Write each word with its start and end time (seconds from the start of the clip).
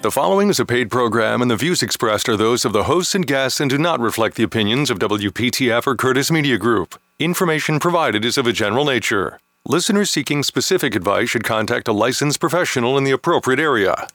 The 0.00 0.12
following 0.12 0.48
is 0.48 0.60
a 0.60 0.64
paid 0.64 0.92
program, 0.92 1.42
and 1.42 1.50
the 1.50 1.56
views 1.56 1.82
expressed 1.82 2.28
are 2.28 2.36
those 2.36 2.64
of 2.64 2.72
the 2.72 2.84
hosts 2.84 3.16
and 3.16 3.26
guests 3.26 3.58
and 3.58 3.68
do 3.68 3.76
not 3.76 3.98
reflect 3.98 4.36
the 4.36 4.44
opinions 4.44 4.90
of 4.90 5.00
WPTF 5.00 5.88
or 5.88 5.96
Curtis 5.96 6.30
Media 6.30 6.56
Group. 6.56 6.94
Information 7.18 7.80
provided 7.80 8.24
is 8.24 8.38
of 8.38 8.46
a 8.46 8.52
general 8.52 8.84
nature. 8.84 9.40
Listeners 9.66 10.08
seeking 10.08 10.44
specific 10.44 10.94
advice 10.94 11.30
should 11.30 11.42
contact 11.42 11.88
a 11.88 11.92
licensed 11.92 12.38
professional 12.38 12.96
in 12.96 13.02
the 13.02 13.10
appropriate 13.10 13.58
area. 13.58 14.06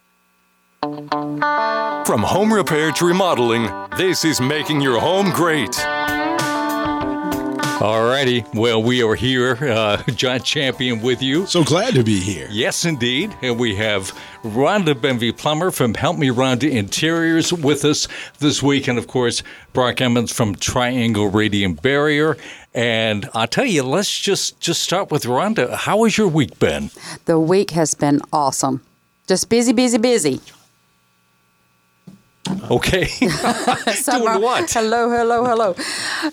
From 0.81 2.23
home 2.23 2.53
repair 2.53 2.93
to 2.93 3.05
remodeling, 3.05 3.69
this 3.97 4.23
is 4.23 4.39
making 4.39 4.79
your 4.79 5.01
home 5.01 5.31
great. 5.31 5.75
Alrighty, 7.83 8.45
well, 8.55 8.81
we 8.81 9.03
are 9.03 9.13
here, 9.13 9.57
uh, 9.61 10.01
Jon 10.03 10.39
Champion 10.39 11.01
with 11.01 11.21
you. 11.21 11.45
So 11.45 11.65
glad 11.65 11.95
to 11.95 12.03
be 12.05 12.17
here. 12.17 12.47
Yes, 12.49 12.85
indeed. 12.85 13.35
And 13.41 13.59
we 13.59 13.75
have 13.75 14.17
Rhonda 14.41 14.93
Benvie 14.93 15.37
Plummer 15.37 15.69
from 15.69 15.93
Help 15.93 16.17
Me 16.17 16.29
Rhonda 16.29 16.71
Interiors 16.71 17.51
with 17.51 17.83
us 17.83 18.07
this 18.39 18.63
week. 18.63 18.87
And 18.87 18.97
of 18.97 19.07
course, 19.07 19.43
Brock 19.73 19.99
Emmons 19.99 20.31
from 20.31 20.55
Triangle 20.55 21.27
Radiant 21.27 21.81
Barrier. 21.81 22.37
And 22.73 23.29
I'll 23.33 23.47
tell 23.47 23.65
you, 23.65 23.83
let's 23.83 24.17
just, 24.17 24.61
just 24.61 24.81
start 24.81 25.11
with 25.11 25.25
Rhonda. 25.25 25.75
How 25.75 26.05
has 26.05 26.17
your 26.17 26.29
week 26.29 26.57
been? 26.59 26.89
The 27.25 27.37
week 27.37 27.71
has 27.71 27.95
been 27.95 28.21
awesome. 28.31 28.81
Just 29.27 29.49
busy, 29.49 29.73
busy, 29.73 29.97
busy. 29.97 30.39
Okay. 32.49 33.05
Doing 33.19 34.41
what? 34.41 34.71
Hello, 34.71 35.09
hello, 35.09 35.45
hello. 35.45 35.75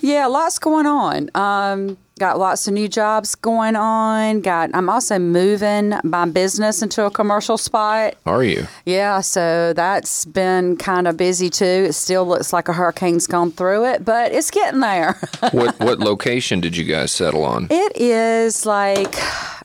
Yeah, 0.01 0.27
lots 0.27 0.59
going 0.59 0.87
on. 0.87 1.31
Um, 1.35 1.97
got 2.19 2.39
lots 2.39 2.67
of 2.67 2.75
new 2.75 2.89
jobs 2.89 3.35
going 3.35 3.77
on. 3.77 4.41
Got. 4.41 4.71
I'm 4.75 4.89
also 4.89 5.19
moving 5.19 5.95
my 6.03 6.27
business 6.27 6.83
into 6.83 7.05
a 7.05 7.11
commercial 7.11 7.57
spot. 7.57 8.15
Are 8.27 8.43
you? 8.43 8.67
Yeah, 8.85 9.21
so 9.21 9.73
that's 9.73 10.25
been 10.25 10.77
kind 10.77 11.07
of 11.07 11.17
busy 11.17 11.49
too. 11.49 11.65
It 11.65 11.93
still 11.95 12.27
looks 12.27 12.53
like 12.53 12.69
a 12.69 12.73
hurricane's 12.73 13.27
gone 13.27 13.53
through 13.53 13.87
it, 13.87 14.05
but 14.05 14.33
it's 14.33 14.51
getting 14.51 14.81
there. 14.81 15.19
what 15.53 15.79
what 15.81 16.01
location 16.01 16.61
did 16.61 16.77
you 16.77 16.85
guys 16.85 17.13
settle 17.13 17.45
on? 17.45 17.69
it 17.71 17.97
is 17.97 18.67
like 18.67 19.15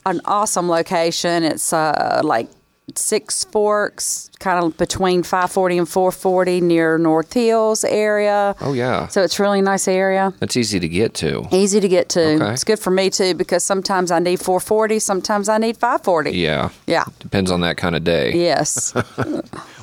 an 0.06 0.22
awesome 0.26 0.70
location. 0.70 1.44
It's 1.44 1.74
uh, 1.74 2.22
like 2.24 2.48
Six 2.94 3.44
Forks, 3.46 4.30
kind 4.40 4.64
of 4.64 4.78
between 4.78 5.24
540 5.24 5.78
and 5.80 5.90
440 5.90 6.62
near 6.62 6.98
North 6.98 7.34
Hills 7.34 7.84
area. 7.84 8.56
Oh 8.62 8.74
yeah. 8.74 9.08
So 9.08 9.22
it's 9.24 9.40
really 9.40 9.62
nice 9.62 9.88
area. 9.88 10.34
That's 10.40 10.58
easy 10.58 10.80
to 10.80 10.88
get 10.88 11.14
to. 11.16 11.48
Easy 11.52 11.80
to 11.80 11.88
get 11.88 12.10
to. 12.10 12.36
Okay. 12.36 12.54
It's 12.54 12.64
good 12.64 12.80
for 12.80 12.92
me 12.92 13.10
too 13.10 13.34
because 13.34 13.64
sometimes 13.64 14.12
I 14.12 14.20
need 14.20 14.40
440, 14.40 15.00
sometimes 15.00 15.50
I 15.50 15.58
need 15.58 15.78
540. 15.78 16.32
Yeah. 16.32 16.70
Yeah. 16.88 17.06
Depends 17.20 17.52
on 17.52 17.62
that 17.62 17.78
kind 17.78 17.96
of 17.96 18.04
day. 18.04 18.34
Yes. 18.34 18.94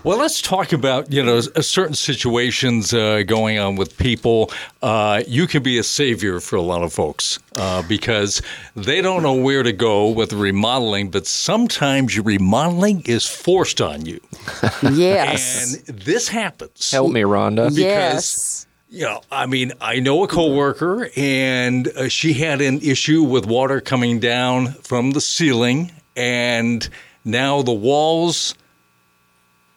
Well, 0.05 0.19
let's 0.19 0.43
talk 0.43 0.73
about 0.73 1.13
you 1.13 1.23
know 1.23 1.37
s- 1.37 1.49
certain 1.65 1.95
situations 1.95 2.93
uh, 2.93 3.23
going 3.25 3.61
on 3.61 3.77
with 3.77 3.97
people. 3.99 4.51
Uh, 4.83 5.23
you 5.29 5.47
can 5.47 5.63
be 5.63 5.79
a 5.79 5.85
savior 5.85 6.41
for 6.41 6.57
a 6.57 6.61
lot 6.61 6.83
of 6.83 6.93
folks 6.93 7.39
uh, 7.55 7.85
because 7.89 8.43
they 8.75 9.01
don't 9.01 9.23
know 9.23 9.35
where 9.35 9.63
to 9.63 9.73
go 9.73 10.09
with 10.09 10.33
remodeling, 10.33 11.09
but 11.13 11.29
sometimes 11.29 12.17
your 12.17 12.25
remodeling 12.25 13.03
is 13.07 13.29
forced 13.29 13.81
on 13.81 14.05
you, 14.05 14.19
yes. 14.93 15.89
and 15.89 15.99
this 15.99 16.29
happens. 16.29 16.91
Help 16.91 17.13
me, 17.13 17.23
Rhonda. 17.23 17.69
because 17.69 17.79
yes. 17.79 18.67
you 18.89 19.03
know, 19.03 19.21
I 19.31 19.47
mean, 19.47 19.73
I 19.81 20.01
know 20.01 20.25
a 20.25 20.29
coworker, 20.29 21.11
and 21.17 21.89
uh, 21.89 22.09
she 22.09 22.33
had 22.35 22.61
an 22.61 22.81
issue 22.81 23.23
with 23.23 23.47
water 23.47 23.81
coming 23.81 24.21
down 24.21 24.73
from 24.73 25.13
the 25.13 25.21
ceiling, 25.21 25.93
and 26.17 26.89
now 27.25 27.63
the 27.63 27.73
walls 27.73 28.55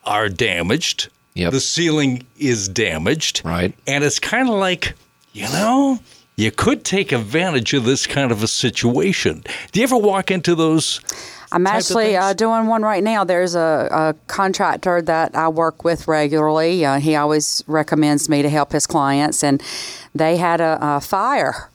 are 0.04 0.30
damaged. 0.30 1.10
Yep. 1.34 1.52
The 1.52 1.60
ceiling 1.60 2.26
is 2.38 2.70
damaged. 2.70 3.42
Right. 3.44 3.76
And 3.88 4.04
it's 4.04 4.20
kind 4.20 4.48
of 4.48 4.56
like, 4.56 4.94
you 5.34 5.44
know, 5.50 6.00
you 6.38 6.52
could 6.52 6.86
take 6.86 7.12
advantage 7.12 7.74
of 7.74 7.84
this 7.84 8.08
kind 8.08 8.31
of 8.31 8.42
a 8.42 8.48
situation. 8.48 9.44
Do 9.72 9.80
you 9.80 9.84
ever 9.84 9.98
walk 9.98 10.31
into 10.31 10.56
those? 10.56 11.02
I'm 11.56 11.68
actually 11.68 12.18
uh, 12.18 12.34
doing 12.34 12.68
one 12.68 12.82
right 12.82 13.02
now. 13.02 13.24
There's 13.24 13.56
a, 13.56 13.88
a 13.90 14.16
contractor 14.28 15.02
that 15.02 15.36
I 15.36 15.48
work 15.48 15.86
with 15.86 16.06
regularly. 16.06 16.84
Uh, 16.84 17.00
he 17.00 17.16
always 17.16 17.64
recommends 17.66 18.28
me 18.28 18.42
to 18.42 18.50
help 18.50 18.74
his 18.74 18.86
clients, 18.86 19.42
and 19.42 19.64
they 20.14 20.36
had 20.36 20.60
a, 20.60 20.78
a 20.82 21.00
fire. 21.00 21.70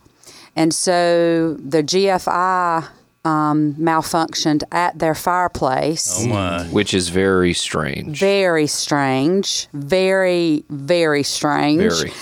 And 0.55 0.75
so 0.75 1.55
the 1.55 1.83
GFI 1.83 2.89
um, 3.25 3.75
malfunctioned 3.75 4.65
at 4.71 4.99
their 4.99 5.15
fireplace. 5.15 6.15
Oh 6.19 6.29
my! 6.29 6.65
Which 6.65 6.93
is 6.93 7.09
very 7.09 7.55
strange. 7.55 8.21
Very 8.21 8.67
strange. 8.67 9.67
Very, 9.73 10.62
very 10.69 11.23
strange. 11.23 11.93
Very. 11.93 12.12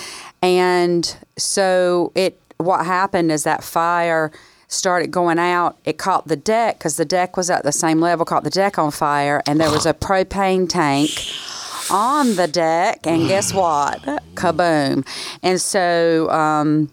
And 0.41 1.17
so 1.37 2.13
it 2.15 2.39
what 2.55 2.85
happened 2.85 3.33
is 3.33 3.43
that 3.43 3.65
fire 3.65 4.31
started 4.69 5.11
going 5.11 5.39
out. 5.39 5.77
It 5.83 5.97
caught 5.97 6.27
the 6.27 6.37
deck 6.37 6.77
because 6.77 6.95
the 6.95 7.03
deck 7.03 7.35
was 7.35 7.49
at 7.49 7.63
the 7.63 7.71
same 7.73 7.99
level, 7.99 8.25
caught 8.25 8.45
the 8.45 8.49
deck 8.49 8.77
on 8.79 8.91
fire, 8.91 9.41
and 9.45 9.59
there 9.59 9.71
was 9.71 9.85
a 9.85 9.93
propane 9.93 10.69
tank 10.69 11.09
on 11.91 12.35
the 12.35 12.47
deck. 12.47 13.05
And 13.05 13.27
guess 13.27 13.53
what? 13.53 14.01
Kaboom. 14.35 15.05
And 15.43 15.59
so 15.59 16.29
um, 16.29 16.89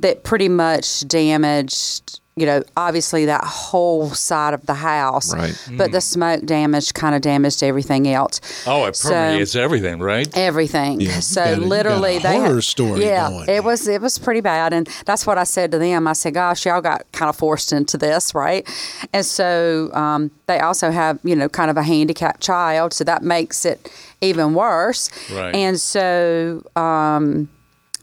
that 0.00 0.24
pretty 0.24 0.48
much 0.48 1.06
damaged. 1.06 2.20
You 2.40 2.46
know, 2.46 2.62
obviously 2.76 3.26
that 3.26 3.44
whole 3.44 4.10
side 4.10 4.54
of 4.54 4.64
the 4.66 4.74
house, 4.74 5.34
Right. 5.34 5.54
But 5.76 5.92
the 5.92 6.00
smoke 6.00 6.44
damage 6.46 6.94
kind 6.94 7.14
of 7.14 7.20
damaged 7.20 7.62
everything 7.62 8.08
else. 8.08 8.40
Oh, 8.66 8.84
it 8.86 8.96
So- 8.96 9.10
permeates 9.10 9.54
everything, 9.56 9.98
right? 10.00 10.28
everything. 10.36 11.00
Yeah, 11.00 11.20
so 11.20 11.40
got 11.44 11.46
a- 11.46 11.50
you 11.50 11.56
got 11.56 11.64
a 11.64 11.68
literally, 11.68 12.18
they 12.18 12.36
horror 12.38 12.54
had, 12.56 12.64
story 12.64 13.04
Yeah, 13.04 13.28
going. 13.30 13.48
it 13.48 13.64
was 13.64 13.86
it 13.88 14.00
was 14.00 14.18
pretty 14.18 14.40
bad, 14.40 14.72
and 14.72 14.88
that's 15.06 15.26
what 15.26 15.38
I 15.38 15.44
said 15.44 15.70
to 15.72 15.78
them. 15.78 16.06
I 16.06 16.12
said, 16.12 16.34
"Gosh, 16.34 16.66
y'all 16.66 16.80
got 16.80 17.02
kind 17.12 17.28
of 17.28 17.36
forced 17.36 17.72
into 17.72 17.96
this, 17.98 18.34
right?" 18.34 18.66
And 19.12 19.24
so 19.26 19.90
um, 19.94 20.30
they 20.46 20.58
also 20.60 20.90
have 20.90 21.18
you 21.24 21.36
know 21.36 21.48
kind 21.48 21.70
of 21.70 21.76
a 21.76 21.82
handicapped 21.82 22.40
child, 22.40 22.92
so 22.94 23.04
that 23.04 23.22
makes 23.22 23.64
it 23.64 23.90
even 24.20 24.54
worse. 24.54 25.10
Right. 25.32 25.54
And 25.54 25.80
so. 25.80 26.62
Um, 26.76 27.48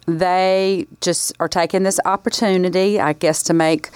they 0.08 0.86
just 1.02 1.34
are 1.40 1.48
taking 1.48 1.84
this 1.84 2.00
opportunity, 2.06 3.00
I 3.00 3.14
guess, 3.14 3.42
to 3.44 3.54
make, 3.54 3.90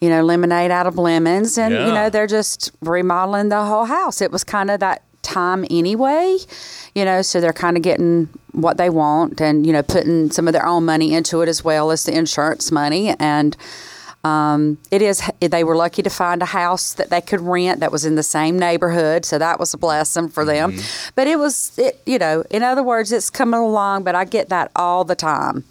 you 0.00 0.08
know, 0.08 0.22
lemonade 0.24 0.70
out 0.70 0.86
of 0.86 0.96
lemons. 0.96 1.58
And, 1.58 1.74
Yeah. 1.74 1.86
you 1.86 1.92
know, 1.92 2.10
they're 2.10 2.26
just 2.26 2.70
remodeling 2.80 3.48
the 3.48 3.64
whole 3.64 3.84
house. 3.86 4.20
It 4.20 4.30
was 4.30 4.44
kind 4.44 4.70
of 4.70 4.80
that 4.80 5.02
time 5.22 5.64
anyway, 5.70 6.38
you 6.94 7.04
know, 7.04 7.22
so 7.22 7.40
they're 7.40 7.52
kind 7.52 7.76
of 7.76 7.82
getting 7.82 8.28
what 8.52 8.76
they 8.76 8.88
want 8.88 9.40
and, 9.40 9.66
you 9.66 9.72
know, 9.72 9.82
putting 9.82 10.30
some 10.30 10.46
of 10.46 10.52
their 10.52 10.66
own 10.66 10.84
money 10.84 11.12
into 11.12 11.42
it 11.42 11.48
as 11.48 11.62
well 11.64 11.90
as 11.90 12.04
the 12.04 12.16
insurance 12.16 12.70
money. 12.72 13.14
And, 13.18 13.56
um, 14.28 14.78
it 14.90 15.00
is. 15.02 15.22
They 15.40 15.64
were 15.64 15.76
lucky 15.76 16.02
to 16.02 16.10
find 16.10 16.42
a 16.42 16.46
house 16.46 16.94
that 16.94 17.08
they 17.10 17.20
could 17.20 17.40
rent 17.40 17.80
that 17.80 17.90
was 17.90 18.04
in 18.04 18.14
the 18.14 18.22
same 18.22 18.58
neighborhood, 18.58 19.24
so 19.24 19.38
that 19.38 19.58
was 19.58 19.72
a 19.74 19.78
blessing 19.78 20.28
for 20.28 20.44
them. 20.44 20.76
But 21.14 21.26
it 21.26 21.38
was, 21.38 21.72
it, 21.78 22.00
you 22.04 22.18
know, 22.18 22.44
in 22.50 22.62
other 22.62 22.82
words, 22.82 23.12
it's 23.12 23.30
coming 23.30 23.60
along. 23.60 24.04
But 24.04 24.14
I 24.14 24.24
get 24.24 24.48
that 24.50 24.70
all 24.76 25.04
the 25.04 25.14
time, 25.14 25.64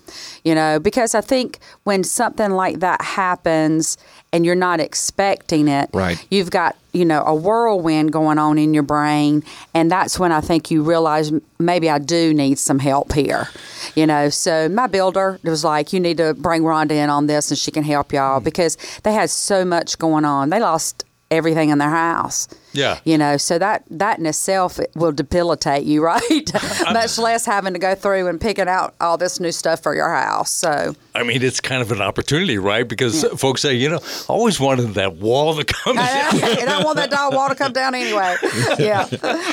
you 0.43 0.55
know, 0.55 0.79
because 0.79 1.13
I 1.13 1.21
think 1.21 1.59
when 1.83 2.03
something 2.03 2.51
like 2.51 2.79
that 2.79 3.01
happens 3.01 3.97
and 4.33 4.45
you're 4.45 4.55
not 4.55 4.79
expecting 4.79 5.67
it, 5.67 5.89
Right. 5.93 6.25
You've 6.29 6.51
got 6.51 6.75
you 6.93 7.05
know 7.05 7.23
a 7.25 7.33
whirlwind 7.33 8.11
going 8.11 8.37
on 8.37 8.57
in 8.57 8.73
your 8.73 8.83
brain, 8.83 9.43
and 9.73 9.91
that's 9.91 10.19
when 10.19 10.31
I 10.31 10.41
think 10.41 10.71
you 10.71 10.83
realize 10.83 11.31
maybe 11.59 11.89
I 11.89 11.99
do 11.99 12.33
need 12.33 12.59
some 12.59 12.79
help 12.79 13.13
here, 13.13 13.47
you 13.95 14.05
know. 14.05 14.29
So 14.29 14.69
my 14.69 14.87
builder 14.87 15.39
was 15.43 15.63
like, 15.63 15.93
"You 15.93 15.99
need 15.99 16.17
to 16.17 16.33
bring 16.33 16.63
Rhonda 16.63 16.91
in 16.91 17.09
on 17.09 17.27
this, 17.27 17.51
and 17.51 17.57
she 17.57 17.71
can 17.71 17.83
help 17.83 18.11
y'all 18.11 18.37
mm-hmm. 18.37 18.45
because 18.45 18.77
they 19.03 19.13
had 19.13 19.29
so 19.29 19.63
much 19.63 19.97
going 19.97 20.25
on. 20.25 20.49
They 20.49 20.59
lost 20.59 21.03
everything 21.31 21.69
in 21.69 21.77
their 21.77 21.89
house." 21.89 22.47
Yeah. 22.77 22.99
You 23.03 23.17
know, 23.17 23.37
so 23.37 23.57
that 23.59 23.83
that 23.89 24.19
in 24.19 24.25
itself 24.25 24.79
will 24.95 25.11
debilitate 25.11 25.83
you, 25.83 26.03
right? 26.13 26.51
Much 26.93 27.17
less 27.17 27.45
having 27.45 27.73
to 27.73 27.79
go 27.79 27.95
through 27.95 28.27
and 28.27 28.39
picking 28.39 28.67
out 28.67 28.95
all 29.01 29.17
this 29.17 29.39
new 29.39 29.51
stuff 29.51 29.81
for 29.81 29.95
your 29.95 30.13
house. 30.13 30.51
So 30.51 30.95
I 31.15 31.23
mean, 31.23 31.41
it's 31.41 31.59
kind 31.59 31.81
of 31.81 31.91
an 31.91 32.01
opportunity, 32.01 32.57
right? 32.59 32.87
Because 32.87 33.23
folks 33.37 33.61
say, 33.63 33.73
you 33.73 33.89
know, 33.89 33.97
I 34.29 34.33
always 34.33 34.59
wanted 34.59 34.93
that 34.93 35.15
wall 35.17 35.55
to 35.55 35.63
come 35.65 35.95
down. 35.95 36.05
I 36.43 36.63
don't 36.65 36.83
want 36.85 36.97
that 36.97 37.09
dog 37.09 37.33
wall 37.33 37.49
to 37.49 37.55
come 37.55 37.73
down 37.73 37.95
anyway. 37.95 38.35
Yeah. 38.79 39.07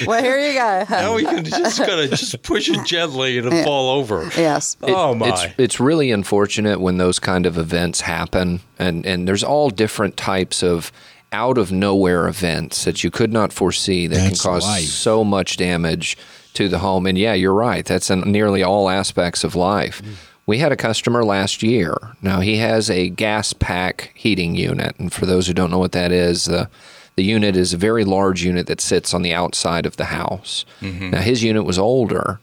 Well, 0.07 0.23
here 0.23 0.39
you 0.39 0.55
go. 0.55 0.85
Now 0.91 1.15
we 1.15 1.25
can 1.25 1.45
just 1.45 1.79
kind 1.79 2.01
of 2.01 2.11
just 2.11 2.43
push 2.43 2.69
it 2.69 2.85
gently 2.85 3.39
and 3.39 3.47
it'll 3.47 3.65
fall 3.65 3.91
over. 3.99 4.25
Yes. 4.37 4.77
Oh, 4.83 4.87
it- 4.89 4.95
oh 4.95 5.15
my! 5.15 5.29
It's 5.29 5.45
it's 5.59 5.81
really 5.81 6.11
unfortunate 6.11 6.81
when 6.81 6.99
those 6.99 7.19
kind 7.19 7.47
of 7.47 7.57
events 7.57 8.03
happen, 8.03 8.61
and 8.79 9.07
and 9.07 9.27
there's 9.27 9.43
all 9.45 9.71
different 9.71 10.17
types 10.17 10.63
of 10.63 10.93
out 11.35 11.59
of 11.59 11.71
nowhere 11.73 12.27
events 12.29 12.85
that 12.85 13.03
you 13.03 13.11
could 13.11 13.33
not 13.33 13.53
foresee 13.53 14.07
that 14.07 14.17
That's 14.17 14.41
can 14.41 14.51
cause 14.53 14.65
life. 14.65 14.85
so 14.85 15.25
much 15.25 15.57
damage 15.57 16.17
to 16.55 16.69
the 16.69 16.79
home. 16.79 17.05
And 17.07 17.19
yeah, 17.19 17.35
you're 17.35 17.53
right. 17.53 17.85
That's 17.85 18.09
in 18.11 18.21
nearly 18.31 18.63
all 18.63 18.89
aspects 18.89 19.45
of 19.45 19.55
life. 19.55 20.01
Mm. 20.03 20.15
We 20.47 20.59
had 20.59 20.73
a 20.73 20.77
customer 20.77 21.25
last 21.25 21.63
year. 21.63 21.97
Now 22.23 22.41
he 22.41 22.59
has 22.59 22.89
a 22.91 23.09
gas 23.09 23.53
pack 23.53 24.13
heating 24.15 24.55
unit, 24.55 24.95
and 24.99 25.13
for 25.13 25.27
those 25.27 25.47
who 25.47 25.55
don't 25.55 25.71
know 25.71 25.79
what 25.79 25.93
that 25.93 26.13
is, 26.13 26.45
the 26.45 26.69
The 27.17 27.23
unit 27.37 27.57
is 27.57 27.73
a 27.73 27.77
very 27.89 28.05
large 28.05 28.43
unit 28.45 28.67
that 28.67 28.81
sits 28.81 29.15
on 29.15 29.23
the 29.23 29.33
outside 29.35 29.87
of 29.87 29.97
the 29.97 30.07
house. 30.07 30.65
Mm-hmm. 30.81 31.11
Now, 31.11 31.21
his 31.21 31.43
unit 31.45 31.65
was 31.65 31.79
older. 31.79 32.41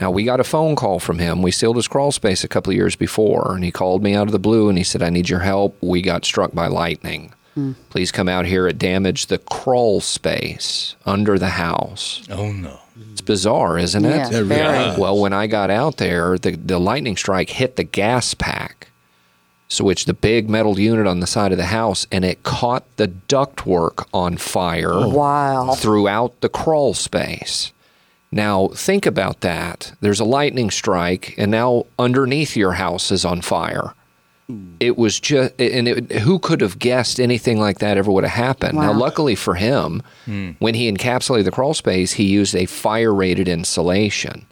Now, 0.00 0.10
we 0.10 0.22
got 0.24 0.38
a 0.40 0.44
phone 0.44 0.76
call 0.76 0.98
from 1.00 1.18
him. 1.18 1.42
We 1.42 1.50
sealed 1.50 1.76
his 1.76 1.88
crawl 1.88 2.12
space 2.12 2.44
a 2.44 2.48
couple 2.48 2.70
of 2.72 2.76
years 2.76 2.96
before, 2.96 3.54
and 3.54 3.64
he 3.64 3.70
called 3.70 4.02
me 4.02 4.14
out 4.14 4.28
of 4.28 4.32
the 4.32 4.38
blue 4.48 4.68
and 4.68 4.76
he 4.76 4.84
said, 4.84 5.02
I 5.02 5.10
need 5.10 5.28
your 5.30 5.40
help. 5.40 5.78
We 5.80 6.02
got 6.02 6.24
struck 6.26 6.52
by 6.52 6.66
lightning. 6.66 7.32
Please 7.88 8.12
come 8.12 8.28
out 8.28 8.44
here. 8.44 8.66
It 8.66 8.78
damaged 8.78 9.28
the 9.30 9.38
crawl 9.38 10.00
space 10.00 10.94
under 11.06 11.38
the 11.38 11.50
house. 11.50 12.22
Oh 12.30 12.52
no. 12.52 12.80
It's 13.12 13.20
bizarre, 13.20 13.78
isn't 13.78 14.04
it? 14.04 14.30
Yeah, 14.30 14.38
It 14.38 14.42
really 14.42 15.00
Well, 15.00 15.18
when 15.18 15.32
I 15.32 15.46
got 15.46 15.70
out 15.70 15.96
there, 15.98 16.38
the, 16.38 16.52
the 16.52 16.78
lightning 16.78 17.16
strike 17.16 17.50
hit 17.50 17.76
the 17.76 17.84
gas 17.84 18.34
pack, 18.34 18.88
so 19.68 19.84
which 19.84 20.04
the 20.04 20.14
big 20.14 20.48
metal 20.48 20.78
unit 20.78 21.06
on 21.06 21.20
the 21.20 21.26
side 21.26 21.52
of 21.52 21.58
the 21.58 21.66
house, 21.66 22.06
and 22.10 22.24
it 22.24 22.42
caught 22.42 22.84
the 22.96 23.08
ductwork 23.08 24.06
on 24.14 24.36
fire 24.36 24.92
oh. 24.92 25.08
Wow. 25.08 25.74
throughout 25.74 26.40
the 26.40 26.48
crawl 26.48 26.94
space. 26.94 27.72
Now, 28.30 28.68
think 28.68 29.06
about 29.06 29.40
that. 29.40 29.92
There's 30.00 30.20
a 30.20 30.24
lightning 30.24 30.70
strike, 30.70 31.34
and 31.38 31.50
now 31.50 31.86
underneath 31.98 32.56
your 32.56 32.72
house 32.72 33.10
is 33.10 33.24
on 33.24 33.40
fire. 33.40 33.94
It 34.78 34.96
was 34.96 35.18
just, 35.18 35.60
and 35.60 35.88
it, 35.88 36.12
who 36.20 36.38
could 36.38 36.60
have 36.60 36.78
guessed 36.78 37.18
anything 37.18 37.58
like 37.58 37.80
that 37.80 37.96
ever 37.96 38.10
would 38.12 38.22
have 38.22 38.32
happened? 38.32 38.78
Now, 38.78 38.92
luckily 38.92 39.34
for 39.34 39.54
him, 39.54 40.02
hmm. 40.24 40.52
when 40.60 40.74
he 40.74 40.90
encapsulated 40.90 41.44
the 41.44 41.50
crawl 41.50 41.74
space, 41.74 42.12
he 42.12 42.24
used 42.24 42.54
a 42.54 42.66
fire 42.66 43.12
rated 43.12 43.48
insulation. 43.48 44.46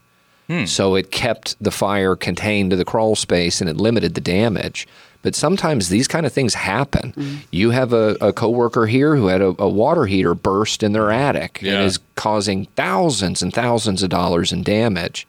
Hmm. 0.49 0.65
So 0.65 0.97
it 0.97 1.13
kept 1.13 1.57
the 1.63 1.71
fire 1.71 2.17
contained 2.17 2.71
to 2.71 2.77
the 2.77 2.85
crawl 2.85 3.15
space 3.15 3.61
and 3.61 3.71
it 3.71 3.77
limited 3.77 4.15
the 4.15 4.21
damage. 4.21 4.89
But 5.23 5.35
sometimes 5.35 5.89
these 5.89 6.07
kind 6.07 6.27
of 6.27 6.33
things 6.35 6.53
happen. 6.53 7.13
Mm-hmm. 7.13 7.37
You 7.51 7.71
have 7.71 7.95
a, 7.95 8.17
a 8.21 8.33
coworker 8.33 8.87
here 8.87 9.17
who 9.17 9.29
had 9.29 9.41
a, 9.41 9.55
a 9.59 9.69
water 9.69 10.05
heater 10.05 10.35
burst 10.35 10.83
in 10.83 10.93
their 10.93 11.11
attic 11.11 11.61
Yeah. 11.63 11.77
and 11.77 11.85
is 11.85 11.99
causing 12.15 12.67
thousands 12.77 13.43
and 13.43 13.55
thousands 13.55 14.03
of 14.03 14.11
dollars 14.11 14.53
in 14.53 14.63
damage. 14.63 15.27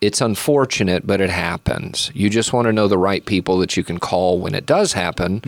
It's 0.00 0.20
unfortunate, 0.20 1.06
but 1.06 1.20
it 1.20 1.30
happens. 1.30 2.10
You 2.14 2.30
just 2.30 2.52
want 2.52 2.66
to 2.66 2.72
know 2.72 2.86
the 2.86 2.98
right 2.98 3.24
people 3.24 3.58
that 3.58 3.76
you 3.76 3.82
can 3.82 3.98
call 3.98 4.38
when 4.38 4.54
it 4.54 4.64
does 4.64 4.92
happen 4.92 5.40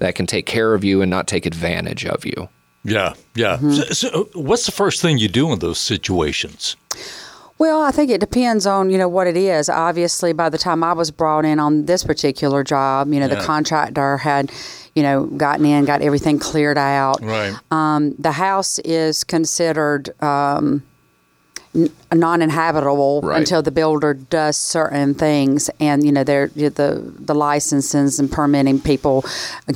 that 0.00 0.14
can 0.14 0.26
take 0.26 0.44
care 0.46 0.74
of 0.74 0.84
you 0.84 1.00
and 1.00 1.10
not 1.10 1.26
take 1.26 1.46
advantage 1.46 2.04
of 2.04 2.26
you. 2.26 2.48
Yeah, 2.84 3.14
yeah. 3.34 3.56
Mm-hmm. 3.56 3.72
So, 3.72 3.84
so 3.92 4.28
what's 4.34 4.66
the 4.66 4.72
first 4.72 5.00
thing 5.00 5.16
you 5.16 5.28
do 5.28 5.50
in 5.52 5.58
those 5.60 5.78
situations? 5.78 6.76
Well, 7.56 7.82
I 7.82 7.92
think 7.92 8.10
it 8.10 8.20
depends 8.20 8.66
on 8.66 8.90
you 8.90 8.98
know 8.98 9.08
what 9.08 9.26
it 9.26 9.36
is. 9.36 9.68
Obviously, 9.68 10.32
by 10.32 10.48
the 10.48 10.58
time 10.58 10.82
I 10.82 10.92
was 10.92 11.10
brought 11.10 11.44
in 11.44 11.58
on 11.60 11.86
this 11.86 12.04
particular 12.04 12.64
job, 12.64 13.12
you 13.12 13.20
know 13.20 13.28
the 13.28 13.40
contractor 13.40 14.18
had, 14.18 14.52
you 14.94 15.02
know, 15.02 15.24
gotten 15.24 15.64
in, 15.64 15.84
got 15.84 16.02
everything 16.02 16.38
cleared 16.38 16.76
out. 16.76 17.22
Right. 17.22 17.54
Um, 17.70 18.14
the 18.18 18.32
house 18.32 18.80
is 18.80 19.24
considered 19.24 20.10
um, 20.22 20.66
n- 20.66 20.82
non-inhabitable 22.12 23.20
Right. 23.22 23.38
until 23.38 23.62
the 23.62 23.70
builder 23.70 24.14
does 24.14 24.56
certain 24.56 25.14
things, 25.14 25.70
and 25.80 26.04
you 26.04 26.12
know 26.12 26.24
they're 26.24 26.48
the 26.48 27.02
the 27.18 27.34
licenses 27.34 28.18
and 28.18 28.30
permitting 28.30 28.80
people, 28.80 29.24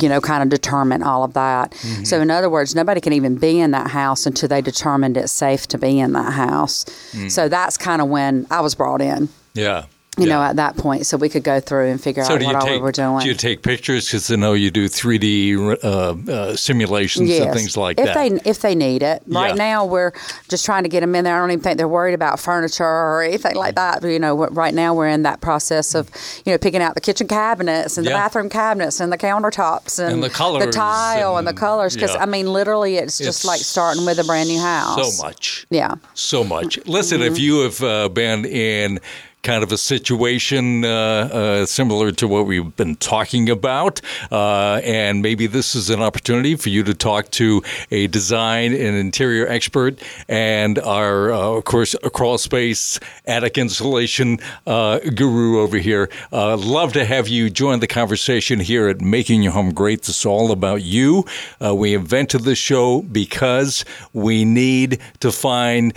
you 0.01 0.09
know, 0.09 0.21
kind 0.21 0.43
of 0.43 0.49
determine 0.49 1.03
all 1.03 1.25
of 1.25 1.35
that. 1.35 1.73
Mm-hmm. 1.73 2.05
So, 2.05 2.21
in 2.21 2.31
other 2.31 2.49
words, 2.51 2.75
nobody 2.75 3.01
can 3.01 3.13
even 3.13 3.37
be 3.37 3.59
in 3.61 3.71
that 3.73 3.91
house 3.91 4.27
until 4.27 4.49
they 4.49 4.61
determined 4.61 5.17
it's 5.17 5.33
safe 5.33 5.67
to 5.69 5.79
be 5.79 5.99
in 5.99 6.13
that 6.13 6.33
house. 6.33 6.85
Mm. 7.13 7.31
So 7.31 7.49
that's 7.49 7.77
kind 7.77 8.01
of 8.03 8.09
when 8.09 8.47
I 8.51 8.61
was 8.61 8.75
brought 8.75 9.01
in. 9.01 9.29
Yeah. 9.55 9.87
You 10.19 10.27
yeah. 10.27 10.35
know, 10.35 10.43
at 10.43 10.57
that 10.57 10.77
point, 10.77 11.07
so 11.07 11.17
we 11.17 11.29
could 11.29 11.45
go 11.45 11.61
through 11.61 11.87
and 11.87 12.01
figure 12.01 12.25
So 12.25 12.35
out 12.35 12.43
what 12.43 12.51
you 12.51 12.57
all 12.57 12.71
we 12.71 12.79
were 12.79 12.93
doing. 12.93 13.21
do 13.21 13.29
you 13.29 13.35
take 13.35 13.63
pictures 13.63 14.07
because 14.07 14.31
I 14.31 14.37
know 14.37 14.53
you 14.53 14.71
do 14.71 14.89
3D 14.89 15.57
uh, 15.85 16.33
uh, 16.33 16.57
simulations 16.57 17.31
and 17.31 17.53
things 17.55 17.77
like 17.77 17.99
if 17.99 18.07
that. 18.07 18.15
they 18.15 18.51
if 18.51 18.61
they 18.61 18.75
need 18.75 19.03
it. 19.03 19.23
Right 19.27 19.51
Yeah. 19.51 19.55
now, 19.55 19.85
we're 19.87 20.13
just 20.49 20.65
trying 20.65 20.83
to 20.83 20.89
get 20.89 21.01
them 21.01 21.15
in 21.15 21.25
there. 21.25 21.37
I 21.37 21.41
don't 21.41 21.51
even 21.53 21.63
think 21.63 21.79
they're 21.79 21.89
worried 21.89 22.15
about 22.15 22.41
furniture 22.41 22.85
or 22.85 23.23
anything 23.23 23.55
like 23.57 23.77
that. 23.77 24.03
You 24.03 24.19
know, 24.19 24.35
right 24.49 24.75
now 24.75 24.95
we're 24.95 25.09
in 25.09 25.23
that 25.23 25.41
process 25.41 25.95
of 25.95 26.11
you 26.45 26.53
know 26.53 26.59
picking 26.59 26.83
out 26.83 26.95
the 26.95 27.01
kitchen 27.01 27.29
cabinets 27.29 27.97
and 27.97 28.07
the 28.07 28.11
Yeah. 28.11 28.19
bathroom 28.19 28.49
cabinets 28.49 29.01
and 29.01 29.13
the 29.13 29.19
countertops 29.19 29.99
and, 29.99 30.15
And 30.15 30.23
the 30.23 30.31
colors 30.31 30.75
tile 30.75 31.37
and, 31.37 31.47
the 31.47 31.53
colors. 31.55 31.95
Because. 31.95 32.17
I 32.17 32.27
mean, 32.27 32.53
literally, 32.53 32.97
it's 32.97 33.19
just 33.19 33.29
It's 33.41 33.45
like 33.45 33.61
starting 33.61 34.05
with 34.05 34.19
a 34.19 34.25
brand 34.25 34.49
new 34.49 34.61
house. 34.61 35.17
So 35.19 35.23
much. 35.25 35.67
Yeah. 35.71 35.95
So 36.15 36.43
much. 36.43 36.79
Listen, 36.87 37.21
Mm-hmm. 37.21 37.33
if 37.33 37.39
you 37.39 37.61
have 37.61 37.83
uh, 37.83 38.09
been 38.09 38.45
in 38.45 38.99
kind 39.43 39.63
of 39.63 39.71
a 39.71 39.79
situation 39.79 40.85
uh, 40.85 40.89
uh, 40.89 41.67
similar 41.67 42.11
to 42.11 42.27
what 42.27 42.45
we've 42.45 42.75
been 42.77 42.97
talking 42.97 43.49
about, 43.49 44.01
uh, 44.33 44.81
and 44.85 45.23
maybe 45.23 45.47
this 45.47 45.75
is 45.75 45.91
an 45.91 46.03
opportunity 46.03 46.57
for 46.57 46.69
you 46.71 46.83
to 46.83 46.93
talk 46.93 47.31
to 47.31 47.63
a 47.91 48.09
design 48.09 48.73
and 48.73 48.97
interior 48.97 49.47
expert 49.49 50.03
and 50.29 50.79
our, 50.81 51.33
uh, 51.33 51.39
of 51.39 51.65
course, 51.65 51.95
crawl 52.13 52.37
space 52.37 52.99
attic 53.27 53.57
insulation 53.57 54.39
uh, 54.67 54.99
guru 55.15 55.61
over 55.61 55.79
here. 55.79 56.11
Uh, 56.33 56.57
love 56.57 56.93
to 56.93 57.05
have 57.05 57.29
you 57.29 57.49
join 57.49 57.81
the 57.81 57.87
conversation 57.87 58.59
here 58.59 58.89
at 58.89 59.01
Making 59.01 59.43
Your 59.43 59.53
Home 59.53 59.73
Great. 59.73 60.03
This 60.03 60.19
is 60.21 60.27
all 60.27 60.51
about 60.51 60.83
you. 60.83 61.25
We 61.61 61.95
invented 61.95 62.43
this 62.43 62.59
show 62.59 63.03
because 63.03 63.85
we 64.13 64.45
need 64.45 65.01
to 65.21 65.31
find 65.31 65.95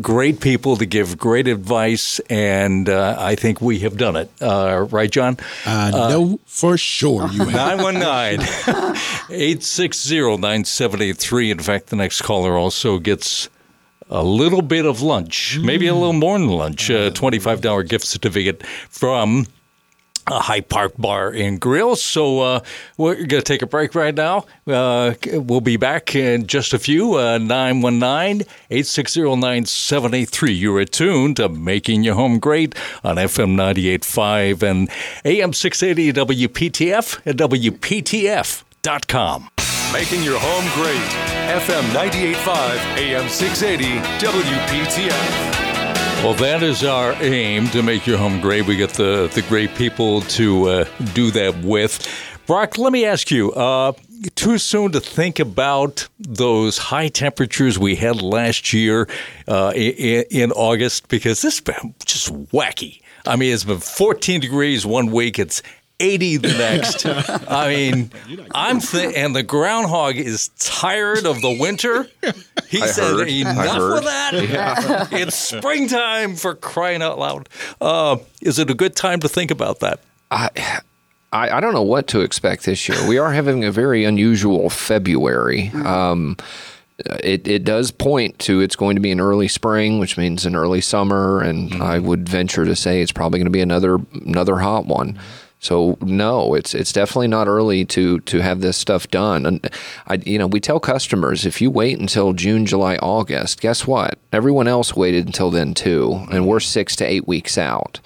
great 0.00 0.40
people 0.40 0.76
to 0.76 0.86
give 0.86 1.16
great 1.16 1.48
advice, 1.48 2.20
and 2.28 2.49
uh, 2.88 3.16
I 3.18 3.34
think 3.34 3.60
we 3.60 3.80
have 3.80 3.96
done 3.96 4.16
it. 4.16 4.30
Uh, 4.40 4.86
right, 4.90 5.10
Jon? 5.10 5.36
I 5.66 5.90
know 5.90 6.40
for 6.46 6.76
sure 6.76 7.28
you 7.28 7.44
have. 7.44 7.78
919 7.78 8.40
860 9.30 10.20
9783. 10.38 11.50
In 11.50 11.58
fact, 11.58 11.86
the 11.88 11.96
next 11.96 12.22
caller 12.22 12.56
also 12.56 12.98
gets 12.98 13.48
a 14.08 14.24
little 14.24 14.62
bit 14.62 14.84
of 14.86 15.02
lunch, 15.02 15.58
maybe 15.62 15.86
a 15.86 15.94
little 15.94 16.12
more 16.12 16.38
than 16.38 16.48
lunch, 16.48 16.90
a 16.90 17.10
$25 17.12 17.88
gift 17.88 18.04
certificate 18.06 18.66
from 18.88 19.46
A 20.26 20.38
high 20.40 20.60
Park 20.60 20.92
Bar 20.98 21.30
and 21.30 21.60
Grill. 21.60 21.96
So 21.96 22.40
uh, 22.40 22.60
we're 22.96 23.14
going 23.14 23.28
to 23.28 23.42
take 23.42 23.62
a 23.62 23.66
break 23.66 23.94
right 23.94 24.14
now. 24.14 24.44
Uh, 24.66 25.14
we'll 25.32 25.60
be 25.60 25.76
back 25.76 26.14
in 26.14 26.46
just 26.46 26.72
a 26.72 26.78
few. 26.78 27.14
Uh, 27.14 27.38
919 27.38 28.46
860 28.70 29.22
9783. 29.22 30.52
You're 30.52 30.80
attuned 30.80 31.36
to 31.36 31.48
Making 31.48 32.04
Your 32.04 32.14
Home 32.14 32.38
Great 32.38 32.74
on 33.02 33.16
FM 33.16 33.56
98.5 33.56 34.62
and 34.62 34.88
AM 35.24 35.52
680 35.52 36.12
WPTF 36.12 37.26
at 37.26 37.36
WPTF.com. 37.36 38.50
Making 39.92 40.22
your 40.22 40.38
home 40.38 40.64
great. 40.74 41.00
FM 41.50 41.82
98.5, 41.92 42.96
AM 42.96 43.28
680, 43.28 43.98
WPTF. 44.24 45.69
Well, 46.22 46.34
that 46.34 46.62
is 46.62 46.84
our 46.84 47.14
aim 47.22 47.68
to 47.68 47.82
make 47.82 48.06
your 48.06 48.18
home 48.18 48.42
great. 48.42 48.66
We 48.66 48.76
get 48.76 48.90
the, 48.90 49.30
the 49.34 49.40
great 49.40 49.74
people 49.74 50.20
to 50.22 50.68
uh, 50.68 50.84
do 51.14 51.30
that 51.30 51.56
with. 51.64 52.06
Brock, 52.46 52.76
let 52.76 52.92
me 52.92 53.06
ask 53.06 53.30
you 53.30 53.52
uh, 53.52 53.92
too 54.34 54.58
soon 54.58 54.92
to 54.92 55.00
think 55.00 55.38
about 55.38 56.08
those 56.18 56.76
high 56.76 57.08
temperatures 57.08 57.78
we 57.78 57.96
had 57.96 58.20
last 58.20 58.74
year 58.74 59.08
uh, 59.48 59.72
in, 59.74 60.24
in 60.30 60.52
August? 60.52 61.08
Because 61.08 61.40
this 61.40 61.56
has 61.56 61.60
been 61.60 61.94
just 62.04 62.30
wacky. 62.50 63.00
I 63.24 63.36
mean, 63.36 63.54
it's 63.54 63.64
been 63.64 63.80
14 63.80 64.42
degrees 64.42 64.84
one 64.84 65.10
week, 65.10 65.38
it's 65.38 65.62
80 66.00 66.36
the 66.38 66.48
next. 66.48 67.06
I 67.48 67.68
mean, 67.68 68.10
I'm 68.54 68.80
th- 68.80 69.14
and 69.16 69.36
the 69.36 69.42
groundhog 69.42 70.16
is 70.16 70.48
tired 70.58 71.26
of 71.26 71.40
the 71.40 71.56
winter. 71.58 72.08
He 72.70 72.80
I 72.80 72.86
said, 72.86 73.02
heard. 73.02 73.28
"Enough 73.28 73.98
of 73.98 74.04
that! 74.04 75.08
it's 75.12 75.36
springtime 75.36 76.36
for 76.36 76.54
crying 76.54 77.02
out 77.02 77.18
loud." 77.18 77.48
Uh, 77.80 78.18
is 78.40 78.60
it 78.60 78.70
a 78.70 78.74
good 78.74 78.94
time 78.94 79.18
to 79.20 79.28
think 79.28 79.50
about 79.50 79.80
that? 79.80 79.98
I, 80.30 80.50
I 81.32 81.60
don't 81.60 81.74
know 81.74 81.82
what 81.82 82.06
to 82.08 82.20
expect 82.20 82.64
this 82.64 82.88
year. 82.88 83.08
We 83.08 83.18
are 83.18 83.32
having 83.32 83.64
a 83.64 83.72
very 83.72 84.04
unusual 84.04 84.70
February. 84.70 85.70
Um, 85.84 86.36
it, 87.04 87.48
it 87.48 87.64
does 87.64 87.90
point 87.90 88.38
to 88.40 88.60
it's 88.60 88.76
going 88.76 88.94
to 88.96 89.00
be 89.00 89.10
an 89.10 89.20
early 89.20 89.48
spring, 89.48 89.98
which 89.98 90.16
means 90.16 90.44
an 90.44 90.54
early 90.54 90.80
summer, 90.80 91.40
and 91.40 91.82
I 91.82 91.98
would 91.98 92.28
venture 92.28 92.64
to 92.64 92.76
say 92.76 93.00
it's 93.00 93.12
probably 93.12 93.38
going 93.38 93.46
to 93.46 93.50
be 93.50 93.62
another 93.62 93.98
another 94.12 94.58
hot 94.58 94.86
one. 94.86 95.18
So 95.60 95.98
no, 96.00 96.54
it's 96.54 96.74
it's 96.74 96.92
definitely 96.92 97.28
not 97.28 97.46
early 97.46 97.84
to 97.86 98.20
to 98.20 98.40
have 98.40 98.62
this 98.62 98.78
stuff 98.78 99.08
done. 99.08 99.44
And 99.44 99.70
I, 100.06 100.14
you 100.14 100.38
know, 100.38 100.46
we 100.46 100.58
tell 100.58 100.80
customers 100.80 101.44
if 101.44 101.60
you 101.60 101.70
wait 101.70 101.98
until 101.98 102.32
June, 102.32 102.64
July, 102.64 102.96
August, 102.96 103.60
guess 103.60 103.86
what? 103.86 104.18
Everyone 104.32 104.66
else 104.66 104.96
waited 104.96 105.26
until 105.26 105.50
then 105.50 105.74
too, 105.74 106.26
and 106.32 106.46
we're 106.46 106.60
six 106.60 106.96
to 106.96 107.04
eight 107.04 107.28
weeks 107.28 107.58
out 107.58 108.00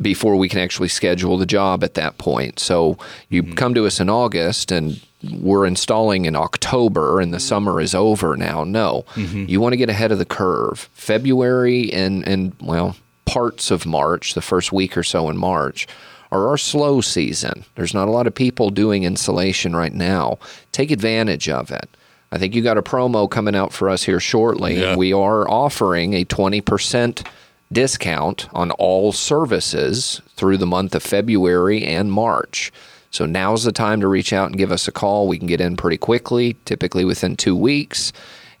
before 0.00 0.36
we 0.36 0.48
can 0.48 0.58
actually 0.58 0.88
schedule 0.88 1.36
the 1.36 1.46
job 1.46 1.84
at 1.84 1.94
that 1.94 2.18
point. 2.18 2.58
So 2.58 2.98
you 3.28 3.42
mm-hmm. 3.42 3.54
come 3.54 3.74
to 3.74 3.86
us 3.86 4.00
in 4.00 4.08
August 4.08 4.72
and 4.72 5.00
we're 5.38 5.66
installing 5.66 6.24
in 6.24 6.34
October 6.34 7.20
and 7.20 7.32
the 7.32 7.38
summer 7.38 7.80
is 7.80 7.94
over 7.94 8.36
now. 8.36 8.64
No, 8.64 9.04
mm-hmm. 9.14 9.44
you 9.48 9.60
want 9.60 9.74
to 9.74 9.76
get 9.76 9.90
ahead 9.90 10.10
of 10.10 10.18
the 10.18 10.24
curve. 10.24 10.88
February 10.94 11.92
and, 11.92 12.26
and, 12.26 12.54
well, 12.60 12.96
parts 13.24 13.70
of 13.70 13.86
March, 13.86 14.34
the 14.34 14.42
first 14.42 14.72
week 14.72 14.96
or 14.96 15.04
so 15.04 15.28
in 15.28 15.36
March, 15.36 15.86
are 16.32 16.48
our 16.48 16.56
slow 16.56 17.00
season. 17.00 17.64
There's 17.76 17.94
not 17.94 18.08
a 18.08 18.10
lot 18.10 18.26
of 18.26 18.34
people 18.34 18.70
doing 18.70 19.04
insulation 19.04 19.76
right 19.76 19.92
now. 19.92 20.38
Take 20.72 20.90
advantage 20.90 21.48
of 21.48 21.70
it. 21.70 21.88
I 22.32 22.38
think 22.38 22.54
you 22.54 22.62
got 22.62 22.78
a 22.78 22.82
promo 22.82 23.30
coming 23.30 23.54
out 23.54 23.74
for 23.74 23.90
us 23.90 24.02
here 24.02 24.18
shortly. 24.18 24.80
Yeah. 24.80 24.96
We 24.96 25.12
are 25.12 25.48
offering 25.48 26.14
a 26.14 26.24
20% 26.24 27.26
discount 27.70 28.48
on 28.52 28.70
all 28.72 29.12
services 29.12 30.22
through 30.36 30.56
the 30.56 30.66
month 30.66 30.94
of 30.94 31.02
February 31.02 31.84
and 31.84 32.10
March. 32.10 32.72
So 33.10 33.26
now's 33.26 33.64
the 33.64 33.72
time 33.72 34.00
to 34.00 34.08
reach 34.08 34.32
out 34.32 34.46
and 34.46 34.56
give 34.56 34.72
us 34.72 34.88
a 34.88 34.92
call. 34.92 35.28
We 35.28 35.38
can 35.38 35.46
get 35.46 35.60
in 35.60 35.76
pretty 35.76 35.98
quickly, 35.98 36.56
typically 36.64 37.04
within 37.04 37.36
two 37.36 37.54
weeks. 37.54 38.10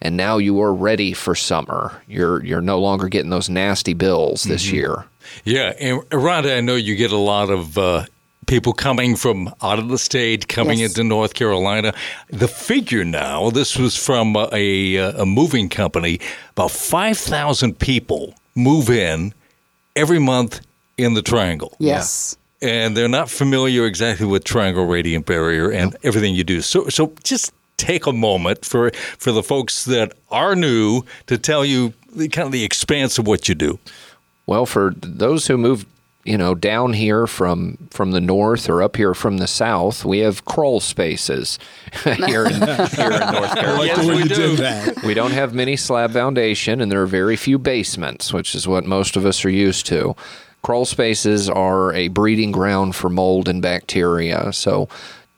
And 0.02 0.16
now 0.16 0.36
you 0.36 0.60
are 0.60 0.74
ready 0.74 1.14
for 1.14 1.34
summer. 1.34 2.02
You're 2.08 2.44
you're 2.44 2.60
no 2.60 2.78
longer 2.80 3.08
getting 3.08 3.30
those 3.30 3.48
nasty 3.48 3.94
bills 3.94 4.42
this 4.42 4.66
mm-hmm. 4.66 4.74
year. 4.74 5.04
Yeah, 5.44 5.72
and 5.80 6.00
Rhonda, 6.10 6.56
I 6.56 6.60
know 6.60 6.74
you 6.74 6.94
get 6.96 7.12
a 7.12 7.16
lot 7.16 7.50
of 7.50 7.76
uh, 7.78 8.04
people 8.46 8.72
coming 8.72 9.16
from 9.16 9.52
out 9.62 9.78
of 9.78 9.88
the 9.88 9.98
state 9.98 10.48
coming 10.48 10.78
Yes. 10.80 10.90
into 10.90 11.04
North 11.04 11.34
Carolina. 11.34 11.94
The 12.28 12.48
figure 12.48 13.04
now, 13.04 13.50
this 13.50 13.78
was 13.78 13.96
from 13.96 14.36
a, 14.36 14.96
a 14.96 15.24
moving 15.26 15.68
company, 15.68 16.20
about 16.50 16.70
5,000 16.70 17.78
people 17.78 18.34
move 18.54 18.90
in 18.90 19.32
every 19.96 20.18
month 20.18 20.60
in 20.98 21.14
the 21.14 21.22
Triangle. 21.22 21.74
Yes. 21.78 22.36
And 22.60 22.96
they're 22.96 23.08
not 23.08 23.28
familiar 23.30 23.86
exactly 23.86 24.26
with 24.26 24.44
Triangle 24.44 24.86
Radiant 24.86 25.26
Barrier 25.26 25.70
and 25.70 25.96
everything 26.04 26.34
you 26.34 26.44
do. 26.44 26.60
So, 26.60 26.88
so 26.88 27.12
just 27.24 27.52
take 27.76 28.06
a 28.06 28.12
moment 28.12 28.64
for, 28.64 28.92
for 29.18 29.32
the 29.32 29.42
folks 29.42 29.84
that 29.86 30.12
are 30.30 30.54
new 30.54 31.02
to 31.26 31.36
tell 31.38 31.64
you 31.64 31.92
the, 32.14 32.28
kind 32.28 32.46
of 32.46 32.52
the 32.52 32.62
expanse 32.64 33.18
of 33.18 33.26
what 33.26 33.48
you 33.48 33.54
do. 33.56 33.78
Well, 34.46 34.66
for 34.66 34.92
those 34.96 35.46
who 35.46 35.56
moved, 35.56 35.86
you 36.24 36.36
know, 36.38 36.54
down 36.54 36.92
here 36.92 37.26
from 37.26 37.88
from 37.90 38.12
the 38.12 38.20
north 38.20 38.68
or 38.68 38.82
up 38.82 38.96
here 38.96 39.14
from 39.14 39.38
the 39.38 39.46
south, 39.46 40.04
we 40.04 40.18
have 40.18 40.44
crawl 40.44 40.80
spaces 40.80 41.58
here 42.04 42.14
in, 42.14 42.20
here 42.20 42.44
in 42.44 42.60
North 42.60 42.94
Carolina. 42.96 43.84
Yes, 43.84 44.06
we 44.06 44.16
you 44.18 44.24
do. 44.28 44.56
that. 44.56 45.02
We 45.04 45.14
don't 45.14 45.32
have 45.32 45.52
many 45.54 45.76
slab 45.76 46.12
foundation, 46.12 46.80
and 46.80 46.90
there 46.92 47.02
are 47.02 47.06
very 47.06 47.36
few 47.36 47.58
basements, 47.58 48.32
which 48.32 48.54
is 48.54 48.68
what 48.68 48.84
most 48.84 49.16
of 49.16 49.26
us 49.26 49.44
are 49.44 49.50
used 49.50 49.86
to. 49.86 50.14
Crawl 50.62 50.84
spaces 50.84 51.48
are 51.48 51.92
a 51.92 52.06
breeding 52.08 52.52
ground 52.52 52.94
for 52.94 53.08
mold 53.08 53.48
and 53.48 53.60
bacteria. 53.60 54.52
So 54.52 54.88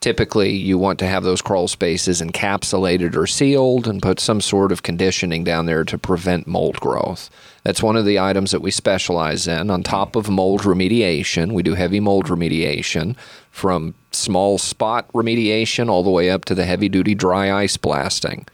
typically, 0.00 0.50
you 0.50 0.76
want 0.76 0.98
to 0.98 1.06
have 1.06 1.24
those 1.24 1.40
crawl 1.40 1.66
spaces 1.66 2.20
encapsulated 2.20 3.16
or 3.16 3.26
sealed 3.26 3.88
and 3.88 4.02
put 4.02 4.20
some 4.20 4.42
sort 4.42 4.70
of 4.70 4.82
conditioning 4.82 5.42
down 5.42 5.64
there 5.64 5.82
to 5.84 5.96
prevent 5.96 6.46
mold 6.46 6.76
growth. 6.78 7.30
That's 7.64 7.82
one 7.82 7.96
of 7.96 8.04
the 8.04 8.18
items 8.18 8.50
that 8.50 8.60
we 8.60 8.70
specialize 8.70 9.48
in. 9.48 9.70
On 9.70 9.82
top 9.82 10.16
of 10.16 10.28
mold 10.28 10.62
remediation, 10.62 11.52
we 11.52 11.62
do 11.62 11.74
heavy 11.74 11.98
mold 11.98 12.26
remediation 12.26 13.16
from 13.50 13.94
small 14.12 14.58
spot 14.58 15.10
remediation 15.12 15.88
all 15.88 16.02
the 16.02 16.10
way 16.10 16.30
up 16.30 16.44
to 16.44 16.54
the 16.54 16.66
heavy 16.66 16.90
duty 16.90 17.14
dry 17.14 17.50
ice 17.50 17.78
blasting. 17.78 18.46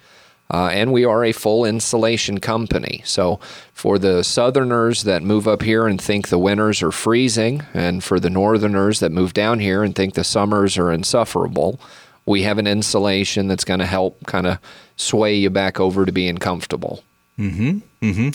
Uh, 0.53 0.69
and 0.73 0.93
we 0.93 1.05
are 1.05 1.25
a 1.25 1.33
full 1.33 1.65
insulation 1.65 2.39
company. 2.39 3.03
So, 3.05 3.39
for 3.73 3.99
the 3.99 4.25
southerners 4.25 5.05
that 5.05 5.23
move 5.23 5.47
up 5.47 5.63
here 5.63 5.87
and 5.87 6.01
think 6.01 6.29
the 6.29 6.39
winters 6.39 6.83
are 6.83 6.91
freezing, 6.91 7.63
and 7.73 8.03
for 8.03 8.19
the 8.19 8.31
northerners 8.31 8.99
that 8.99 9.13
move 9.13 9.33
down 9.33 9.61
here 9.61 9.85
and 9.85 9.95
think 9.95 10.15
the 10.15 10.25
summers 10.25 10.77
are 10.77 10.91
insufferable, 10.91 11.81
we 12.27 12.43
have 12.43 12.59
an 12.59 12.67
insulation 12.67 13.47
that's 13.47 13.65
going 13.65 13.81
to 13.81 13.87
help 13.87 14.27
kind 14.27 14.47
of 14.47 14.59
sway 14.97 15.35
you 15.35 15.51
back 15.51 15.79
over 15.79 16.05
to 16.05 16.13
being 16.13 16.39
comfortable. 16.39 17.05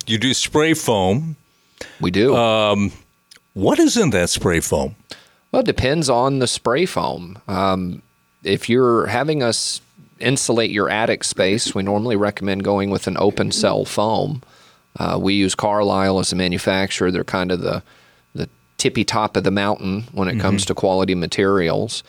You 0.06 0.18
do 0.18 0.34
spray 0.34 0.74
foam. 0.74 1.36
We 2.02 2.12
do. 2.12 2.36
What 3.54 3.80
is 3.80 3.96
in 3.96 4.10
that 4.10 4.30
spray 4.30 4.60
foam? 4.60 4.96
Well, 5.52 5.62
it 5.62 5.66
depends 5.66 6.10
on 6.10 6.40
the 6.40 6.48
spray 6.48 6.86
foam. 6.86 7.38
Um, 7.48 8.02
if 8.44 8.70
you're 8.70 9.06
having 9.06 9.42
us 9.42 9.80
insulate 10.20 10.72
your 10.72 10.90
attic 10.90 11.24
space, 11.24 11.74
we 11.74 11.84
normally 11.84 12.16
recommend 12.16 12.64
going 12.64 12.90
with 12.90 13.08
an 13.08 13.16
open 13.18 13.52
cell 13.52 13.86
foam. 13.86 14.42
Uh, 14.98 15.18
we 15.22 15.34
use 15.34 15.56
Carlisle 15.56 16.20
as 16.20 16.32
a 16.32 16.36
manufacturer. 16.36 17.12
They're 17.12 17.24
kind 17.24 17.52
of 17.52 17.62
the 17.62 17.84
the 18.34 18.50
tippy 18.78 19.06
top 19.06 19.38
of 19.38 19.44
the 19.44 19.52
mountain 19.52 20.04
when 20.12 20.28
it 20.28 20.40
comes 20.40 20.66
to 20.66 20.74
quality 20.76 21.16
materials. 21.16 22.04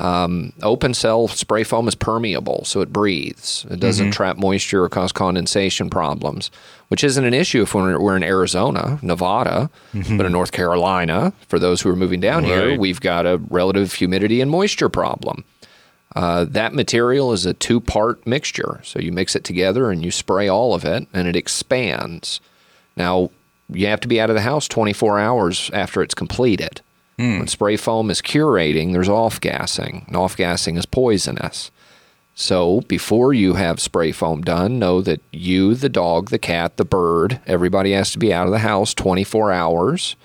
Um, 0.00 0.54
open 0.62 0.94
cell 0.94 1.28
spray 1.28 1.62
foam 1.62 1.86
is 1.86 1.94
permeable, 1.94 2.64
so 2.64 2.80
it 2.80 2.90
breathes. 2.92 3.66
It 3.70 3.80
doesn't 3.80 4.12
trap 4.12 4.38
moisture 4.38 4.82
or 4.82 4.88
cause 4.88 5.12
condensation 5.12 5.90
problems, 5.90 6.50
which 6.88 7.04
isn't 7.04 7.22
an 7.24 7.34
issue 7.34 7.62
if 7.62 7.74
we're, 7.74 8.00
we're 8.00 8.16
in 8.16 8.22
Arizona, 8.22 8.98
Nevada, 9.02 9.68
but 9.92 10.24
in 10.26 10.32
North 10.32 10.52
Carolina, 10.52 11.34
for 11.48 11.58
those 11.58 11.82
who 11.82 11.90
are 11.90 11.96
moving 11.96 12.20
down 12.20 12.44
here, 12.44 12.78
we've 12.78 13.00
got 13.00 13.26
a 13.26 13.38
relative 13.50 13.92
humidity 13.92 14.40
and 14.40 14.50
moisture 14.50 14.88
problem. 14.88 15.44
Uh, 16.16 16.44
that 16.48 16.72
material 16.74 17.32
is 17.32 17.44
a 17.46 17.52
two 17.52 17.78
part 17.80 18.26
mixture. 18.26 18.80
So 18.82 18.98
you 18.98 19.12
mix 19.12 19.36
it 19.36 19.44
together 19.44 19.90
and 19.90 20.02
you 20.04 20.10
spray 20.10 20.48
all 20.48 20.74
of 20.74 20.84
it 20.84 21.06
and 21.12 21.28
it 21.28 21.36
expands. 21.36 22.40
Now, 22.96 23.30
you 23.68 23.86
have 23.86 24.00
to 24.00 24.08
be 24.08 24.20
out 24.20 24.30
of 24.30 24.34
the 24.34 24.42
house 24.42 24.66
24 24.66 25.20
hours 25.20 25.70
after 25.72 26.02
it's 26.02 26.14
completed. 26.14 26.80
Hmm. 27.20 27.40
When 27.40 27.48
spray 27.48 27.76
foam 27.76 28.10
is 28.10 28.22
curating, 28.22 28.94
there's 28.94 29.08
off 29.10 29.42
gassing, 29.42 30.04
and 30.06 30.16
off 30.16 30.38
gassing 30.38 30.78
is 30.78 30.86
poisonous. 30.86 31.70
So 32.34 32.80
before 32.88 33.34
you 33.34 33.54
have 33.54 33.78
spray 33.78 34.10
foam 34.10 34.40
done, 34.40 34.78
know 34.78 35.02
that 35.02 35.20
you, 35.30 35.74
the 35.74 35.90
dog, 35.90 36.30
the 36.30 36.38
cat, 36.38 36.78
the 36.78 36.84
bird, 36.86 37.38
everybody 37.46 37.92
has 37.92 38.10
to 38.12 38.18
be 38.18 38.32
out 38.32 38.46
of 38.46 38.52
the 38.52 38.60
house 38.60 38.94
24 38.94 39.52
hours 39.52 40.16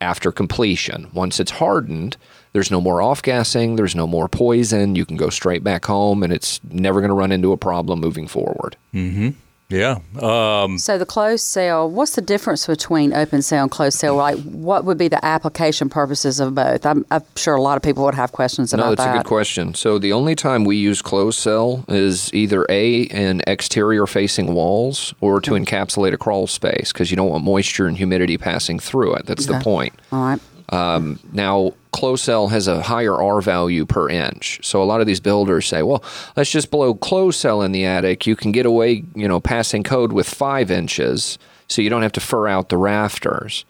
after 0.00 0.32
completion. 0.32 1.08
Once 1.14 1.38
it's 1.38 1.52
hardened, 1.52 2.16
there's 2.52 2.72
no 2.72 2.80
more 2.80 3.00
off 3.00 3.22
gassing, 3.22 3.76
there's 3.76 3.94
no 3.94 4.08
more 4.08 4.28
poison. 4.28 4.96
You 4.96 5.06
can 5.06 5.16
go 5.16 5.30
straight 5.30 5.62
back 5.62 5.84
home, 5.84 6.24
and 6.24 6.32
it's 6.32 6.58
never 6.64 7.00
going 7.00 7.10
to 7.10 7.14
run 7.14 7.30
into 7.30 7.52
a 7.52 7.56
problem 7.56 8.00
moving 8.00 8.26
forward. 8.26 8.76
Mm-hmm. 8.92 9.28
Yeah. 9.70 9.98
Um, 10.20 10.78
So 10.78 10.98
the 10.98 11.06
closed 11.06 11.44
cell, 11.44 11.88
what's 11.88 12.16
the 12.16 12.20
difference 12.20 12.66
between 12.66 13.12
open 13.12 13.40
cell 13.42 13.62
and 13.62 13.70
closed 13.70 13.98
cell? 13.98 14.16
Like, 14.16 14.38
what 14.42 14.84
would 14.84 14.98
be 14.98 15.08
the 15.08 15.24
application 15.24 15.88
purposes 15.88 16.40
of 16.40 16.54
both? 16.54 16.84
I'm, 16.84 17.06
I'm 17.10 17.22
sure 17.36 17.54
a 17.54 17.62
lot 17.62 17.76
of 17.76 17.82
people 17.82 18.04
would 18.04 18.14
have 18.14 18.32
questions 18.32 18.72
No, 18.74 18.90
that's 18.90 18.96
that. 19.04 19.14
a 19.14 19.18
good 19.18 19.26
question. 19.26 19.74
So 19.74 19.98
the 19.98 20.12
only 20.12 20.34
time 20.34 20.64
we 20.64 20.76
use 20.76 21.00
closed 21.00 21.38
cell 21.38 21.84
is 21.88 22.32
either 22.34 22.66
a 22.68 23.02
in 23.02 23.42
exterior 23.46 24.06
facing 24.06 24.54
walls 24.54 25.14
or 25.20 25.40
to 25.40 25.52
encapsulate 25.52 26.12
a 26.12 26.18
crawl 26.18 26.46
space 26.46 26.92
because 26.92 27.10
you 27.10 27.16
don't 27.16 27.30
want 27.30 27.44
moisture 27.44 27.86
and 27.86 27.96
humidity 27.96 28.36
passing 28.36 28.78
through 28.80 29.14
it. 29.14 29.26
That's 29.26 29.46
the 29.46 29.60
point. 29.60 29.94
All 30.12 30.22
right. 30.24 30.40
Now, 30.70 31.72
closed 31.92 32.24
cell 32.24 32.48
has 32.48 32.68
a 32.68 32.82
higher 32.82 33.14
R 33.14 33.40
value 33.40 33.84
per 33.84 34.08
inch. 34.08 34.60
So 34.62 34.82
a 34.82 34.84
lot 34.84 35.00
of 35.00 35.06
these 35.06 35.20
builders 35.20 35.66
say, 35.66 35.82
well, 35.82 36.04
let's 36.36 36.50
just 36.50 36.70
blow 36.70 36.94
closed 36.94 37.40
cell 37.40 37.62
in 37.62 37.72
the 37.72 37.84
attic. 37.84 38.26
You 38.26 38.36
can 38.36 38.52
get 38.52 38.66
away, 38.66 39.04
you 39.14 39.28
know, 39.28 39.40
passing 39.40 39.82
code 39.82 40.12
with 40.12 40.28
five 40.28 40.70
inches, 40.70 41.38
so 41.68 41.82
you 41.82 41.90
don't 41.90 42.02
have 42.02 42.12
to 42.12 42.20
fur 42.20 42.48
out 42.48 42.68
the 42.68 42.76
rafters. 42.76 43.64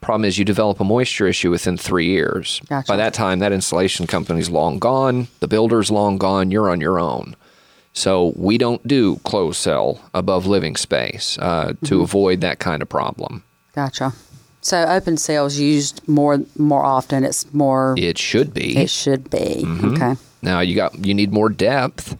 Problem 0.00 0.26
is, 0.26 0.38
you 0.38 0.44
develop 0.44 0.80
a 0.80 0.84
moisture 0.84 1.26
issue 1.26 1.50
within 1.50 1.78
three 1.78 2.08
years. 2.08 2.60
Gotcha. 2.68 2.86
By 2.86 2.96
that 2.96 3.14
time, 3.14 3.38
that 3.38 3.52
installation 3.52 4.06
company's 4.06 4.50
long 4.50 4.78
gone, 4.78 5.28
the 5.40 5.48
builder's 5.48 5.90
long 5.90 6.18
gone, 6.18 6.50
you're 6.50 6.70
on 6.70 6.80
your 6.80 7.00
own. 7.00 7.36
So 7.94 8.34
we 8.36 8.58
don't 8.58 8.86
do 8.86 9.16
closed 9.24 9.56
cell 9.56 10.00
above 10.12 10.46
living 10.46 10.76
space 10.76 11.38
uh, 11.38 11.72
to 11.84 12.02
avoid 12.02 12.42
that 12.42 12.58
kind 12.58 12.82
of 12.82 12.88
problem. 12.88 13.44
Gotcha. 13.74 14.12
So 14.64 14.82
open 14.86 15.18
cell 15.18 15.44
is 15.44 15.60
used 15.60 16.00
more 16.08 16.38
more 16.56 16.82
often. 16.82 17.22
It's 17.22 17.52
more. 17.52 17.94
It 17.98 18.16
should 18.16 18.54
be. 18.54 18.78
It 18.78 18.88
should 18.88 19.28
be. 19.28 19.62
Mm-hmm. 19.62 19.94
Okay. 19.94 20.16
Now 20.40 20.60
you 20.60 20.74
got 20.74 21.04
you 21.04 21.12
need 21.12 21.32
more 21.32 21.50
depth. 21.50 22.16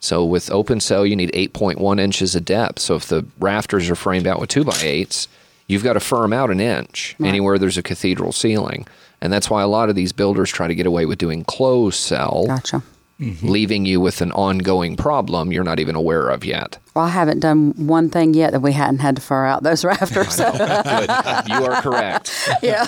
So 0.00 0.24
with 0.24 0.50
open 0.50 0.80
cell, 0.80 1.06
you 1.06 1.16
need 1.16 1.32
8.1 1.32 1.98
inches 2.00 2.34
of 2.34 2.44
depth. 2.44 2.80
So 2.80 2.96
if 2.96 3.06
the 3.06 3.24
rafters 3.38 3.88
are 3.88 3.94
framed 3.94 4.26
out 4.26 4.38
with 4.40 4.50
two 4.50 4.64
by 4.64 4.76
eights, 4.82 5.28
you've 5.68 5.84
got 5.84 5.94
to 5.94 6.00
firm 6.00 6.32
out 6.32 6.50
an 6.50 6.60
inch 6.60 7.16
anywhere 7.24 7.58
there's 7.58 7.78
a 7.78 7.82
cathedral 7.82 8.32
ceiling, 8.32 8.86
and 9.22 9.32
that's 9.32 9.48
why 9.48 9.62
a 9.62 9.68
lot 9.68 9.88
of 9.88 9.94
these 9.94 10.12
builders 10.12 10.50
try 10.50 10.66
to 10.66 10.74
get 10.74 10.86
away 10.86 11.06
with 11.06 11.18
doing 11.18 11.44
closed 11.44 11.98
cell, 11.98 12.44
Gotcha. 12.48 12.82
Mm-hmm. 13.20 13.46
leaving 13.48 13.86
you 13.86 14.00
with 14.00 14.20
an 14.22 14.32
ongoing 14.32 14.96
problem 14.96 15.52
you're 15.52 15.62
not 15.62 15.78
even 15.78 15.94
aware 15.94 16.30
of 16.30 16.44
yet. 16.44 16.78
Well, 16.96 17.04
I 17.04 17.10
haven't 17.10 17.38
done 17.38 17.72
one 17.86 18.10
thing 18.10 18.34
yet 18.34 18.50
that 18.50 18.58
we 18.58 18.72
hadn't 18.72 18.98
had 18.98 19.14
to 19.14 19.22
fur 19.22 19.46
out 19.46 19.62
those 19.62 19.84
rafters. 19.84 20.36
Good, 20.36 21.10
you 21.48 21.64
are 21.64 21.80
correct. 21.80 22.34
yeah. 22.62 22.84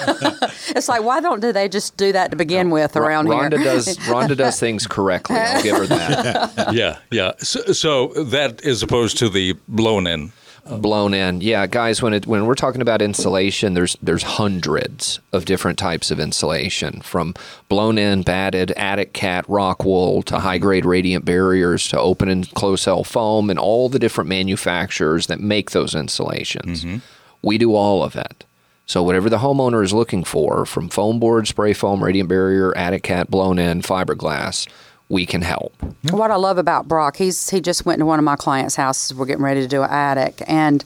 it's 0.71 0.89
like, 0.89 1.05
why 1.05 1.21
don't 1.21 1.39
do 1.39 1.53
they 1.53 1.69
just 1.69 1.97
do 1.97 2.11
that 2.11 2.33
to 2.33 2.37
begin 2.37 2.71
with 2.71 2.97
around 2.97 3.27
Rhonda 3.29 3.57
here? 3.57 3.65
does 3.73 3.97
Rhonda 3.99 4.37
does 4.37 4.59
things 4.59 4.89
correctly. 4.89 5.37
I'll 5.37 5.63
give 5.63 5.77
her 5.77 5.87
that. 5.87 6.75
yeah, 6.75 6.99
yeah. 7.13 7.33
So, 7.39 7.61
so 7.73 8.09
that 8.25 8.65
is 8.65 8.83
opposed 8.83 9.19
to 9.19 9.29
the 9.29 9.55
blown 9.69 10.09
in. 10.09 10.33
Blown 10.69 11.15
in. 11.15 11.41
Yeah, 11.41 11.67
guys, 11.67 12.03
when 12.03 12.15
it 12.15 12.27
when 12.27 12.47
we're 12.47 12.55
talking 12.55 12.81
about 12.81 13.03
insulation, 13.03 13.75
there's 13.75 13.97
there's 14.03 14.23
hundreds 14.23 15.21
of 15.33 15.45
different 15.45 15.79
types 15.79 16.11
of 16.11 16.21
insulation, 16.21 17.01
from 17.01 17.35
blown 17.69 17.99
in, 17.99 18.23
batted, 18.23 18.73
attic 18.73 19.13
cat, 19.13 19.45
rock 19.49 19.85
wool 19.85 20.23
to 20.23 20.39
high 20.39 20.59
grade 20.59 20.85
radiant 20.85 21.25
barriers 21.25 21.89
to 21.89 21.99
open 21.99 22.29
and 22.29 22.51
close 22.55 22.83
cell 22.83 23.05
foam, 23.05 23.51
and 23.51 23.59
all 23.59 23.89
the 23.89 23.99
different 23.99 24.29
manufacturers 24.29 25.27
that 25.27 25.41
make 25.41 25.71
those 25.71 25.95
insulations. 25.95 26.85
Mm-hmm. 26.85 26.99
We 27.43 27.59
do 27.59 27.75
all 27.75 28.03
of 28.03 28.17
it. 28.17 28.45
So 28.87 29.03
whatever 29.03 29.29
the 29.29 29.39
homeowner 29.39 29.83
is 29.83 29.93
looking 29.93 30.23
for, 30.23 30.65
from 30.65 30.89
foam 30.89 31.19
board, 31.19 31.49
spray 31.49 31.73
foam, 31.73 32.05
radiant 32.05 32.29
barrier, 32.29 32.77
attic 32.77 33.03
cat, 33.03 33.29
blown 33.29 33.59
in, 33.59 33.83
fiberglass, 33.83 34.69
we 35.09 35.27
can 35.27 35.43
help. 35.43 35.75
What 36.11 36.31
I 36.31 36.37
love 36.37 36.59
about 36.59 36.89
Brock, 36.89 37.17
he's 37.17 37.51
he 37.51 37.61
just 37.61 37.87
went 37.87 38.01
to 38.01 38.07
one 38.07 38.19
of 38.19 38.25
my 38.25 38.37
clients' 38.37 38.77
houses. 38.77 39.15
We're 39.15 39.27
getting 39.27 39.45
ready 39.45 39.61
to 39.61 39.69
do 39.69 39.83
an 39.83 39.91
attic, 39.91 40.43
and 40.47 40.85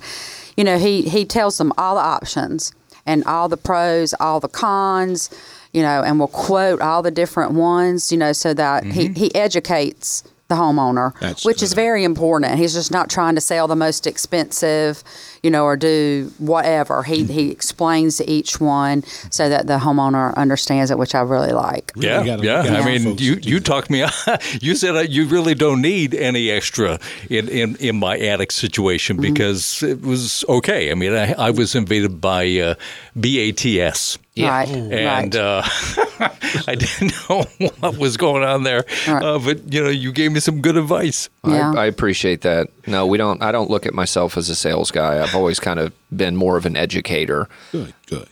you 0.57 0.65
know 0.65 0.79
he 0.79 1.03
he 1.03 1.25
tells 1.25 1.59
them 1.59 1.73
all 1.79 1.95
the 1.95 2.03
options 2.03 2.73
and 3.07 3.25
all 3.25 3.49
the 3.49 3.57
pros, 3.57 4.15
all 4.21 4.41
the 4.41 4.49
cons, 4.49 5.31
you 5.73 5.83
know, 5.83 6.03
and 6.03 6.19
will 6.19 6.29
quote 6.29 6.81
all 6.81 7.03
the 7.03 7.11
different 7.11 7.53
ones, 7.53 8.13
you 8.13 8.19
know, 8.19 8.33
so 8.33 8.53
that 8.55 8.85
he 8.85 9.07
mm-hmm. 9.07 9.15
he 9.15 9.35
educates 9.35 10.25
the 10.51 10.55
homeowner, 10.57 11.19
That's 11.21 11.47
which 11.47 11.63
is 11.63 11.73
very 11.73 12.05
important. 12.05 12.57
He's 12.59 12.75
just 12.75 12.91
not 12.91 13.09
trying 13.09 13.35
to 13.37 13.41
sell 13.41 13.67
the 13.67 13.77
most 13.77 14.07
expensive, 14.07 15.03
you 15.43 15.51
know, 15.51 15.65
or 15.65 15.77
do 15.79 16.31
whatever. 16.37 17.03
He 17.05 17.25
he 17.25 17.51
explains 17.51 18.21
each 18.21 18.61
one 18.61 19.03
so 19.31 19.49
that 19.49 19.67
the 19.67 19.79
homeowner 19.79 20.35
understands 20.37 20.91
it, 20.91 20.99
which 20.99 21.15
I 21.15 21.21
really 21.23 21.53
like. 21.53 21.93
Really 21.97 22.09
Yeah, 22.09 22.25
gotta- 22.27 22.45
yeah. 22.45 22.63
gotta 22.65 22.79
I 22.79 22.85
mean, 22.85 23.17
you 23.17 23.39
you 23.41 23.61
talked 23.61 23.89
me. 23.89 24.05
you 24.61 24.75
said 24.75 24.95
uh, 24.97 25.01
you 25.01 25.27
really 25.27 25.55
don't 25.55 25.81
need 25.81 26.15
any 26.15 26.51
extra 26.51 26.99
in 27.31 27.49
in, 27.49 27.77
in 27.77 27.97
my 27.99 28.19
attic 28.19 28.53
situation 28.53 29.17
Mm-hmm. 29.17 29.33
because 29.35 29.83
it 29.83 30.03
was 30.03 30.45
okay. 30.49 30.91
I 30.91 30.95
mean, 30.95 31.13
I, 31.15 31.33
I 31.33 31.51
was 31.51 31.75
invaded 31.75 32.21
by 32.21 32.45
uh, 32.59 32.75
BATS. 33.17 34.19
Yeah. 34.41 34.51
Right, 34.51 34.69
And 34.69 35.35
right. 35.35 35.37
uh, 35.37 35.63
I 36.69 36.75
didn't 36.75 37.13
know 37.29 37.45
what 37.81 37.97
was 37.99 38.17
going 38.17 38.43
on 38.43 38.63
there, 38.65 38.85
Right. 39.09 39.23
uh, 39.23 39.39
but 39.39 39.73
you 39.73 39.83
know, 39.83 39.89
you 39.91 40.13
gave 40.13 40.33
me 40.33 40.41
some 40.41 40.61
good 40.61 40.77
advice. 40.77 41.29
Yeah. 41.47 41.73
I, 41.77 41.83
I 41.83 41.87
appreciate 41.87 42.41
that. 42.43 42.69
No, 42.87 43.07
we 43.07 43.19
don't. 43.19 43.43
I 43.43 43.53
don't 43.53 43.71
look 43.71 43.87
at 43.87 43.95
myself 43.95 44.37
as 44.37 44.49
a 44.49 44.55
sales 44.55 44.91
guy. 44.91 45.23
I've 45.23 45.35
always 45.35 45.61
kind 45.61 45.79
of 45.79 45.93
been 46.15 46.37
more 46.37 46.57
of 46.57 46.67
an 46.67 46.77
educator. 46.77 47.49
Good, 47.73 47.95
good. 48.07 48.29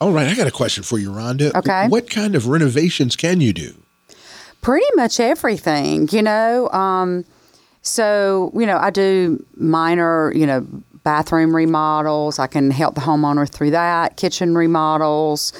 All 0.00 0.12
right, 0.12 0.26
I 0.28 0.34
got 0.34 0.46
a 0.46 0.50
question 0.50 0.82
for 0.82 0.98
you, 0.98 1.10
Rhonda. 1.10 1.54
Okay. 1.54 1.88
What 1.88 2.10
kind 2.10 2.34
of 2.34 2.48
renovations 2.48 3.16
can 3.16 3.40
you 3.40 3.52
do? 3.52 3.74
pretty 4.62 4.86
much 4.96 5.20
everything, 5.20 6.08
you 6.10 6.20
know. 6.20 6.68
Um, 6.70 7.24
so, 7.82 8.50
you 8.52 8.66
know, 8.66 8.76
I 8.78 8.90
do 8.90 9.44
minor, 9.54 10.32
you 10.34 10.44
know, 10.44 10.66
bathroom 11.06 11.54
remodels. 11.54 12.40
I 12.40 12.48
can 12.48 12.72
help 12.72 12.96
the 12.96 13.00
homeowner 13.00 13.48
through 13.48 13.70
that, 13.70 14.16
kitchen 14.16 14.56
remodels. 14.56 15.52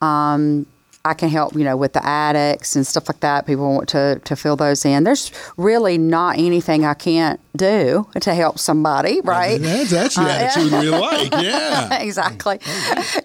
Um, 0.00 0.66
I 1.06 1.12
can 1.14 1.28
help, 1.28 1.54
you 1.54 1.64
know, 1.64 1.76
with 1.76 1.92
the 1.92 2.04
attics 2.06 2.76
and 2.76 2.86
stuff 2.86 3.08
like 3.08 3.20
that. 3.20 3.46
People 3.46 3.74
want 3.74 3.88
to, 3.90 4.20
to 4.24 4.36
fill 4.36 4.56
those 4.56 4.84
in. 4.86 5.04
There's 5.04 5.30
really 5.58 5.98
not 5.98 6.38
anything 6.38 6.84
I 6.86 6.94
can't 6.94 7.38
do 7.56 8.08
to 8.20 8.34
help 8.34 8.58
somebody, 8.58 9.20
right? 9.22 9.60
That's, 9.60 9.90
that's 9.90 10.14
the 10.16 10.22
Uh, 10.22 10.28
attitude 10.28 10.72
we 10.72 10.88
like. 10.88 11.32
Yeah. 11.42 11.94
exactly. 12.00 12.58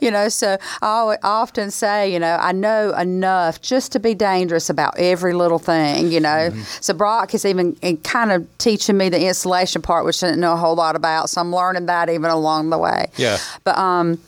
You 0.02 0.12
know, 0.12 0.30
so 0.30 0.58
I 0.82 1.18
often 1.24 1.72
say, 1.72 2.12
you 2.14 2.20
know, 2.20 2.38
I 2.40 2.52
know 2.52 2.94
enough 2.94 3.62
just 3.62 3.92
to 3.94 4.00
be 4.00 4.14
dangerous 4.14 4.70
about 4.70 4.98
every 4.98 5.34
little 5.34 5.60
thing, 5.60 6.12
you 6.12 6.20
know. 6.20 6.52
So 6.80 6.94
Brock 6.94 7.34
is 7.34 7.46
even 7.46 7.76
kind 8.04 8.32
of 8.32 8.48
teaching 8.60 8.98
me 8.98 9.10
the 9.10 9.26
installation 9.28 9.82
part, 9.82 10.06
which 10.06 10.24
I 10.24 10.28
didn't 10.28 10.42
know 10.42 10.54
a 10.54 10.58
whole 10.58 10.76
lot 10.76 10.96
about. 10.96 11.30
So 11.30 11.42
I'm 11.42 11.54
learning 11.54 11.88
that 11.88 12.10
even 12.10 12.30
along 12.30 12.70
the 12.70 12.78
way. 12.78 13.08
Yeah. 13.18 13.38
But 13.64 13.78
um, 13.78 14.20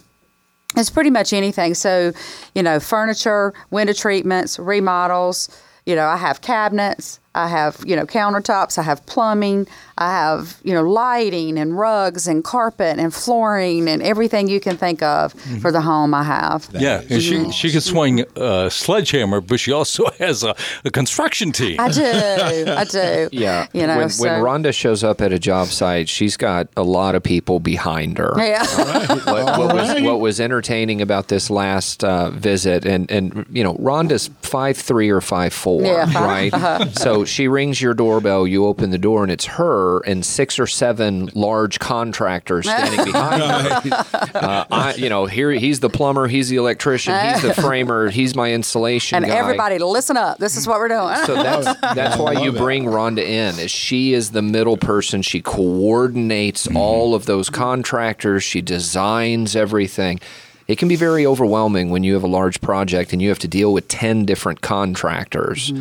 it's 0.77 0.89
pretty 0.89 1.09
much 1.09 1.33
anything. 1.33 1.73
So, 1.73 2.13
you 2.55 2.63
know, 2.63 2.79
furniture, 2.79 3.53
window 3.71 3.93
treatments, 3.93 4.57
remodels. 4.59 5.49
You 5.85 5.95
know, 5.95 6.07
I 6.07 6.17
have 6.17 6.41
cabinets. 6.41 7.19
I 7.33 7.47
have, 7.47 7.81
you 7.85 7.95
know, 7.95 8.05
countertops. 8.05 8.77
I 8.77 8.81
have 8.81 9.05
plumbing. 9.05 9.67
I 9.97 10.11
have, 10.11 10.57
you 10.63 10.73
know, 10.73 10.81
lighting 10.83 11.57
and 11.59 11.77
rugs 11.77 12.27
and 12.27 12.43
carpet 12.43 12.97
and 12.97 13.13
flooring 13.13 13.87
and 13.87 14.01
everything 14.01 14.47
you 14.49 14.59
can 14.59 14.75
think 14.75 15.01
of 15.03 15.33
for 15.61 15.71
the 15.71 15.79
home 15.81 16.13
I 16.13 16.23
have. 16.23 16.67
yeah, 16.73 17.01
and 17.09 17.21
she 17.21 17.51
she 17.51 17.71
can 17.71 17.81
swing 17.81 18.25
a 18.35 18.69
sledgehammer, 18.71 19.41
but 19.41 19.59
she 19.59 19.71
also 19.71 20.09
has 20.19 20.43
a, 20.43 20.55
a 20.83 20.89
construction 20.91 21.51
team. 21.51 21.79
I 21.79 21.89
do. 21.89 22.03
I 22.03 22.83
do. 22.85 23.29
Yeah. 23.41 23.67
You 23.73 23.87
know, 23.87 23.97
when, 23.97 24.09
so, 24.09 24.23
when 24.23 24.41
Rhonda 24.41 24.73
shows 24.73 25.03
up 25.03 25.21
at 25.21 25.31
a 25.31 25.39
job 25.39 25.67
site, 25.67 26.09
she's 26.09 26.35
got 26.37 26.67
a 26.75 26.83
lot 26.83 27.15
of 27.15 27.23
people 27.23 27.59
behind 27.59 28.17
her. 28.17 28.33
Yeah. 28.37 28.65
what, 29.25 29.57
what 29.59 29.73
was 29.73 30.01
what 30.01 30.19
was 30.19 30.39
entertaining 30.41 31.01
about 31.01 31.27
this 31.29 31.49
last 31.49 32.03
uh, 32.03 32.29
visit, 32.31 32.85
and 32.85 33.09
and 33.11 33.45
you 33.51 33.63
know, 33.63 33.75
Rhonda's 33.75 34.29
five 34.41 34.77
three 34.77 35.09
or 35.09 35.21
five 35.21 35.53
four, 35.53 35.83
Yeah. 35.83 36.03
Uh-huh. 36.03 36.25
right? 36.25 36.97
So 37.21 37.25
she 37.25 37.47
rings 37.47 37.79
your 37.79 37.93
doorbell, 37.93 38.47
you 38.47 38.65
open 38.65 38.89
the 38.89 38.97
door, 38.97 39.21
and 39.21 39.31
it's 39.31 39.45
her 39.45 39.99
and 39.99 40.25
six 40.25 40.57
or 40.57 40.65
seven 40.65 41.29
large 41.35 41.77
contractors 41.79 42.65
standing 42.67 43.05
behind 43.11 43.43
her. 43.43 44.05
Uh, 44.33 44.65
I, 44.71 44.93
you 44.95 45.07
know, 45.07 45.27
here 45.27 45.51
he's 45.51 45.79
the 45.81 45.89
plumber, 45.89 46.27
he's 46.27 46.49
the 46.49 46.55
electrician, 46.55 47.13
he's 47.29 47.43
the 47.43 47.53
framer, 47.61 48.09
he's 48.09 48.35
my 48.35 48.51
insulation 48.51 49.17
and 49.17 49.25
guy. 49.27 49.35
everybody, 49.37 49.77
listen 49.77 50.17
up. 50.17 50.39
This 50.39 50.57
is 50.57 50.67
what 50.67 50.79
we're 50.79 50.87
doing. 50.87 51.15
So 51.25 51.35
that's 51.35 51.79
that's 51.81 52.17
why 52.17 52.33
you 52.33 52.51
love 52.51 52.55
it. 52.55 52.59
bring 52.59 52.85
Rhonda 52.85 53.19
in. 53.23 53.59
Is 53.59 53.69
she 53.69 54.13
is 54.13 54.31
the 54.31 54.41
middle 54.41 54.77
person. 54.77 55.21
She 55.21 55.41
coordinates 55.41 56.67
all 56.75 57.13
of 57.13 57.27
those 57.27 57.49
contractors. 57.51 58.43
She 58.43 58.61
designs 58.61 59.55
everything. 59.55 60.19
It 60.67 60.77
can 60.77 60.87
be 60.87 60.95
very 60.95 61.25
overwhelming 61.25 61.89
when 61.89 62.03
you 62.03 62.13
have 62.15 62.23
a 62.23 62.27
large 62.27 62.61
project 62.61 63.13
and 63.13 63.21
you 63.21 63.29
have 63.29 63.39
to 63.39 63.47
deal 63.47 63.73
with 63.73 63.87
ten 63.87 64.25
different 64.25 64.61
contractors. 64.61 65.71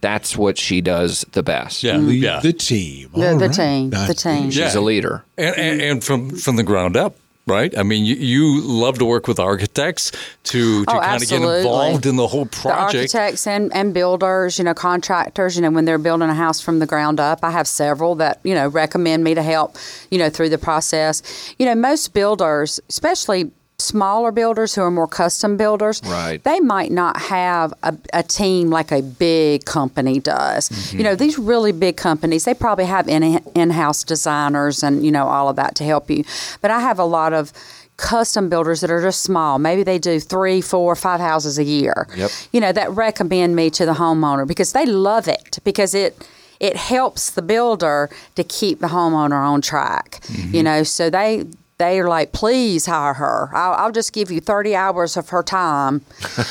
That's 0.00 0.36
what 0.36 0.56
she 0.58 0.80
does 0.80 1.26
the 1.32 1.42
best. 1.42 1.82
yeah, 1.82 1.96
Lead 1.98 2.22
yeah. 2.22 2.40
the 2.40 2.52
team. 2.52 3.10
The- 3.14 3.34
the 3.36 3.46
right. 3.48 3.52
team, 3.54 3.90
the 3.90 4.14
team. 4.14 4.50
She's 4.50 4.74
Yeah. 4.74 4.80
a 4.80 4.80
leader. 4.80 5.24
and, 5.36 5.56
and, 5.56 5.80
and 5.82 6.04
from 6.04 6.30
from 6.30 6.56
the 6.56 6.62
ground 6.62 6.96
up, 6.96 7.16
right? 7.46 7.76
I 7.76 7.82
mean, 7.82 8.04
you, 8.06 8.14
you 8.16 8.60
love 8.62 8.98
to 8.98 9.04
work 9.04 9.26
with 9.28 9.38
architects 9.38 10.10
to 10.44 10.84
to 10.84 10.90
Oh, 10.96 11.00
kind 11.00 11.22
of 11.22 11.28
get 11.28 11.42
involved 11.42 12.06
in 12.06 12.16
the 12.16 12.26
whole 12.26 12.44
the 12.46 12.50
project. 12.50 13.14
architects 13.14 13.46
and, 13.46 13.70
and 13.74 13.92
builders, 13.92 14.58
you 14.58 14.64
know, 14.64 14.74
contractors, 14.74 15.56
you 15.56 15.62
know, 15.62 15.70
when 15.70 15.84
they're 15.84 15.98
building 15.98 16.28
a 16.30 16.34
house 16.34 16.60
from 16.60 16.78
the 16.78 16.86
ground 16.86 17.20
up, 17.20 17.40
I 17.42 17.50
have 17.50 17.66
several 17.68 18.14
that, 18.16 18.40
you 18.42 18.54
know, 18.54 18.68
recommend 18.68 19.22
me 19.24 19.34
to 19.34 19.42
help, 19.42 19.76
you 20.10 20.18
know, 20.18 20.30
through 20.30 20.48
the 20.48 20.58
process. 20.58 21.22
You 21.58 21.66
know, 21.66 21.74
most 21.74 22.14
builders, 22.14 22.80
especially 22.88 23.50
smaller 23.80 24.30
builders 24.32 24.74
who 24.74 24.82
are 24.82 24.90
more 24.90 25.08
custom 25.08 25.56
builders, 25.56 26.00
Right. 26.04 26.42
they 26.44 26.60
might 26.60 26.92
not 26.92 27.20
have 27.20 27.72
a, 27.82 27.96
a 28.12 28.22
team 28.22 28.70
like 28.70 28.92
a 28.92 29.02
big 29.02 29.64
company 29.64 30.20
does. 30.20 30.68
Mm-hmm. 30.68 30.98
You 30.98 31.04
know, 31.04 31.14
these 31.16 31.38
really 31.38 31.72
big 31.72 31.96
companies, 31.96 32.44
they 32.44 32.54
probably 32.54 32.84
have 32.84 33.08
in, 33.08 33.22
in-house 33.54 34.04
designers 34.04 34.82
and, 34.82 35.04
you 35.04 35.10
know, 35.10 35.26
all 35.26 35.48
of 35.48 35.56
that 35.56 35.74
to 35.76 35.84
help 35.84 36.10
you. 36.10 36.24
But 36.60 36.70
I 36.70 36.80
have 36.80 36.98
a 36.98 37.04
lot 37.04 37.32
of 37.32 37.52
custom 37.96 38.48
builders 38.48 38.80
that 38.80 38.90
are 38.90 39.02
just 39.02 39.22
small. 39.22 39.58
Maybe 39.58 39.82
they 39.82 39.98
do 39.98 40.20
three, 40.20 40.60
four, 40.62 40.96
five 40.96 41.20
houses 41.20 41.58
a 41.58 41.64
year. 41.64 42.08
Yep. 42.16 42.30
You 42.52 42.60
know, 42.60 42.72
that 42.72 42.90
recommend 42.92 43.54
me 43.54 43.68
to 43.70 43.84
the 43.84 43.92
homeowner 43.92 44.46
because 44.46 44.72
they 44.72 44.86
love 44.86 45.28
it 45.28 45.58
because 45.64 45.94
it 45.94 46.16
it 46.60 46.76
helps 46.76 47.30
the 47.30 47.40
builder 47.42 48.10
to 48.36 48.44
keep 48.44 48.80
the 48.80 48.86
homeowner 48.88 49.40
on 49.42 49.62
track. 49.62 50.20
Mm-hmm. 50.22 50.54
You 50.54 50.62
know, 50.62 50.82
so 50.82 51.08
they 51.10 51.44
they 51.80 51.98
are 51.98 52.08
like, 52.08 52.32
please 52.32 52.84
hire 52.84 53.14
her. 53.14 53.50
I'll, 53.54 53.72
I'll 53.72 53.92
just 53.92 54.12
give 54.12 54.30
you 54.30 54.40
30 54.40 54.76
hours 54.76 55.16
of 55.16 55.30
her 55.30 55.42
time, 55.42 56.02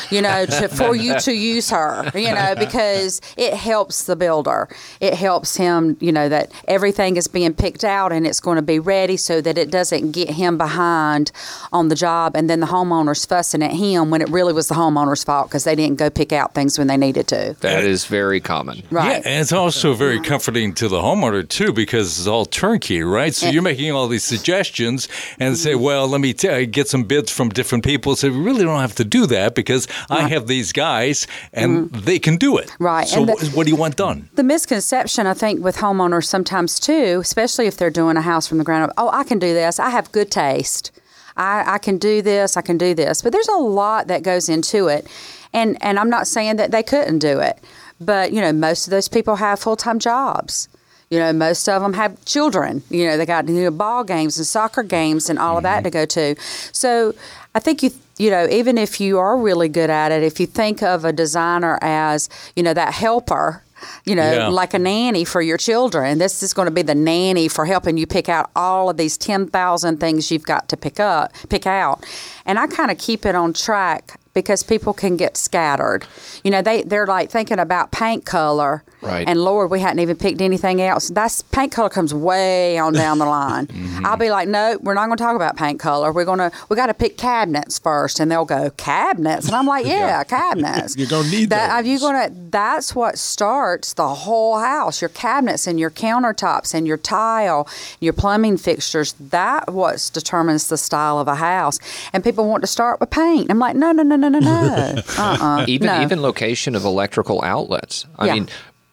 you 0.10 0.24
know, 0.24 0.48
to, 0.48 0.68
for 0.80 0.96
you 0.96 1.20
to 1.20 1.32
use 1.32 1.70
her, 1.70 2.10
you 2.16 2.34
know, 2.34 2.56
because 2.58 3.22
it 3.38 3.54
helps 3.54 4.06
the 4.06 4.16
builder. 4.16 4.68
It 5.00 5.14
helps 5.14 5.56
him, 5.56 5.98
you 6.00 6.12
know, 6.12 6.30
that 6.30 6.52
everything 6.68 7.16
is 7.16 7.28
being 7.28 7.54
picked 7.54 7.84
out 7.84 8.12
and 8.12 8.26
it's 8.26 8.40
going 8.40 8.56
to 8.56 8.64
be 8.64 8.80
ready 8.80 9.18
so 9.18 9.40
that 9.40 9.56
it 9.58 9.70
doesn't 9.70 10.12
get 10.12 10.32
him 10.32 10.58
behind 10.58 11.32
on 11.72 11.90
the 11.90 11.96
job 11.96 12.36
and 12.36 12.50
then 12.50 12.60
the 12.60 12.66
homeowner's 12.68 13.24
fussing 13.24 13.62
at 13.62 13.74
him 13.74 14.10
when 14.10 14.22
it 14.22 14.30
really 14.30 14.52
was 14.52 14.68
the 14.68 14.76
homeowner's 14.76 15.24
fault 15.24 15.50
because 15.50 15.64
they 15.64 15.76
didn't 15.76 16.00
go 16.00 16.10
pick 16.10 16.34
out 16.34 16.56
things 16.56 16.80
when 16.80 16.88
they 16.88 16.98
needed 16.98 17.28
to. 17.28 17.56
That 17.60 17.84
is 17.84 18.06
very 18.06 18.42
common. 18.42 18.82
Right. 18.90 19.24
Yeah, 19.24 19.30
and 19.30 19.42
it's 19.42 19.54
also 19.54 19.94
very 19.94 20.20
comforting 20.20 20.74
to 20.74 20.88
the 20.88 21.02
homeowner 21.02 21.48
too 21.48 21.72
because 21.72 22.18
it's 22.18 22.28
all 22.28 22.46
turnkey, 22.46 23.04
right? 23.04 23.36
So 23.36 23.48
you're 23.50 23.62
making 23.62 23.92
all 23.92 24.08
these 24.08 24.24
suggestions 24.24 25.08
and 25.40 25.58
say, 25.58 25.72
Mm-hmm. 25.74 25.84
"Well, 25.84 26.08
let 26.08 26.22
me 26.22 26.34
t- 26.34 26.66
get 26.66 26.88
some 26.88 27.04
bids 27.04 27.32
from 27.32 27.50
different 27.50 27.84
people." 27.84 28.16
So 28.16 28.30
we 28.30 28.38
really 28.40 28.64
don't 28.64 28.80
have 28.82 28.96
to 28.96 29.04
do 29.06 29.26
that 29.28 29.56
because 29.56 29.88
I 30.10 30.28
have 30.30 30.48
these 30.48 30.72
guys 30.74 31.28
and 31.54 31.92
they 31.92 32.20
can 32.20 32.38
do 32.38 32.58
it. 32.58 32.72
Right, 32.80 33.08
So 33.08 33.26
the- 33.26 33.34
what, 33.34 33.44
what 33.56 33.64
do 33.66 33.72
you 33.72 33.78
want 33.78 33.96
done? 33.96 34.30
the 34.36 34.44
misconception 34.44 35.28
I 35.28 35.34
think 35.34 35.64
with 35.64 35.78
homeowners 35.78 36.26
sometimes 36.26 36.80
too, 36.80 37.20
especially 37.22 37.68
if 37.68 37.78
they're 37.78 37.90
doing 37.90 38.18
a 38.18 38.22
house 38.22 38.48
from 38.48 38.58
the 38.58 38.64
ground 38.64 38.84
up. 38.86 38.94
Oh, 38.98 39.10
I 39.10 39.24
can 39.24 39.40
do 39.40 39.54
this. 39.54 39.80
I 39.80 39.90
have 39.90 40.12
good 40.12 40.32
taste. 40.32 40.92
I, 41.38 41.76
I 41.76 41.78
can 41.78 41.98
do 41.98 42.22
this. 42.22 42.58
I 42.58 42.62
can 42.62 42.78
do 42.78 42.94
this. 42.94 43.22
But 43.22 43.32
there's 43.32 43.48
a 43.48 43.58
lot 43.58 44.08
that 44.08 44.24
goes 44.24 44.50
into 44.50 44.88
it, 44.88 45.08
and 45.54 45.78
and 45.82 45.98
I'm 46.00 46.10
not 46.10 46.28
saying 46.28 46.58
that 46.58 46.72
they 46.72 46.84
couldn't 46.84 47.20
do 47.20 47.40
it, 47.40 47.60
but 48.02 48.34
you 48.34 48.42
know 48.42 48.52
most 48.52 48.88
of 48.88 48.92
those 48.92 49.08
people 49.08 49.36
have 49.38 49.60
full 49.60 49.76
time 49.78 50.00
jobs. 50.00 50.68
You 51.10 51.20
know, 51.20 51.34
most 51.34 51.68
of 51.68 51.82
them 51.82 51.94
have 51.94 52.24
children. 52.26 52.84
You 52.90 53.08
know, 53.08 53.18
they 53.18 53.26
got 53.26 53.48
you 53.48 53.64
know, 53.64 53.72
ball 53.72 54.04
games 54.04 54.38
and 54.38 54.46
soccer 54.46 54.84
games 54.84 55.30
and 55.30 55.40
all 55.40 55.58
of 55.58 55.64
that 55.64 55.78
mm-hmm. 55.78 55.84
to 55.86 55.90
go 55.90 56.06
to. 56.06 56.36
So 56.72 57.16
I 57.56 57.60
think 57.60 57.82
you 57.84 57.92
you 58.18 58.30
know 58.30 58.48
even 58.50 58.78
if 58.78 59.00
you 59.02 59.18
are 59.18 59.38
really 59.38 59.70
good 59.70 59.90
at 59.90 60.12
it, 60.12 60.22
if 60.24 60.40
you 60.40 60.46
think 60.46 60.84
of 60.84 61.06
a 61.06 61.12
designer 61.12 61.80
as 61.82 62.30
you 62.56 62.62
know 62.62 62.74
that 62.76 62.94
helper, 62.94 63.64
you 64.06 64.14
know, 64.16 64.32
Yeah. 64.32 64.48
like 64.50 64.74
a 64.74 64.80
nanny 64.80 65.24
for 65.26 65.42
your 65.42 65.58
children. 65.58 66.18
This 66.20 66.44
is 66.44 66.54
going 66.54 66.68
to 66.68 66.72
be 66.72 66.82
the 66.84 66.96
nanny 66.96 67.48
for 67.48 67.66
helping 67.66 67.98
you 67.98 68.06
pick 68.06 68.30
out 68.30 68.52
all 68.56 68.90
of 68.90 68.98
these 68.98 69.18
ten 69.18 69.48
thousand 69.48 70.00
things 70.00 70.30
you've 70.32 70.44
got 70.44 70.68
to 70.70 70.78
pick 70.78 71.00
up, 71.00 71.34
pick 71.50 71.66
out. 71.66 72.06
And 72.46 72.60
I 72.60 72.68
kind 72.68 72.92
of 72.92 72.98
keep 72.98 73.26
it 73.26 73.36
on 73.36 73.54
track 73.54 74.20
because 74.34 74.64
people 74.64 74.94
can 74.94 75.18
get 75.18 75.36
scattered. 75.38 76.06
You 76.44 76.52
know, 76.52 76.62
they 76.62 76.84
they're 76.84 77.08
like 77.08 77.30
thinking 77.32 77.58
about 77.60 77.92
paint 77.92 78.26
color, 78.26 78.84
Right. 79.02 79.28
And 79.28 79.42
Lord, 79.44 79.72
we 79.72 79.80
hadn't 79.80 80.00
even 80.00 80.18
picked 80.18 80.42
anything 80.42 80.82
else. 80.82 81.08
That's 81.10 81.42
paint 81.42 81.72
color 81.72 81.90
comes 81.90 82.14
way 82.14 82.78
on 82.78 82.94
down 82.94 83.18
the 83.20 83.26
line. 83.26 83.68
Mm-hmm. 83.80 84.06
I'll 84.06 84.18
be 84.18 84.30
like, 84.30 84.48
no, 84.48 84.78
we're 84.82 84.94
not 84.94 85.08
going 85.08 85.18
to 85.18 85.24
talk 85.24 85.36
about 85.36 85.56
paint 85.58 85.80
color. 85.80 86.12
We're 86.12 86.26
gonna 86.26 86.52
we 86.70 86.76
got 86.76 86.88
to 86.88 86.94
pick 86.94 87.18
cabinets 87.18 87.80
first, 87.80 88.20
and 88.20 88.32
they'll 88.32 88.46
go 88.46 88.70
cabinets, 88.72 89.48
and 89.48 89.56
I'm 89.56 89.66
like, 89.66 89.86
yeah, 89.98 90.24
cabinets. 90.24 90.96
You're 90.98 91.08
gonna 91.08 91.30
need 91.30 91.50
that. 91.50 91.72
Are 91.72 91.84
you 91.84 92.00
gonna? 92.00 92.30
That's 92.50 92.94
what 92.96 93.18
starts 93.18 93.94
the 93.94 94.08
whole 94.08 94.60
house. 94.60 95.02
Your 95.02 95.10
cabinets 95.10 95.66
and 95.68 95.80
your 95.80 95.90
countertops 95.92 96.74
and 96.74 96.88
your 96.88 96.98
tile, 96.98 97.68
your 98.00 98.14
plumbing 98.14 98.58
fixtures. 98.58 99.14
That 99.20 99.72
what 99.74 100.10
determines 100.14 100.68
the 100.68 100.78
style 100.78 101.20
of 101.20 101.28
a 101.28 101.36
house. 101.36 101.80
And 102.14 102.24
people 102.24 102.48
want 102.48 102.62
to 102.64 102.68
start 102.68 103.00
with 103.00 103.10
paint. 103.10 103.50
I'm 103.50 103.60
like, 103.60 103.76
no, 103.76 103.92
no, 103.92 104.04
no, 104.04 104.16
no, 104.16 104.30
no, 104.30 104.40
no. 104.40 105.02
uh-uh. 105.18 105.66
even 105.68 105.88
no. 105.88 106.02
even 106.02 106.22
location 106.22 106.76
of 106.76 106.86
electrical 106.86 107.42
outlets. 107.44 108.06
I 108.18 108.28
Yeah. 108.28 108.34
mean, 108.36 108.50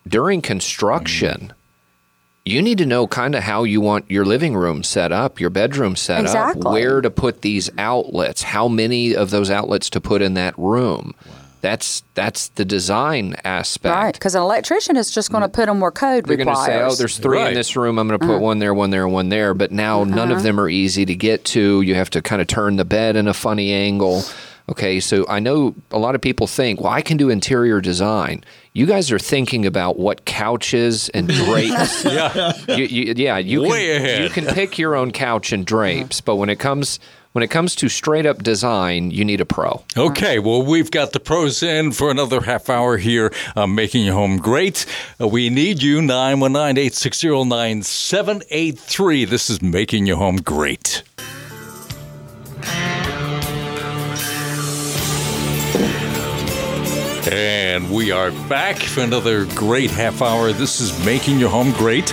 during 0.07 0.41
construction, 0.43 1.53
you 2.45 2.63
need 2.63 2.79
to 2.79 2.87
know 2.87 3.07
kind 3.07 3.35
of 3.35 3.43
how 3.43 3.65
you 3.65 3.81
want 3.81 4.09
your 4.11 4.25
living 4.25 4.55
room 4.55 4.83
set 4.83 5.11
up, 5.13 5.41
your 5.41 5.51
bedroom 5.51 5.97
set 5.97 6.27
up, 6.27 6.57
where 6.57 7.01
to 7.01 7.11
put 7.11 7.43
these 7.43 7.71
outlets, 7.77 8.43
how 8.43 8.69
many 8.69 9.17
of 9.17 9.31
those 9.31 9.51
outlets 9.51 9.91
to 9.91 10.01
put 10.01 10.23
in 10.23 10.35
that 10.35 10.57
room. 10.59 11.13
That's 11.63 12.05
that's 12.15 12.49
the 12.49 12.65
design 12.65 13.35
aspect. 13.43 13.93
Right, 13.93 14.15
because 14.15 14.37
an 14.37 14.43
electrician 14.43 14.97
is 14.97 15.11
just 15.11 15.33
going 15.33 15.43
to 15.43 15.49
put 15.49 15.67
them 15.67 15.81
where 15.81 15.91
code 15.91 16.27
They're 16.27 16.37
going 16.37 16.47
to 16.47 16.53
requires. 16.53 16.67
say, 16.67 16.83
"Oh, 16.83 16.95
there's 16.95 17.19
three 17.19 17.43
in 17.45 17.55
this 17.55 17.75
room. 17.75 17.99
I'm 17.99 18.07
going 18.07 18.21
to 18.21 18.25
Uh-huh. 18.25 18.35
put 18.37 18.43
one 18.43 18.61
there, 18.61 18.73
one 18.75 18.91
there, 18.91 19.09
one 19.09 19.31
there." 19.31 19.53
But 19.55 19.73
now 19.73 20.05
none 20.05 20.31
of 20.31 20.45
them 20.45 20.61
are 20.61 20.69
easy 20.69 21.05
to 21.07 21.15
get 21.17 21.45
to. 21.47 21.81
You 21.81 21.97
have 21.97 22.11
to 22.11 22.23
kind 22.23 22.41
of 22.41 22.47
turn 22.47 22.77
the 22.77 22.85
bed 22.85 23.17
in 23.17 23.27
a 23.27 23.35
funny 23.35 23.73
angle. 23.73 24.23
Okay, 24.69 24.99
so 24.99 25.25
I 25.29 25.39
know 25.39 25.75
a 25.93 25.99
lot 25.99 26.15
of 26.17 26.21
people 26.21 26.47
think, 26.49 26.81
"Well, 26.81 26.93
I 26.93 27.01
can 27.01 27.17
do 27.17 27.31
interior 27.31 27.81
design." 27.81 28.43
You 28.73 28.85
guys 28.87 29.11
are 29.13 29.19
thinking 29.19 29.65
about 29.65 29.99
what 29.99 30.25
couches 30.25 31.09
and 31.11 31.29
drapes. 31.29 32.05
Yeah. 32.17 32.53
you, 32.69 32.85
you, 32.85 33.15
yeah, 33.17 33.39
you 33.39 33.63
Way 33.63 33.87
can 33.87 33.97
ahead. 34.05 34.23
you 34.25 34.29
can 34.31 34.47
pick 34.47 34.79
your 34.79 34.95
own 34.97 35.13
couch 35.13 35.53
and 35.53 35.65
drapes, 35.65 36.21
but 36.21 36.37
when 36.37 36.49
it 36.51 36.57
comes 36.59 36.99
when 37.33 37.43
it 37.43 37.49
comes 37.51 37.75
to 37.77 37.89
straight 37.91 38.25
up 38.27 38.43
design, 38.43 39.11
you 39.11 39.23
need 39.25 39.41
a 39.43 39.45
pro. 39.45 39.85
Okay, 39.97 40.39
well, 40.39 40.63
we've 40.65 40.91
got 40.91 41.13
the 41.13 41.21
pros 41.21 41.63
in 41.63 41.93
for 41.93 42.11
another 42.11 42.41
half 42.41 42.69
hour 42.71 42.97
here, 42.97 43.31
uh, 43.55 43.67
making 43.67 44.05
your 44.07 44.15
home 44.15 44.39
great. 44.39 44.87
Uh, 45.21 45.29
we 45.29 45.49
need 45.51 45.83
you, 45.83 46.01
919 46.03 46.79
860 46.79 47.45
9783. 47.45 49.25
This 49.27 49.51
is 49.51 49.61
Making 49.63 50.07
Your 50.07 50.17
Home 50.17 50.37
Great. 50.39 51.03
And 57.31 57.91
we 57.91 58.13
are 58.13 58.31
back 58.49 58.77
for 58.77 59.01
another 59.01 59.47
great 59.47 59.91
half 59.91 60.23
hour. 60.23 60.53
This 60.53 60.81
is 60.81 61.05
Making 61.05 61.41
Your 61.41 61.51
Home 61.51 61.73
Great. 61.73 62.13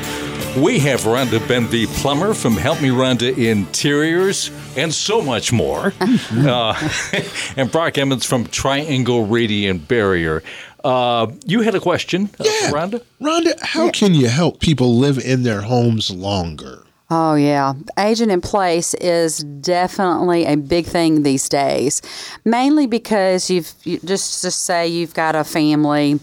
We 0.58 0.80
have 0.80 1.02
Rhonda 1.02 1.40
Benvie 1.40 1.86
Plummer 2.02 2.34
from 2.34 2.54
Help 2.54 2.82
Me 2.82 2.90
Rhonda 2.90 3.36
Interiors 3.38 4.50
and 4.76 4.92
so 4.94 5.22
much 5.22 5.52
more. 5.54 5.94
uh, 6.02 6.90
and 7.58 7.72
Brock 7.72 7.98
Emmons 7.98 8.26
from 8.26 8.46
Triangle 8.48 9.26
Radiant 9.26 9.88
Barrier. 9.88 10.42
Uh, 10.84 11.32
you 11.46 11.62
had 11.62 11.76
a 11.76 11.80
question, 11.80 12.30
uh, 12.40 12.44
Yeah. 12.46 12.72
Rhonda? 12.72 13.04
Rhonda, 13.22 13.60
how 13.62 13.92
can 13.92 14.14
you 14.16 14.28
help 14.30 14.60
people 14.60 14.98
live 14.98 15.18
in 15.20 15.44
their 15.44 15.62
homes 15.62 16.10
longer? 16.12 16.83
Oh 17.16 17.36
yeah, 17.36 17.74
Aging 17.96 18.32
in 18.32 18.42
place 18.42 18.96
is 18.96 19.38
definitely 19.38 20.46
a 20.46 20.56
big 20.56 20.88
thing 20.88 21.22
these 21.22 21.48
days. 21.48 22.02
Mainly 22.44 22.88
because 22.88 23.52
you've 23.52 23.72
you, 23.84 24.00
just 24.00 24.42
just 24.42 24.66
say 24.66 24.88
you've 24.88 25.14
got 25.14 25.36
a 25.36 25.44
family 25.44 26.20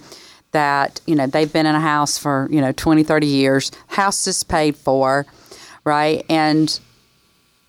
that 0.50 1.00
you 1.06 1.14
know 1.14 1.28
they've 1.28 1.52
been 1.52 1.66
in 1.66 1.76
a 1.76 1.80
house 1.80 2.18
for 2.18 2.48
you 2.50 2.60
know 2.60 2.72
20 2.72 3.04
30 3.04 3.24
years 3.24 3.70
house 3.86 4.26
is 4.26 4.42
paid 4.42 4.76
for 4.76 5.26
right 5.84 6.26
and 6.28 6.80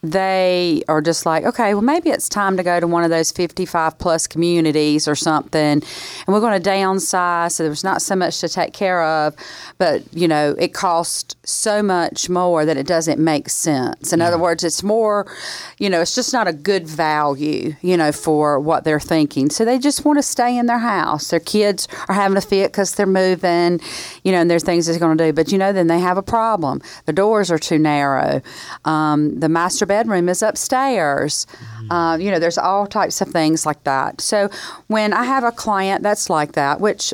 they 0.04 0.82
are 0.88 1.02
just 1.02 1.26
like, 1.26 1.44
okay, 1.44 1.74
well, 1.76 1.84
maybe 1.84 2.10
it's 2.10 2.28
time 2.28 2.58
to 2.58 2.64
go 2.64 2.80
to 2.80 2.88
one 2.88 3.04
of 3.04 3.12
those 3.12 3.32
55 3.32 4.00
plus 4.00 4.26
communities 4.26 5.08
or 5.08 5.16
something. 5.16 5.62
And 5.62 5.84
we're 6.28 6.40
going 6.40 6.60
to 6.60 6.70
downsize 6.70 7.52
so 7.52 7.64
there's 7.64 7.84
not 7.84 8.02
so 8.02 8.16
much 8.16 8.40
to 8.40 8.50
take 8.50 8.74
care 8.74 9.04
of. 9.04 9.36
But, 9.78 10.02
you 10.12 10.28
know, 10.28 10.56
it 10.58 10.74
costs 10.74 11.36
so 11.44 11.84
much 11.84 12.30
more 12.30 12.66
that 12.66 12.78
it 12.78 12.88
doesn't 12.88 13.20
make 13.20 13.50
sense. 13.50 14.12
In 14.12 14.22
other 14.22 14.40
words, 14.40 14.64
it's 14.64 14.82
more, 14.82 15.32
you 15.78 15.90
know, 15.90 16.02
it's 16.02 16.16
just 16.16 16.34
not 16.34 16.48
a 16.48 16.54
good 16.54 16.88
value, 16.88 17.76
you 17.82 17.96
know, 17.96 18.12
for 18.12 18.60
what 18.60 18.84
they're 18.84 19.00
thinking. 19.00 19.52
So 19.52 19.66
they 19.66 19.78
just 19.78 20.04
want 20.04 20.18
to 20.18 20.24
stay 20.24 20.58
in 20.58 20.66
their 20.66 20.80
house. 20.80 21.30
Their 21.30 21.40
kids 21.40 21.88
are 22.10 22.16
having 22.16 22.38
a 22.38 22.42
fit 22.42 22.72
because 22.72 22.96
they're 22.96 23.06
moving, 23.06 23.80
you 24.24 24.32
know, 24.32 24.40
and 24.40 24.50
there's 24.50 24.64
things 24.64 24.88
they're 24.88 24.98
going 24.98 25.18
to 25.18 25.26
do. 25.26 25.34
But, 25.34 25.52
you 25.52 25.60
know, 25.60 25.72
then 25.74 25.88
they 25.88 26.00
have 26.00 26.18
a 26.18 26.24
problem. 26.24 26.82
The 27.06 27.14
doors 27.14 27.52
are 27.52 27.60
too 27.60 27.78
narrow. 27.78 28.42
Um, 28.86 29.40
the 29.40 29.50
master 29.50 29.86
bedroom 29.92 30.30
is 30.30 30.42
upstairs. 30.42 31.46
Uh, 31.90 32.18
you 32.18 32.32
know, 32.32 32.40
there's 32.40 32.58
all 32.58 32.88
types 32.88 33.20
of 33.20 33.28
things 33.28 33.66
like 33.66 33.84
that. 33.84 34.22
So 34.22 34.50
when 34.88 35.12
I 35.12 35.26
have 35.26 35.44
a 35.44 35.52
client 35.52 36.02
that's 36.02 36.30
like 36.30 36.54
that, 36.54 36.80
which 36.80 37.14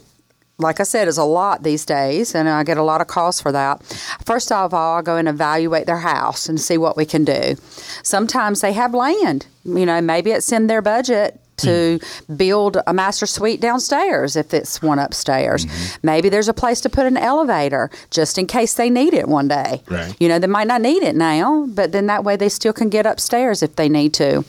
like 0.59 0.79
I 0.79 0.83
said, 0.83 1.07
is 1.07 1.17
a 1.17 1.23
lot 1.23 1.63
these 1.63 1.85
days, 1.85 2.33
and 2.35 2.49
I 2.49 2.63
get 2.63 2.77
a 2.77 2.83
lot 2.83 3.01
of 3.01 3.07
calls 3.07 3.39
for 3.39 3.51
that. 3.51 3.83
First 4.25 4.51
of 4.51 4.73
all, 4.73 4.97
I 4.97 5.01
go 5.03 5.15
and 5.15 5.27
evaluate 5.27 5.85
their 5.85 6.03
house 6.15 6.49
and 6.49 6.59
see 6.59 6.77
what 6.77 6.97
we 6.97 7.05
can 7.05 7.23
do. 7.25 7.55
Sometimes 8.03 8.61
they 8.61 8.73
have 8.73 8.93
land. 8.93 9.45
You 9.63 9.85
know, 9.85 10.01
maybe 10.01 10.31
it's 10.31 10.51
in 10.51 10.67
their 10.67 10.81
budget 10.81 11.39
to 11.57 11.99
build 12.35 12.77
a 12.85 12.93
master 12.93 13.25
suite 13.25 13.59
downstairs 13.59 14.35
if 14.35 14.53
it's 14.53 14.81
one 14.81 14.99
upstairs. 14.99 15.65
Maybe 16.03 16.29
there's 16.29 16.47
a 16.47 16.53
place 16.53 16.81
to 16.81 16.89
put 16.89 17.05
an 17.05 17.17
elevator 17.17 17.89
just 18.09 18.37
in 18.37 18.47
case 18.47 18.75
they 18.75 18.89
need 18.89 19.13
it 19.13 19.27
one 19.27 19.47
day. 19.47 19.81
Right. 19.89 20.15
You 20.19 20.29
know, 20.29 20.39
they 20.39 20.47
might 20.47 20.67
not 20.67 20.81
need 20.81 21.03
it 21.03 21.15
now, 21.15 21.65
but 21.67 21.91
then 21.91 22.07
that 22.07 22.23
way 22.23 22.35
they 22.35 22.49
still 22.49 22.73
can 22.73 22.89
get 22.89 23.05
upstairs 23.05 23.63
if 23.63 23.75
they 23.75 23.89
need 23.89 24.13
to 24.15 24.45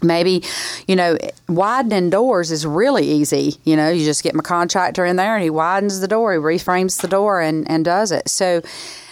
maybe 0.00 0.44
you 0.86 0.94
know 0.94 1.18
widening 1.48 2.08
doors 2.08 2.52
is 2.52 2.64
really 2.64 3.04
easy 3.04 3.56
you 3.64 3.74
know 3.74 3.90
you 3.90 4.04
just 4.04 4.22
get 4.22 4.32
my 4.32 4.42
contractor 4.42 5.04
in 5.04 5.16
there 5.16 5.34
and 5.34 5.42
he 5.42 5.50
widens 5.50 5.98
the 5.98 6.06
door 6.06 6.32
he 6.32 6.38
reframes 6.38 7.00
the 7.00 7.08
door 7.08 7.40
and, 7.40 7.68
and 7.68 7.84
does 7.84 8.12
it 8.12 8.28
so 8.28 8.62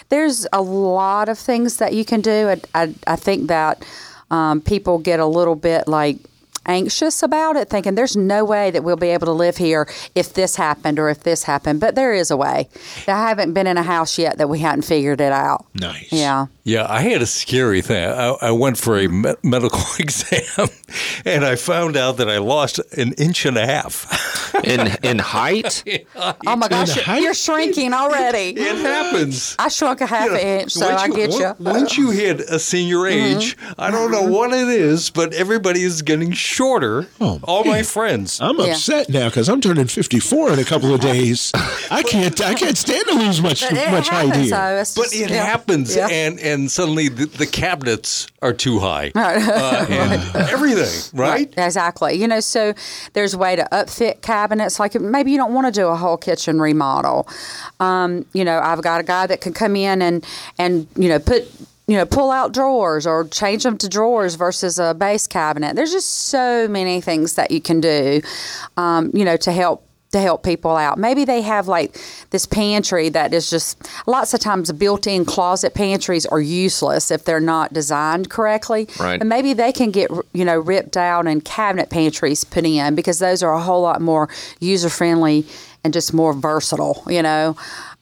there's 0.07 0.47
a 0.53 0.61
lot 0.61 1.27
of 1.27 1.37
things 1.37 1.75
that 1.75 1.91
you 1.91 2.05
can 2.05 2.21
do 2.21 2.47
i, 2.47 2.83
I, 2.83 2.93
I 3.05 3.15
think 3.17 3.47
that 3.47 3.85
um, 4.31 4.61
people 4.61 4.97
get 4.97 5.19
a 5.19 5.25
little 5.25 5.55
bit 5.55 5.89
like 5.89 6.17
anxious 6.67 7.23
about 7.23 7.55
it 7.55 7.69
thinking 7.69 7.95
there's 7.95 8.15
no 8.15 8.43
way 8.45 8.69
that 8.71 8.83
we'll 8.83 8.95
be 8.97 9.07
able 9.09 9.25
to 9.25 9.31
live 9.31 9.57
here 9.57 9.87
if 10.15 10.33
this 10.33 10.55
happened 10.55 10.99
or 10.99 11.09
if 11.09 11.23
this 11.23 11.43
happened 11.43 11.79
but 11.79 11.95
there 11.95 12.13
is 12.13 12.29
a 12.31 12.37
way 12.37 12.67
i 13.07 13.27
haven't 13.27 13.53
been 13.53 13.67
in 13.67 13.77
a 13.77 13.83
house 13.83 14.17
yet 14.17 14.37
that 14.37 14.49
we 14.49 14.59
hadn't 14.59 14.83
figured 14.83 15.21
it 15.21 15.31
out 15.31 15.65
Nice. 15.73 16.11
yeah 16.11 16.47
Yeah, 16.63 16.85
I 16.89 16.99
had 17.01 17.21
a 17.21 17.25
scary 17.25 17.81
thing. 17.81 18.03
I, 18.09 18.35
I 18.41 18.51
went 18.51 18.77
for 18.77 18.97
a 18.99 19.07
me- 19.07 19.35
medical 19.41 19.79
exam, 19.99 20.67
and 21.23 21.45
I 21.45 21.55
found 21.55 21.95
out 21.95 22.17
that 22.17 22.27
I 22.29 22.39
lost 22.39 22.79
an 22.97 23.13
inch 23.13 23.45
and 23.45 23.55
a 23.57 23.65
half. 23.65 24.03
In 24.63 24.87
in 25.03 25.19
height, 25.19 25.83
oh 26.15 26.55
my 26.55 26.67
gosh 26.67 26.95
you're, 26.95 27.05
height? 27.05 27.21
you're 27.21 27.33
shrinking 27.35 27.93
already 27.93 28.49
It 28.59 28.77
happens. 28.77 29.55
I 29.59 29.67
shrunk 29.69 30.01
a 30.01 30.07
half 30.07 30.25
You 30.25 30.31
know, 30.31 30.37
an 30.39 30.59
inch, 30.61 30.71
so 30.73 30.87
once 30.89 31.01
I 31.01 31.07
get 31.09 31.31
you. 31.31 31.53
Once 31.59 31.97
you 31.97 32.09
hit 32.11 32.39
a 32.41 32.57
senior 32.59 32.97
Mm-hmm. 33.07 33.37
age, 33.39 33.57
I 33.77 33.91
don't 33.91 34.09
know 34.11 34.23
what 34.23 34.51
it 34.51 34.67
is, 34.67 35.09
but 35.11 35.33
everybody 35.33 35.83
is 35.83 36.01
getting 36.01 36.31
shorter. 36.57 37.05
Oh, 37.21 37.39
All 37.43 37.63
my 37.63 37.83
friends. 37.83 38.41
I'm 38.41 38.57
Yeah. 38.57 38.71
upset 38.73 39.09
now 39.09 39.27
because 39.29 39.47
I'm 39.47 39.61
turning 39.61 39.85
54 39.87 40.53
in 40.53 40.59
a 40.59 40.63
couple 40.63 40.91
of 40.93 40.99
days. 41.01 41.51
I 41.91 42.01
can't. 42.03 42.39
I 42.41 42.53
can't 42.55 42.77
stand 42.77 43.05
to 43.09 43.13
lose 43.15 43.41
much 43.41 43.61
But 43.61 43.73
it 43.77 43.91
much 43.91 44.09
height 44.09 44.27
happens, 44.29 44.49
here. 44.49 44.57
though. 44.57 44.81
It's 44.81 44.95
But 44.95 45.03
just- 45.03 45.15
it 45.15 45.29
yeah. 45.29 45.45
happens, 45.45 45.95
Yeah. 45.95 46.07
and 46.09 46.39
and 46.39 46.71
suddenly 46.71 47.09
the, 47.09 47.25
the 47.27 47.45
cabinets 47.45 48.25
are 48.41 48.53
too 48.53 48.79
high, 48.79 49.11
uh, 49.15 49.85
and 49.89 50.35
everything, 50.49 50.95
right? 51.13 51.53
Exactly. 51.57 52.15
You 52.15 52.27
know, 52.27 52.39
so 52.39 52.73
there's 53.13 53.33
a 53.35 53.37
way 53.37 53.55
to 53.55 53.67
upfit 53.71 54.21
cabinets. 54.21 54.79
Like 54.79 54.99
maybe 54.99 55.31
you 55.31 55.37
don't 55.37 55.53
want 55.53 55.67
to 55.67 55.71
do 55.81 55.87
a 55.87 55.95
whole 55.95 56.17
kitchen 56.17 56.59
remodel. 56.59 57.27
Um, 57.79 58.25
you 58.33 58.43
know, 58.43 58.59
I've 58.59 58.81
got 58.81 58.99
a 58.99 59.03
guy 59.03 59.27
that 59.27 59.41
can 59.41 59.53
come 59.53 59.75
in 59.75 60.01
and 60.01 60.25
and 60.57 60.87
you 60.95 61.07
know 61.09 61.19
put 61.19 61.43
you 61.87 61.95
know 61.95 62.05
pull 62.05 62.31
out 62.31 62.53
drawers 62.53 63.07
or 63.07 63.27
change 63.27 63.63
them 63.63 63.77
to 63.77 63.89
drawers 63.89 64.35
versus 64.35 64.77
a 64.77 64.93
base 64.93 65.27
cabinet. 65.27 65.75
There's 65.75 65.91
just 65.91 66.09
so 66.09 66.67
many 66.67 67.01
things 67.01 67.35
that 67.35 67.51
you 67.51 67.61
can 67.61 67.81
do. 67.81 68.21
Um, 68.75 69.11
you 69.13 69.25
know, 69.25 69.37
to 69.37 69.51
help 69.51 69.87
to 70.11 70.21
help 70.21 70.43
people 70.43 70.75
out. 70.75 70.97
Maybe 70.97 71.25
they 71.25 71.41
have 71.41 71.67
like 71.67 71.97
this 72.29 72.45
pantry 72.45 73.09
that 73.09 73.33
is 73.33 73.49
just 73.49 73.89
lots 74.07 74.33
of 74.33 74.39
times 74.39 74.71
built-in 74.71 75.25
closet 75.25 75.73
pantries 75.73 76.25
are 76.25 76.39
useless 76.39 77.11
if 77.11 77.25
they're 77.25 77.41
not 77.41 77.73
designed 77.73 78.29
correctly. 78.29 78.87
Right. 78.99 79.19
And 79.19 79.27
maybe 79.27 79.53
they 79.53 79.71
can 79.71 79.91
get 79.91 80.09
you 80.33 80.45
know 80.45 80.59
ripped 80.59 80.97
out 80.97 81.27
and 81.27 81.43
cabinet 81.43 81.89
pantries 81.89 82.43
put 82.43 82.65
in 82.65 82.95
because 82.95 83.19
those 83.19 83.43
are 83.43 83.53
a 83.53 83.61
whole 83.61 83.81
lot 83.81 84.01
more 84.01 84.29
user 84.59 84.89
friendly 84.89 85.45
and 85.83 85.93
just 85.93 86.13
more 86.13 86.33
versatile. 86.33 87.03
You 87.07 87.21
know. 87.21 87.55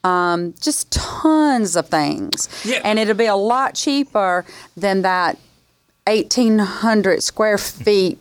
Um, 0.06 0.54
just 0.62 0.91
tons 0.91 1.76
of 1.76 1.88
things, 1.89 2.48
Yeah. 2.63 2.82
and 2.84 3.00
it'll 3.00 3.15
be 3.15 3.26
a 3.26 3.36
lot 3.36 3.74
cheaper 3.74 4.46
than 4.78 5.02
that 5.02 5.38
eighteen 6.08 6.60
hundred 6.60 7.24
square 7.24 7.58
feet 7.58 8.20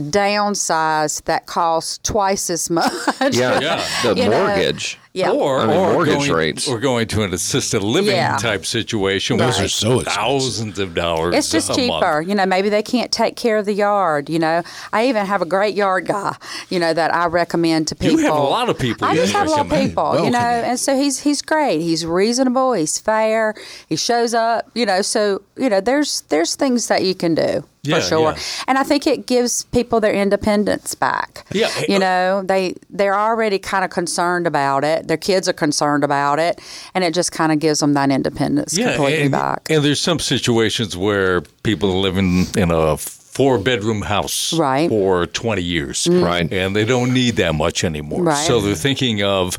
downsize 0.00 1.22
that 1.24 1.46
costs 1.46 1.98
twice 2.02 2.50
as 2.50 2.70
much. 2.70 2.92
Yeah, 3.32 3.58
Yeah. 3.60 3.84
the 4.04 4.14
You 4.16 4.28
know, 4.28 4.46
mortgage. 4.46 4.98
Yeah. 5.14 5.30
Or, 5.30 5.60
I 5.60 5.66
mean, 5.66 5.76
or 5.76 5.92
mortgage 5.94 6.14
going, 6.18 6.32
rates. 6.32 6.68
or 6.68 6.78
going 6.78 7.08
to 7.08 7.22
an 7.22 7.32
assisted 7.32 7.82
living 7.82 8.14
Yeah. 8.14 8.36
type 8.36 8.64
situation, 8.66 9.36
Those 9.38 9.56
which 9.56 9.64
are 9.64 9.68
so 9.68 9.94
expensive. 10.00 10.12
thousands 10.12 10.78
of 10.78 10.94
dollars. 10.94 11.34
It's 11.34 11.50
just 11.50 11.70
a 11.70 11.74
cheaper. 11.74 11.98
month. 12.00 12.28
You 12.28 12.34
know, 12.34 12.46
maybe 12.46 12.68
they 12.68 12.82
can't 12.82 13.10
take 13.10 13.34
care 13.34 13.56
of 13.58 13.64
the 13.66 13.72
yard. 13.72 14.28
You 14.28 14.38
know, 14.38 14.62
I 14.92 15.08
even 15.08 15.26
have 15.26 15.42
a 15.42 15.46
great 15.46 15.74
yard 15.74 16.06
guy, 16.06 16.36
you 16.68 16.78
know, 16.78 16.92
that 16.94 17.12
I 17.14 17.26
recommend 17.26 17.88
to 17.88 17.94
people. 17.96 18.12
You 18.12 18.16
people. 18.24 18.36
have 18.36 18.44
a 18.44 18.48
lot 18.48 18.68
of 18.68 18.78
people 18.78 19.08
I 19.08 19.12
you 19.12 19.20
just 19.22 19.32
have 19.32 19.48
a 19.48 19.50
lot 19.50 19.60
of 19.60 19.72
people, 19.72 20.02
Well 20.12 20.24
you 20.24 20.30
know, 20.30 20.38
and 20.38 20.78
so 20.78 20.94
he's 20.96 21.20
he's 21.20 21.42
great. 21.42 21.80
He's 21.80 22.04
reasonable. 22.06 22.74
He's 22.74 22.98
fair. 22.98 23.54
He 23.88 23.96
shows 23.96 24.34
up. 24.34 24.70
You 24.74 24.86
know, 24.86 25.02
so 25.02 25.42
you 25.56 25.68
know, 25.70 25.80
there's 25.80 26.20
there's 26.28 26.54
things 26.54 26.86
that 26.88 27.02
you 27.04 27.14
can 27.14 27.34
do 27.34 27.64
Yeah, 27.82 27.96
for 27.96 28.00
sure, 28.02 28.30
yeah. 28.32 28.38
and 28.68 28.78
I 28.78 28.82
think 28.84 29.06
it 29.06 29.26
gives 29.26 29.64
people 29.64 30.00
their 30.00 30.12
independence 30.12 30.94
back. 30.94 31.44
Yeah. 31.50 31.70
you 31.88 31.96
uh, 31.96 31.98
know, 31.98 32.42
they 32.44 32.74
they're 32.90 33.18
already 33.18 33.58
kind 33.58 33.84
of 33.84 33.90
concerned 33.90 34.46
about 34.46 34.84
it. 34.84 34.97
Their 35.06 35.16
kids 35.16 35.48
are 35.48 35.52
concerned 35.52 36.02
about 36.04 36.38
it, 36.38 36.60
and 36.94 37.04
it 37.04 37.14
just 37.14 37.30
kind 37.32 37.52
of 37.52 37.58
gives 37.58 37.80
them 37.80 37.92
that 37.94 38.10
independence 38.10 38.76
completely 38.76 39.22
and, 39.22 39.32
back. 39.32 39.68
and 39.70 39.84
there's 39.84 40.00
some 40.00 40.18
situations 40.18 40.96
where 40.96 41.42
people 41.62 41.90
are 41.90 42.00
living 42.00 42.46
in 42.56 42.70
a 42.70 42.96
four 42.96 43.58
bedroom 43.58 44.02
house 44.02 44.52
Right. 44.52 44.88
for 44.88 45.26
20 45.26 45.62
years. 45.62 46.08
Right. 46.10 46.52
And 46.52 46.74
they 46.74 46.84
don't 46.84 47.14
need 47.14 47.36
that 47.36 47.54
much 47.54 47.84
anymore. 47.84 48.22
Right. 48.24 48.46
So 48.46 48.60
they're 48.60 48.74
thinking 48.74 49.22
of 49.22 49.58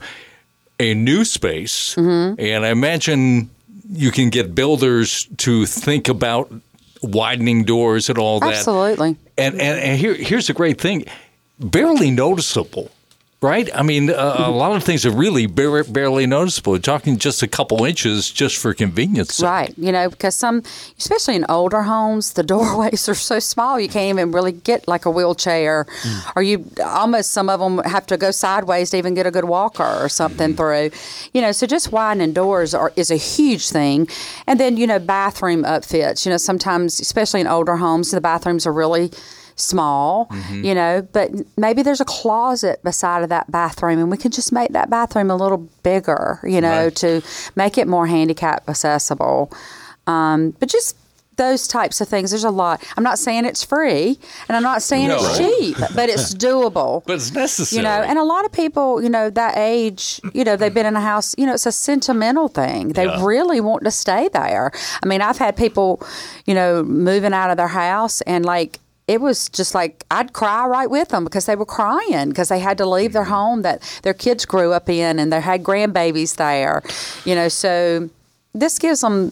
a 0.80 0.94
new 0.94 1.24
space. 1.24 1.96
Mm-hmm. 1.96 2.40
And 2.40 2.66
I 2.66 2.70
imagine 2.70 3.50
you 3.92 4.12
can 4.12 4.30
get 4.30 4.54
builders 4.54 5.28
to 5.38 5.66
think 5.66 6.10
about 6.10 6.52
widening 7.02 7.64
doors 7.64 8.10
and 8.10 8.18
all 8.18 8.40
that. 8.42 8.54
Absolutely. 8.56 9.16
And, 9.38 9.56
and, 9.56 9.80
and 9.80 9.98
here, 10.00 10.14
here's 10.14 10.50
a 10.50 10.54
great 10.54 10.80
thing 10.82 11.06
barely 11.60 12.12
noticeable. 12.12 12.90
Right? 13.42 13.70
I 13.74 13.84
mean, 13.84 14.10
uh, 14.10 14.36
a 14.38 14.52
lot 14.52 14.76
of 14.76 14.84
things 14.84 15.06
are 15.06 15.12
really 15.12 15.46
bar- 15.46 15.86
barely 15.86 16.28
noticeable. 16.28 16.74
We're 16.74 16.80
talking 16.80 17.18
just 17.18 17.42
a 17.42 17.48
couple 17.48 17.86
inches 17.86 18.30
just 18.30 18.58
for 18.58 18.74
convenience. 18.74 19.36
sake. 19.36 19.46
Right, 19.46 19.74
you 19.78 19.94
know, 19.94 20.10
because 20.10 20.36
some, 20.36 20.62
especially 20.98 21.36
in 21.38 21.46
older 21.48 21.84
homes, 21.84 22.34
the 22.34 22.44
doorways 22.54 23.08
are 23.08 23.16
so 23.16 23.40
small 23.40 23.80
you 23.80 23.88
can't 23.88 24.10
even 24.10 24.34
really 24.34 24.52
get 24.52 24.90
like 24.90 25.06
a 25.06 25.10
wheelchair, 25.10 25.86
or 26.36 26.44
you 26.44 26.70
almost 26.84 27.32
some 27.32 27.50
of 27.50 27.62
them 27.62 27.78
have 27.86 28.06
to 28.08 28.18
go 28.18 28.32
sideways 28.32 28.90
to 28.90 28.98
even 28.98 29.14
get 29.14 29.26
a 29.26 29.32
good 29.32 29.46
walker 29.46 29.84
or 30.02 30.10
something 30.10 30.54
through. 30.54 30.90
You 31.34 31.40
know, 31.40 31.54
so 31.54 31.66
just 31.66 31.94
widening 31.94 32.34
doors 32.34 32.74
are, 32.74 32.92
is 32.98 33.10
a 33.10 33.16
huge 33.16 33.70
thing, 33.70 34.10
and 34.48 34.60
then 34.60 34.76
you 34.76 34.86
know 34.86 35.00
bathroom 35.00 35.64
upfits. 35.64 36.26
You 36.26 36.32
know, 36.32 36.38
sometimes 36.38 37.00
especially 37.00 37.40
in 37.40 37.48
older 37.48 37.78
homes, 37.78 38.12
the 38.12 38.20
bathrooms 38.20 38.68
are 38.68 38.74
really 38.74 39.12
small, 39.60 40.30
you 40.52 40.74
know, 40.74 41.08
but 41.12 41.32
maybe 41.58 41.82
there's 41.84 42.02
a 42.02 42.06
closet 42.06 42.82
beside 42.84 43.24
of 43.24 43.30
that 43.30 43.52
bathroom 43.52 44.00
and 44.00 44.10
we 44.12 44.18
can 44.18 44.32
just 44.32 44.52
make 44.52 44.72
that 44.72 44.90
bathroom 44.90 45.30
a 45.30 45.36
little 45.36 45.70
bigger, 45.84 46.40
you 46.44 46.62
know, 46.62 46.86
Right. 46.86 46.96
to 46.98 47.22
make 47.56 47.78
it 47.78 47.88
more 47.88 48.08
handicap 48.08 48.68
accessible. 48.70 49.52
Um, 50.08 50.52
but 50.60 50.70
just 50.70 50.96
those 51.36 51.70
types 51.70 52.02
of 52.02 52.08
things, 52.10 52.32
there's 52.32 52.44
a 52.44 52.50
lot. 52.52 52.84
I'm 52.98 53.04
not 53.04 53.18
saying 53.18 53.46
it's 53.46 53.64
free 53.64 54.20
and 54.50 54.58
I'm 54.58 54.64
not 54.64 54.82
saying 54.82 55.10
it's 55.10 55.40
No. 55.40 55.46
cheap, 55.58 55.78
but 55.96 56.10
it's 56.10 56.34
doable. 56.46 57.04
But 57.06 57.14
it's 57.16 57.32
necessary. 57.32 57.78
you 57.78 57.84
know, 57.88 58.02
and 58.02 58.20
a 58.20 58.24
lot 58.24 58.44
of 58.44 58.52
people, 58.52 59.02
you 59.02 59.08
know, 59.08 59.30
that 59.30 59.54
age, 59.56 60.20
you 60.34 60.44
know, 60.44 60.58
they've 60.58 60.74
been 60.74 60.86
in 60.86 60.98
a 60.98 61.02
house, 61.02 61.36
you 61.38 61.46
know, 61.46 61.54
it's 61.54 61.66
a 61.66 61.72
sentimental 61.72 62.50
thing. 62.50 62.90
They 62.90 63.06
Yeah. 63.06 63.24
really 63.26 63.62
want 63.62 63.86
to 63.86 63.92
stay 63.92 64.28
there. 64.34 64.74
I 65.02 65.06
mean, 65.08 65.22
I've 65.22 65.38
had 65.38 65.56
people, 65.56 66.02
you 66.46 66.54
know, 66.54 66.84
moving 66.84 67.32
out 67.34 67.52
of 67.52 67.56
their 67.58 67.70
house 67.70 68.20
and 68.22 68.44
like, 68.46 68.80
it 69.10 69.22
was 69.22 69.50
just 69.50 69.74
like 69.74 70.06
I'd 70.12 70.34
cry 70.34 70.68
right 70.68 70.90
with 70.90 71.10
them 71.10 71.24
because 71.24 71.48
they 71.48 71.56
were 71.56 71.66
crying 71.66 72.30
because 72.30 72.50
they 72.50 72.60
had 72.60 72.78
to 72.78 72.86
leave 72.86 73.12
their 73.14 73.24
mm-hmm. 73.24 73.32
home 73.32 73.62
that 73.64 73.82
their 74.04 74.14
kids 74.14 74.46
grew 74.46 74.72
up 74.72 74.88
in 74.88 75.18
and 75.18 75.34
they 75.34 75.42
had 75.42 75.64
grandbabies 75.64 76.36
there, 76.36 76.84
you 77.26 77.34
know. 77.34 77.50
So 77.50 78.08
this 78.54 78.78
gives 78.78 79.02
them 79.02 79.32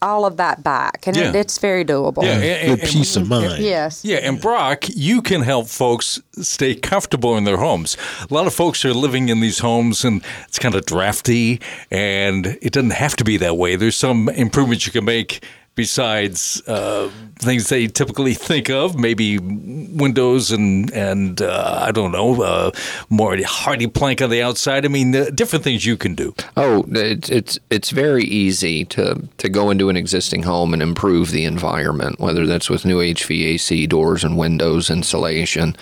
all 0.00 0.24
of 0.24 0.38
that 0.38 0.62
back, 0.62 1.06
and 1.06 1.16
it, 1.16 1.34
it's 1.34 1.58
very 1.58 1.84
doable. 1.84 2.22
Yeah, 2.22 2.32
and- 2.32 2.70
Good 2.70 2.80
and- 2.80 2.88
peace 2.88 3.14
of 3.16 3.28
mind. 3.28 3.62
Yes. 3.62 4.04
Yeah, 4.04 4.16
and 4.16 4.40
Brock, 4.40 4.86
you 4.88 5.20
can 5.20 5.42
help 5.42 5.68
folks 5.68 6.20
stay 6.40 6.74
comfortable 6.74 7.36
in 7.36 7.44
their 7.44 7.58
homes. 7.58 7.98
A 8.28 8.32
lot 8.32 8.46
of 8.46 8.54
folks 8.54 8.86
are 8.86 8.94
living 8.94 9.28
in 9.28 9.40
these 9.40 9.58
homes 9.58 10.04
and 10.04 10.22
it's 10.48 10.58
kind 10.58 10.74
of 10.74 10.86
drafty, 10.86 11.60
and 11.90 12.58
it 12.62 12.72
doesn't 12.72 12.94
have 12.94 13.16
to 13.16 13.24
be 13.24 13.36
that 13.36 13.58
way. 13.58 13.76
There's 13.76 13.98
some 13.98 14.30
improvements 14.30 14.86
you 14.86 14.92
can 14.92 15.04
make 15.04 15.44
besides 15.74 16.62
uh, 16.66 17.10
things 17.38 17.68
they 17.68 17.86
typically 17.86 18.34
think 18.34 18.70
of, 18.70 18.98
maybe 18.98 19.38
windows 19.38 20.50
and 20.50 20.90
and 20.92 21.42
uh, 21.42 21.80
I 21.82 21.92
don't 21.92 22.12
know, 22.12 22.42
uh, 22.42 22.70
more 23.10 23.34
Hardie 23.36 23.92
plank 23.92 24.22
on 24.22 24.30
the 24.30 24.42
outside. 24.42 24.84
I 24.84 24.88
mean, 24.88 25.14
uh, 25.14 25.30
different 25.34 25.64
things 25.64 25.84
you 25.84 25.96
can 25.96 26.14
do. 26.14 26.34
Oh, 26.56 26.84
it's 26.90 27.30
it's 27.30 27.58
it's 27.70 27.90
very 27.90 28.24
easy 28.24 28.84
to 28.86 29.28
to 29.38 29.48
go 29.48 29.70
into 29.70 29.88
an 29.88 29.96
existing 29.96 30.42
home 30.42 30.72
and 30.72 30.82
improve 30.82 31.30
the 31.30 31.44
environment, 31.44 32.20
whether 32.20 32.46
that's 32.46 32.70
with 32.70 32.84
new 32.84 32.98
HVAC 32.98 33.88
doors 33.88 34.24
and 34.24 34.36
windows 34.36 34.90
insulation. 34.90 35.76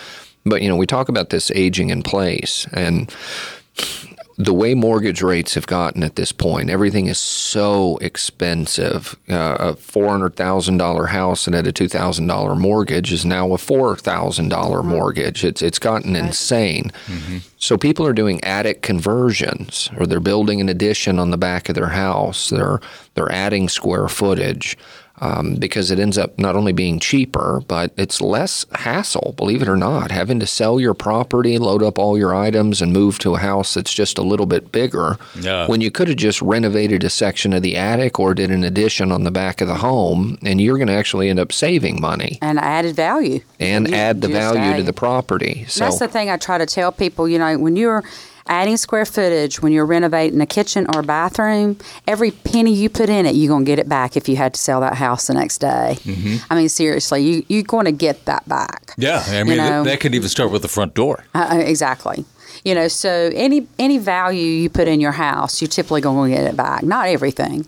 But 0.45 0.61
you 0.61 0.69
know, 0.69 0.75
we 0.75 0.87
talk 0.87 1.09
about 1.09 1.29
this 1.29 1.51
aging 1.51 1.89
in 1.89 2.03
place 2.03 2.67
and 2.73 3.13
the 4.37 4.53
way 4.53 4.73
mortgage 4.73 5.21
rates 5.21 5.53
have 5.53 5.67
gotten 5.67 6.03
at 6.03 6.15
this 6.15 6.31
point, 6.31 6.69
everything 6.69 7.07
is 7.07 7.19
so 7.19 7.97
expensive. 7.97 9.15
Uh, 9.29 9.57
a 9.59 9.75
four 9.75 10.09
hundred 10.09 10.35
thousand 10.35 10.77
dollar 10.77 11.07
house 11.07 11.45
and 11.45 11.55
at 11.55 11.67
a 11.67 11.71
two 11.71 11.87
thousand 11.87 12.27
dollar 12.27 12.55
mortgage 12.55 13.11
is 13.11 13.25
now 13.25 13.53
a 13.53 13.57
four 13.57 13.95
thousand 13.95 14.49
dollar 14.49 14.81
mortgage. 14.83 15.43
It's 15.43 15.61
it's 15.61 15.79
gotten 15.79 16.15
insane. 16.15 16.91
So 17.57 17.77
people 17.77 18.05
are 18.05 18.13
doing 18.13 18.43
attic 18.43 18.81
conversions, 18.81 19.89
or 19.97 20.05
they're 20.05 20.19
building 20.19 20.59
an 20.61 20.69
addition 20.69 21.19
on 21.19 21.31
the 21.31 21.37
back 21.37 21.69
of 21.69 21.75
their 21.75 21.89
house. 21.89 22.49
They're 22.49 22.79
they're 23.13 23.31
adding 23.31 23.69
square 23.69 24.07
footage 24.07 24.77
um, 25.21 25.55
because 25.55 25.91
it 25.91 25.99
ends 25.99 26.17
up 26.17 26.37
not 26.39 26.55
only 26.55 26.73
being 26.73 26.99
cheaper, 26.99 27.61
but 27.67 27.91
it's 27.97 28.19
less 28.19 28.65
hassle. 28.73 29.33
Believe 29.37 29.61
it 29.61 29.67
or 29.67 29.77
not, 29.77 30.11
having 30.11 30.39
to 30.39 30.47
sell 30.47 30.79
your 30.79 30.93
property, 30.93 31.57
load 31.57 31.83
up 31.83 31.99
all 31.99 32.17
your 32.17 32.33
items, 32.33 32.81
and 32.81 32.91
move 32.91 33.19
to 33.19 33.35
a 33.35 33.39
house 33.39 33.75
that's 33.75 33.93
just 33.93 34.17
a 34.17 34.23
little 34.23 34.45
bit 34.47 34.71
bigger. 34.71 35.17
Yeah. 35.39 35.67
When 35.67 35.81
you 35.81 35.91
could 35.91 36.07
have 36.07 36.17
just 36.17 36.41
renovated 36.41 37.03
a 37.03 37.09
section 37.09 37.53
of 37.53 37.61
the 37.61 37.77
attic 37.77 38.19
or 38.19 38.33
did 38.33 38.49
an 38.51 38.63
addition 38.63 39.11
on 39.11 39.23
the 39.23 39.31
back 39.31 39.61
of 39.61 39.67
the 39.67 39.75
home, 39.75 40.37
and 40.43 40.59
you're 40.59 40.77
going 40.77 40.87
to 40.87 40.93
actually 40.95 41.29
end 41.29 41.39
up 41.39 41.51
saving 41.51 42.01
money 42.01 42.39
And 42.41 42.59
added 42.59 42.95
value. 42.95 43.41
and 43.59 43.87
You 43.87 43.95
add 43.95 44.21
the 44.21 44.27
just 44.29 44.53
value 44.55 44.77
to 44.77 44.83
the 44.83 44.93
property. 44.93 45.59
And 45.61 45.69
So 45.71 45.85
That's 45.85 45.99
the 45.99 46.07
thing 46.07 46.29
I 46.29 46.37
try 46.37 46.57
to 46.57 46.65
tell 46.65 46.91
people. 46.91 47.29
You 47.29 47.37
know, 47.39 47.57
when 47.57 47.75
you're 47.75 48.03
adding 48.47 48.77
square 48.77 49.05
footage, 49.05 49.61
when 49.61 49.71
you're 49.71 49.85
renovating 49.85 50.41
a 50.41 50.45
kitchen 50.45 50.85
or 50.93 51.01
a 51.01 51.03
bathroom, 51.03 51.77
every 52.07 52.31
penny 52.31 52.73
you 52.73 52.89
put 52.89 53.09
in 53.09 53.25
it, 53.25 53.35
you're 53.35 53.49
gonna 53.49 53.65
get 53.65 53.79
it 53.79 53.87
back 53.87 54.17
if 54.17 54.27
you 54.27 54.35
had 54.35 54.53
to 54.53 54.59
sell 54.59 54.81
that 54.81 54.95
house 54.95 55.27
the 55.27 55.33
next 55.33 55.59
day. 55.59 55.97
I 56.49 56.55
mean, 56.55 56.69
seriously, 56.69 57.21
you 57.21 57.45
you're 57.47 57.63
going 57.63 57.85
to 57.85 57.91
get 57.91 58.25
that 58.25 58.47
back. 58.47 58.93
Yeah, 58.97 59.23
I 59.27 59.43
mean, 59.43 59.57
know. 59.57 59.83
that, 59.83 59.89
that 59.89 59.99
could 59.99 60.15
even 60.15 60.29
start 60.29 60.51
with 60.51 60.61
the 60.61 60.67
front 60.67 60.93
door. 60.93 61.25
Uh, 61.33 61.49
uh, 61.51 61.57
exactly. 61.57 62.25
You 62.63 62.75
know, 62.75 62.87
so 62.87 63.31
any 63.33 63.67
any 63.79 63.97
value 63.97 64.45
you 64.45 64.69
put 64.69 64.87
in 64.87 65.01
your 65.01 65.11
house, 65.13 65.61
you're 65.61 65.69
typically 65.69 66.01
going 66.01 66.31
to 66.31 66.37
get 66.37 66.45
it 66.45 66.55
back. 66.55 66.83
Not 66.83 67.07
everything. 67.07 67.65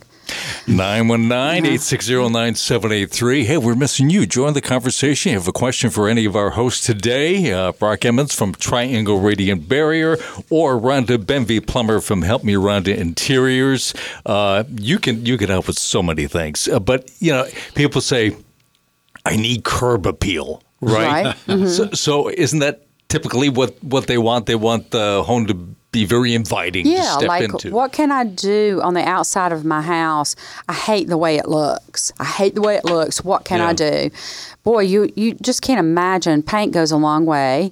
919-860-9783. 0.65 3.45
Hey, 3.45 3.57
we're 3.57 3.75
missing 3.75 4.09
you. 4.09 4.25
Join 4.25 4.53
the 4.53 4.61
conversation. 4.61 5.31
You 5.31 5.37
have 5.37 5.47
a 5.47 5.51
question 5.51 5.89
for 5.89 6.09
any 6.09 6.25
of 6.25 6.35
our 6.35 6.51
hosts 6.51 6.85
today. 6.85 7.51
Uh, 7.51 7.71
Brock 7.71 8.05
Emmons 8.05 8.33
from 8.33 8.53
Triangle 8.53 9.19
Radiant 9.19 9.69
Barrier 9.69 10.17
or 10.49 10.79
Rhonda 10.79 11.17
Benvie 11.17 11.65
Plummer 11.65 12.01
from 12.01 12.23
Help 12.23 12.43
Me 12.43 12.53
Rhonda 12.53 12.95
Interiors. 12.95 13.93
Uh, 14.25 14.63
you 14.75 14.99
can 14.99 15.25
you 15.25 15.37
can 15.37 15.49
help 15.49 15.67
with 15.67 15.77
so 15.77 16.01
many 16.01 16.27
things. 16.27 16.67
Uh, 16.67 16.79
but, 16.79 17.09
you 17.19 17.31
know, 17.31 17.45
people 17.75 18.01
say, 18.01 18.35
I 19.25 19.35
need 19.35 19.63
curb 19.63 20.05
appeal, 20.05 20.61
right? 20.81 21.25
Right. 21.25 21.35
Mm-hmm. 21.47 21.65
So, 21.67 21.89
so 21.91 22.29
isn't 22.29 22.59
that 22.59 22.85
typically 23.09 23.49
what, 23.49 23.83
what 23.83 24.07
they 24.07 24.17
want? 24.17 24.45
They 24.45 24.55
want 24.55 24.91
the 24.91 25.23
home 25.23 25.47
to 25.47 25.53
be 25.95 26.05
very 26.05 26.33
inviting 26.33 26.83
to 26.83 26.89
Yeah, 26.91 27.17
step 27.17 27.27
like 27.29 27.43
into. 27.43 27.71
what 27.71 27.91
can 27.93 28.11
I 28.11 28.25
do 28.25 28.81
on 28.83 28.93
the 28.93 29.01
outside 29.07 29.51
of 29.51 29.63
my 29.63 29.81
house? 29.81 30.35
I 30.67 30.73
hate 30.73 31.07
the 31.07 31.17
way 31.17 31.37
it 31.37 31.47
looks. 31.47 32.11
I 32.19 32.25
hate 32.25 32.53
the 32.55 32.61
way 32.61 32.75
it 32.75 32.85
looks. 32.85 33.23
What 33.23 33.45
can 33.45 33.61
I 33.61 33.73
do? 33.73 34.11
Boy, 34.63 34.81
you 34.81 35.09
you 35.15 35.35
just 35.35 35.61
can't 35.61 35.79
imagine. 35.79 36.43
Paint 36.43 36.73
goes 36.73 36.91
a 36.91 36.97
long 36.97 37.25
way. 37.25 37.71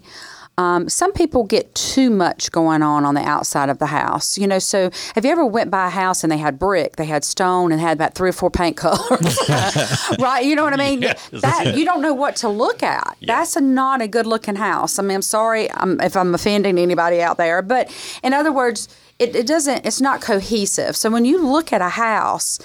Um, 0.58 0.88
some 0.88 1.14
people 1.14 1.44
get 1.46 1.74
too 1.74 2.12
much 2.12 2.52
going 2.52 2.84
on 2.84 3.06
on 3.06 3.16
the 3.16 3.22
outside 3.22 3.70
of 3.70 3.80
the 3.80 3.88
house, 3.88 4.38
you 4.38 4.46
know. 4.46 4.60
So, 4.60 4.92
have 5.16 5.26
you 5.26 5.32
ever 5.32 5.46
went 5.46 5.72
by 5.72 5.88
a 5.88 5.90
house 5.90 6.24
and 6.24 6.32
they 6.32 6.38
had 6.38 6.60
brick, 6.60 6.96
they 6.96 7.06
had 7.06 7.24
stone, 7.24 7.72
and 7.72 7.82
had 7.82 7.98
about 7.98 8.14
three 8.14 8.30
or 8.30 8.34
four 8.34 8.52
paint 8.52 8.78
colors, 8.78 9.40
right? 10.20 10.46
You 10.46 10.56
know 10.56 10.64
what 10.64 10.74
I 10.74 10.78
mean? 10.78 11.00
That 11.32 11.74
you 11.76 11.86
don't 11.86 12.02
know 12.02 12.14
what 12.14 12.36
to 12.38 12.50
look 12.50 12.84
at. 12.84 13.18
That's 13.22 13.56
a 13.56 13.62
not 13.62 14.02
a 14.02 14.08
good 14.08 14.28
looking 14.28 14.56
house. 14.56 15.00
I 15.00 15.02
mean, 15.02 15.16
I'm 15.16 15.22
sorry 15.24 15.72
um, 15.72 16.00
if 16.02 16.16
I'm 16.16 16.36
offending 16.36 16.78
anybody 16.78 17.20
out 17.20 17.38
there, 17.38 17.64
but 17.64 17.92
in 18.22 18.34
other 18.34 18.52
words, 18.52 18.88
it, 19.18 19.36
it 19.36 19.48
doesn't. 19.48 19.86
It's 19.86 20.02
not 20.02 20.22
cohesive. 20.22 20.96
So 20.96 21.10
when 21.10 21.26
you 21.26 21.44
look 21.44 21.74
at 21.74 21.82
a 21.82 21.90
house 21.90 22.60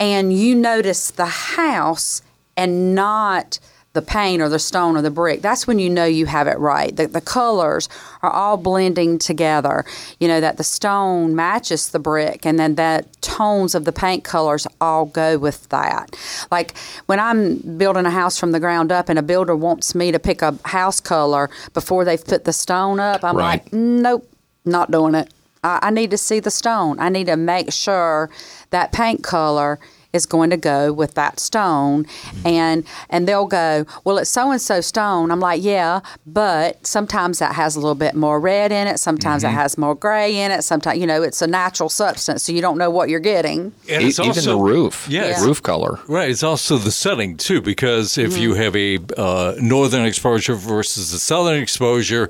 and 0.00 0.32
you 0.32 0.56
notice 0.56 1.12
the 1.12 1.26
house 1.26 2.22
and 2.56 2.94
not 2.94 3.60
the 3.92 4.02
paint 4.02 4.40
or 4.40 4.48
the 4.48 4.58
stone 4.60 4.96
or 4.96 5.02
the 5.02 5.10
brick, 5.10 5.42
that's 5.42 5.66
when 5.66 5.80
you 5.80 5.90
know 5.90 6.04
you 6.04 6.26
have 6.26 6.46
it 6.46 6.56
right. 6.58 6.94
The, 6.94 7.08
the 7.08 7.20
colors 7.20 7.88
are 8.22 8.30
all 8.30 8.56
blending 8.56 9.18
together. 9.18 9.84
You 10.20 10.28
know, 10.28 10.40
that 10.40 10.58
the 10.58 10.64
stone 10.64 11.34
matches 11.34 11.88
the 11.90 11.98
brick 11.98 12.46
and 12.46 12.56
then 12.58 12.76
that 12.76 13.20
tones 13.20 13.74
of 13.74 13.84
the 13.84 13.92
paint 13.92 14.22
colors 14.22 14.66
all 14.80 15.06
go 15.06 15.38
with 15.38 15.68
that. 15.70 16.16
Like 16.52 16.76
when 17.06 17.18
I'm 17.18 17.56
building 17.78 18.06
a 18.06 18.10
house 18.10 18.38
from 18.38 18.52
the 18.52 18.60
ground 18.60 18.92
up 18.92 19.08
and 19.08 19.18
a 19.18 19.22
builder 19.22 19.56
wants 19.56 19.94
me 19.94 20.12
to 20.12 20.20
pick 20.20 20.40
a 20.40 20.56
house 20.66 21.00
color 21.00 21.50
before 21.74 22.04
they've 22.04 22.24
put 22.24 22.44
the 22.44 22.52
stone 22.52 23.00
up, 23.00 23.24
I'm 23.24 23.36
Right. 23.36 23.64
like, 23.64 23.72
nope, 23.72 24.28
not 24.64 24.92
doing 24.92 25.16
it. 25.16 25.32
I, 25.64 25.80
I 25.82 25.90
need 25.90 26.10
to 26.12 26.18
see 26.18 26.38
the 26.38 26.50
stone. 26.52 27.00
I 27.00 27.08
need 27.08 27.26
to 27.26 27.36
make 27.36 27.72
sure 27.72 28.30
that 28.70 28.92
paint 28.92 29.24
color 29.24 29.80
is 30.12 30.26
going 30.26 30.50
to 30.50 30.56
go 30.56 30.92
with 30.92 31.14
that 31.14 31.38
stone. 31.40 32.06
And 32.44 32.84
and 33.08 33.26
they'll 33.28 33.46
go 33.46 33.84
well 34.04 34.18
it's 34.18 34.30
so 34.30 34.50
and 34.50 34.60
so 34.60 34.80
stone. 34.80 35.30
I'm 35.30 35.40
like 35.40 35.62
yeah 35.62 36.00
but 36.26 36.86
sometimes 36.86 37.38
that 37.38 37.54
has 37.54 37.76
a 37.76 37.80
little 37.80 37.94
bit 37.94 38.14
more 38.14 38.40
red 38.40 38.72
in 38.72 38.86
it. 38.86 38.98
Sometimes 39.00 39.44
it 39.44 39.48
has 39.50 39.76
more 39.78 39.94
gray 39.94 40.36
in 40.36 40.50
it. 40.50 40.62
Sometimes 40.64 40.98
you 40.98 41.06
know 41.06 41.22
it's 41.22 41.42
a 41.42 41.46
natural 41.46 41.88
substance 41.88 42.42
so 42.42 42.52
you 42.52 42.60
don't 42.60 42.78
know 42.78 42.90
what 42.90 43.08
you're 43.08 43.20
getting. 43.20 43.72
And 43.88 44.02
E- 44.02 44.08
it's 44.08 44.18
even 44.18 44.44
the 44.44 44.56
roof, 44.56 45.06
Yeah, 45.08 45.38
the 45.40 45.46
roof 45.46 45.62
color. 45.62 45.98
Right. 46.08 46.30
It's 46.30 46.42
also 46.42 46.76
the 46.78 46.90
setting 46.92 47.36
too, 47.36 47.60
because 47.60 48.18
if 48.18 48.36
you 48.36 48.50
Mm-hmm. 48.50 48.62
have 48.62 48.76
a 48.76 48.98
uh, 49.16 49.54
northern 49.60 50.04
exposure 50.04 50.54
versus 50.54 51.12
a 51.12 51.18
southern 51.20 51.62
exposure, 51.62 52.28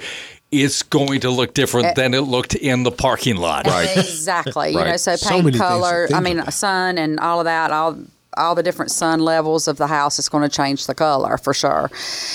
it's 0.50 0.82
going 0.82 1.20
to 1.20 1.30
look 1.30 1.54
different 1.54 1.88
eh. 1.88 1.94
than 1.94 2.14
it 2.14 2.22
looked 2.22 2.54
in 2.54 2.82
the 2.82 2.90
parking 2.90 3.36
lot. 3.36 3.66
Right. 3.66 3.88
Exactly. 4.20 4.70
You 4.70 4.84
know, 4.84 4.96
so 4.96 5.16
So 5.16 5.28
paint 5.28 5.44
many 5.44 5.58
things 5.58 5.62
to 5.62 5.68
color. 5.68 6.08
I 6.14 6.20
mean, 6.20 6.38
about. 6.38 6.52
sun 6.52 6.98
and 6.98 7.18
all 7.20 7.40
of 7.40 7.44
that. 7.44 7.70
All 7.70 7.98
all 8.36 8.54
the 8.54 8.62
different 8.62 8.90
sun 8.90 9.20
levels 9.20 9.66
of 9.66 9.76
the 9.76 9.86
house 9.86 10.18
is 10.18 10.28
going 10.28 10.48
to 10.48 10.54
change 10.54 10.86
the 10.86 10.94
color 10.94 11.36
for 11.36 11.52
sure. 11.52 11.90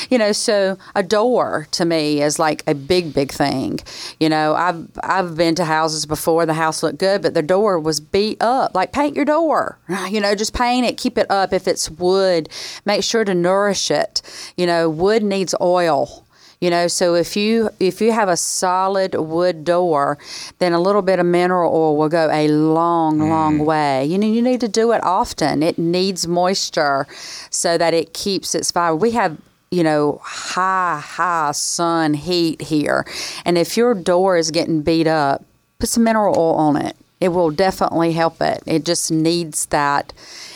You 0.10 0.18
know, 0.18 0.32
so 0.32 0.78
a 0.94 1.04
door 1.04 1.68
to 1.72 1.86
me 1.86 2.22
is 2.22 2.38
like 2.38 2.64
a 2.68 2.76
big, 2.76 3.14
big 3.14 3.32
thing. 3.32 3.80
You 4.20 4.30
know, 4.30 4.56
I've 4.56 4.88
I've 5.04 5.36
been 5.36 5.56
to 5.56 5.66
houses 5.66 6.06
before. 6.06 6.46
The 6.46 6.54
house 6.54 6.84
looked 6.84 7.00
good, 7.00 7.22
but 7.22 7.34
the 7.34 7.42
door 7.42 7.80
was 7.80 8.00
beat 8.00 8.42
up. 8.42 8.76
Like 8.76 8.92
paint 8.92 9.16
your 9.16 9.26
door. 9.26 9.78
You 10.10 10.22
know, 10.22 10.36
just 10.36 10.54
paint 10.54 10.86
it. 10.86 10.98
Keep 10.98 11.18
it 11.18 11.30
up. 11.32 11.52
If 11.52 11.68
it's 11.68 11.90
wood, 11.90 12.48
make 12.86 13.04
sure 13.04 13.26
to 13.26 13.34
nourish 13.34 13.90
it. 13.90 14.22
You 14.56 14.66
know, 14.66 14.90
wood 14.90 15.24
needs 15.24 15.56
oil. 15.60 16.25
You 16.62 16.70
know, 16.70 16.88
so 16.88 17.16
if 17.16 17.36
you 17.36 17.70
if 17.80 18.02
you 18.02 18.12
have 18.12 18.30
a 18.30 18.38
solid 18.38 19.16
wood 19.16 19.64
door, 19.64 20.18
then 20.60 20.74
a 20.74 20.80
little 20.80 21.02
bit 21.02 21.20
of 21.20 21.26
mineral 21.26 21.74
oil 21.74 21.98
will 21.98 22.10
go 22.10 22.30
a 22.32 22.48
long, 22.48 23.20
long 23.20 23.60
mm. 23.60 23.66
way. 23.66 24.06
You 24.06 24.18
know, 24.18 24.28
you 24.28 24.42
need 24.42 24.62
to 24.62 24.68
do 24.68 24.92
it 24.92 25.04
often. 25.04 25.62
It 25.62 25.78
needs 25.78 26.28
moisture 26.28 27.08
so 27.50 27.78
that 27.78 27.94
it 27.94 28.14
keeps 28.14 28.56
its 28.56 28.72
fiber. 28.72 28.96
We 28.96 29.12
have 29.12 29.38
you 29.72 29.84
know, 29.84 30.22
high, 30.24 31.02
high 31.04 31.52
sun 31.52 32.14
heat 32.14 32.62
here. 32.62 33.06
And 33.44 33.58
if 33.58 33.76
your 33.76 33.94
door 33.94 34.38
is 34.38 34.50
getting 34.52 34.82
beat 34.82 35.08
up, 35.08 35.44
put 35.80 35.90
some 35.90 36.04
mineral 36.04 36.38
oil 36.38 36.56
on 36.56 36.78
it. 36.78 36.96
It 37.20 37.30
will 37.30 37.52
definitely 37.52 38.14
help 38.14 38.42
it. 38.42 38.64
It 38.66 38.86
just 38.86 39.12
needs 39.12 39.66
that. 39.68 40.14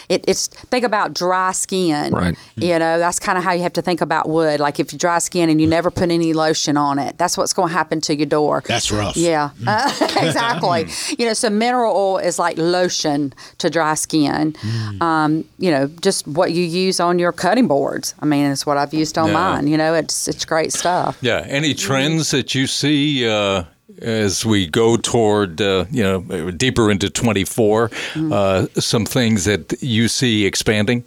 It, 0.10 0.26
it's 0.28 0.48
think 0.48 0.84
about 0.84 1.14
dry 1.14 1.52
skin. 1.52 2.12
Right. 2.14 2.36
You 2.56 2.80
know, 2.80 2.98
that's 3.00 3.20
kind 3.20 3.38
of 3.38 3.44
how 3.44 3.52
you 3.54 3.62
have 3.62 3.74
to 3.74 3.82
think 3.82 4.02
about 4.02 4.28
wood. 4.28 4.60
Like 4.60 4.80
if 4.80 4.92
you 4.92 4.98
dry 5.00 5.20
skin 5.20 5.50
and 5.50 5.62
you 5.62 5.68
never 5.68 5.92
put 5.92 6.10
any 6.12 6.34
lotion 6.34 6.78
on 6.78 6.98
it, 7.00 7.18
that's 7.20 7.38
what's 7.38 7.54
going 7.54 7.68
to 7.70 7.74
happen 7.74 8.02
to 8.02 8.16
your 8.16 8.26
door. 8.26 8.64
That's 8.66 8.92
rough. 8.92 9.16
Yeah, 9.16 9.52
Uh, 9.68 9.92
exactly. 10.22 10.88
you 11.18 11.26
know, 11.28 11.34
so 11.34 11.50
mineral 11.50 11.96
oil 11.96 12.18
is 12.18 12.40
like 12.40 12.58
lotion 12.58 13.34
to 13.60 13.70
dry 13.70 13.94
skin. 13.94 14.56
Um, 15.00 15.46
you 15.60 15.72
know, 15.72 15.88
just 16.02 16.28
what 16.28 16.52
you 16.54 16.64
use 16.64 17.00
on 17.00 17.20
your 17.20 17.32
cutting 17.32 17.68
boards. 17.68 18.16
I 18.20 18.26
mean, 18.26 18.52
it's 18.52 18.66
what 18.66 18.78
I've 18.78 18.94
used 18.94 19.18
on 19.18 19.28
Yeah. 19.28 19.34
mine. 19.34 19.68
You 19.68 19.78
know, 19.78 19.94
it's 19.94 20.28
it's 20.28 20.44
great 20.46 20.74
stuff. 20.74 21.18
Yeah. 21.22 21.46
Any 21.48 21.74
trends 21.74 22.32
that 22.32 22.56
you 22.56 22.66
see 22.68 23.28
uh, 23.30 23.64
as 24.02 24.46
we 24.46 24.68
go 24.68 24.98
toward, 24.98 25.60
uh, 25.62 25.86
you 25.92 26.04
know, 26.04 26.52
deeper 26.52 26.92
into 26.92 27.10
24? 27.10 27.90
Uh, 28.16 28.68
some 28.76 29.06
things 29.06 29.46
that 29.46 29.82
you 29.82 30.08
see 30.08 30.46
expanding? 30.46 31.04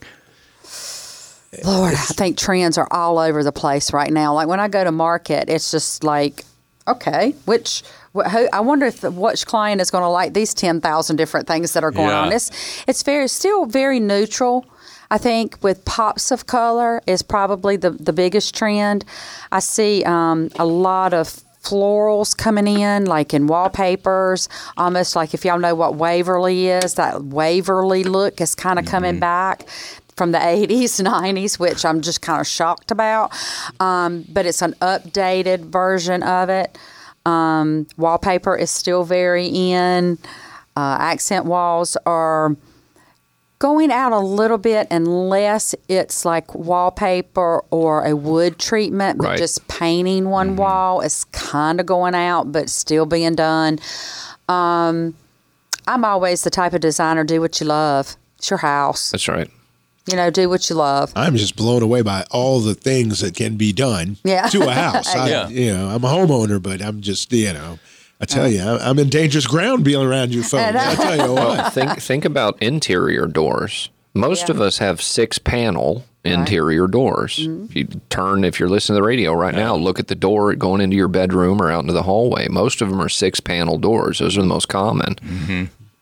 Lord, 1.64 1.92
I 1.95 1.97
think 1.97 2.38
trends 2.38 2.79
are 2.79 2.88
all 2.90 3.18
over 3.18 3.45
the 3.45 3.53
place 3.53 3.92
right 3.92 4.11
now. 4.11 4.35
Like 4.35 4.49
when 4.49 4.59
I 4.61 4.68
go 4.68 4.83
to 4.85 4.90
market, 4.92 5.51
it's 5.51 5.71
just 5.71 6.03
like, 6.03 6.45
okay, 6.88 7.35
which 7.45 7.83
who, 8.14 8.23
I 8.53 8.61
wonder 8.61 8.87
if 8.87 9.03
which 9.03 9.47
client 9.47 9.81
is 9.81 9.90
going 9.90 10.03
to 10.03 10.09
like 10.09 10.33
these 10.33 10.55
ten 10.55 10.81
thousand 10.81 11.16
different 11.16 11.47
things 11.47 11.73
that 11.75 11.85
are 11.85 11.90
going 11.90 12.09
Yeah. 12.09 12.21
on. 12.23 12.33
It's 12.33 12.51
it's 12.88 13.03
very 13.03 13.29
still 13.29 13.66
very 13.66 14.01
neutral. 14.01 14.64
I 15.11 15.18
think 15.18 15.59
with 15.62 15.85
pops 15.85 16.31
of 16.31 16.47
color 16.47 17.03
is 17.07 17.21
probably 17.23 17.77
the 17.77 17.90
the 17.90 18.14
biggest 18.14 18.55
trend. 18.55 19.05
I 19.53 19.61
see 19.61 20.03
um, 20.05 20.49
a 20.59 20.64
lot 20.64 21.12
of 21.12 21.38
florals 21.62 22.37
coming 22.37 22.66
in, 22.66 23.07
like 23.07 23.33
in 23.33 23.46
wallpapers, 23.46 24.48
almost 24.77 25.14
like 25.16 25.35
if 25.35 25.44
y'all 25.44 25.59
know 25.59 25.75
what 25.75 25.94
Waverly 25.94 26.68
is, 26.68 26.94
that 26.94 27.25
Waverly 27.25 28.05
look 28.05 28.40
is 28.40 28.55
kind 28.55 28.79
of 28.79 28.85
coming 28.85 29.18
back 29.18 29.68
from 30.16 30.33
the 30.33 30.38
80s, 30.38 31.01
90s, 31.01 31.59
which 31.59 31.85
I'm 31.85 32.01
just 32.01 32.20
kind 32.22 32.40
of 32.40 32.46
shocked 32.46 32.90
about. 32.90 33.33
Um, 33.81 34.25
but 34.29 34.46
it's 34.46 34.62
an 34.62 34.75
updated 34.81 35.61
version 35.61 36.22
of 36.22 36.48
it. 36.48 36.77
Um, 37.25 37.87
wallpaper 37.96 38.57
is 38.57 38.70
still 38.70 39.05
very 39.05 39.46
in. 39.46 40.18
Uh, 40.77 40.96
accent 40.98 41.44
walls 41.44 41.96
are 42.07 42.57
going 43.62 43.92
out 43.92 44.11
a 44.11 44.18
little 44.18 44.59
bit 44.59 44.88
unless 44.90 45.72
it's 45.88 46.25
like 46.25 46.53
wallpaper 46.53 47.62
or 47.70 48.05
a 48.05 48.16
wood 48.16 48.59
treatment, 48.59 49.18
but 49.18 49.29
Right. 49.29 49.38
just 49.38 49.68
painting 49.68 50.29
one 50.31 50.57
wall 50.57 51.01
is 51.01 51.22
kind 51.31 51.79
of 51.79 51.87
going 51.87 52.12
out, 52.16 52.51
but 52.51 52.68
still 52.68 53.07
being 53.07 53.37
done. 53.37 53.79
Um, 54.48 55.14
I'm 55.87 56.05
always 56.05 56.42
the 56.42 56.51
type 56.51 56.72
of 56.72 56.81
designer 56.81 57.22
do 57.22 57.40
what 57.40 57.61
you 57.61 57.66
love. 57.68 58.16
It's 58.38 58.51
your 58.51 58.59
house. 58.59 59.12
That's 59.12 59.29
right. 59.29 59.48
You 60.11 60.16
know, 60.16 60.29
do 60.31 60.48
what 60.48 60.68
you 60.68 60.75
love. 60.75 61.12
I'm 61.14 61.37
just 61.37 61.55
blown 61.55 61.85
away 61.85 62.03
by 62.03 62.25
all 62.33 62.59
the 62.59 62.75
things 62.75 63.20
that 63.20 63.37
can 63.37 63.55
be 63.57 63.72
done 63.72 64.16
Yeah. 64.25 64.48
to 64.48 64.62
a 64.68 64.72
house. 64.72 65.07
I, 65.14 65.29
Yeah. 65.31 65.48
You 65.48 65.72
know, 65.72 65.88
I'm 65.90 66.03
a 66.03 66.09
homeowner, 66.09 66.61
but 66.61 66.83
I'm 66.83 67.01
just, 67.01 67.33
you 67.33 67.53
know, 67.53 67.79
I 68.22 68.24
tell 68.24 68.48
you, 68.48 68.62
I- 68.62 68.88
I'm 68.88 68.98
in 69.00 69.08
dangerous 69.08 69.46
ground 69.46 69.85
being 69.85 70.00
around 70.00 70.32
you 70.32 70.42
folks. 70.42 70.76
I 70.76 70.94
tell 70.94 71.26
you 71.28 71.35
what. 71.35 71.72
think 71.74 71.98
think 72.00 72.24
about 72.24 72.62
interior 72.62 73.26
doors. 73.26 73.90
Most 74.14 74.48
Yeah. 74.48 74.54
of 74.54 74.61
us 74.61 74.78
have 74.78 75.02
six 75.02 75.38
panel 75.38 76.04
interior 76.24 76.87
doors. 76.87 77.40
Mm-hmm. 77.40 77.64
If 77.64 77.76
you 77.76 77.88
turn, 78.11 78.44
if 78.44 78.61
you're 78.61 78.68
listening 78.68 78.94
to 78.96 79.00
the 79.02 79.06
radio 79.06 79.32
right 79.32 79.54
now, 79.54 79.74
look 79.74 79.98
at 79.98 80.06
the 80.06 80.14
door 80.14 80.54
going 80.54 80.80
into 80.80 80.96
your 80.96 81.08
bedroom 81.08 81.61
or 81.61 81.70
out 81.70 81.80
into 81.80 81.92
the 81.94 82.04
hallway. 82.04 82.46
Most 82.48 82.80
of 82.80 82.90
them 82.90 83.00
are 83.02 83.08
six 83.08 83.40
panel 83.40 83.76
doors. 83.76 84.20
Those 84.20 84.38
are 84.38 84.42
the 84.42 84.46
most 84.46 84.68
common. 84.68 85.16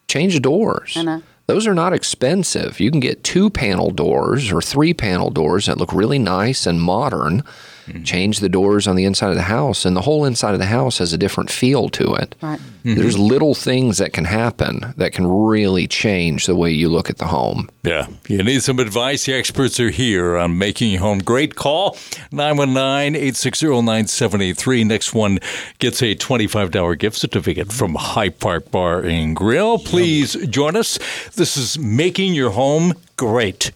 Change 0.08 0.42
doors. 0.42 0.94
I 0.96 1.02
know. 1.02 1.22
Those 1.46 1.66
are 1.66 1.74
not 1.74 1.92
expensive. 1.92 2.78
You 2.80 2.90
can 2.90 3.00
get 3.00 3.24
two 3.24 3.48
panel 3.50 3.90
doors 3.90 4.52
or 4.52 4.60
three 4.60 4.92
panel 4.94 5.30
doors 5.30 5.66
that 5.66 5.78
look 5.78 5.92
really 5.92 6.18
nice 6.18 6.66
and 6.66 6.80
modern. 6.80 7.42
Mm-hmm. 7.86 8.02
Change 8.02 8.40
the 8.40 8.48
doors 8.48 8.86
on 8.86 8.96
the 8.96 9.04
inside 9.04 9.30
of 9.30 9.36
the 9.36 9.42
house, 9.42 9.84
and 9.84 9.96
the 9.96 10.02
whole 10.02 10.24
inside 10.24 10.52
of 10.52 10.58
the 10.58 10.66
house 10.66 10.98
has 10.98 11.12
a 11.12 11.18
different 11.18 11.50
feel 11.50 11.88
to 11.90 12.14
it. 12.14 12.34
Right. 12.40 12.58
Mm-hmm. 12.58 12.94
There's 12.94 13.18
little 13.18 13.54
things 13.54 13.98
that 13.98 14.12
can 14.12 14.24
happen 14.24 14.94
that 14.96 15.12
can 15.12 15.26
really 15.26 15.86
change 15.86 16.46
the 16.46 16.56
way 16.56 16.70
you 16.70 16.88
look 16.88 17.10
at 17.10 17.18
the 17.18 17.26
home. 17.26 17.68
Yeah. 17.82 18.06
You 18.28 18.42
need 18.42 18.62
some 18.62 18.78
advice? 18.78 19.26
The 19.26 19.34
experts 19.34 19.78
are 19.80 19.90
here 19.90 20.36
on 20.36 20.56
making 20.56 20.92
your 20.92 21.00
home 21.00 21.18
great. 21.18 21.56
Call 21.56 21.96
919 22.32 23.16
860 23.16 23.66
9783. 23.82 24.84
Next 24.84 25.14
one 25.14 25.38
gets 25.78 26.02
a 26.02 26.14
$25 26.14 26.98
gift 26.98 27.16
certificate 27.18 27.72
from 27.72 27.94
High 27.94 28.30
Park 28.30 28.70
Bar 28.70 29.00
and 29.00 29.36
Grill. 29.36 29.78
Please 29.78 30.34
join 30.46 30.76
us. 30.76 30.98
This 31.34 31.56
is 31.56 31.78
Making 31.78 32.34
Your 32.34 32.50
Home 32.50 32.94
Great. 33.16 33.72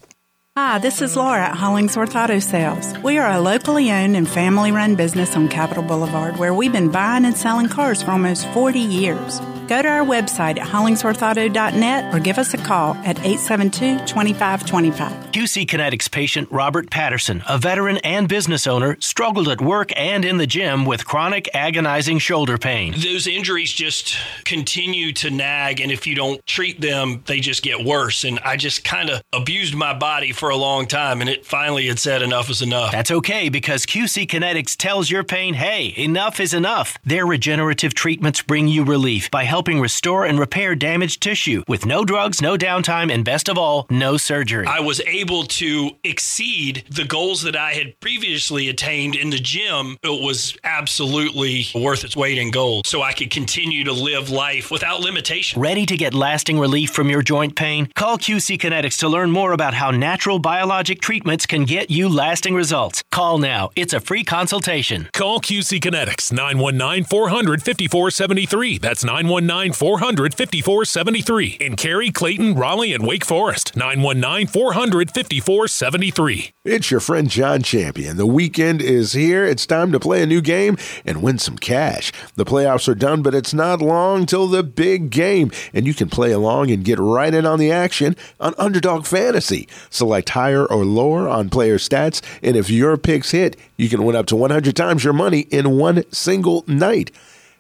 Hi, 0.57 0.79
this 0.79 1.03
is 1.03 1.17
Laura 1.17 1.49
at 1.49 1.57
Hollingsworth 1.57 2.15
Auto 2.15 2.39
Sales. 2.39 2.97
We 2.99 3.19
are 3.19 3.29
a 3.29 3.41
locally 3.41 3.91
owned 3.91 4.17
and 4.17 4.29
family 4.29 4.71
run 4.71 4.95
business 4.95 5.35
on 5.35 5.49
Capitol 5.49 5.83
Boulevard 5.83 6.37
where 6.37 6.55
we've 6.55 6.71
been 6.71 6.93
buying 6.93 7.25
and 7.25 7.37
selling 7.37 7.69
cars 7.69 8.05
for 8.05 8.13
almost 8.13 8.47
40 8.51 8.79
years. 8.79 9.41
Go 9.67 9.81
to 9.81 9.89
our 9.89 10.05
website 10.05 10.59
at 10.59 10.69
hollingsworthauto.net 10.69 12.15
or 12.15 12.21
give 12.21 12.37
us 12.37 12.53
a 12.53 12.59
call 12.59 12.95
at 12.97 13.19
872 13.21 14.05
2525. 14.07 15.33
QC 15.33 15.67
Kinetics 15.67 16.11
patient 16.11 16.49
Robert 16.53 16.91
Patterson, 16.91 17.43
a 17.49 17.57
veteran 17.57 17.97
and 18.05 18.29
business 18.29 18.67
owner, 18.67 18.99
struggled 19.01 19.49
at 19.49 19.63
work 19.63 19.91
and 19.97 20.23
in 20.27 20.37
the 20.37 20.47
gym 20.47 20.85
with 20.85 21.07
chronic 21.07 21.49
agonizing 21.55 22.19
shoulder 22.19 22.59
pain. 22.59 22.93
those 22.93 23.27
injuries 23.27 23.73
just 23.73 24.17
continue 24.45 25.13
to 25.15 25.31
nag 25.31 25.81
and 25.81 25.91
if 25.91 26.07
you 26.07 26.15
don't 26.15 26.47
treat 26.47 26.81
them 26.83 27.23
they 27.27 27.41
just 27.41 27.63
get 27.63 27.85
worse 27.85 28.23
and 28.25 28.39
i 28.41 28.57
just 28.57 28.85
kind 28.85 29.09
of 29.09 29.23
abused 29.33 29.75
my 29.75 29.95
body 29.99 30.31
for 30.31 30.44
a 30.51 30.57
long 30.57 30.87
time 30.87 31.21
and 31.21 31.31
it 31.31 31.45
finally 31.47 31.87
had 31.87 31.99
said 31.99 32.23
enough 32.23 32.51
is 32.51 32.63
enough 32.63 32.93
That's 32.93 33.11
okay 33.11 33.49
because 33.49 33.87
QC 33.87 34.27
Kinetics 34.27 34.77
tells 34.77 35.11
your 35.11 35.25
pain, 35.25 35.55
hey, 35.55 35.95
enough 35.97 36.41
is 36.41 36.55
enough. 36.55 36.97
Their 37.05 37.27
regenerative 37.27 37.95
treatments 37.95 38.43
bring 38.43 38.69
you 38.69 38.85
relief 38.85 39.31
by 39.31 39.45
helping 39.45 39.81
restore 39.81 40.25
and 40.25 40.39
repair 40.39 40.75
damaged 40.75 41.23
tissue 41.23 41.63
with 41.69 41.87
no 41.87 42.05
drugs, 42.05 42.41
no 42.41 42.57
downtime, 42.57 43.13
and 43.13 43.25
best 43.25 43.49
of 43.49 43.59
all, 43.59 43.87
no 43.91 44.17
surgery. 44.17 44.67
I 44.67 44.81
was 44.81 45.01
able 45.03 45.45
to 45.45 45.91
exceed 46.05 46.85
the 46.91 47.05
goals 47.05 47.43
that 47.43 47.57
I 47.57 47.73
had 47.73 47.99
previously 48.01 48.69
attained 48.69 49.15
in 49.15 49.31
the 49.31 49.39
gym. 49.39 49.97
It 50.03 50.23
was 50.23 50.57
absolutely 50.65 51.67
worth 51.75 52.05
its 52.05 52.17
weight 52.17 52.39
in 52.39 52.51
gold. 52.51 52.87
So 52.87 53.03
I 53.03 53.13
could 53.13 53.31
continue 53.31 53.85
to 53.85 53.93
live 53.93 54.31
life 54.31 54.71
without 54.71 55.01
limitation. 55.01 55.61
Ready 55.61 55.87
to 55.87 55.97
get 55.97 56.15
lasting 56.15 56.59
relief 56.59 56.91
from 56.91 57.11
your 57.11 57.23
joint 57.23 57.57
pain? 57.57 57.89
Call 57.95 58.19
QC 58.19 58.59
Kinetics 58.59 58.99
to 58.99 59.09
learn 59.09 59.31
more 59.31 59.53
about 59.53 59.75
how 59.75 59.91
natural 59.91 60.34
biologic 60.39 61.01
treatments 61.01 61.47
can 61.47 61.65
get 61.65 61.91
you 61.91 62.09
lasting 62.09 62.55
results. 62.55 63.03
Call 63.11 63.39
now. 63.39 63.71
It's 63.77 63.93
a 63.93 64.01
free 64.01 64.25
consultation. 64.25 65.09
Call 65.13 65.41
QC 65.41 65.81
Kinetics 65.81 66.33
919 66.33 67.05
400 67.05 67.63
5473. 67.63 68.79
That's 68.79 69.05
919 69.05 69.73
400 69.73 70.35
5473. 70.35 71.59
In 71.61 71.77
Cary, 71.77 72.11
Clayton, 72.11 72.55
Raleigh, 72.55 72.93
and 72.93 73.07
Wake 73.07 73.25
Forest. 73.25 73.77
919 73.77 74.47
400 74.47 75.11
5473. 75.11 76.53
It's 76.65 76.91
your 76.91 77.01
friend 77.01 77.29
Jon 77.29 77.63
Champion. 77.63 78.17
The 78.17 78.27
weekend 78.27 78.81
is 78.81 79.13
here. 79.13 79.45
It's 79.45 79.67
time 79.67 79.93
to 79.93 80.01
play 80.01 80.23
a 80.23 80.27
new 80.27 80.41
game 80.41 80.79
and 81.05 81.23
win 81.23 81.39
some 81.39 81.59
cash. 81.59 82.13
The 82.37 82.45
playoffs 82.45 82.89
are 82.89 82.95
done, 82.95 83.23
but 83.23 83.35
it's 83.35 83.53
not 83.53 83.83
long 83.83 84.27
till 84.27 84.47
the 84.47 84.63
big 84.63 85.11
game, 85.11 85.51
and 85.73 85.87
you 85.87 85.95
can 85.95 86.09
play 86.09 86.33
along 86.33 86.71
and 86.71 86.85
get 86.85 86.99
right 86.99 87.35
in 87.35 87.45
on 87.47 87.59
the 87.59 87.71
action 87.71 88.17
on 88.41 88.55
Underdog 88.59 89.07
Fantasy. 89.07 89.69
Select 89.91 90.24
higher 90.31 90.65
or 90.67 90.85
lower 90.85 91.29
on 91.29 91.51
player 91.51 91.79
stats, 91.79 92.21
and 92.43 92.57
if 92.57 92.71
your 92.71 92.97
picks 92.97 93.31
hit, 93.31 93.57
you 93.77 93.89
can 93.89 94.05
win 94.05 94.17
up 94.17 94.27
to 94.27 94.37
100 94.37 94.77
times 94.77 95.05
your 95.05 95.13
money 95.13 95.41
in 95.51 95.79
one 95.79 96.05
single 96.13 96.65
night. 96.67 97.11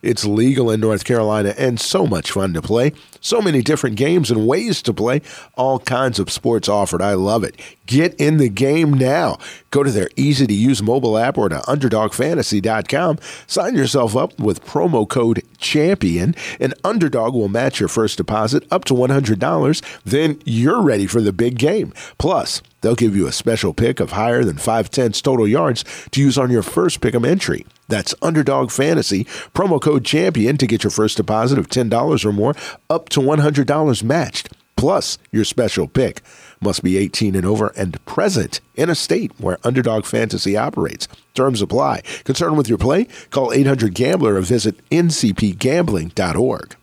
It's 0.05 0.25
legal 0.25 0.71
in 0.71 0.81
North 0.81 1.05
Carolina 1.05 1.55
and 1.57 1.81
so 1.81 2.07
much 2.07 2.31
fun 2.31 2.53
to 2.53 2.63
play. 2.63 2.93
So 3.21 3.41
many 3.41 3.63
different 3.63 3.97
games 3.97 4.31
and 4.31 4.47
ways 4.47 4.83
to 4.83 4.93
play. 4.93 5.23
All 5.55 5.79
kinds 5.79 6.19
of 6.19 6.31
sports 6.31 6.69
offered. 6.69 7.01
I 7.01 7.15
love 7.15 7.43
it. 7.43 7.59
Get 7.87 8.15
in 8.21 8.37
the 8.37 8.51
game 8.51 8.93
now. 8.93 9.39
Go 9.71 9.83
to 9.83 9.91
their 9.91 10.11
easy 10.15 10.47
to 10.47 10.53
use 10.53 10.83
mobile 10.83 11.17
app 11.17 11.39
or 11.39 11.49
to 11.49 11.57
underdogfantasy.com. 11.57 13.19
Sign 13.47 13.75
yourself 13.75 14.15
up 14.15 14.39
with 14.39 14.65
promo 14.65 15.09
code 15.09 15.43
CHAMPION, 15.57 16.35
and 16.61 16.75
Underdog 16.85 17.35
will 17.35 17.49
match 17.49 17.81
your 17.81 17.89
first 17.89 18.19
deposit 18.19 18.65
up 18.71 18.85
to 18.85 18.95
$100. 18.95 20.03
Then 20.05 20.39
you're 20.45 20.83
ready 20.83 21.07
for 21.07 21.23
the 21.23 21.33
big 21.33 21.59
game. 21.59 21.95
Plus, 22.19 22.63
They'll 22.85 22.95
give 22.95 23.17
you 23.17 23.27
a 23.27 23.33
special 23.33 23.73
pick 23.73 23.99
of 23.99 24.11
higher 24.11 24.45
than 24.45 24.59
5 24.59 24.91
tenths 24.91 25.23
total 25.23 25.49
yards 25.49 25.87
to 26.11 26.21
use 26.21 26.37
on 26.37 26.51
your 26.51 26.63
first 26.63 27.01
pick'em 27.01 27.27
entry. 27.27 27.65
That's 27.89 28.15
Underdog 28.23 28.71
Fantasy, 28.71 29.25
promo 29.55 29.81
code 29.81 30.05
CHAMPION 30.05 30.57
to 30.59 30.67
get 30.67 30.85
your 30.85 30.91
first 30.91 31.17
deposit 31.17 31.59
of 31.59 31.69
$10 31.69 32.25
or 32.25 32.33
more 32.33 32.55
up 32.89 33.09
to 33.11 33.21
$100 33.21 34.03
matched, 34.03 34.51
plus 34.77 35.19
your 35.31 35.45
special 35.45 35.87
pick. 35.87 36.23
Must 36.61 36.83
be 36.83 36.97
18 36.97 37.35
and 37.35 37.45
over 37.45 37.69
and 37.77 38.03
present 38.07 38.61
in 38.75 38.89
a 38.89 38.95
state 38.95 39.33
where 39.39 39.59
Underdog 39.65 40.07
Fantasy 40.07 40.57
operates. 40.57 41.09
Terms 41.35 41.61
apply. 41.61 42.01
Concerned 42.25 42.57
with 42.57 42.69
your 42.69 42.79
play? 42.79 43.07
Call 43.31 43.53
800 43.53 43.95
Gambler 43.95 44.37
or 44.37 44.41
visit 44.41 44.77
ncpgambling.org. 44.91 46.77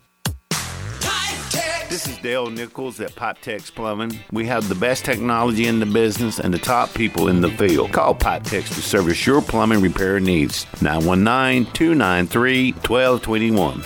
This 1.91 2.07
is 2.07 2.17
Dale 2.19 2.49
Nichols 2.49 3.01
at 3.01 3.11
Pipetex 3.15 3.75
Plumbing. 3.75 4.17
We 4.31 4.47
have 4.47 4.69
the 4.69 4.75
best 4.75 5.03
technology 5.03 5.67
in 5.67 5.81
the 5.81 5.85
business 5.85 6.39
and 6.39 6.53
the 6.53 6.57
top 6.57 6.93
people 6.93 7.27
in 7.27 7.41
the 7.41 7.49
field. 7.49 7.91
Call 7.91 8.15
Pipetex 8.15 8.73
to 8.75 8.81
service 8.81 9.27
your 9.27 9.41
plumbing 9.41 9.81
repair 9.81 10.21
needs. 10.21 10.65
919 10.81 11.65
293 11.73 12.71
1221. 12.71 13.81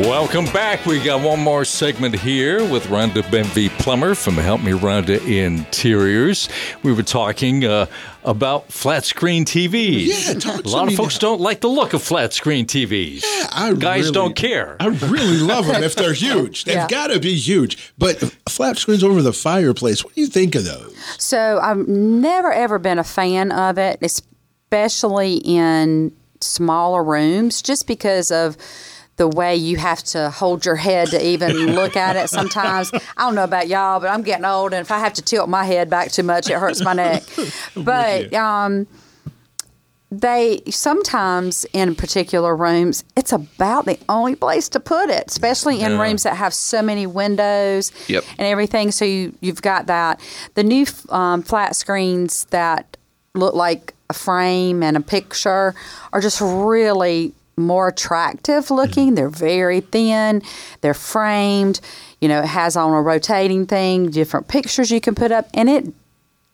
Welcome 0.00 0.46
back. 0.46 0.86
We 0.86 1.04
got 1.04 1.22
one 1.22 1.40
more 1.40 1.66
segment 1.66 2.18
here 2.18 2.66
with 2.66 2.84
Rhonda 2.86 3.22
Benvie 3.24 3.68
Plummer 3.78 4.14
from 4.14 4.34
Help 4.34 4.62
Me 4.62 4.72
Rhonda 4.72 5.20
Interiors. 5.20 6.48
We 6.82 6.94
were 6.94 7.02
talking 7.02 7.66
uh, 7.66 7.84
about 8.24 8.72
flat 8.72 9.04
screen 9.04 9.44
TVs. 9.44 10.06
Yeah, 10.28 10.34
talk 10.34 10.64
a 10.64 10.68
lot 10.68 10.86
me 10.86 10.92
of 10.92 10.96
folks 10.96 11.14
now. 11.16 11.28
don't 11.30 11.40
like 11.40 11.60
the 11.60 11.68
look 11.68 11.92
of 11.92 12.02
flat 12.02 12.32
screen 12.32 12.66
TVs. 12.66 13.22
Yeah, 13.24 13.46
I 13.52 13.72
Guys 13.74 14.02
really- 14.04 14.12
don't 14.12 14.36
care. 14.36 14.76
I 14.80 14.86
really 14.86 15.38
love 15.38 15.66
them 15.66 15.82
if 15.82 15.94
they're 15.94 16.12
huge. 16.12 16.64
They've 16.66 16.74
Yeah. 16.76 16.88
got 16.88 17.08
to 17.08 17.18
be 17.20 17.34
huge. 17.34 17.92
But 17.98 18.18
flat 18.48 18.78
screens 18.78 19.02
over 19.02 19.22
the 19.22 19.32
fireplace, 19.32 20.04
what 20.04 20.14
do 20.14 20.20
you 20.20 20.26
think 20.28 20.54
of 20.54 20.64
those? 20.64 20.94
So 21.18 21.58
I've 21.62 21.88
never 21.88 22.52
ever 22.52 22.78
been 22.78 22.98
a 22.98 23.04
fan 23.04 23.50
of 23.52 23.76
it, 23.78 23.98
especially 24.02 25.36
in 25.44 26.12
smaller 26.40 27.02
rooms, 27.04 27.62
just 27.62 27.86
because 27.86 28.30
of 28.30 28.56
the 29.16 29.28
way 29.28 29.54
you 29.54 29.76
have 29.76 30.02
to 30.02 30.30
hold 30.30 30.64
your 30.64 30.76
head 30.76 31.10
to 31.10 31.24
even 31.24 31.74
look 31.74 31.96
at 31.96 32.16
it 32.16 32.28
sometimes. 32.28 32.90
I 32.94 33.02
don't 33.18 33.34
know 33.34 33.44
about 33.44 33.68
y'all, 33.68 34.00
but 34.00 34.08
I'm 34.08 34.22
getting 34.22 34.44
old, 34.46 34.72
and 34.72 34.80
if 34.80 34.90
I 34.90 34.98
have 34.98 35.12
to 35.14 35.22
tilt 35.22 35.48
my 35.48 35.64
head 35.64 35.90
back 35.90 36.10
too 36.12 36.22
much, 36.22 36.48
it 36.48 36.54
hurts 36.54 36.82
my 36.82 36.94
neck. 36.94 37.24
But 37.76 38.32
um, 38.32 38.86
they 40.10 40.60
sometimes 40.68 41.64
in 41.72 41.94
particular 41.94 42.54
rooms, 42.54 43.02
it's 43.16 43.32
about 43.32 43.86
the 43.86 43.98
only 44.08 44.34
place 44.34 44.68
to 44.70 44.80
put 44.80 45.08
it, 45.08 45.24
especially 45.28 45.80
in 45.80 45.92
Yeah. 45.92 46.02
rooms 46.02 46.22
that 46.24 46.36
have 46.36 46.52
so 46.52 46.82
many 46.82 47.06
windows 47.06 47.92
Yep. 48.08 48.24
and 48.38 48.46
everything. 48.46 48.90
So 48.90 49.04
you, 49.06 49.34
you've 49.40 49.62
got 49.62 49.86
that. 49.86 50.20
The 50.54 50.64
new 50.64 50.84
um, 51.08 51.42
flat 51.42 51.76
screens 51.76 52.44
that 52.50 52.96
look 53.34 53.54
like 53.54 53.94
a 54.10 54.14
frame 54.14 54.82
and 54.82 54.96
a 54.98 55.00
picture 55.00 55.74
are 56.12 56.20
just 56.20 56.40
really 56.42 57.32
more 57.56 57.88
attractive 57.88 58.70
looking. 58.70 59.14
They're 59.14 59.28
very 59.28 59.80
thin. 59.80 60.42
They're 60.80 60.94
framed. 60.94 61.80
You 62.20 62.28
know, 62.28 62.40
it 62.40 62.46
has 62.46 62.76
on 62.76 62.92
a 62.92 63.02
rotating 63.02 63.66
thing, 63.66 64.10
different 64.10 64.48
pictures 64.48 64.90
you 64.90 65.00
can 65.00 65.14
put 65.14 65.32
up, 65.32 65.48
and 65.54 65.68
it 65.68 65.92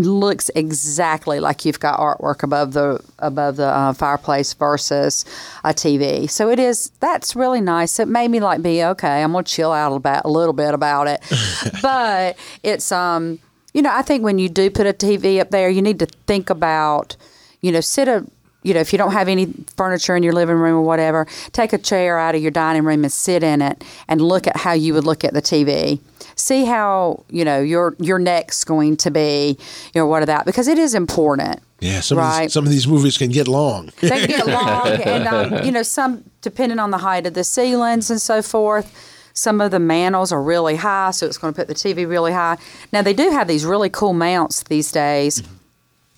looks 0.01 0.49
exactly 0.55 1.40
like 1.40 1.64
you've 1.64 1.80
got 1.80 1.99
artwork 1.99 2.44
above 2.44 2.72
the 2.72 3.03
above 3.18 3.57
the 3.57 3.66
uh, 3.66 3.92
fireplace 3.92 4.55
versus 4.55 5.24
a 5.64 5.70
TV. 5.70 6.30
So 6.30 6.51
it 6.51 6.61
is 6.61 6.90
that's 7.01 7.34
really 7.34 7.61
nice. 7.61 7.99
It 7.99 8.07
made 8.07 8.28
me 8.30 8.40
like 8.40 8.62
be 8.62 8.82
okay. 8.84 9.22
I'm 9.22 9.32
gonna 9.32 9.44
chill 9.44 9.72
out 9.72 9.94
about 9.94 10.24
a 10.24 10.28
little 10.28 10.53
bit 10.53 10.72
about 10.72 11.09
it, 11.09 11.20
but 11.82 12.38
it's 12.62 12.92
um 12.92 13.40
you 13.74 13.82
know 13.82 13.90
I 13.92 14.03
think 14.03 14.22
when 14.22 14.38
you 14.38 14.49
do 14.49 14.70
put 14.70 14.86
a 14.86 14.92
TV 14.92 15.40
up 15.40 15.51
there, 15.51 15.68
you 15.68 15.82
need 15.82 15.99
to 15.99 16.07
think 16.26 16.49
about 16.49 17.16
you 17.61 17.72
know 17.72 17.80
sit 17.80 18.07
a 18.07 18.24
you 18.62 18.74
know 18.74 18.80
if 18.80 18.92
you 18.92 18.98
don't 18.98 19.12
have 19.12 19.28
any 19.28 19.46
furniture 19.76 20.16
in 20.16 20.22
your 20.22 20.32
living 20.32 20.56
room 20.56 20.76
or 20.76 20.82
whatever, 20.82 21.26
take 21.52 21.72
a 21.72 21.78
chair 21.78 22.18
out 22.18 22.34
of 22.34 22.42
your 22.42 22.50
dining 22.50 22.84
room 22.84 23.04
and 23.04 23.12
sit 23.12 23.42
in 23.42 23.62
it 23.62 23.84
and 24.09 24.20
look 24.20 24.46
at 24.46 24.56
how 24.56 24.72
you 24.72 24.94
would 24.94 25.04
look 25.04 25.24
at 25.24 25.34
the 25.34 25.42
TV 25.42 26.00
see 26.38 26.64
how 26.64 27.24
you 27.28 27.44
know 27.44 27.61
your 27.61 27.96
your 27.98 28.18
neck's 28.18 28.64
going 28.64 28.96
to 28.98 29.11
be, 29.11 29.59
you 29.94 30.00
know, 30.00 30.06
what 30.06 30.22
of 30.22 30.26
that 30.28 30.46
because 30.46 30.68
it 30.68 30.78
is 30.78 30.94
important. 30.94 31.61
Yeah, 31.80 32.00
some, 32.00 32.18
of 32.18 32.40
these, 32.40 32.52
some 32.52 32.64
of 32.64 32.72
these 32.72 32.88
movies 32.88 33.16
can 33.16 33.30
get 33.30 33.46
long. 33.46 33.90
They 34.00 34.26
can 34.26 34.28
get 34.28 34.46
long, 34.48 34.88
and 34.88 35.28
um, 35.28 35.64
you 35.64 35.70
know, 35.70 35.82
some 35.82 36.24
depending 36.40 36.78
on 36.78 36.90
the 36.90 36.98
height 36.98 37.26
of 37.26 37.34
the 37.34 37.44
ceilings 37.44 38.11
and 38.11 38.20
so 38.20 38.42
forth. 38.42 39.14
Some 39.34 39.61
of 39.61 39.70
the 39.70 39.78
mantles 39.78 40.32
are 40.32 40.42
really 40.42 40.74
high, 40.74 41.12
so 41.12 41.24
it's 41.24 41.38
going 41.38 41.54
to 41.54 41.56
put 41.56 41.68
the 41.68 41.74
TV 41.74 42.09
really 42.09 42.32
high. 42.32 42.59
Now 42.92 43.02
they 43.02 43.14
do 43.14 43.30
have 43.30 43.46
these 43.46 43.64
really 43.64 43.88
cool 43.88 44.12
mounts 44.12 44.64
these 44.64 44.90
days. 44.90 45.44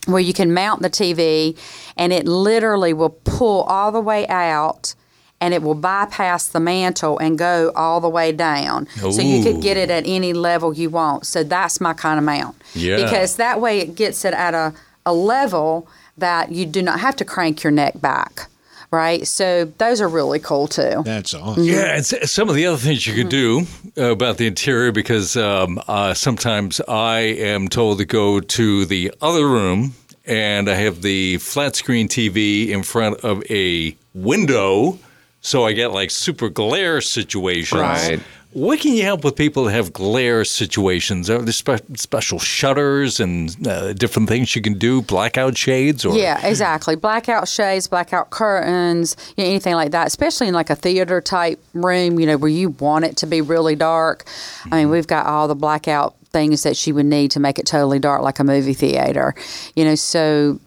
Where 0.06 0.20
you 0.20 0.32
can 0.32 0.54
mount 0.54 0.82
the 0.82 0.90
TV 0.90 1.58
and 1.96 2.12
it 2.12 2.26
literally 2.26 2.92
will 2.92 3.10
pull 3.10 3.62
all 3.64 3.92
the 3.92 4.00
way 4.00 4.26
out 4.28 4.94
and 5.40 5.54
it 5.54 5.62
will 5.62 5.74
bypass 5.74 6.48
the 6.48 6.60
mantle 6.60 7.18
and 7.18 7.38
go 7.38 7.72
all 7.74 8.00
the 8.00 8.08
way 8.08 8.32
down. 8.32 8.86
So 8.98 9.22
you 9.22 9.42
could 9.42 9.62
get 9.62 9.76
it 9.76 9.90
at 9.90 10.04
any 10.06 10.32
level 10.32 10.74
you 10.74 10.90
want. 10.90 11.26
So 11.26 11.42
that's 11.42 11.80
my 11.80 11.94
kind 11.94 12.18
of 12.18 12.24
mount. 12.24 12.56
Yeah. 12.74 12.96
Because 12.96 13.36
that 13.36 13.60
way 13.60 13.80
it 13.80 13.94
gets 13.94 14.24
it 14.24 14.34
at 14.34 14.54
a, 14.54 14.74
a 15.06 15.14
level 15.14 15.88
that 16.18 16.52
you 16.52 16.66
do 16.66 16.82
not 16.82 17.00
have 17.00 17.16
to 17.16 17.24
crank 17.24 17.62
your 17.62 17.70
neck 17.70 18.00
back. 18.00 18.48
Right? 18.90 19.26
So 19.26 19.66
those 19.78 20.00
are 20.00 20.08
really 20.08 20.40
cool 20.40 20.66
too. 20.66 21.02
That's 21.04 21.32
awesome. 21.32 21.62
Yeah, 21.62 21.96
and 21.96 22.04
some 22.04 22.48
of 22.48 22.56
the 22.56 22.66
other 22.66 22.76
things 22.76 23.06
you 23.06 23.14
could 23.14 23.28
do 23.28 23.66
uh, 23.96 24.10
about 24.10 24.38
the 24.38 24.46
interior 24.46 24.90
because 24.90 25.36
um, 25.36 25.80
uh, 25.86 26.14
sometimes 26.14 26.80
I 26.88 27.18
am 27.18 27.68
told 27.68 27.98
to 27.98 28.04
go 28.04 28.40
to 28.40 28.84
the 28.86 29.12
other 29.20 29.46
room 29.46 29.94
and 30.26 30.68
I 30.68 30.74
have 30.74 31.02
the 31.02 31.38
flat 31.38 31.76
screen 31.76 32.08
TV 32.08 32.68
in 32.68 32.82
front 32.82 33.20
of 33.20 33.42
a 33.50 33.96
window, 34.14 34.98
so 35.40 35.64
I 35.64 35.72
get 35.72 35.92
like 35.92 36.10
super 36.10 36.48
glare 36.48 37.00
situations. 37.00 37.80
Right. 37.80 38.20
What 38.52 38.80
can 38.80 38.94
you 38.94 39.04
help 39.04 39.22
with 39.22 39.36
people 39.36 39.64
that 39.64 39.72
have 39.72 39.92
glare 39.92 40.44
situations? 40.44 41.30
Are 41.30 41.40
there 41.40 41.52
spe- 41.52 41.96
special 41.96 42.40
shutters 42.40 43.20
and 43.20 43.54
uh, 43.66 43.92
different 43.92 44.28
things 44.28 44.56
you 44.56 44.62
can 44.62 44.74
do, 44.74 45.02
blackout 45.02 45.56
shades, 45.56 46.04
or 46.04 46.16
Yeah, 46.16 46.44
exactly. 46.44 46.96
Blackout 46.96 47.46
shades, 47.46 47.86
blackout 47.86 48.30
curtains, 48.30 49.16
you 49.36 49.44
know, 49.44 49.50
anything 49.50 49.74
like 49.74 49.92
that, 49.92 50.08
especially 50.08 50.48
in 50.48 50.54
like 50.54 50.68
a 50.68 50.74
theater 50.74 51.20
type 51.20 51.62
room, 51.74 52.18
you 52.18 52.26
know, 52.26 52.36
where 52.36 52.50
you 52.50 52.70
want 52.70 53.04
it 53.04 53.16
to 53.18 53.26
be 53.26 53.40
really 53.40 53.76
dark. 53.76 54.24
I 54.72 54.78
mean, 54.78 54.90
we've 54.90 55.06
got 55.06 55.26
all 55.26 55.46
the 55.46 55.54
blackout 55.54 56.16
things 56.32 56.64
that 56.64 56.84
you 56.86 56.94
would 56.94 57.06
need 57.06 57.30
to 57.32 57.40
make 57.40 57.58
it 57.60 57.66
totally 57.66 58.00
dark 58.00 58.22
like 58.22 58.40
a 58.40 58.44
movie 58.44 58.74
theater. 58.74 59.34
You 59.76 59.84
know, 59.84 59.94
so 59.94 60.58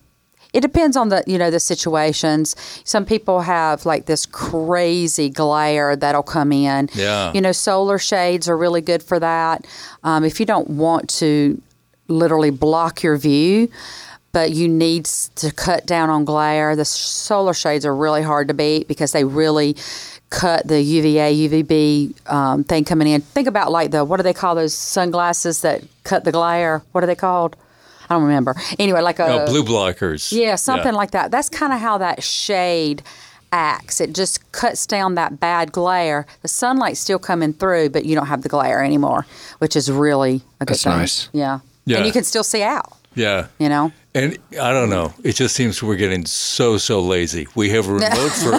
it 0.54 0.62
depends 0.62 0.96
on 0.96 1.10
the 1.10 1.24
you 1.28 1.38
know 1.38 1.50
the 1.50 1.60
situations. 1.60 2.56
Some 2.86 3.06
people 3.06 3.42
have 3.42 3.86
like 3.86 4.06
this 4.06 4.26
crazy 4.26 5.30
glare 5.30 5.96
that'll 5.96 6.24
come 6.24 6.52
in. 6.52 6.90
Yeah. 6.94 7.32
You 7.34 7.42
know, 7.42 7.52
solar 7.52 7.98
shades 7.98 8.48
are 8.48 8.56
really 8.56 8.82
good 8.82 9.02
for 9.02 9.20
that. 9.20 9.66
Um, 10.04 10.24
if 10.24 10.40
you 10.40 10.46
don't 10.46 10.70
want 10.70 11.10
to 11.22 11.60
literally 12.08 12.52
block 12.52 13.02
your 13.02 13.18
view, 13.18 13.70
but 14.32 14.52
you 14.52 14.68
need 14.68 15.06
to 15.06 15.52
cut 15.52 15.86
down 15.86 16.10
on 16.10 16.24
glare, 16.24 16.76
the 16.76 16.86
solar 16.86 17.54
shades 17.54 17.86
are 17.86 17.96
really 17.96 18.22
hard 18.22 18.48
to 18.50 18.54
beat 18.54 18.88
because 18.88 19.12
they 19.12 19.24
really 19.24 19.76
cut 20.30 20.68
the 20.68 20.82
UVA, 20.82 21.48
UVB 21.48 22.32
um, 22.32 22.64
thing 22.64 22.84
coming 22.84 23.08
in. 23.08 23.22
Think 23.22 23.48
about 23.48 23.72
like 23.72 23.92
the 23.92 24.06
what 24.06 24.18
do 24.18 24.24
they 24.24 24.34
call 24.34 24.54
those 24.54 24.74
sunglasses 24.74 25.62
that 25.62 25.84
cut 26.04 26.26
the 26.26 26.32
glare? 26.32 26.84
What 26.92 27.04
are 27.04 27.08
they 27.08 27.16
called? 27.16 27.56
I 28.14 28.18
don't 28.18 28.24
remember. 28.28 28.56
Anyway, 28.78 29.02
like 29.02 29.20
a 29.20 29.26
Oh, 29.26 29.46
blue 29.48 29.64
blockers. 29.64 30.32
yeah, 30.32 30.56
something 30.56 30.94
like 30.94 31.12
that. 31.12 31.32
That's 31.32 31.50
kind 31.50 31.74
of 31.74 31.80
how 31.80 31.98
that 31.98 32.22
shade 32.24 33.02
acts. 33.52 34.00
It 34.02 34.14
just 34.14 34.52
cuts 34.52 34.86
down 34.86 35.16
that 35.16 35.40
bad 35.40 35.72
glare. 35.72 36.26
The 36.42 36.48
sunlight's 36.48 37.00
still 37.00 37.20
coming 37.20 37.54
through, 37.54 37.90
but 37.90 38.06
you 38.06 38.16
don't 38.16 38.28
have 38.28 38.42
the 38.44 38.50
glare 38.50 38.84
anymore, 38.84 39.26
which 39.60 39.76
is 39.76 39.92
really 39.92 40.42
a 40.60 40.66
good 40.66 40.74
That's 40.76 40.84
thing. 40.84 40.94
nice. 40.94 41.30
Yeah. 41.34 41.60
Yeah. 41.86 41.98
And 41.98 42.06
you 42.06 42.12
can 42.12 42.24
still 42.24 42.44
see 42.44 42.62
out, 42.64 42.94
Yeah. 43.16 43.48
you 43.60 43.70
know? 43.70 43.92
And 44.16 44.38
I 44.62 44.72
don't 44.72 44.92
know. 44.92 45.12
It 45.24 45.36
just 45.36 45.56
seems 45.56 45.82
we're 45.82 45.96
getting 45.96 46.28
so 46.28 46.78
so 46.78 47.02
lazy. 47.02 47.48
We 47.56 47.72
have 47.72 47.88
a 47.90 47.94
remote 47.94 48.30
for 48.30 48.52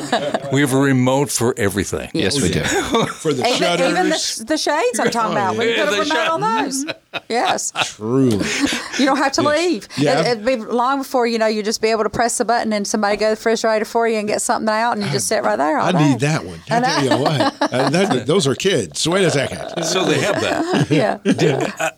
we 0.52 0.60
have 0.62 0.72
a 0.72 0.76
remote 0.78 1.30
for 1.30 1.54
everything. 1.56 2.10
Yes, 2.12 2.42
we 2.42 2.48
do. 2.50 2.60
For 3.20 3.32
the 3.32 3.44
Even, 3.46 3.54
shutters. 3.58 3.88
even 3.88 4.08
the, 4.08 4.44
the 4.48 4.58
shades 4.58 4.98
I'm 4.98 5.10
talking 5.12 5.30
about. 5.30 5.56
We 5.56 5.70
yeah. 5.70 5.76
can 5.76 5.86
put 5.86 5.94
a 5.94 5.96
Yeah, 5.98 6.04
the 6.04 6.10
remote 6.10 6.30
on 6.32 6.40
those. 6.64 6.84
Yes. 7.28 7.72
Truly. 7.84 8.44
You 8.98 9.06
don't 9.06 9.16
have 9.16 9.32
to 9.32 9.42
leave. 9.42 9.86
Yeah. 9.96 10.20
It, 10.20 10.26
it'd 10.38 10.44
be 10.46 10.56
long 10.56 10.98
before, 10.98 11.26
you 11.26 11.38
know, 11.38 11.46
you 11.48 11.62
just 11.64 11.80
be 11.82 11.88
able 11.88 12.02
to 12.04 12.10
press 12.10 12.38
the 12.38 12.44
button 12.44 12.72
and 12.72 12.86
somebody 12.86 13.16
go 13.16 13.26
to 13.26 13.30
the 13.30 13.36
refrigerator 13.36 13.84
for 13.84 14.06
you 14.08 14.18
and 14.18 14.26
get 14.28 14.40
something 14.42 14.68
out 14.68 14.92
and 14.92 15.02
you 15.04 15.10
just 15.10 15.26
sit 15.28 15.42
right 15.44 15.56
there 15.56 15.78
all 15.78 15.86
I 15.88 15.92
day. 15.92 16.10
need 16.10 16.20
that 16.20 16.44
one. 16.44 16.60
I 16.70 16.80
tell 16.80 17.04
you 17.04 17.22
what. 17.22 17.54
Uh, 17.60 17.90
that- 17.90 18.26
those 18.26 18.46
are 18.48 18.54
kids. 18.56 19.06
Wait 19.08 19.24
a 19.24 19.30
second. 19.30 19.84
So 19.84 20.04
they 20.04 20.20
have 20.20 20.40
that. 20.40 20.90
Yeah. 20.90 21.90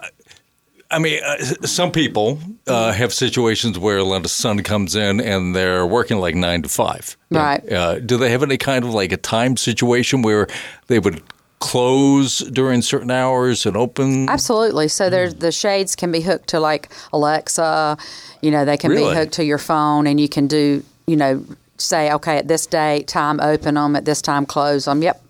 I 0.96 0.98
mean, 0.98 1.22
uh, 1.22 1.36
some 1.66 1.92
people 1.92 2.38
uh, 2.66 2.90
have 2.90 3.12
situations 3.12 3.78
where 3.78 3.98
a 3.98 4.02
lot 4.02 4.24
of 4.24 4.30
sun 4.30 4.62
comes 4.62 4.96
in 4.96 5.20
and 5.20 5.54
they're 5.54 5.86
working 5.86 6.16
like 6.20 6.34
nine 6.34 6.62
to 6.62 6.70
five. 6.70 7.18
Right. 7.30 7.60
Uh, 7.70 7.98
do 7.98 8.16
they 8.16 8.30
have 8.30 8.42
any 8.42 8.56
kind 8.56 8.82
of 8.82 8.94
like 8.94 9.12
a 9.12 9.18
time 9.18 9.58
situation 9.58 10.22
where 10.22 10.46
they 10.86 10.98
would 10.98 11.22
close 11.58 12.38
during 12.38 12.80
certain 12.80 13.10
hours 13.10 13.66
and 13.66 13.76
open? 13.76 14.30
Absolutely. 14.30 14.88
So 14.88 15.10
there's 15.10 15.34
the 15.34 15.52
shades 15.52 15.96
can 15.96 16.10
be 16.10 16.22
hooked 16.22 16.48
to 16.48 16.60
like 16.60 16.88
Alexa. 17.12 17.98
You 18.40 18.50
know, 18.50 18.64
they 18.64 18.78
can 18.78 18.90
Really? 18.90 19.10
be 19.12 19.18
hooked 19.18 19.34
to 19.34 19.44
your 19.44 19.58
phone, 19.58 20.06
and 20.06 20.18
you 20.18 20.30
can 20.30 20.46
do 20.46 20.82
you 21.06 21.16
know 21.16 21.44
say 21.76 22.10
okay 22.10 22.38
at 22.38 22.48
this 22.48 22.66
date 22.66 23.06
time 23.06 23.38
open 23.38 23.74
them 23.74 23.96
at 23.96 24.06
this 24.06 24.22
time 24.22 24.46
close 24.46 24.86
them. 24.86 25.02
Yep. 25.02 25.20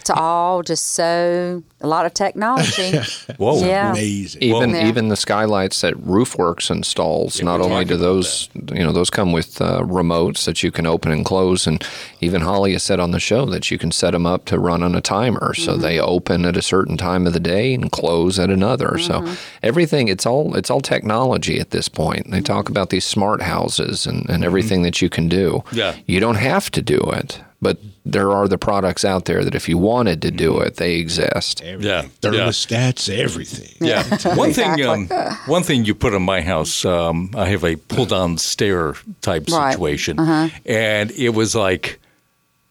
It's 0.00 0.10
all 0.10 0.62
just 0.62 0.92
so 0.92 1.62
a 1.80 1.86
lot 1.86 2.06
of 2.06 2.14
technology. 2.14 2.98
Whoa. 3.36 3.64
Yeah. 3.64 3.92
Amazing. 3.92 4.42
Even 4.42 4.70
Yeah. 4.70 4.88
even 4.88 5.08
the 5.08 5.16
skylights 5.16 5.80
that 5.82 5.94
RoofWorks 5.94 6.70
installs. 6.70 7.42
not 7.42 7.60
only 7.60 7.84
do 7.84 7.94
about 7.94 8.04
those 8.04 8.48
you 8.54 8.82
know 8.84 8.92
those 8.92 9.10
come 9.10 9.32
with 9.32 9.60
uh, 9.60 9.80
remotes 9.80 10.44
that 10.44 10.62
you 10.62 10.70
can 10.70 10.86
open 10.86 11.12
and 11.12 11.24
close, 11.24 11.66
and 11.66 11.84
even 12.20 12.42
Holly 12.42 12.72
has 12.72 12.82
said 12.82 13.00
on 13.00 13.10
the 13.10 13.20
show 13.20 13.46
that 13.46 13.70
you 13.70 13.78
can 13.78 13.90
set 13.90 14.12
them 14.12 14.26
up 14.26 14.44
to 14.46 14.58
run 14.58 14.82
on 14.82 14.94
a 14.94 15.00
timer, 15.00 15.54
so 15.54 15.72
mm-hmm. 15.72 15.82
they 15.82 16.00
open 16.00 16.44
at 16.44 16.56
a 16.56 16.62
certain 16.62 16.96
time 16.96 17.26
of 17.26 17.32
the 17.32 17.40
day 17.40 17.74
and 17.74 17.90
close 17.90 18.38
at 18.38 18.50
another. 18.50 18.98
So 18.98 19.20
mm-hmm. 19.20 19.34
everything 19.62 20.08
it's 20.08 20.26
all 20.26 20.56
it's 20.56 20.70
all 20.70 20.80
technology 20.80 21.60
at 21.60 21.70
this 21.70 21.88
point. 21.88 22.30
They 22.30 22.40
talk 22.40 22.64
mm-hmm. 22.64 22.72
about 22.72 22.90
these 22.90 23.04
smart 23.04 23.42
houses 23.42 24.06
and, 24.06 24.28
and 24.28 24.44
everything 24.44 24.82
that 24.82 25.00
you 25.00 25.08
can 25.08 25.28
do. 25.28 25.62
Yeah. 25.72 25.96
you 26.06 26.20
don't 26.20 26.36
have 26.36 26.70
to 26.72 26.82
do 26.82 27.00
it. 27.12 27.40
But 27.64 27.78
there 28.06 28.30
are 28.30 28.46
the 28.48 28.58
products 28.58 29.04
out 29.04 29.24
there 29.24 29.42
that 29.44 29.54
if 29.54 29.68
you 29.68 29.78
wanted 29.78 30.20
to 30.22 30.30
do 30.30 30.60
it, 30.60 30.76
they 30.76 30.96
exist. 30.96 31.62
Yeah. 31.64 31.76
Yeah. 31.80 32.02
Thermostats, 32.20 33.08
everything. 33.08 33.74
Yeah. 33.80 34.02
One 34.36 34.52
thing, 34.52 34.84
um, 34.86 35.08
one 35.46 35.62
thing 35.62 35.84
you 35.86 35.94
put 35.94 36.12
in 36.14 36.22
my 36.22 36.40
house, 36.42 36.84
um, 36.84 37.30
I 37.34 37.46
have 37.48 37.64
a 37.64 37.76
pull 37.76 38.06
down 38.06 38.38
stair 38.38 38.94
type 39.22 39.44
Right. 39.50 39.72
situation, 39.72 40.18
and 40.66 41.10
it 41.12 41.30
was 41.30 41.54
like, 41.54 41.98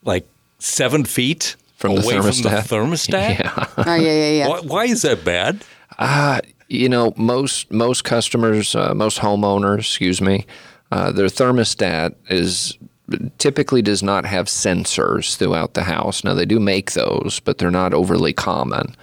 like 0.05 0.25
seven 0.59 1.03
feet 1.05 1.55
From 1.77 1.95
the 1.95 2.01
away 2.03 2.13
thermostat? 2.15 2.67
from 2.67 2.89
the 2.89 2.95
thermostat. 2.95 3.39
Yeah. 3.39 3.65
oh 3.77 3.95
yeah, 3.95 4.11
yeah, 4.23 4.29
yeah. 4.39 4.47
Why, 4.47 4.59
why 4.61 4.83
is 4.85 5.01
that 5.01 5.25
bad? 5.25 5.63
you 6.69 6.89
know, 6.89 7.13
most 7.17 7.71
most 7.71 8.03
customers, 8.03 8.75
uh, 8.75 8.93
most 8.93 9.19
homeowners, 9.19 9.79
excuse 9.79 10.21
me, 10.21 10.45
uh, 10.91 11.11
their 11.11 11.27
thermostat 11.27 12.13
is 12.29 12.77
typically 13.37 13.81
does 13.81 14.03
not 14.03 14.25
have 14.25 14.47
sensors 14.47 15.35
throughout 15.35 15.73
the 15.73 15.83
house. 15.83 16.23
Now 16.23 16.33
they 16.33 16.45
do 16.45 16.59
make 16.59 16.91
those, 16.91 17.39
but 17.39 17.57
they're 17.57 17.71
not 17.71 17.93
overly 17.93 18.33
common. 18.33 18.95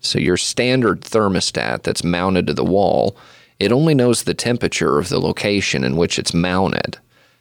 So 0.00 0.18
your 0.18 0.36
standard 0.36 1.02
thermostat 1.02 1.82
that's 1.82 2.04
mounted 2.04 2.48
to 2.48 2.54
the 2.54 2.64
wall, 2.64 3.16
it 3.60 3.72
only 3.72 3.94
knows 3.94 4.24
the 4.24 4.34
temperature 4.34 4.98
of 4.98 5.08
the 5.08 5.20
location 5.20 5.84
in 5.84 5.96
which 5.96 6.18
it's 6.18 6.34
mounted. 6.34 6.98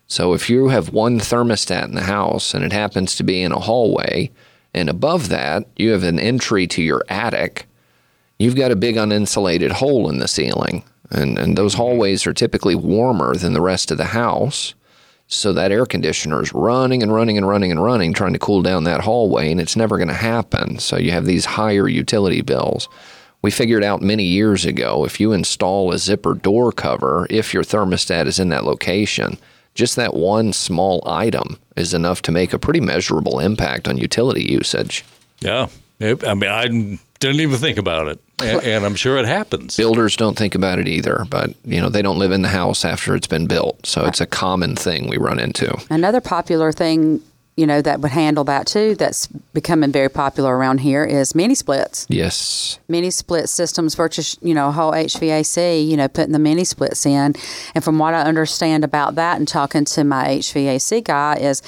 So 0.08 0.34
if 0.34 0.50
you 0.50 0.68
have 0.68 0.94
one 0.94 1.20
thermostat 1.20 1.86
in 1.86 1.96
the 1.96 2.02
house 2.02 2.54
and 2.54 2.64
it 2.64 2.74
happens 2.74 3.16
to 3.16 3.24
be 3.24 3.42
in 3.42 3.52
a 3.52 3.60
hallway, 3.60 4.30
and 4.74 4.90
above 4.90 5.30
that 5.30 5.66
you 5.76 5.92
have 5.92 6.04
an 6.04 6.20
entry 6.20 6.68
to 6.68 6.84
your 6.84 7.04
attic, 7.10 7.66
you've 8.38 8.56
got 8.56 8.72
a 8.72 8.76
big 8.76 8.96
uninsulated 8.96 9.72
hole 9.72 10.10
in 10.10 10.20
the 10.20 10.28
ceiling. 10.28 10.84
And, 11.10 11.38
and 11.38 11.58
those 11.58 11.74
hallways 11.74 12.28
are 12.28 12.34
typically 12.34 12.76
warmer 12.76 13.36
than 13.36 13.54
the 13.54 13.62
rest 13.62 13.92
of 13.92 13.98
the 13.98 14.06
house. 14.06 14.74
So 15.34 15.54
that 15.54 15.72
air 15.72 15.86
conditioner 15.86 16.44
is 16.44 16.54
running 16.54 17.02
and 17.02 17.14
running 17.14 17.38
and 17.38 17.48
running 17.48 17.72
and 17.72 17.82
running, 17.82 18.14
trying 18.14 18.34
to 18.34 18.40
cool 18.40 18.62
down 18.62 18.84
that 18.84 19.00
hallway, 19.00 19.50
and 19.50 19.62
it's 19.62 19.78
never 19.78 19.98
going 19.98 20.10
to 20.10 20.14
happen. 20.14 20.78
So 20.78 20.98
you 20.98 21.12
have 21.12 21.26
these 21.26 21.46
higher 21.46 21.88
utility 21.88 22.42
bills. 22.42 22.90
We 23.42 23.50
figured 23.50 23.82
out 23.82 24.02
many 24.02 24.26
years 24.26 24.66
ago 24.66 25.06
if 25.06 25.22
you 25.22 25.32
install 25.32 25.94
a 25.94 25.98
zipper 25.98 26.34
door 26.34 26.74
cover, 26.74 27.28
if 27.30 27.54
your 27.54 27.64
thermostat 27.64 28.28
is 28.28 28.40
in 28.40 28.50
that 28.50 28.66
location, 28.66 29.38
just 29.74 29.96
that 29.96 30.14
one 30.14 30.52
small 30.52 31.02
item 31.08 31.58
is 31.78 31.94
enough 31.94 32.22
to 32.24 32.34
make 32.34 32.52
a 32.52 32.60
pretty 32.60 32.82
measurable 32.82 33.40
impact 33.40 33.88
on 33.88 33.98
utility 33.98 34.44
usage. 34.44 35.06
Yeah. 35.40 35.70
I 36.02 36.34
mean, 36.34 36.50
I 36.50 36.68
didn't 37.20 37.40
even 37.40 37.58
think 37.58 37.78
about 37.78 38.10
it, 38.10 38.20
and, 38.42 38.64
and 38.64 38.86
I'm 38.86 38.96
sure 38.96 39.18
it 39.18 39.26
happens. 39.26 39.78
Builders 39.78 40.16
don't 40.16 40.38
think 40.38 40.56
about 40.56 40.80
it 40.80 40.88
either, 40.88 41.26
but 41.30 41.54
you 41.66 41.80
know 41.82 41.90
they 41.90 42.02
don't 42.02 42.20
live 42.20 42.32
in 42.32 42.42
the 42.42 42.50
house 42.50 42.86
after 42.86 43.16
it's 43.16 43.28
been 43.28 43.48
built, 43.48 43.86
so 43.86 44.06
it's 44.06 44.22
a 44.22 44.26
common 44.26 44.76
thing 44.76 45.08
we 45.10 45.18
run 45.18 45.40
into. 45.40 45.76
Another 45.90 46.22
popular 46.22 46.72
thing, 46.72 47.22
you 47.58 47.68
know, 47.68 47.82
that 47.82 48.00
would 48.00 48.12
handle 48.12 48.44
that 48.46 48.66
too. 48.66 48.96
That's 48.96 49.28
becoming 49.54 49.92
very 49.92 50.08
popular 50.10 50.56
around 50.58 50.80
here 50.80 51.04
is 51.04 51.36
mini 51.36 51.54
splits. 51.54 52.08
Yes, 52.10 52.80
mini 52.88 53.12
split 53.12 53.50
systems 53.50 53.94
versus 53.96 54.38
you 54.42 54.54
know 54.54 54.72
whole 54.72 54.94
HVAC. 54.94 55.86
You 55.88 55.98
know, 55.98 56.08
putting 56.08 56.32
the 56.32 56.40
mini 56.40 56.64
splits 56.64 57.06
in, 57.06 57.36
and 57.76 57.84
from 57.84 58.00
what 58.00 58.14
I 58.14 58.22
understand 58.22 58.84
about 58.84 59.16
that, 59.16 59.38
and 59.38 59.48
talking 59.48 59.84
to 59.86 60.04
my 60.04 60.38
HVAC 60.40 61.04
guy, 61.04 61.36
is 61.36 61.62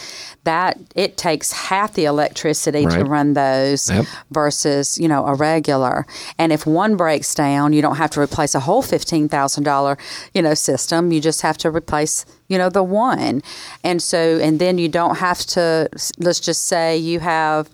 that 0.46 0.78
it 0.96 1.18
takes 1.18 1.52
half 1.52 1.94
the 1.94 2.06
electricity 2.06 2.86
to 2.86 3.04
run 3.04 3.34
those 3.34 3.90
Yep. 3.90 4.06
versus 4.32 4.98
you 4.98 5.08
know 5.10 5.26
a 5.26 5.34
regular. 5.36 6.06
And 6.40 6.52
if 6.54 6.66
one 6.66 6.96
breaks 6.96 7.36
down, 7.36 7.74
you 7.74 7.82
don't 7.82 7.98
have 7.98 8.12
to 8.12 8.22
replace 8.22 8.56
a 8.56 8.62
whole 8.62 8.82
fifteen 8.82 9.28
thousand 9.28 9.64
dollar 9.66 9.98
you 10.34 10.42
know 10.42 10.54
system. 10.54 11.12
You 11.12 11.20
just 11.20 11.42
have 11.42 11.58
to 11.60 11.70
replace 11.70 12.26
you 12.54 12.60
know 12.60 12.70
the 12.70 12.84
one, 12.84 13.42
and 13.84 14.00
so 14.00 14.38
and 14.38 14.60
then 14.60 14.78
you 14.78 14.88
don't 14.88 15.18
have 15.18 15.40
to. 15.58 15.90
Let's 16.20 16.40
just 16.40 16.66
say 16.66 16.96
you 16.96 17.20
have 17.20 17.68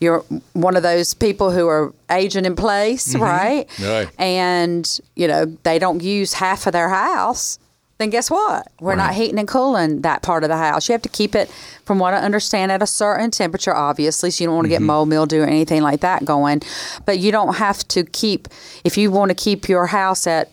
you're 0.00 0.20
one 0.54 0.76
of 0.76 0.82
those 0.82 1.12
people 1.12 1.50
who 1.50 1.68
are 1.68 1.92
aging 2.10 2.46
in 2.46 2.56
place, 2.56 3.12
mm-hmm. 3.12 3.22
right? 3.22 3.80
Right. 3.80 4.08
And 4.18 5.00
you 5.14 5.28
know 5.28 5.44
they 5.62 5.78
don't 5.78 6.02
use 6.02 6.32
half 6.32 6.66
of 6.66 6.72
their 6.72 6.88
house. 6.88 7.58
Then 7.98 8.10
guess 8.10 8.30
what? 8.30 8.66
We're 8.80 8.96
not 8.96 9.14
heating 9.14 9.38
and 9.38 9.46
cooling 9.46 10.00
that 10.02 10.22
part 10.22 10.42
of 10.42 10.48
the 10.48 10.56
house. 10.56 10.88
You 10.88 10.94
have 10.94 11.02
to 11.02 11.08
keep 11.08 11.36
it, 11.36 11.48
from 11.84 12.00
what 12.00 12.12
I 12.12 12.16
understand, 12.16 12.72
at 12.72 12.82
a 12.82 12.88
certain 12.88 13.30
temperature, 13.30 13.72
obviously. 13.72 14.32
So 14.32 14.42
you 14.42 14.48
don't 14.48 14.56
want 14.56 14.64
to 14.64 14.68
get 14.70 14.78
mm-hmm. 14.78 14.86
mold 14.86 15.08
mildew 15.10 15.42
or 15.42 15.46
anything 15.46 15.82
like 15.82 16.00
that 16.00 16.24
going. 16.24 16.62
But 17.04 17.20
you 17.20 17.30
don't 17.30 17.54
have 17.54 17.86
to 17.88 18.02
keep 18.02 18.48
if 18.82 18.98
you 18.98 19.12
want 19.12 19.28
to 19.28 19.34
keep 19.36 19.68
your 19.68 19.86
house 19.86 20.26
at 20.26 20.50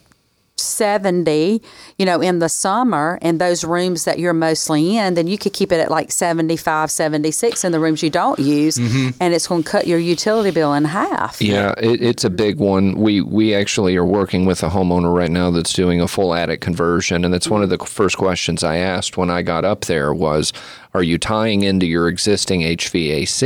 70, 0.62 1.62
you 1.98 2.06
know, 2.06 2.22
in 2.22 2.40
the 2.40 2.50
summer 2.50 3.20
in 3.22 3.38
those 3.38 3.64
rooms 3.64 4.06
that 4.06 4.20
you're 4.20 4.34
mostly 4.34 4.98
in, 4.98 5.14
then 5.16 5.28
you 5.28 5.38
could 5.38 5.54
keep 5.54 5.72
it 5.72 5.80
at 5.80 5.92
like 5.92 6.12
75, 6.12 6.92
76 6.92 7.64
in 7.64 7.72
the 7.72 7.80
rooms 7.80 8.04
you 8.04 8.10
don't 8.10 8.40
use, 8.40 8.78
mm-hmm. 8.78 9.10
and 9.20 9.34
it's 9.34 9.48
going 9.48 9.64
to 9.64 9.70
cut 9.70 9.88
your 9.88 10.00
utility 10.00 10.52
bill 10.52 10.74
in 10.74 10.86
half. 10.86 11.42
yeah, 11.42 11.74
it, 11.78 12.02
it's 12.02 12.24
a 12.24 12.30
big 12.30 12.58
one. 12.58 12.96
We 12.96 13.22
we 13.22 13.54
actually 13.54 13.96
are 13.98 14.06
working 14.06 14.46
with 14.46 14.64
a 14.64 14.70
homeowner 14.70 15.14
right 15.14 15.32
now 15.32 15.52
that's 15.52 15.74
doing 15.74 16.02
a 16.02 16.08
full 16.08 16.34
attic 16.34 16.62
conversion, 16.62 17.26
and 17.26 17.34
that's 17.34 17.50
one 17.50 17.64
of 17.64 17.70
the 17.70 17.78
first 17.80 18.18
questions 18.18 18.64
I 18.64 18.78
asked 18.78 19.18
when 19.18 19.30
I 19.30 19.42
got 19.42 19.66
up 19.66 19.86
there 19.86 20.14
was, 20.14 20.54
"Are 20.94 21.04
you 21.04 21.18
tying 21.18 21.64
into 21.64 21.86
your 21.86 22.08
existing 22.08 22.62
HVAC 22.62 23.40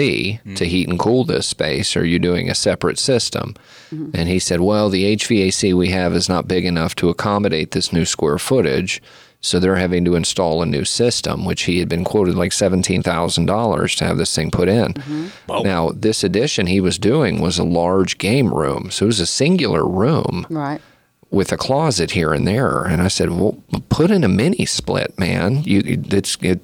to 0.43 0.49
mm-hmm. 0.49 0.63
heat 0.65 0.89
and 0.89 0.99
cool 0.99 1.23
this 1.23 1.47
space? 1.47 1.95
Or 1.95 2.01
are 2.01 2.05
you 2.05 2.19
doing 2.19 2.49
a 2.49 2.55
separate 2.55 2.99
system?" 2.99 3.55
Mm-hmm. 3.91 4.11
And 4.13 4.29
he 4.29 4.39
said, 4.39 4.61
"Well, 4.61 4.89
the 4.89 5.15
HVAC 5.15 5.73
we 5.73 5.89
have 5.89 6.13
is 6.15 6.29
not 6.29 6.47
big 6.47 6.65
enough 6.65 6.95
to 6.95 7.09
accommodate 7.09 7.71
this 7.71 7.91
new 7.93 8.05
square 8.05 8.37
footage." 8.39 9.01
So 9.41 9.59
they're 9.59 9.75
having 9.75 10.03
to 10.05 10.15
install 10.15 10.63
a 10.63 10.65
new 10.65 10.85
system, 10.85 11.45
which 11.45 11.63
he 11.63 11.77
had 11.77 11.87
been 11.87 12.03
quoted 12.03 12.33
like 12.33 12.51
seventeen 12.51 13.03
thousand 13.03 13.45
dollars 13.45 13.95
to 13.97 14.05
have 14.05 14.17
this 14.17 14.35
thing 14.35 14.49
put 14.49 14.67
in. 14.67 14.93
Mm-hmm. 14.93 15.63
Now, 15.63 15.91
this 15.91 16.23
addition 16.23 16.65
he 16.65 16.81
was 16.81 16.97
doing 16.97 17.39
was 17.41 17.59
a 17.59 17.63
large 17.63 18.17
game 18.17 18.51
room, 18.51 18.89
so 18.89 19.05
it 19.05 19.07
was 19.07 19.19
a 19.19 19.27
singular 19.27 19.85
room 19.87 20.47
Right. 20.49 20.81
with 21.29 21.51
a 21.51 21.57
closet 21.57 22.11
here 22.11 22.33
and 22.33 22.47
there. 22.47 22.85
And 22.85 23.03
I 23.03 23.07
said, 23.07 23.29
"Well, 23.29 23.61
put 23.89 24.09
in 24.09 24.23
a 24.23 24.27
mini 24.27 24.65
split, 24.65 25.13
man. 25.19 25.61
You, 25.63 25.83
it's 25.85 26.37
it, 26.41 26.61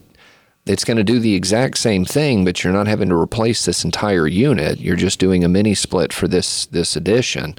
it's 0.66 0.84
going 0.84 0.98
to 0.98 1.04
do 1.04 1.20
the 1.20 1.34
exact 1.36 1.78
same 1.80 2.06
thing, 2.06 2.46
but 2.46 2.64
you're 2.64 2.74
not 2.74 2.88
having 2.88 3.10
to 3.10 3.16
replace 3.16 3.66
this 3.66 3.84
entire 3.84 4.28
unit. 4.28 4.80
You're 4.80 4.96
just 4.96 5.20
doing 5.20 5.44
a 5.44 5.50
mini 5.50 5.74
split 5.74 6.14
for 6.14 6.28
this 6.28 6.66
this 6.68 6.96
addition. 6.96 7.56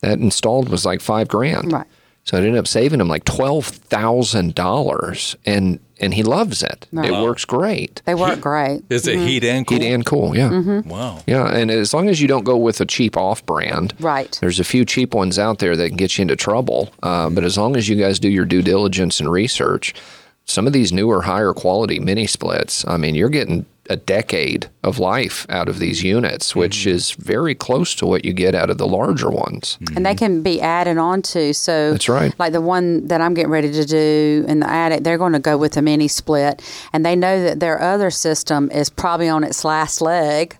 That 0.00 0.18
installed 0.18 0.68
was 0.68 0.84
like 0.84 1.00
five 1.00 1.28
grand. 1.28 1.72
Right. 1.72 1.86
So 2.24 2.36
I 2.36 2.40
ended 2.40 2.56
up 2.56 2.66
saving 2.66 3.00
him 3.00 3.08
like 3.08 3.24
twelve 3.24 3.66
thousand 3.66 4.54
dollars, 4.54 5.36
and 5.46 5.78
and 6.00 6.12
he 6.14 6.22
loves 6.22 6.62
it. 6.62 6.86
Right. 6.92 7.08
It 7.08 7.12
Wow. 7.12 7.22
works 7.24 7.44
great. 7.44 8.02
They 8.04 8.14
work 8.14 8.40
great. 8.40 8.82
Is 8.90 9.06
it 9.06 9.16
heat 9.18 9.44
and 9.44 9.66
cool? 9.66 9.78
Heat 9.78 9.86
and 9.92 10.04
cool, 10.04 10.36
yeah. 10.36 10.48
Mm-hmm. 10.50 10.88
Wow. 10.88 11.22
Yeah, 11.26 11.46
and 11.54 11.70
as 11.70 11.94
long 11.94 12.08
as 12.08 12.20
you 12.20 12.26
don't 12.28 12.42
go 12.44 12.56
with 12.56 12.80
a 12.80 12.86
cheap 12.86 13.16
off 13.16 13.44
brand, 13.46 13.94
Right. 14.00 14.36
There's 14.40 14.58
a 14.58 14.64
few 14.64 14.84
cheap 14.84 15.14
ones 15.14 15.38
out 15.38 15.58
there 15.60 15.76
that 15.76 15.88
can 15.88 15.96
get 15.96 16.18
you 16.18 16.22
into 16.22 16.34
trouble. 16.36 16.92
Uh, 17.02 17.30
but 17.30 17.44
as 17.44 17.56
long 17.56 17.76
as 17.76 17.88
you 17.88 17.94
guys 17.96 18.18
do 18.18 18.28
your 18.28 18.44
due 18.46 18.62
diligence 18.62 19.20
and 19.20 19.30
research, 19.30 19.94
some 20.46 20.66
of 20.66 20.72
these 20.72 20.92
newer, 20.92 21.22
higher 21.22 21.52
quality 21.52 21.98
mini 21.98 22.26
splits, 22.26 22.86
I 22.86 22.96
mean, 22.96 23.14
you're 23.14 23.28
getting 23.30 23.66
a 23.90 23.96
decade 23.96 24.68
of 24.82 24.98
life 24.98 25.46
out 25.50 25.68
of 25.68 25.78
these 25.78 26.02
units, 26.02 26.56
which 26.56 26.86
is 26.86 27.12
very 27.12 27.54
close 27.54 27.94
to 27.94 28.06
what 28.06 28.24
you 28.24 28.32
get 28.32 28.54
out 28.54 28.70
of 28.70 28.78
the 28.78 28.86
larger 28.86 29.30
ones. 29.30 29.78
and 29.94 30.06
they 30.06 30.14
can 30.14 30.42
be 30.42 30.60
added 30.60 30.96
on 30.96 31.20
to. 31.20 31.52
So 31.52 31.92
That's 31.92 32.08
right. 32.08 32.34
Like 32.38 32.52
the 32.52 32.62
one 32.62 33.06
that 33.08 33.20
I'm 33.20 33.34
getting 33.34 33.50
ready 33.50 33.70
to 33.72 33.84
do 33.84 34.44
in 34.48 34.60
the 34.60 34.70
attic, 34.70 35.04
they're 35.04 35.18
going 35.18 35.34
to 35.34 35.38
go 35.38 35.58
with 35.58 35.76
a 35.76 35.82
mini 35.82 36.08
split, 36.08 36.62
and 36.92 37.04
they 37.04 37.14
know 37.14 37.42
that 37.42 37.60
their 37.60 37.80
other 37.80 38.10
system 38.10 38.70
is 38.70 38.88
probably 38.88 39.28
on 39.28 39.44
its 39.44 39.64
last 39.64 40.00
leg. 40.00 40.56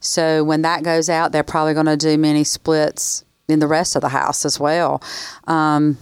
So 0.00 0.42
when 0.42 0.62
that 0.62 0.82
goes 0.82 1.08
out, 1.08 1.32
they're 1.32 1.42
probably 1.42 1.74
going 1.74 1.86
to 1.86 1.96
do 1.96 2.16
mini 2.16 2.44
splits 2.44 3.24
in 3.48 3.58
the 3.58 3.68
rest 3.68 3.96
of 3.96 4.02
the 4.02 4.08
house 4.08 4.44
as 4.44 4.58
well. 4.58 5.02
Um, 5.46 5.98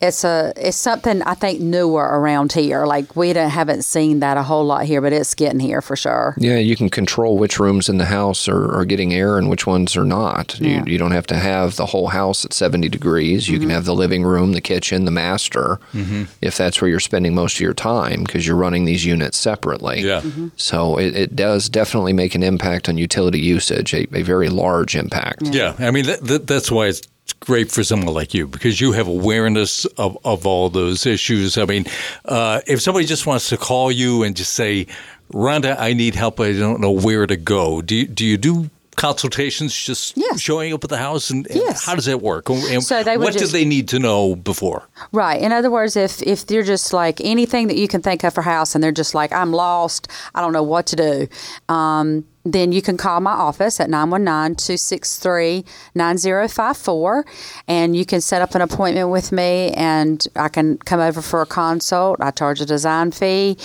it's 0.00 0.24
a 0.24 0.52
it's 0.56 0.78
something 0.78 1.22
I 1.22 1.34
think 1.34 1.60
newer 1.60 2.02
around 2.02 2.52
here. 2.52 2.86
Like 2.86 3.14
we 3.14 3.32
don't, 3.32 3.50
haven't 3.50 3.82
seen 3.82 4.20
that 4.20 4.38
a 4.38 4.42
whole 4.42 4.64
lot 4.64 4.84
here, 4.84 5.00
but 5.00 5.12
it's 5.12 5.34
getting 5.34 5.60
here 5.60 5.82
for 5.82 5.94
sure. 5.94 6.34
Yeah, 6.38 6.56
you 6.56 6.74
can 6.74 6.88
control 6.88 7.36
which 7.36 7.60
rooms 7.60 7.88
in 7.88 7.98
the 7.98 8.06
house 8.06 8.48
are, 8.48 8.74
are 8.74 8.86
getting 8.86 9.12
air 9.12 9.36
and 9.36 9.50
which 9.50 9.66
ones 9.66 9.96
are 9.96 10.04
not. 10.04 10.58
Yeah. 10.58 10.84
You, 10.84 10.92
you 10.92 10.98
don't 10.98 11.10
have 11.10 11.26
to 11.28 11.36
have 11.36 11.76
the 11.76 11.86
whole 11.86 12.08
house 12.08 12.44
at 12.44 12.54
70 12.54 12.88
degrees. 12.88 13.48
You 13.48 13.58
can 13.58 13.68
mm-hmm. 13.68 13.74
have 13.74 13.84
the 13.84 13.94
living 13.94 14.24
room, 14.24 14.52
the 14.52 14.60
kitchen, 14.62 15.04
the 15.04 15.10
master, 15.10 15.78
mm-hmm. 15.92 16.24
if 16.40 16.56
that's 16.56 16.80
where 16.80 16.88
you're 16.88 17.00
spending 17.00 17.34
most 17.34 17.56
of 17.56 17.60
your 17.60 17.74
time 17.74 18.24
because 18.24 18.46
you're 18.46 18.56
running 18.56 18.86
these 18.86 19.04
units 19.04 19.36
separately. 19.36 20.00
Yeah. 20.00 20.22
Mm-hmm. 20.22 20.48
So 20.56 20.98
it, 20.98 21.14
it 21.14 21.36
does 21.36 21.68
definitely 21.68 22.14
make 22.14 22.34
an 22.34 22.42
impact 22.42 22.88
on 22.88 22.96
utility 22.96 23.40
usage, 23.40 23.92
a, 23.92 24.06
a 24.16 24.22
very 24.22 24.48
large 24.48 24.96
impact. 24.96 25.42
Yeah, 25.48 25.74
I 25.78 25.90
mean 25.90 26.06
that, 26.06 26.24
that, 26.24 26.46
that's 26.46 26.70
why 26.70 26.86
it's 26.86 27.02
great 27.32 27.70
for 27.70 27.84
someone 27.84 28.14
like 28.14 28.34
you 28.34 28.46
because 28.46 28.80
you 28.80 28.92
have 28.92 29.06
awareness 29.06 29.84
of, 29.96 30.18
of 30.24 30.46
all 30.46 30.70
those 30.70 31.06
issues. 31.06 31.58
I 31.58 31.64
mean, 31.64 31.86
uh, 32.24 32.60
if 32.66 32.80
somebody 32.80 33.06
just 33.06 33.26
wants 33.26 33.48
to 33.50 33.56
call 33.56 33.92
you 33.92 34.22
and 34.22 34.36
just 34.36 34.54
say, 34.54 34.86
"Rhonda, 35.32 35.76
I 35.78 35.92
need 35.92 36.14
help. 36.14 36.40
I 36.40 36.52
don't 36.52 36.80
know 36.80 36.90
where 36.90 37.26
to 37.26 37.36
go." 37.36 37.82
Do 37.82 37.94
you, 37.94 38.06
do 38.06 38.24
you 38.24 38.36
do 38.36 38.70
consultations 38.96 39.74
just 39.74 40.16
Yes. 40.16 40.40
showing 40.40 40.72
up 40.74 40.82
at 40.84 40.90
the 40.90 40.98
house 40.98 41.30
and, 41.30 41.46
and 41.46 41.56
Yes. 41.56 41.84
how 41.86 41.94
does 41.94 42.04
that 42.06 42.20
work 42.20 42.48
and 42.50 42.82
So 42.84 43.02
they 43.02 43.16
would 43.16 43.24
what 43.24 43.38
do 43.38 43.46
they 43.46 43.64
need 43.64 43.88
to 43.88 43.98
know 43.98 44.36
before 44.36 44.82
Right. 45.12 45.40
In 45.40 45.52
other 45.52 45.70
words, 45.70 45.96
if 45.96 46.20
if 46.22 46.46
they're 46.46 46.62
just 46.62 46.92
like 46.92 47.20
anything 47.22 47.68
that 47.68 47.76
you 47.76 47.88
can 47.88 48.02
think 48.02 48.24
of 48.24 48.34
for 48.34 48.42
house, 48.42 48.74
and 48.74 48.82
they're 48.84 48.92
just 48.92 49.14
like, 49.14 49.32
I'm 49.32 49.52
lost, 49.52 50.08
I 50.34 50.40
don't 50.42 50.52
know 50.52 50.62
what 50.62 50.86
to 50.88 50.96
do, 50.96 51.28
um, 51.72 52.24
then 52.44 52.72
you 52.72 52.82
can 52.82 52.96
call 52.96 53.20
my 53.20 53.32
office 53.32 53.80
at 53.80 53.88
919-263-9054 55.96 57.24
and 57.68 57.96
you 57.96 58.04
can 58.04 58.20
set 58.20 58.42
up 58.42 58.54
an 58.54 58.62
appointment 58.62 59.10
with 59.10 59.32
me 59.32 59.72
and 59.72 60.26
I 60.36 60.48
can 60.48 60.78
come 60.78 61.00
over 61.00 61.22
for 61.22 61.42
a 61.42 61.46
consult. 61.46 62.20
I 62.20 62.30
charge 62.30 62.60
a 62.60 62.66
design 62.66 63.10
fee 63.12 63.56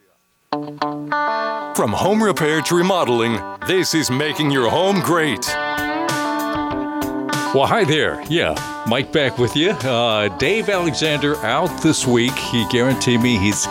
From 0.53 1.93
home 1.93 2.23
repair 2.23 2.63
to 2.63 2.77
remodeling, 2.77 3.41
this 3.67 3.95
is 3.95 4.09
making 4.11 4.53
your 4.53 4.71
home 4.71 5.01
great. 5.01 5.45
Well, 7.55 7.69
hi 7.69 7.85
there. 7.85 8.21
Yeah, 8.29 8.57
Mike 8.89 9.13
back 9.13 9.39
with 9.39 9.55
you. 9.55 9.71
Uh, 9.71 10.27
Dave 10.39 10.69
Alexander 10.69 11.37
out 11.37 11.69
this 11.85 12.05
week. 12.05 12.33
He 12.33 12.67
guaranteed 12.69 13.21
me 13.21 13.39
he's 13.39 13.65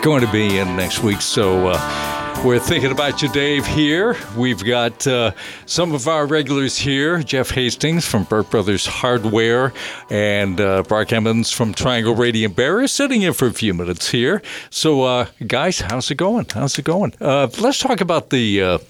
going 0.00 0.24
to 0.24 0.32
be 0.32 0.56
in 0.56 0.76
next 0.76 1.02
week. 1.02 1.20
So 1.20 1.68
uh, 1.68 2.42
we're 2.42 2.58
thinking 2.58 2.90
about 2.90 3.20
you, 3.20 3.28
Dave, 3.28 3.66
here. 3.66 4.16
We've 4.34 4.64
got 4.64 5.06
uh, 5.06 5.32
some 5.66 5.92
of 5.94 6.08
our 6.08 6.24
regulars 6.24 6.78
here 6.78 7.22
Jeff 7.22 7.50
Hastings 7.50 8.06
from 8.06 8.24
Burke 8.24 8.48
Brothers 8.48 8.86
Hardware 8.86 9.74
and 10.08 10.58
uh, 10.58 10.82
Brock 10.84 11.12
Emmons 11.12 11.52
from 11.52 11.74
Triangle 11.74 12.14
Radiant 12.14 12.56
Barrier 12.56 12.88
sitting 12.88 13.20
in 13.20 13.34
for 13.34 13.46
a 13.46 13.52
few 13.52 13.74
minutes 13.74 14.10
here. 14.10 14.40
So, 14.70 15.02
uh, 15.02 15.26
guys, 15.46 15.80
how's 15.80 16.10
it 16.10 16.14
going? 16.14 16.46
How's 16.54 16.78
it 16.78 16.86
going? 16.86 17.12
Uh, 17.20 17.48
let's 17.58 17.78
talk 17.78 18.00
about 18.00 18.30
the. 18.30 18.80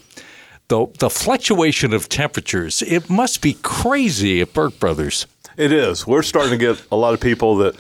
The, 0.68 0.86
the 0.98 1.08
fluctuation 1.08 1.94
of 1.94 2.08
temperatures, 2.10 2.82
it 2.82 3.08
must 3.08 3.40
be 3.40 3.54
crazy 3.62 4.42
at 4.42 4.52
Burke 4.52 4.78
Brothers. 4.78 5.26
It 5.56 5.72
is. 5.72 6.06
We're 6.06 6.22
starting 6.22 6.50
to 6.52 6.58
get 6.58 6.82
a 6.92 6.96
lot 6.96 7.14
of 7.14 7.20
people 7.20 7.56
that 7.56 7.74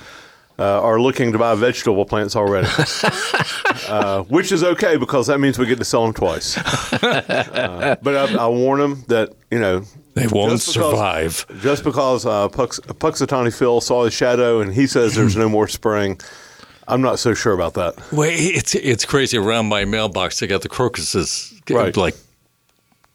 uh, 0.58 0.80
are 0.82 0.98
looking 0.98 1.30
to 1.32 1.38
buy 1.38 1.54
vegetable 1.54 2.04
plants 2.06 2.34
already, 2.34 2.66
uh, 3.88 4.22
which 4.24 4.50
is 4.52 4.64
okay 4.64 4.96
because 4.96 5.26
that 5.28 5.38
means 5.38 5.58
we 5.58 5.66
get 5.66 5.78
to 5.78 5.84
sell 5.84 6.04
them 6.04 6.14
twice. 6.14 6.56
Uh, 6.98 7.96
but 8.02 8.16
I, 8.16 8.44
I 8.44 8.48
warn 8.48 8.80
them 8.80 9.04
that 9.08 9.32
you 9.50 9.58
know 9.58 9.80
They 10.14 10.26
won't 10.26 10.50
just 10.52 10.74
because- 10.74 10.90
survive. 10.90 11.46
Just 11.60 11.84
because 11.84 12.26
uh, 12.26 12.48
Pux, 12.48 12.80
Punxsutawney 12.80 13.56
Phil 13.56 13.80
saw 13.80 14.04
his 14.04 14.14
shadow 14.14 14.60
and 14.60 14.72
he 14.74 14.86
says 14.86 15.14
there's 15.14 15.36
no 15.36 15.48
more 15.48 15.68
spring, 15.68 16.20
I'm 16.88 17.00
not 17.02 17.18
so 17.20 17.34
sure 17.34 17.52
about 17.52 17.74
that. 17.74 17.94
Well, 18.12 18.28
it's 18.32 18.74
it's 18.74 19.04
crazy. 19.04 19.36
Around 19.38 19.66
my 19.66 19.84
mailbox, 19.84 20.42
I 20.42 20.46
got 20.46 20.62
the 20.62 20.68
crocuses 20.68 21.54
Right. 21.70 21.96
like 21.96 22.16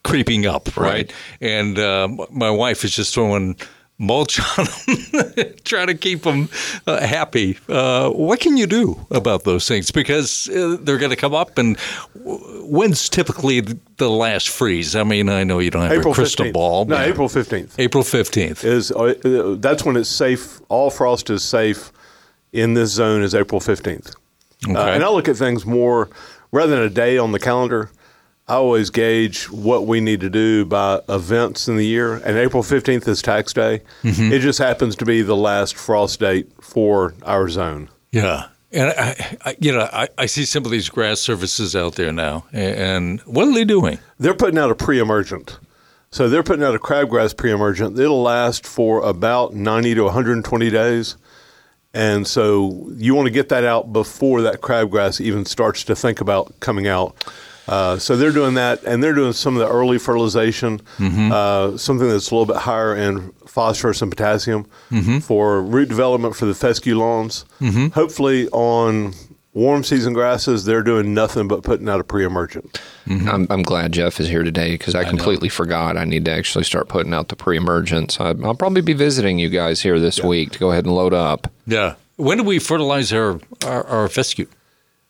creeping 0.04 0.46
up, 0.46 0.76
right? 0.78 1.12
And 1.42 1.78
uh, 1.80 2.08
my 2.32 2.52
wife 2.52 2.84
is 2.84 2.96
just 2.96 3.14
throwing 3.14 3.56
mulch 4.00 4.40
on 4.58 4.66
them, 5.12 5.54
try 5.64 5.86
to 5.86 5.94
keep 5.94 6.24
them 6.24 6.50
uh, 6.88 7.00
happy. 7.06 7.58
Uh, 7.70 8.10
what 8.10 8.40
can 8.40 8.58
you 8.58 8.66
do 8.68 9.06
about 9.12 9.44
those 9.44 9.68
things? 9.68 9.92
Because 9.92 10.50
uh, 10.50 10.78
they're 10.82 10.98
going 10.98 11.12
to 11.12 11.16
come 11.16 11.34
up, 11.34 11.58
and 11.58 11.78
when's 12.16 13.08
typically 13.08 13.62
the 13.98 14.10
last 14.10 14.50
freeze? 14.50 14.96
I 14.96 15.04
mean, 15.04 15.30
I 15.30 15.44
know 15.44 15.60
you 15.60 15.70
don't 15.70 15.84
have 15.84 15.92
April 15.92 16.12
a 16.12 16.16
crystal 16.16 16.46
15th. 16.48 16.54
ball. 16.54 16.86
No, 16.86 16.98
April 16.98 17.30
15th. 17.30 17.76
April 17.78 18.04
15th. 18.04 18.64
is 18.66 18.92
uh, 18.92 19.56
that's 19.60 19.86
when 19.86 19.96
it's 19.96 20.10
safe. 20.10 20.60
All 20.70 20.90
frost 20.90 21.30
is 21.30 21.44
safe 21.44 21.92
in 22.52 22.74
this 22.74 22.92
zone 22.92 23.22
is 23.24 23.34
April 23.34 23.60
fifteenth. 23.62 24.10
Uh, 24.68 24.72
Okay. 24.72 24.96
and 24.96 25.04
I 25.04 25.10
look 25.10 25.28
at 25.28 25.36
things 25.36 25.66
more 25.66 26.10
rather 26.52 26.72
than 26.76 26.84
a 26.86 26.90
day 26.90 27.18
on 27.18 27.32
the 27.32 27.40
calendar. 27.40 27.90
I 28.48 28.56
always 28.56 28.90
gauge 28.90 29.50
what 29.50 29.88
we 29.88 30.02
need 30.02 30.20
to 30.20 30.30
do 30.30 30.66
by 30.66 31.00
events 31.08 31.68
in 31.68 31.78
the 31.78 31.86
year, 31.86 32.16
and 32.16 32.38
April 32.38 32.62
fifteenth 32.62 33.08
is 33.08 33.22
tax 33.22 33.54
day. 33.54 33.82
Mm-hmm. 34.04 34.34
It 34.34 34.40
just 34.40 34.60
happens 34.60 34.96
to 34.98 35.06
be 35.06 35.22
the 35.22 35.36
last 35.36 35.76
frost 35.76 36.20
date 36.20 36.52
for 36.62 37.14
our 37.24 37.48
zone. 37.48 37.90
Yeah. 38.12 38.48
And 38.74 38.90
I, 38.90 39.38
I, 39.46 39.56
you 39.60 39.72
know, 39.72 39.88
I, 39.94 40.10
I 40.18 40.26
see 40.26 40.46
some 40.46 40.66
of 40.66 40.72
these 40.72 40.90
grass 40.90 41.22
services 41.22 41.76
out 41.76 41.96
there 41.96 42.12
now, 42.12 42.46
and, 42.52 42.76
and 42.76 43.22
what 43.22 43.48
are 43.48 43.54
they 43.54 43.66
doing? 43.66 44.00
They're 44.18 44.34
putting 44.34 44.58
out 44.58 44.72
a 44.72 44.76
pre-emergent. 44.76 45.60
So 46.10 46.30
they're 46.30 46.44
putting 46.44 46.64
out 46.64 46.76
a 46.76 46.80
crabgrass 46.80 47.36
pre-emergent. 47.36 47.98
It'll 47.98 48.22
last 48.22 48.68
for 48.68 49.02
about 49.02 49.56
90 49.56 49.96
to 49.96 50.04
120 50.04 50.70
days. 50.70 51.18
And 51.94 52.28
so 52.28 52.88
you 52.96 53.16
want 53.16 53.26
to 53.28 53.32
get 53.32 53.50
that 53.50 53.64
out 53.64 53.94
before 53.94 54.42
that 54.44 54.62
crabgrass 54.62 55.22
even 55.22 55.46
starts 55.46 55.84
to 55.86 55.96
think 55.96 56.22
about 56.22 56.60
coming 56.60 56.88
out. 56.88 57.16
Uh, 57.68 57.98
so 57.98 58.16
they're 58.18 58.32
doing 58.32 58.56
that, 58.56 58.84
and 58.84 59.02
they're 59.02 59.14
doing 59.14 59.34
some 59.34 59.56
of 59.56 59.62
the 59.66 59.74
early 59.74 59.98
fertilization, 59.98 60.82
uh, 61.00 61.78
something 61.78 62.08
that's 62.10 62.30
a 62.32 62.36
little 62.36 62.46
bit 62.46 62.58
higher 62.64 62.96
in 62.96 63.32
phosphorus 63.48 64.02
and 64.02 64.12
potassium 64.12 64.66
for 65.22 65.62
root 65.62 65.88
development 65.90 66.36
for 66.36 66.46
the 66.46 66.54
fescue 66.56 66.98
lawns. 66.98 67.46
Hopefully, 67.94 68.50
on 68.50 69.14
warm 69.54 69.84
season 69.84 70.14
grasses, 70.14 70.66
they're 70.66 70.82
doing 70.82 71.14
nothing 71.14 71.48
but 71.48 71.64
putting 71.64 71.88
out 71.88 72.00
a 72.00 72.04
pre-emergent. 72.04 72.82
I'm, 73.08 73.46
I'm 73.50 73.62
glad 73.62 73.92
Jeff 73.94 74.20
is 74.20 74.28
here 74.28 74.44
today 74.44 74.72
because 74.74 74.96
I 74.96 75.04
completely 75.04 75.48
forgot 75.50 75.96
I 75.96 76.06
need 76.06 76.26
to 76.26 76.32
actually 76.32 76.64
start 76.64 76.90
putting 76.90 77.14
out 77.14 77.28
the 77.30 77.36
pre-emergents. 77.36 78.20
I, 78.20 78.34
I'll 78.44 78.56
probably 78.56 78.82
be 78.82 78.94
visiting 78.94 79.40
you 79.40 79.50
guys 79.50 79.82
here 79.82 80.00
this 80.00 80.22
week 80.24 80.52
to 80.54 80.60
go 80.60 80.72
ahead 80.72 80.86
and 80.86 80.96
load 80.96 81.14
up. 81.14 81.52
Yeah. 81.68 81.96
When 82.16 82.38
do 82.40 82.44
we 82.44 82.60
fertilize 82.60 83.14
our, 83.14 83.40
our, 83.66 83.84
our 83.86 84.08
fescue? 84.10 84.48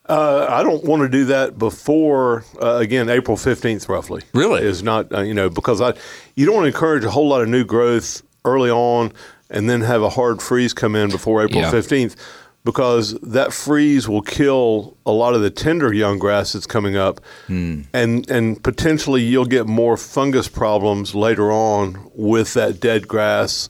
Uh, 0.06 0.46
I 0.50 0.62
don't 0.62 0.84
want 0.84 1.02
to 1.02 1.08
do 1.08 1.24
that 1.26 1.58
before 1.58 2.44
uh, 2.60 2.76
again 2.76 3.08
April 3.08 3.36
fifteenth, 3.36 3.88
roughly. 3.88 4.22
Really? 4.34 4.62
is 4.62 4.82
not 4.82 5.10
uh, 5.12 5.20
you 5.22 5.32
know 5.34 5.48
because 5.48 5.80
I 5.80 5.94
you 6.34 6.44
don't 6.44 6.54
want 6.54 6.64
to 6.64 6.68
encourage 6.68 7.04
a 7.04 7.10
whole 7.10 7.28
lot 7.28 7.40
of 7.40 7.48
new 7.48 7.64
growth 7.64 8.22
early 8.44 8.70
on 8.70 9.12
and 9.48 9.68
then 9.70 9.80
have 9.80 10.02
a 10.02 10.10
hard 10.10 10.42
freeze 10.42 10.74
come 10.74 10.94
in 10.94 11.10
before 11.10 11.42
April 11.42 11.62
Yeah. 11.62 11.70
fifteenth 11.70 12.16
because 12.64 13.12
that 13.20 13.52
freeze 13.52 14.08
will 14.08 14.22
kill 14.22 14.96
a 15.06 15.12
lot 15.12 15.34
of 15.34 15.40
the 15.42 15.50
tender 15.50 15.92
young 15.92 16.18
grass 16.18 16.52
that's 16.52 16.66
coming 16.66 16.96
up 16.96 17.20
and 17.48 17.86
and 18.30 18.62
potentially 18.62 19.22
you'll 19.22 19.44
get 19.46 19.66
more 19.66 19.96
fungus 19.96 20.48
problems 20.48 21.14
later 21.14 21.50
on 21.52 22.10
with 22.14 22.52
that 22.54 22.78
dead 22.80 23.06
grass 23.08 23.68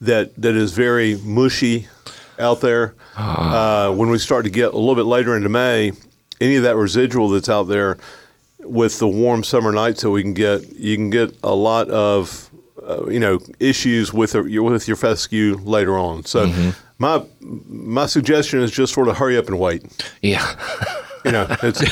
that 0.00 0.34
that 0.40 0.54
is 0.56 0.72
very 0.72 1.16
mushy 1.24 1.86
out 2.40 2.60
there. 2.60 2.94
Uh, 3.16 3.92
when 3.94 4.10
we 4.10 4.18
start 4.18 4.44
to 4.44 4.50
get 4.50 4.72
a 4.72 4.76
little 4.78 4.94
bit 4.94 5.04
later 5.06 5.36
into 5.36 5.48
May, 5.48 5.92
any 6.40 6.56
of 6.56 6.62
that 6.62 6.76
residual 6.76 7.28
that's 7.28 7.48
out 7.48 7.64
there 7.64 7.98
with 8.60 8.98
the 8.98 9.08
warm 9.08 9.44
summer 9.44 9.72
nights 9.72 10.02
that 10.02 10.10
we 10.10 10.22
can 10.22 10.34
get, 10.34 10.68
you 10.74 10.96
can 10.96 11.10
get 11.10 11.36
a 11.42 11.54
lot 11.54 11.88
of 11.90 12.50
uh, 12.86 13.06
you 13.08 13.20
know 13.20 13.38
issues 13.58 14.12
with 14.12 14.34
your 14.34 14.62
with 14.62 14.88
your 14.88 14.96
fescue 14.96 15.56
later 15.62 15.98
on. 15.98 16.24
So 16.24 16.72
my 16.98 17.24
my 17.40 18.06
suggestion 18.06 18.60
is 18.60 18.70
just 18.70 18.94
sort 18.94 19.08
of 19.08 19.16
hurry 19.18 19.36
up 19.36 19.46
and 19.48 19.58
wait. 19.58 19.84
Yeah. 20.22 20.54
You 21.22 21.32
know, 21.32 21.46
it's 21.62 21.82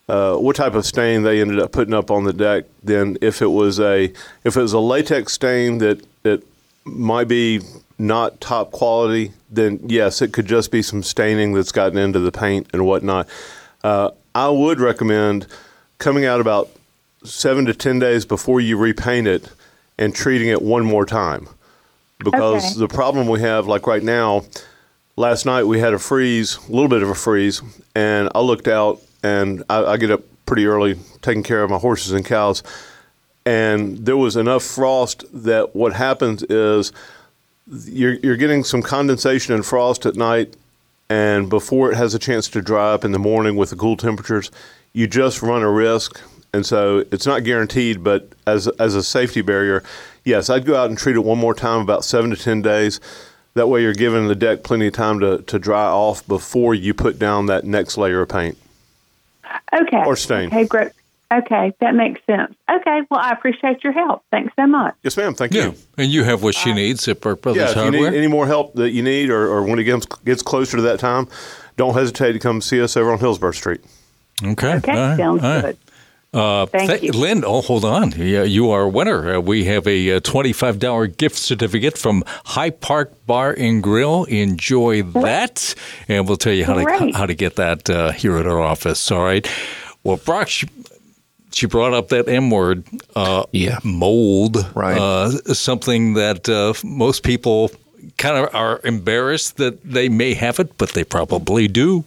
uh, 0.09 0.37
what 0.37 0.55
type 0.55 0.75
of 0.75 0.87
stain 0.87 1.25
they 1.25 1.41
ended 1.41 1.59
up 1.59 1.73
putting 1.73 1.93
up 1.93 2.13
on 2.13 2.23
the 2.23 2.33
deck. 2.33 2.65
Then, 2.81 3.19
if 3.21 3.43
it 3.43 3.49
was 3.49 3.81
a 3.81 4.13
if 4.45 4.57
it 4.57 4.63
was 4.63 4.73
a 4.73 4.79
latex 4.79 5.33
stain 5.33 5.79
that 5.79 6.07
that 6.23 6.47
might 6.85 7.27
be 7.27 7.61
not 7.99 8.41
top 8.41 8.71
quality, 8.71 9.33
then 9.51 9.81
yes, 9.85 10.23
it 10.23 10.33
could 10.33 10.47
just 10.47 10.71
be 10.71 10.81
some 10.81 11.03
staining 11.03 11.55
that's 11.55 11.73
gotten 11.73 11.99
into 11.99 12.21
the 12.21 12.33
paint 12.33 12.69
and 12.73 12.87
whatnot. 12.87 13.29
Uh, 13.83 14.11
I 14.33 14.49
would 14.49 14.79
recommend 14.79 15.49
coming 15.99 16.25
out 16.25 16.41
about 16.41 16.71
seven 17.25 17.65
to 17.67 17.75
ten 17.75 17.99
days 17.99 18.25
before 18.25 18.61
you 18.61 18.77
repaint 18.77 19.27
it 19.27 19.51
and 19.99 20.15
treating 20.15 20.49
it 20.49 20.63
one 20.63 20.85
more 20.85 21.05
time 21.05 21.49
because 22.25 22.73
Okay. 22.73 22.81
the 22.81 22.89
problem 22.89 23.27
we 23.29 23.41
have, 23.41 23.67
like 23.67 23.87
right 23.87 24.03
now, 24.03 24.45
last 25.17 25.47
night 25.47 25.65
we 25.65 25.79
had 25.81 25.93
a 25.95 25.99
freeze, 25.99 26.59
a 26.69 26.73
little 26.73 26.89
bit 26.89 27.03
of 27.03 27.09
a 27.09 27.15
freeze, 27.15 27.63
and 27.95 28.29
I 28.35 28.41
looked 28.41 28.69
out 28.69 29.01
and 29.23 29.63
I, 29.69 29.85
I 29.85 29.97
get 29.97 30.11
up 30.11 30.23
pretty 30.47 30.67
early 30.67 30.99
taking 31.23 31.43
care 31.43 31.63
of 31.63 31.71
my 31.71 31.79
horses 31.79 32.13
and 32.13 32.25
cows, 32.25 32.63
and 33.47 33.99
there 34.05 34.17
was 34.17 34.37
enough 34.37 34.63
frost 34.65 35.25
that 35.33 35.75
what 35.75 35.93
happens 35.95 36.43
is 36.45 36.93
you're, 37.87 38.15
you're 38.15 38.37
getting 38.37 38.65
some 38.65 38.83
condensation 38.83 39.55
and 39.55 39.65
frost 39.65 40.05
at 40.07 40.17
night, 40.17 40.57
and 41.09 41.49
before 41.49 41.91
it 41.93 41.97
has 41.97 42.15
a 42.15 42.19
chance 42.19 42.49
to 42.49 42.63
dry 42.63 42.93
up 42.93 43.05
in 43.05 43.13
the 43.13 43.19
morning 43.19 43.57
with 43.57 43.71
the 43.71 43.77
cool 43.77 43.97
temperatures, 43.97 44.51
you 44.93 45.07
just 45.07 45.43
run 45.43 45.63
a 45.63 45.71
risk 45.71 46.21
and 46.55 46.67
so 46.67 46.99
it's 47.11 47.27
not 47.27 47.45
guaranteed. 47.45 48.05
But 48.05 48.29
as 48.47 48.69
as 48.79 48.95
a 48.95 49.03
safety 49.03 49.41
barrier, 49.41 49.83
yes, 50.25 50.51
I'd 50.51 50.65
go 50.65 50.77
out 50.77 50.89
and 50.89 50.99
treat 50.99 51.17
it 51.17 51.21
one 51.25 51.39
more 51.39 51.55
time, 51.55 51.81
about 51.81 52.05
seven 52.05 52.31
to 52.31 52.37
ten 52.37 52.63
days. 52.63 53.01
That 53.55 53.67
way, 53.69 53.83
you're 53.83 53.93
giving 53.93 54.29
the 54.29 54.35
deck 54.35 54.63
plenty 54.63 54.87
of 54.87 54.95
time 54.95 55.21
to, 55.21 55.43
to 55.43 55.59
dry 55.59 55.85
off 55.85 56.27
before 56.27 56.75
you 56.75 56.95
put 56.95 57.19
down 57.19 57.47
that 57.47 57.65
next 57.65 57.99
layer 57.99 58.23
of 58.23 58.29
paint. 58.31 58.57
Okay. 59.73 60.03
Or 60.07 60.17
stain. 60.17 60.47
Okay, 60.49 60.65
great. 60.65 60.93
Okay, 61.31 61.73
that 61.81 61.95
makes 61.95 62.21
sense. 62.27 62.55
Okay, 62.71 63.01
well, 63.11 63.21
I 63.21 63.31
appreciate 63.33 63.83
your 63.83 63.93
help. 63.95 64.23
Thanks 64.31 64.53
so 64.55 64.67
much. 64.67 64.95
Yes, 65.03 65.17
ma'am. 65.17 65.35
Thank 65.35 65.55
Yeah, 65.55 65.67
you. 65.67 65.75
and 65.97 66.11
you 66.11 66.25
have 66.25 66.43
what 66.43 66.55
she 66.55 66.73
needs 66.75 67.09
at 67.09 67.21
Burke 67.23 67.41
Brothers 67.43 67.63
Yeah, 67.63 67.71
if 67.71 67.77
you 67.77 67.83
Hardware. 67.83 68.11
need 68.11 68.19
any 68.19 68.27
more 68.27 68.47
help 68.47 68.75
that 68.75 68.91
you 68.91 69.03
need, 69.03 69.31
or, 69.31 69.49
or 69.49 69.63
when 69.63 69.79
it 69.79 69.85
gets, 69.85 70.05
gets 70.05 70.43
closer 70.43 70.77
to 70.77 70.83
that 70.83 71.01
time, 71.01 71.29
don't 71.79 71.95
hesitate 71.95 72.33
to 72.35 72.39
come 72.39 72.61
see 72.61 72.83
us 72.83 72.99
over 72.99 73.11
on 73.13 73.19
Hillsborough 73.19 73.53
Street. 73.53 73.81
Okay. 74.45 74.75
Okay, 74.77 74.93
all 74.93 74.99
right, 74.99 75.17
sounds 75.17 75.43
all 75.43 75.51
right. 75.51 75.63
good. 75.63 75.79
Uh, 76.33 76.65
Thank 76.67 76.89
th- 76.91 77.03
you. 77.03 77.13
Lynn, 77.13 77.45
oh, 77.45 77.61
hold 77.61 77.85
on. 77.85 78.13
Yeah, 78.13 78.43
you 78.45 78.71
are 78.71 78.83
a 78.85 78.89
winner. 78.89 79.35
Uh, 79.37 79.41
we 79.41 79.65
have 79.67 79.87
a 79.87 80.13
uh, 80.13 80.21
$25 80.21 81.17
gift 81.19 81.37
certificate 81.37 81.99
from 81.99 82.25
High 82.27 82.71
Park 82.71 83.27
Bar 83.27 83.55
and 83.59 83.83
Grill. 83.83 84.25
Enjoy 84.25 85.03
that. 85.03 85.75
And 86.09 86.27
we'll 86.27 86.39
tell 86.39 86.55
you 86.55 86.65
how 86.65 86.75
to, 86.75 87.13
how 87.13 87.27
to 87.27 87.35
get 87.35 87.57
that 87.57 87.91
uh, 87.91 88.13
here 88.13 88.39
at 88.39 88.47
our 88.47 88.61
office. 88.63 89.11
All 89.11 89.23
right. 89.23 89.47
Well, 90.05 90.17
Brock, 90.17 90.49
she, 90.49 90.69
she 91.53 91.67
brought 91.67 91.93
up 91.93 92.09
that 92.09 92.29
M 92.29 92.51
word, 92.51 92.85
uh, 93.15 93.45
Yeah. 93.53 93.79
mold. 93.85 94.57
Right. 94.75 94.97
Uh, 94.99 95.29
something 95.53 96.15
that 96.15 96.49
uh, 96.49 96.73
most 96.83 97.25
people 97.25 97.71
kind 98.17 98.39
of 98.39 98.55
are 98.55 98.81
embarrassed 98.85 99.59
that 99.59 99.85
they 99.85 100.09
may 100.09 100.33
have 100.33 100.59
it, 100.59 100.79
but 100.79 100.91
they 100.91 101.05
probably 101.05 101.69
do. 101.69 102.05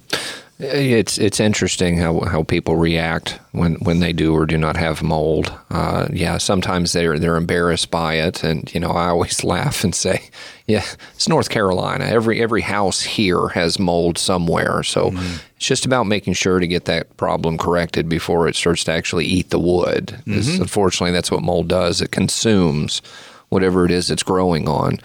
It's 0.57 1.17
it's 1.17 1.41
interesting 1.41 1.97
how, 1.97 2.21
how 2.21 2.43
people 2.43 2.77
react 2.77 3.39
when, 3.51 3.73
when 3.75 3.99
they 3.99 4.13
do 4.13 4.33
or 4.33 4.45
do 4.45 4.57
not 4.57 4.77
have 4.77 5.03
mold. 5.03 5.53
Uh, 5.69 6.07
yeah, 6.13 6.37
sometimes 6.37 6.93
they're 6.93 7.19
they're 7.19 7.35
embarrassed 7.35 7.91
by 7.91 8.13
it, 8.15 8.41
and 8.41 8.73
you 8.73 8.79
know 8.79 8.91
I 8.91 9.07
always 9.09 9.43
laugh 9.55 9.83
and 9.83 9.93
say, 9.93 10.29
yeah, 10.65 10.85
it's 11.13 11.27
North 11.27 11.49
Carolina. 11.49 12.05
Every 12.05 12.41
every 12.41 12.61
house 12.61 13.01
here 13.01 13.49
has 13.49 13.79
mold 13.79 14.17
somewhere, 14.17 14.81
so 14.83 15.11
it's 15.57 15.65
just 15.65 15.85
about 15.85 16.07
making 16.07 16.33
sure 16.35 16.59
to 16.61 16.67
get 16.67 16.85
that 16.85 17.17
problem 17.17 17.57
corrected 17.57 18.07
before 18.07 18.47
it 18.47 18.55
starts 18.55 18.85
to 18.85 18.93
actually 18.93 19.25
eat 19.25 19.49
the 19.49 19.59
wood. 19.59 20.21
'Cause 20.25 20.47
Unfortunately, 20.61 21.11
that's 21.11 21.31
what 21.31 21.43
mold 21.43 21.67
does. 21.67 21.99
It 22.01 22.11
consumes 22.11 23.01
whatever 23.49 23.83
it 23.85 23.91
is 23.91 24.09
it's 24.09 24.23
growing 24.23 24.69
on. 24.69 24.99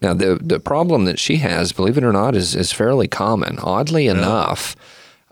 Now, 0.00 0.14
the 0.14 0.38
the 0.42 0.60
problem 0.60 1.04
that 1.04 1.18
she 1.18 1.36
has, 1.36 1.72
believe 1.72 1.98
it 1.98 2.04
or 2.04 2.12
not, 2.12 2.34
is 2.34 2.54
is 2.56 2.72
fairly 2.72 3.06
common. 3.06 3.58
Oddly 3.62 4.06
enough, 4.08 4.74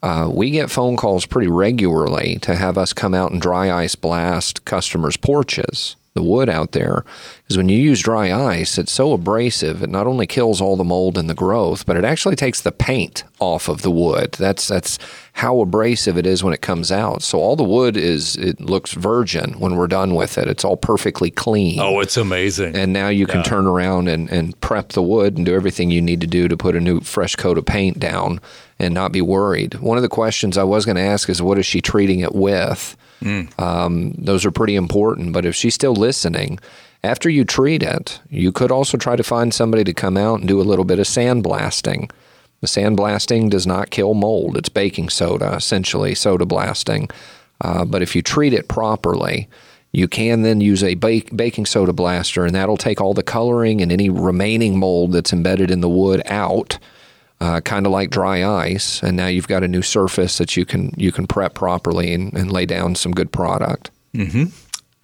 uh, 0.03 0.28
we 0.32 0.50
get 0.50 0.70
phone 0.70 0.96
calls 0.96 1.26
pretty 1.26 1.48
regularly 1.48 2.38
to 2.42 2.57
have 2.57 2.76
us 2.76 2.92
come 2.92 3.14
out 3.14 3.30
and 3.30 3.40
dry 3.40 3.70
ice 3.70 3.94
blast 3.94 4.64
customers' 4.64 5.16
porches, 5.16 5.94
the 6.14 6.22
wood 6.22 6.48
out 6.48 6.72
there. 6.72 7.05
Because 7.42 7.57
when 7.57 7.68
you 7.68 7.78
use 7.78 8.00
dry 8.00 8.32
ice, 8.32 8.78
it's 8.78 8.90
so 8.90 9.12
abrasive, 9.12 9.82
it 9.82 9.90
not 9.90 10.09
only 10.09 10.26
kills 10.26 10.61
all 10.61 10.76
the 10.76 10.82
mold 10.82 11.16
and 11.16 11.30
the 11.30 11.34
growth, 11.34 11.86
but 11.86 11.96
it 11.96 12.05
actually 12.05 12.34
takes 12.34 12.61
the 12.61 12.72
paint 12.72 13.22
off 13.38 13.68
of 13.68 13.82
the 13.82 13.90
wood. 13.90 14.32
That's 14.32 14.66
that's 14.66 14.98
how 15.34 15.61
abrasive 15.61 16.18
it 16.18 16.26
is 16.26 16.42
when 16.42 16.53
it 16.53 16.61
comes 16.61 16.90
out. 16.90 17.22
So 17.22 17.38
all 17.38 17.57
the 17.57 17.62
wood 17.62 17.96
is 17.96 18.36
it 18.36 18.61
looks 18.61 18.92
virgin 18.92 19.53
when 19.61 19.76
we're 19.76 19.86
done 19.86 20.14
with 20.14 20.36
it. 20.36 20.48
It's 20.48 20.64
all 20.64 20.76
perfectly 20.76 21.30
clean. 21.30 21.78
Oh, 21.80 22.00
it's 22.00 22.16
amazing. 22.16 22.74
And 22.76 22.92
now 22.92 23.09
you 23.09 23.26
can 23.26 23.42
turn 23.42 23.66
around 23.66 24.09
and, 24.09 24.28
and 24.30 24.61
prep 24.61 24.90
the 24.90 25.03
wood 25.03 25.36
and 25.36 25.46
do 25.46 25.55
everything 25.55 25.90
you 25.90 26.03
need 26.03 26.20
to 26.20 26.26
do 26.26 26.48
to 26.48 26.57
put 26.57 26.74
a 26.76 26.80
new 26.80 27.00
fresh 27.00 27.36
coat 27.36 27.57
of 27.57 27.64
paint 27.64 27.98
down 27.98 28.40
and 28.83 28.95
not 28.95 29.12
be 29.12 29.20
worried. 29.22 29.74
One 29.74 29.97
of 29.97 30.03
the 30.03 30.09
questions 30.09 30.59
I 30.59 30.64
was 30.64 30.85
going 30.85 30.97
to 30.97 31.03
ask 31.03 31.28
is 31.28 31.41
what 31.41 31.59
is 31.59 31.66
she 31.66 31.80
treating 31.80 32.20
it 32.20 32.35
with? 32.35 32.97
Um, 33.59 34.12
those 34.18 34.45
are 34.45 34.51
pretty 34.51 34.74
important. 34.76 35.33
But 35.33 35.47
if 35.47 35.55
she's 35.55 35.74
still 35.74 35.95
listening, 35.95 36.59
after 37.05 37.30
you 37.30 37.45
treat 37.45 37.83
it, 37.83 38.20
you 38.28 38.53
could 38.53 38.70
also 38.70 38.97
try 38.97 39.16
to 39.16 39.22
find 39.22 39.55
somebody 39.55 39.85
to 39.85 39.95
come 39.95 40.16
out 40.16 40.41
and 40.41 40.49
do 40.49 40.61
a 40.61 40.62
little 40.62 40.85
bit 40.85 40.99
of 40.99 41.07
sandblasting. 41.07 42.11
The 42.61 42.66
sandblasting 42.68 43.51
does 43.51 43.66
not 43.66 43.91
kill 43.91 44.14
mold. 44.14 44.57
It's 44.57 44.68
baking 44.68 45.09
soda, 45.09 45.55
essentially, 45.55 46.14
soda 46.14 46.47
blasting. 46.47 47.09
Uh, 47.61 47.85
but 47.85 48.03
if 48.03 48.14
you 48.14 48.22
treat 48.22 48.53
it 48.53 48.68
properly, 48.68 49.49
you 49.93 50.09
can 50.09 50.43
then 50.43 50.61
use 50.61 50.83
a 50.83 50.95
bake, 50.95 51.37
baking 51.37 51.66
soda 51.66 51.93
blaster, 51.93 52.45
and 52.45 52.55
that'll 52.55 52.76
take 52.76 53.01
all 53.01 53.14
the 53.14 53.22
coloring 53.22 53.80
and 53.80 53.93
any 53.93 54.09
remaining 54.09 54.78
mold 54.78 55.12
that's 55.12 55.33
embedded 55.33 55.70
in 55.70 55.80
the 55.80 55.89
wood 55.89 56.22
out, 56.26 56.78
uh, 57.43 57.61
kind 57.61 57.84
of 57.86 57.93
like 57.93 58.11
dry 58.11 58.45
ice. 58.45 59.03
And 59.03 59.16
now 59.16 59.26
you've 59.26 59.49
got 59.49 59.64
a 59.64 59.68
new 59.68 59.82
surface 59.82 60.38
that 60.38 60.57
you 60.57 60.64
can 60.64 60.93
you 60.97 61.11
can 61.11 61.26
prep 61.26 61.55
properly 61.55 62.14
and, 62.14 62.32
and 62.34 62.53
lay 62.53 62.66
down 62.66 62.95
some 62.95 63.11
good 63.11 63.32
product. 63.32 63.90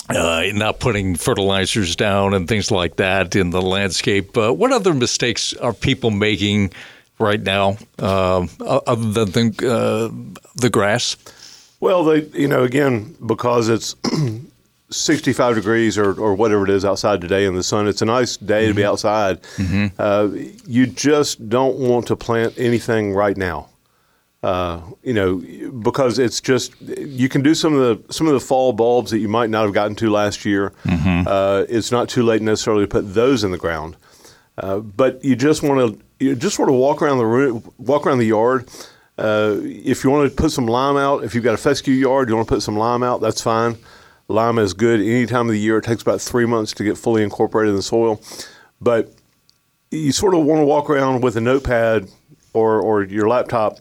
uh, 0.09 0.45
not 0.53 0.79
putting 0.79 1.13
fertilizers 1.13 1.95
down 1.95 2.33
and 2.33 2.47
things 2.47 2.71
like 2.71 2.95
that 2.95 3.35
in 3.35 3.51
the 3.51 3.61
landscape. 3.61 4.35
Uh, 4.35 4.51
what 4.51 4.71
other 4.71 4.95
mistakes 4.95 5.53
are 5.57 5.73
people 5.73 6.09
making 6.09 6.71
right 7.19 7.41
now 7.41 7.77
um, 7.99 8.49
other 8.65 9.25
than 9.25 9.53
uh, 9.63 10.09
the 10.55 10.69
grass? 10.71 11.15
Well, 11.79 12.03
they, 12.03 12.23
you 12.37 12.47
know, 12.47 12.63
again, 12.63 13.15
because 13.25 13.69
it's 13.69 13.95
65 14.91 15.55
degrees 15.55 15.97
or, 15.97 16.19
or 16.19 16.33
whatever 16.35 16.63
it 16.63 16.69
is 16.69 16.83
outside 16.83 17.21
today 17.21 17.45
in 17.45 17.55
the 17.55 17.63
sun, 17.63 17.87
it's 17.87 18.01
a 18.01 18.05
nice 18.05 18.37
day 18.37 18.67
to 18.67 18.73
be 18.73 18.83
outside. 18.83 19.39
Uh, 19.97 20.29
you 20.65 20.87
just 20.87 21.47
don't 21.49 21.77
want 21.77 22.07
to 22.07 22.15
plant 22.15 22.53
anything 22.57 23.13
right 23.13 23.37
now. 23.37 23.69
Uh, 24.41 24.79
you 25.03 25.13
know, 25.13 25.35
because 25.81 26.17
it's 26.17 26.39
just 26.39 26.71
you 26.81 27.27
can 27.27 27.41
do 27.43 27.53
some 27.53 27.73
of 27.75 27.81
the 28.07 28.13
some 28.13 28.25
of 28.25 28.31
the 28.31 28.39
fall 28.39 28.71
bulbs 28.71 29.11
that 29.11 29.19
you 29.19 29.27
might 29.27 29.49
not 29.49 29.63
have 29.65 29.73
gotten 29.73 29.95
to 29.95 30.09
last 30.09 30.45
year. 30.45 30.71
Uh, 31.27 31.65
it's 31.67 31.91
not 31.91 32.07
too 32.07 32.23
late 32.23 32.41
necessarily 32.41 32.83
to 32.83 32.87
put 32.87 33.13
those 33.13 33.43
in 33.43 33.51
the 33.51 33.57
ground, 33.57 33.97
uh, 34.59 34.79
but 34.79 35.23
you 35.23 35.35
just 35.35 35.63
want 35.63 35.99
to 35.99 36.25
you 36.25 36.35
just 36.35 36.55
sort 36.55 36.69
of 36.69 36.75
walk 36.75 37.01
around 37.01 37.17
the 37.17 37.25
room, 37.25 37.63
walk 37.77 38.05
around 38.05 38.19
the 38.19 38.25
yard. 38.25 38.67
Uh, 39.17 39.57
if 39.61 40.03
you 40.03 40.09
want 40.09 40.29
to 40.29 40.35
put 40.35 40.51
some 40.51 40.65
lime 40.65 40.97
out, 40.97 41.23
if 41.23 41.35
you've 41.35 41.43
got 41.43 41.53
a 41.53 41.57
fescue 41.57 41.93
yard, 41.93 42.29
you 42.29 42.35
want 42.35 42.47
to 42.47 42.53
put 42.53 42.61
some 42.61 42.77
lime 42.77 43.03
out, 43.03 43.21
that's 43.21 43.41
fine. 43.41 43.77
Lime 44.27 44.59
is 44.59 44.73
good 44.73 45.01
any 45.01 45.25
time 45.25 45.47
of 45.47 45.53
the 45.53 45.59
year. 45.59 45.77
It 45.79 45.83
takes 45.83 46.01
about 46.01 46.21
three 46.21 46.45
months 46.45 46.73
to 46.73 46.83
get 46.83 46.97
fully 46.97 47.23
incorporated 47.23 47.71
in 47.71 47.75
the 47.75 47.81
soil, 47.81 48.21
but 48.79 49.11
you 49.91 50.11
sort 50.11 50.33
of 50.35 50.45
want 50.45 50.59
to 50.61 50.65
walk 50.65 50.89
around 50.89 51.21
with 51.21 51.35
a 51.35 51.41
notepad 51.41 52.09
or, 52.53 52.79
or 52.79 53.03
your 53.03 53.27
laptop 53.27 53.79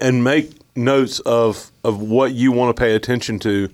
and 0.00 0.22
make 0.22 0.52
notes 0.76 1.18
of, 1.20 1.70
of 1.82 2.00
what 2.00 2.32
you 2.32 2.52
want 2.52 2.74
to 2.74 2.80
pay 2.80 2.94
attention 2.94 3.38
to 3.40 3.68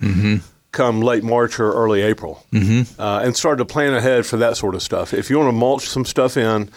come 0.75 1.01
late 1.01 1.23
March 1.23 1.59
or 1.59 1.73
early 1.73 2.01
April, 2.01 2.45
mm-hmm. 2.51 3.01
uh, 3.01 3.21
and 3.21 3.35
start 3.35 3.57
to 3.57 3.65
plan 3.65 3.93
ahead 3.93 4.25
for 4.25 4.37
that 4.37 4.57
sort 4.57 4.75
of 4.75 4.83
stuff. 4.83 5.13
If 5.13 5.29
you 5.29 5.37
want 5.37 5.47
to 5.47 5.53
mulch 5.53 5.87
some 5.87 6.05
stuff 6.05 6.37
in, 6.37 6.69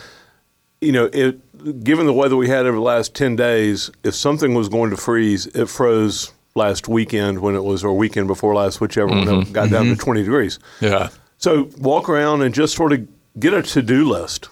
you 0.81 0.93
know, 0.93 1.11
it, 1.13 1.85
given 1.85 2.07
the 2.07 2.13
weather 2.13 2.37
we 2.37 2.49
had 2.49 2.65
over 2.65 2.77
the 2.77 2.83
last 2.83 3.15
10 3.15 3.37
days, 3.37 3.91
if 4.05 4.15
something 4.15 4.55
was 4.55 4.69
going 4.69 4.91
to 4.91 4.97
freeze, 4.97 5.47
it 5.49 5.69
froze 5.69 6.33
last 6.55 6.89
weekend 6.89 7.41
when 7.41 7.55
it 7.55 7.65
was, 7.65 7.85
or 7.85 7.95
weekend 7.95 8.29
before 8.29 8.55
last, 8.55 8.81
whichever, 8.81 9.09
when 9.09 9.29
it 9.29 9.53
got 9.53 9.71
down 9.71 9.87
to 9.87 9.97
20 9.97 10.23
degrees. 10.23 10.59
Yeah. 10.81 11.11
So 11.37 11.71
walk 11.79 12.09
around 12.09 12.43
and 12.43 12.55
just 12.55 12.75
sort 12.75 12.93
of 12.93 13.07
get 13.39 13.55
a 13.55 13.63
to 13.63 13.83
do 13.83 14.09
list 14.09 14.49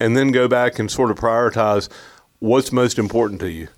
and 0.00 0.16
then 0.16 0.30
go 0.30 0.48
back 0.48 0.78
and 0.78 0.90
sort 0.90 1.10
of 1.10 1.16
prioritize 1.16 1.88
what's 2.38 2.72
most 2.72 2.98
important 2.98 3.40
to 3.40 3.50
you. 3.50 3.68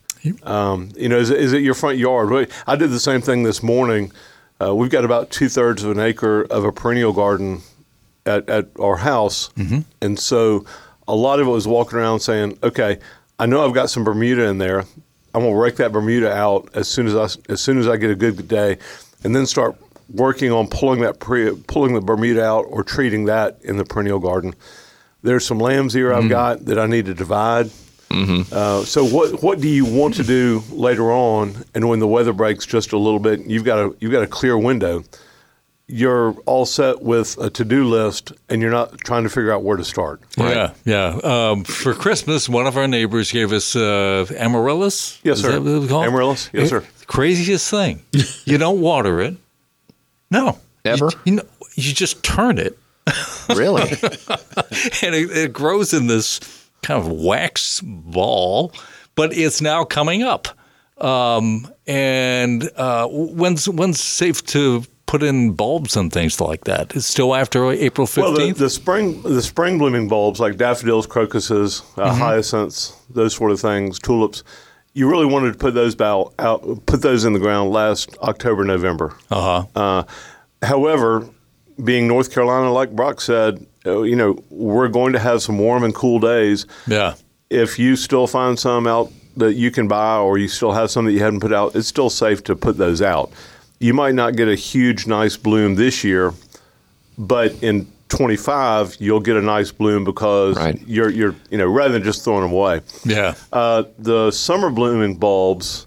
Um, 0.42 0.90
you 0.96 1.08
know, 1.08 1.16
is, 1.16 1.30
is 1.30 1.52
it 1.54 1.62
your 1.62 1.74
front 1.74 1.96
yard? 1.96 2.50
I 2.66 2.76
did 2.76 2.90
the 2.90 3.00
same 3.00 3.22
thing 3.22 3.42
this 3.42 3.62
morning. 3.62 4.12
Uh, 4.60 4.74
we've 4.74 4.90
got 4.90 5.04
about 5.04 5.30
two 5.30 5.48
thirds 5.48 5.82
of 5.82 5.90
an 5.90 6.00
acre 6.00 6.42
of 6.42 6.64
a 6.64 6.72
perennial 6.72 7.12
garden 7.12 7.62
at, 8.26 8.48
at 8.48 8.68
our 8.78 8.96
house. 8.96 9.50
And 10.02 10.18
so 10.18 10.64
a 11.08 11.14
lot 11.14 11.40
of 11.40 11.46
it 11.46 11.50
was 11.50 11.66
walking 11.66 11.98
around 11.98 12.20
saying, 12.20 12.58
okay, 12.62 12.98
I 13.38 13.46
know 13.46 13.64
I've 13.66 13.74
got 13.74 13.88
some 13.90 14.04
Bermuda 14.04 14.44
in 14.48 14.58
there. 14.58 14.80
I'm 15.32 15.42
going 15.42 15.52
to 15.52 15.58
rake 15.58 15.76
that 15.76 15.92
Bermuda 15.92 16.32
out 16.32 16.68
as 16.74 16.88
soon 16.88 17.06
as 17.06 17.16
I, 17.16 17.52
as 17.52 17.60
soon 17.60 17.78
as 17.78 17.88
I 17.88 17.96
get 17.96 18.10
a 18.10 18.14
good 18.14 18.48
day 18.48 18.78
and 19.24 19.34
then 19.34 19.46
start 19.46 19.76
working 20.12 20.50
on 20.50 20.66
pulling 20.66 21.00
that 21.00 21.20
pre, 21.20 21.54
pulling 21.68 21.94
the 21.94 22.00
Bermuda 22.00 22.44
out 22.44 22.66
or 22.68 22.82
treating 22.82 23.26
that 23.26 23.58
in 23.62 23.76
the 23.76 23.84
perennial 23.84 24.18
garden. 24.18 24.54
There's 25.22 25.46
some 25.46 25.58
lamb's 25.58 25.94
ear 25.96 26.12
I've 26.12 26.24
got 26.28 26.64
that 26.66 26.78
I 26.78 26.86
need 26.86 27.06
to 27.06 27.14
divide. 27.14 27.70
Uh, 28.10 28.84
so 28.84 29.04
what 29.04 29.42
what 29.42 29.60
do 29.60 29.68
you 29.68 29.84
want 29.84 30.14
to 30.14 30.24
do 30.24 30.62
later 30.70 31.12
on? 31.12 31.64
And 31.74 31.88
when 31.88 32.00
the 32.00 32.08
weather 32.08 32.32
breaks 32.32 32.66
just 32.66 32.92
a 32.92 32.98
little 32.98 33.20
bit, 33.20 33.40
you've 33.46 33.64
got 33.64 33.78
a 33.78 33.94
you've 34.00 34.12
got 34.12 34.22
a 34.22 34.26
clear 34.26 34.58
window. 34.58 35.04
You're 35.86 36.32
all 36.46 36.66
set 36.66 37.02
with 37.02 37.36
a 37.38 37.50
to 37.50 37.64
do 37.64 37.84
list, 37.84 38.32
and 38.48 38.62
you're 38.62 38.70
not 38.70 38.98
trying 38.98 39.24
to 39.24 39.28
figure 39.28 39.52
out 39.52 39.64
where 39.64 39.76
to 39.76 39.84
start. 39.84 40.20
Yeah, 40.36 40.72
yeah. 40.84 41.18
Um, 41.24 41.64
for 41.64 41.94
Christmas, 41.94 42.48
one 42.48 42.68
of 42.68 42.76
our 42.76 42.86
neighbors 42.86 43.32
gave 43.32 43.52
us 43.52 43.74
uh, 43.74 44.26
amaryllis. 44.36 45.18
Yes, 45.24 45.38
Is 45.38 45.42
sir. 45.44 45.52
that 45.52 45.62
what 45.62 45.70
it's 45.82 45.88
called? 45.88 46.06
Amaryllis? 46.06 46.48
Yes, 46.52 46.68
sir. 46.68 46.84
Craziest 47.08 47.68
thing. 47.68 48.02
you 48.44 48.56
don't 48.56 48.80
water 48.80 49.20
it. 49.20 49.36
No, 50.30 50.58
Ever? 50.84 51.06
You, 51.06 51.20
you 51.24 51.32
know, 51.32 51.42
you 51.74 51.92
just 51.92 52.22
turn 52.22 52.58
it. 52.58 52.78
Really? 53.48 53.82
and 55.02 55.14
it, 55.14 55.36
it 55.36 55.52
grows 55.52 55.92
in 55.92 56.06
this 56.06 56.38
kind 56.82 57.00
of 57.04 57.10
wax 57.10 57.80
ball, 57.84 58.72
but 59.14 59.32
it's 59.36 59.60
now 59.60 59.84
coming 59.84 60.22
up. 60.22 60.48
Um, 60.98 61.66
and 61.86 62.68
uh, 62.76 63.06
when's 63.10 63.68
when's 63.68 64.00
safe 64.00 64.44
to 64.46 64.84
put 65.06 65.22
in 65.22 65.52
bulbs 65.54 65.96
and 65.96 66.12
things 66.12 66.40
like 66.40 66.64
that? 66.64 66.94
It's 66.94 67.06
still 67.06 67.34
after 67.34 67.70
April 67.70 68.06
fifteenth. 68.06 68.36
Well, 68.38 68.46
the, 68.48 68.52
the 68.52 68.70
spring 68.70 69.22
the 69.22 69.42
spring 69.42 69.78
blooming 69.78 70.08
bulbs 70.08 70.40
like 70.40 70.56
daffodils, 70.56 71.06
crocuses, 71.06 71.82
uh, 71.96 72.10
Mm-hmm. 72.10 72.18
hyacinths, 72.20 72.96
those 73.08 73.34
sort 73.34 73.50
of 73.50 73.60
things, 73.60 73.98
tulips. 73.98 74.44
You 74.92 75.08
really 75.08 75.26
wanted 75.26 75.52
to 75.52 75.58
put 75.58 75.72
those 75.74 75.98
out, 76.00 76.34
out 76.38 76.84
put 76.86 77.00
those 77.00 77.24
in 77.24 77.32
the 77.32 77.38
ground 77.38 77.70
last 77.70 78.18
October, 78.22 78.64
November. 78.64 79.14
uh 79.30 79.62
huh. 79.74 79.80
Uh, 79.80 80.02
however, 80.62 81.28
being 81.82 82.08
North 82.08 82.32
Carolina, 82.32 82.72
like 82.72 82.90
Brock 82.90 83.20
said, 83.20 83.64
you 83.84 84.14
know, 84.16 84.42
we're 84.50 84.88
going 84.88 85.12
to 85.14 85.18
have 85.18 85.42
some 85.42 85.58
warm 85.58 85.82
and 85.84 85.94
cool 85.94 86.18
days. 86.20 86.66
Yeah. 86.86 87.14
If 87.48 87.78
you 87.78 87.96
still 87.96 88.26
find 88.26 88.58
some 88.58 88.86
out 88.86 89.10
that 89.36 89.54
you 89.54 89.70
can 89.70 89.88
buy, 89.88 90.18
or 90.18 90.38
you 90.38 90.48
still 90.48 90.72
have 90.72 90.90
some 90.90 91.04
that 91.06 91.12
you 91.12 91.20
haven't 91.20 91.40
put 91.40 91.52
out, 91.52 91.74
it's 91.74 91.88
still 91.88 92.10
safe 92.10 92.44
to 92.44 92.56
put 92.56 92.76
those 92.76 93.00
out. 93.02 93.30
You 93.78 93.94
might 93.94 94.14
not 94.14 94.36
get 94.36 94.48
a 94.48 94.54
huge, 94.54 95.06
nice 95.06 95.36
bloom 95.36 95.76
this 95.76 96.04
year, 96.04 96.34
but 97.18 97.52
in 97.62 97.90
25 98.10 98.96
you'll 98.98 99.20
get 99.20 99.36
a 99.36 99.40
nice 99.40 99.70
bloom 99.70 100.04
because 100.04 100.56
Right. 100.56 100.80
you're 100.84 101.10
you're 101.10 101.34
you 101.48 101.56
know 101.58 101.68
rather 101.68 101.92
than 101.94 102.02
just 102.02 102.24
throwing 102.24 102.42
them 102.42 102.52
away. 102.52 102.80
Yeah. 103.04 103.34
Uh, 103.52 103.84
the 103.98 104.32
summer 104.32 104.68
blooming 104.68 105.14
bulbs, 105.16 105.86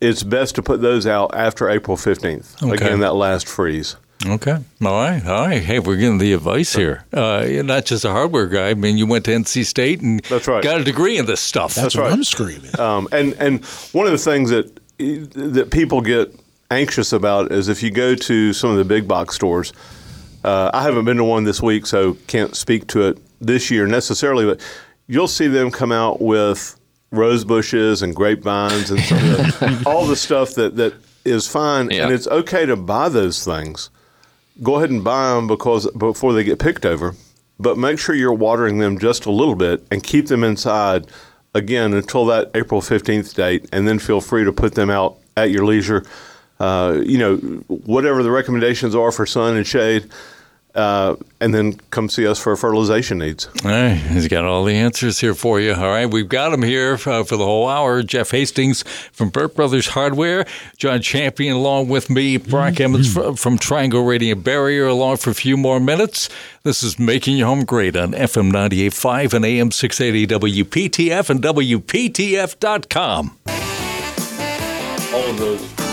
it's 0.00 0.22
best 0.22 0.54
to 0.54 0.62
put 0.62 0.80
those 0.80 1.06
out 1.08 1.34
after 1.34 1.68
April 1.68 1.96
15th. 1.96 2.62
Okay. 2.62 2.72
Again, 2.74 3.00
that 3.00 3.14
last 3.16 3.48
freeze. 3.48 3.96
Okay. 4.24 4.52
All 4.52 4.92
right. 5.02 5.24
All 5.26 5.46
right. 5.46 5.62
Hey, 5.62 5.78
we're 5.78 5.96
getting 5.96 6.18
the 6.18 6.32
advice 6.32 6.74
here. 6.74 7.04
Uh, 7.12 7.44
you're 7.48 7.62
not 7.62 7.84
just 7.84 8.04
a 8.04 8.10
hardware 8.10 8.46
guy. 8.46 8.70
I 8.70 8.74
mean, 8.74 8.96
you 8.96 9.06
went 9.06 9.24
to 9.26 9.30
NC 9.30 9.64
State 9.66 10.00
and 10.00 10.20
That's 10.24 10.48
right. 10.48 10.62
got 10.64 10.80
a 10.80 10.84
degree 10.84 11.18
in 11.18 11.26
this 11.26 11.40
stuff. 11.40 11.74
That's, 11.74 11.94
what 11.96 12.10
I'm 12.12 12.24
screaming. 12.24 12.78
Um, 12.80 13.08
and 13.12 13.34
and 13.34 13.64
one 13.92 14.06
of 14.06 14.12
the 14.12 14.18
things 14.18 14.50
that 14.50 14.80
that 14.98 15.70
people 15.70 16.00
get 16.00 16.34
anxious 16.70 17.12
about 17.12 17.52
is 17.52 17.68
if 17.68 17.82
you 17.82 17.90
go 17.90 18.14
to 18.14 18.52
some 18.52 18.70
of 18.70 18.76
the 18.78 18.84
big 18.84 19.06
box 19.06 19.34
stores. 19.34 19.72
Uh, 20.44 20.70
I 20.72 20.82
haven't 20.82 21.04
been 21.04 21.16
to 21.16 21.24
one 21.24 21.42
this 21.42 21.60
week, 21.60 21.86
so 21.86 22.14
can't 22.28 22.54
speak 22.54 22.86
to 22.88 23.08
it 23.08 23.18
this 23.40 23.68
year 23.70 23.86
necessarily. 23.88 24.44
But 24.46 24.60
you'll 25.08 25.26
see 25.28 25.48
them 25.48 25.72
come 25.72 25.90
out 25.90 26.20
with 26.22 26.78
rose 27.10 27.44
bushes 27.44 28.00
and 28.02 28.14
grapevines 28.14 28.90
and 28.92 29.00
some 29.00 29.18
of 29.18 29.24
the, 29.24 29.82
all 29.86 30.06
the 30.06 30.14
stuff 30.16 30.54
that 30.54 30.76
that 30.76 30.94
is 31.24 31.48
fine, 31.48 31.90
Yeah. 31.90 32.04
and 32.04 32.12
it's 32.12 32.28
okay 32.28 32.64
to 32.64 32.76
buy 32.76 33.08
those 33.08 33.44
things. 33.44 33.90
Go 34.62 34.76
ahead 34.76 34.90
and 34.90 35.04
buy 35.04 35.34
them 35.34 35.46
because 35.46 35.90
before 35.92 36.32
they 36.32 36.44
get 36.44 36.58
picked 36.58 36.86
over, 36.86 37.14
but 37.58 37.76
make 37.76 37.98
sure 37.98 38.14
you're 38.14 38.32
watering 38.32 38.78
them 38.78 38.98
just 38.98 39.26
a 39.26 39.30
little 39.30 39.54
bit 39.54 39.86
and 39.90 40.02
keep 40.02 40.28
them 40.28 40.42
inside 40.42 41.06
again 41.54 41.94
until 41.94 42.26
that 42.26 42.50
April 42.54 42.80
15th 42.80 43.34
date, 43.34 43.68
and 43.72 43.88
then 43.88 43.98
feel 43.98 44.20
free 44.20 44.44
to 44.44 44.52
put 44.52 44.74
them 44.74 44.90
out 44.90 45.18
at 45.36 45.50
your 45.50 45.64
leisure. 45.64 46.04
Uh, 46.58 47.00
you 47.04 47.18
know, 47.18 47.36
whatever 47.68 48.22
the 48.22 48.30
recommendations 48.30 48.94
are 48.94 49.12
for 49.12 49.26
sun 49.26 49.56
and 49.56 49.66
shade, 49.66 50.10
uh, 50.76 51.16
and 51.40 51.54
then 51.54 51.74
come 51.90 52.08
see 52.08 52.26
us 52.26 52.38
for 52.38 52.54
fertilization 52.54 53.18
needs. 53.18 53.48
All 53.64 53.70
right, 53.70 53.94
he's 53.94 54.28
got 54.28 54.44
all 54.44 54.62
the 54.64 54.74
answers 54.74 55.18
here 55.20 55.34
for 55.34 55.58
you. 55.58 55.72
All 55.74 55.88
right, 55.88 56.06
we've 56.06 56.28
got 56.28 56.52
him 56.52 56.62
here 56.62 56.94
uh, 56.94 57.24
for 57.24 57.36
the 57.36 57.44
whole 57.44 57.68
hour. 57.68 58.02
Jeff 58.02 58.30
Hastings 58.30 58.82
from 59.12 59.30
Burke 59.30 59.54
Brothers 59.54 59.88
Hardware, 59.88 60.44
Jon 60.76 61.00
Champion 61.00 61.56
along 61.56 61.88
with 61.88 62.10
me, 62.10 62.36
Brock 62.36 62.78
Emmons 62.78 63.12
fr- 63.12 63.32
from 63.32 63.58
Triangle 63.58 64.04
Radiant 64.04 64.44
Barrier 64.44 64.86
along 64.86 65.16
for 65.16 65.30
a 65.30 65.34
few 65.34 65.56
more 65.56 65.80
minutes. 65.80 66.28
This 66.62 66.82
is 66.82 66.98
Making 66.98 67.38
Your 67.38 67.46
Home 67.48 67.64
Great 67.64 67.96
on 67.96 68.12
FM 68.12 68.52
98.5 68.52 69.32
and 69.34 69.44
AM 69.44 69.70
680 69.70 70.62
WPTF 70.62 71.30
and 71.30 71.42
WPTF.com. 71.42 73.36
All 75.14 75.30
of 75.30 75.38
those. 75.38 75.85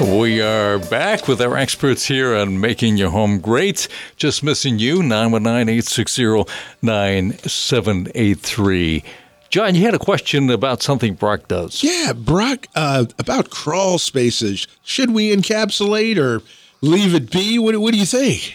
We 0.00 0.40
are 0.40 0.78
back 0.78 1.26
with 1.26 1.40
our 1.40 1.56
experts 1.56 2.06
here 2.06 2.36
on 2.36 2.60
making 2.60 2.98
your 2.98 3.10
home 3.10 3.40
great. 3.40 3.88
Just 4.16 4.44
missing 4.44 4.78
you, 4.78 5.02
919 5.02 5.68
860 5.68 6.44
9783. 6.82 9.02
Jon, 9.50 9.74
you 9.74 9.82
had 9.82 9.94
a 9.94 9.98
question 9.98 10.50
about 10.50 10.82
something 10.82 11.14
Brock 11.14 11.48
does. 11.48 11.82
Yeah, 11.82 12.12
Brock, 12.12 12.68
uh, 12.76 13.06
about 13.18 13.50
crawl 13.50 13.98
spaces. 13.98 14.68
Should 14.84 15.10
we 15.10 15.34
encapsulate 15.34 16.16
or 16.16 16.42
leave 16.80 17.12
it 17.12 17.32
be? 17.32 17.58
What, 17.58 17.76
what 17.78 17.92
do 17.92 17.98
you 17.98 18.06
think? 18.06 18.54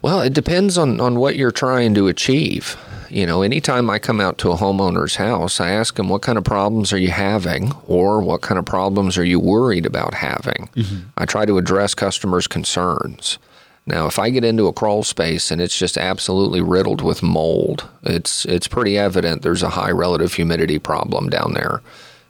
Well, 0.00 0.22
it 0.22 0.32
depends 0.32 0.78
on, 0.78 1.02
on 1.02 1.18
what 1.18 1.36
you're 1.36 1.50
trying 1.50 1.92
to 1.96 2.08
achieve. 2.08 2.78
You 3.10 3.26
know, 3.26 3.42
anytime 3.42 3.90
I 3.90 3.98
come 3.98 4.20
out 4.20 4.38
to 4.38 4.50
a 4.50 4.56
homeowner's 4.56 5.16
house, 5.16 5.60
I 5.60 5.70
ask 5.70 5.96
them, 5.96 6.08
what 6.08 6.22
kind 6.22 6.38
of 6.38 6.44
problems 6.44 6.92
are 6.92 6.98
you 6.98 7.10
having? 7.10 7.72
Or 7.86 8.20
what 8.20 8.42
kind 8.42 8.58
of 8.58 8.64
problems 8.64 9.18
are 9.18 9.24
you 9.24 9.38
worried 9.40 9.86
about 9.86 10.14
having? 10.14 10.68
I 11.16 11.24
try 11.24 11.46
to 11.46 11.58
address 11.58 11.94
customers' 11.94 12.46
concerns. 12.46 13.38
Now, 13.86 14.06
if 14.06 14.18
I 14.18 14.30
get 14.30 14.44
into 14.44 14.66
a 14.66 14.72
crawl 14.72 15.02
space 15.04 15.50
and 15.50 15.60
it's 15.60 15.78
just 15.78 15.98
absolutely 15.98 16.62
riddled 16.62 17.02
with 17.02 17.22
mold, 17.22 17.86
it's 18.02 18.46
it's 18.46 18.66
pretty 18.66 18.96
evident 18.96 19.42
there's 19.42 19.62
a 19.62 19.70
high 19.70 19.90
relative 19.90 20.32
humidity 20.32 20.78
problem 20.78 21.28
down 21.28 21.52
there. 21.52 21.82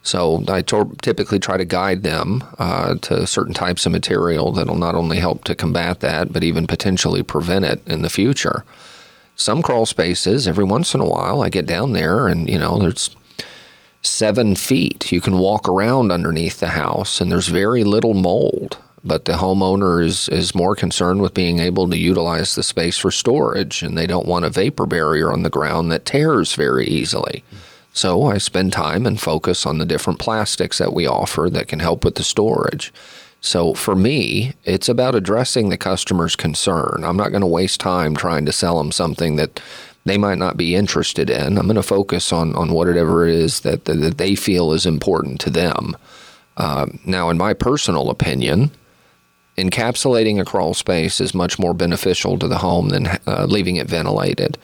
So 0.02 0.44
I 0.48 0.60
typically 0.62 1.38
try 1.38 1.56
to 1.56 1.64
guide 1.64 2.02
them 2.02 2.44
uh, 2.58 2.96
to 2.96 3.26
certain 3.26 3.54
types 3.54 3.86
of 3.86 3.92
material 3.92 4.52
that'll 4.52 4.76
not 4.76 4.94
only 4.94 5.18
help 5.18 5.44
to 5.44 5.54
combat 5.54 6.00
that, 6.00 6.30
but 6.30 6.44
even 6.44 6.66
potentially 6.66 7.22
prevent 7.22 7.64
it 7.64 7.80
in 7.86 8.02
the 8.02 8.10
future. 8.10 8.64
Some 9.36 9.62
crawl 9.62 9.86
spaces, 9.86 10.46
every 10.46 10.64
once 10.64 10.94
in 10.94 11.00
a 11.00 11.08
while, 11.08 11.42
I 11.42 11.48
get 11.48 11.66
down 11.66 11.92
there 11.92 12.28
and 12.28 12.48
you 12.48 12.58
know 12.58 12.78
there's 12.78 13.14
seven 14.02 14.54
feet. 14.54 15.10
You 15.12 15.20
can 15.20 15.38
walk 15.38 15.68
around 15.68 16.12
underneath 16.12 16.60
the 16.60 16.68
house, 16.68 17.20
and 17.20 17.30
there's 17.30 17.48
very 17.48 17.84
little 17.84 18.14
mold. 18.14 18.78
But 19.06 19.26
the 19.26 19.34
homeowner 19.34 20.02
is, 20.02 20.30
is 20.30 20.54
more 20.54 20.74
concerned 20.74 21.20
with 21.20 21.34
being 21.34 21.58
able 21.58 21.90
to 21.90 21.98
utilize 21.98 22.54
the 22.54 22.62
space 22.62 22.96
for 22.96 23.10
storage, 23.10 23.82
and 23.82 23.98
they 23.98 24.06
don't 24.06 24.26
want 24.26 24.46
a 24.46 24.50
vapor 24.50 24.86
barrier 24.86 25.30
on 25.30 25.42
the 25.42 25.50
ground 25.50 25.92
that 25.92 26.06
tears 26.06 26.54
very 26.54 26.86
easily. 26.86 27.44
So 27.92 28.24
I 28.24 28.38
spend 28.38 28.72
time 28.72 29.06
and 29.06 29.20
focus 29.20 29.66
on 29.66 29.78
the 29.78 29.84
different 29.84 30.18
plastics 30.18 30.78
that 30.78 30.94
we 30.94 31.06
offer 31.06 31.48
that 31.50 31.68
can 31.68 31.80
help 31.80 32.04
with 32.04 32.14
the 32.14 32.24
storage. 32.24 32.92
So 33.44 33.74
for 33.74 33.94
me, 33.94 34.54
it's 34.64 34.88
about 34.88 35.14
addressing 35.14 35.68
the 35.68 35.76
customer's 35.76 36.34
concern. 36.34 37.02
I'm 37.04 37.18
not 37.18 37.28
going 37.28 37.42
to 37.42 37.46
waste 37.46 37.78
time 37.78 38.16
trying 38.16 38.46
to 38.46 38.52
sell 38.52 38.78
them 38.78 38.90
something 38.90 39.36
that 39.36 39.60
they 40.06 40.16
might 40.16 40.38
not 40.38 40.56
be 40.56 40.74
interested 40.74 41.28
in. 41.28 41.58
I'm 41.58 41.66
going 41.66 41.76
to 41.76 41.82
focus 41.82 42.32
on, 42.32 42.56
on 42.56 42.72
whatever 42.72 43.28
it 43.28 43.34
is 43.34 43.60
that, 43.60 43.84
that, 43.84 44.16
they 44.16 44.34
feel 44.34 44.72
is 44.72 44.86
important 44.86 45.42
to 45.42 45.50
them. 45.50 45.94
Uh, 46.56 46.86
now, 47.04 47.28
in 47.28 47.36
my 47.36 47.52
personal 47.52 48.08
opinion, 48.08 48.70
encapsulating 49.58 50.40
a 50.40 50.46
crawl 50.46 50.72
space 50.72 51.20
is 51.20 51.34
much 51.34 51.58
more 51.58 51.74
beneficial 51.74 52.38
to 52.38 52.48
the 52.48 52.58
home 52.58 52.88
than 52.88 53.08
uh, 53.26 53.44
leaving 53.46 53.76
it 53.76 53.88
ventilated. 53.88 54.56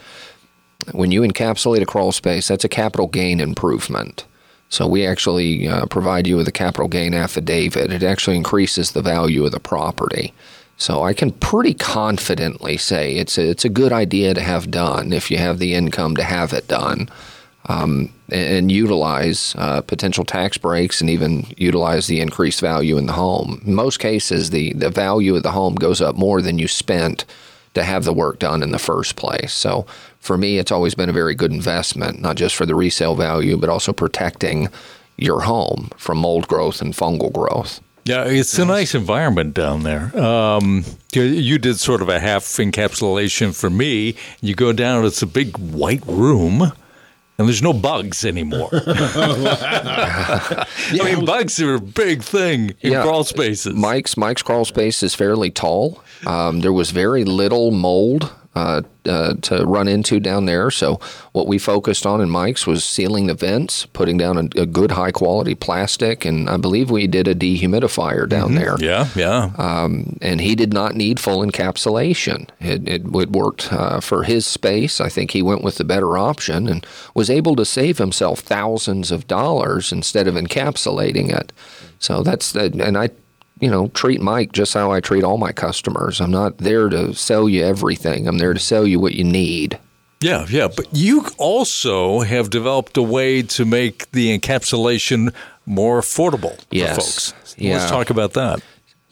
When 0.93 1.13
you 1.13 1.21
encapsulate 1.21 1.83
a 1.83 1.87
crawl 1.87 2.13
space, 2.13 2.49
that's 2.49 2.65
a 2.65 2.69
capital 2.69 3.09
gain 3.09 3.41
improvement. 3.41 4.25
So 4.71 4.87
we 4.87 5.05
actually 5.05 5.69
uh, 5.69 5.87
provide 5.87 6.27
you 6.27 6.37
with 6.37 6.49
a 6.49 6.53
capital 6.53 6.89
gain 6.89 7.13
affidavit. 7.13 7.93
It 7.93 8.05
actually 8.05 8.37
increases 8.37 8.93
the 8.93 9.03
value 9.03 9.45
of 9.45 9.53
the 9.53 9.61
property. 9.61 10.33
So 10.77 11.03
I 11.03 11.13
can 11.13 11.33
pretty 11.33 11.75
confidently 11.75 12.79
say 12.79 13.17
it's 13.17 13.37
a, 13.37 13.51
it's 13.51 13.67
a 13.67 13.69
good 13.69 13.93
idea 13.93 14.33
to 14.33 14.41
have 14.41 14.71
done 14.71 15.13
if 15.13 15.31
you 15.31 15.37
have 15.37 15.59
the 15.59 15.75
income 15.75 16.17
to 16.17 16.23
have 16.23 16.53
it 16.53 16.69
done. 16.69 17.11
Um, 17.67 18.11
and, 18.33 18.73
utilize 18.73 19.55
uh, 19.59 19.83
potential 19.83 20.25
tax 20.25 20.57
breaks 20.57 21.01
and 21.03 21.11
even 21.11 21.47
utilize 21.59 22.07
the 22.07 22.21
increased 22.21 22.61
value 22.61 22.97
in 22.97 23.05
the 23.05 23.13
home. 23.13 23.61
In 23.67 23.75
most 23.75 23.99
cases, 23.99 24.49
the, 24.49 24.73
the 24.73 24.89
value 24.89 25.37
of 25.37 25.43
the 25.43 25.51
home 25.51 25.75
goes 25.75 26.01
up 26.01 26.17
more 26.17 26.41
than 26.41 26.59
you 26.59 26.67
spent 26.67 27.27
to 27.75 27.85
have 27.85 28.05
the 28.05 28.15
work 28.15 28.39
done 28.39 28.63
in 28.63 28.71
the 28.71 28.79
first 28.79 29.17
place. 29.17 29.53
So 29.53 29.85
for 30.21 30.37
me, 30.39 30.59
it's 30.59 30.71
always 30.71 30.95
been 30.95 31.09
a 31.09 31.13
very 31.13 31.35
good 31.35 31.51
investment, 31.53 32.21
not 32.21 32.37
just 32.37 32.55
for 32.55 32.67
the 32.67 32.75
resale 32.75 33.15
value, 33.17 33.57
but 33.57 33.69
also 33.69 33.93
protecting 33.93 34.69
your 35.17 35.41
home 35.41 35.91
from 35.97 36.19
mold 36.19 36.47
growth 36.49 36.81
and 36.81 36.95
fungal 36.95 37.33
growth. 37.33 37.81
Yeah, 38.07 38.25
it's 38.25 38.59
a 38.59 38.65
nice 38.65 38.95
environment 38.95 39.53
down 39.55 39.83
there. 39.83 40.17
Um, 40.19 40.85
you- 41.13 41.23
you 41.23 41.59
did 41.59 41.79
sort 41.79 42.01
of 42.03 42.09
a 42.09 42.19
half 42.21 42.45
encapsulation 42.45 43.55
for 43.55 43.69
me. 43.71 44.15
You 44.41 44.55
go 44.55 44.73
down, 44.73 45.05
it's 45.05 45.21
a 45.23 45.27
big 45.27 45.57
white 45.59 46.03
room. 46.07 46.73
And 47.39 47.49
there's 47.49 47.63
no 47.63 47.73
bugs 47.73 48.25
anymore. 48.27 48.69
I 48.73 50.67
mean, 50.93 51.25
bugs 51.25 51.61
are 51.61 51.75
a 51.75 51.81
big 51.81 52.23
thing 52.23 52.75
in 52.81 52.93
crawl 53.03 53.25
spaces. 53.25 53.75
Mike's 53.75 54.17
Mike's 54.17 54.43
crawl 54.43 54.65
space 54.65 55.03
is 55.03 55.15
fairly 55.15 55.51
tall. 55.51 56.03
Um, 56.27 56.61
there 56.61 56.73
was 56.73 56.91
very 56.91 57.25
little 57.25 57.71
mold 57.71 58.31
uh, 58.55 58.83
uh, 59.07 59.35
to 59.43 59.65
run 59.65 59.87
into 59.87 60.19
down 60.19 60.47
there. 60.47 60.71
So 60.71 60.99
what 61.33 61.47
we 61.47 61.57
focused 61.59 62.05
on 62.05 62.21
in 62.21 62.29
Mike's 62.29 62.67
was 62.67 62.85
sealing 62.85 63.29
the 63.29 63.35
vents, 63.35 63.87
putting 63.87 64.19
down 64.19 64.37
a, 64.37 64.61
a 64.61 64.67
good 64.67 64.91
high 64.93 65.13
quality 65.13 65.55
plastic, 65.55 66.25
and 66.25 66.51
I 66.51 66.57
believe 66.57 66.91
we 66.91 67.07
did 67.07 67.29
a 67.29 67.35
dehumidifier 67.35 68.29
down 68.29 68.57
there. 68.57 68.77
Yeah, 68.81 69.09
yeah. 69.15 69.53
Um, 69.57 70.19
and 70.21 70.41
he 70.41 70.55
did 70.57 70.73
not 70.73 70.97
need 70.97 71.21
full 71.21 71.45
encapsulation. 71.47 72.49
It, 72.59 72.89
it, 72.89 73.03
it 73.15 73.31
worked 73.31 73.73
uh, 73.73 74.01
for 74.01 74.25
his 74.25 74.47
space. 74.47 75.01
I 75.01 75.09
think 75.09 75.31
he 75.31 75.43
went 75.43 75.63
with 75.63 75.77
the 75.77 75.85
better 75.85 76.19
option 76.19 76.67
and 76.67 76.85
was 77.15 77.31
able 77.31 77.55
to 77.57 77.65
save 77.65 77.99
himself 77.99 78.41
thousands 78.41 79.13
of 79.13 79.29
dollars 79.29 79.93
instead 79.93 80.27
of 80.27 80.35
encapsulating 80.35 81.31
it. 81.31 81.53
So 82.01 82.23
that's 82.23 82.53
the, 82.53 82.65
and 82.83 82.99
I 82.99 83.11
you 83.61 83.71
know, 83.71 83.89
treat 83.89 84.21
Mike 84.21 84.53
just 84.53 84.75
how 84.75 84.91
I 84.91 85.01
treat 85.01 85.23
all 85.23 85.39
my 85.39 85.53
customers. 85.53 86.21
I'm 86.21 86.31
not 86.31 86.59
there 86.59 86.89
to 86.89 87.15
sell 87.15 87.49
you 87.49 87.65
everything. 87.65 88.27
I'm 88.27 88.39
there 88.39 88.55
to 88.55 88.61
sell 88.61 88.87
you 88.87 88.99
what 88.99 89.15
you 89.15 89.25
need. 89.25 89.79
Yeah, 90.21 90.47
yeah. 90.49 90.69
But 90.69 90.87
you 90.93 91.27
also 91.39 92.21
have 92.21 92.51
developed 92.51 92.97
a 92.97 93.03
way 93.03 93.43
to 93.43 93.65
make 93.65 94.11
the 94.11 94.37
encapsulation 94.39 95.35
more 95.65 96.01
affordable 96.01 96.59
yes. 96.71 96.95
for 96.95 97.01
folks. 97.01 97.57
Yeah. 97.57 97.79
Let's 97.79 97.91
talk 97.91 98.11
about 98.11 98.35
that. 98.35 98.61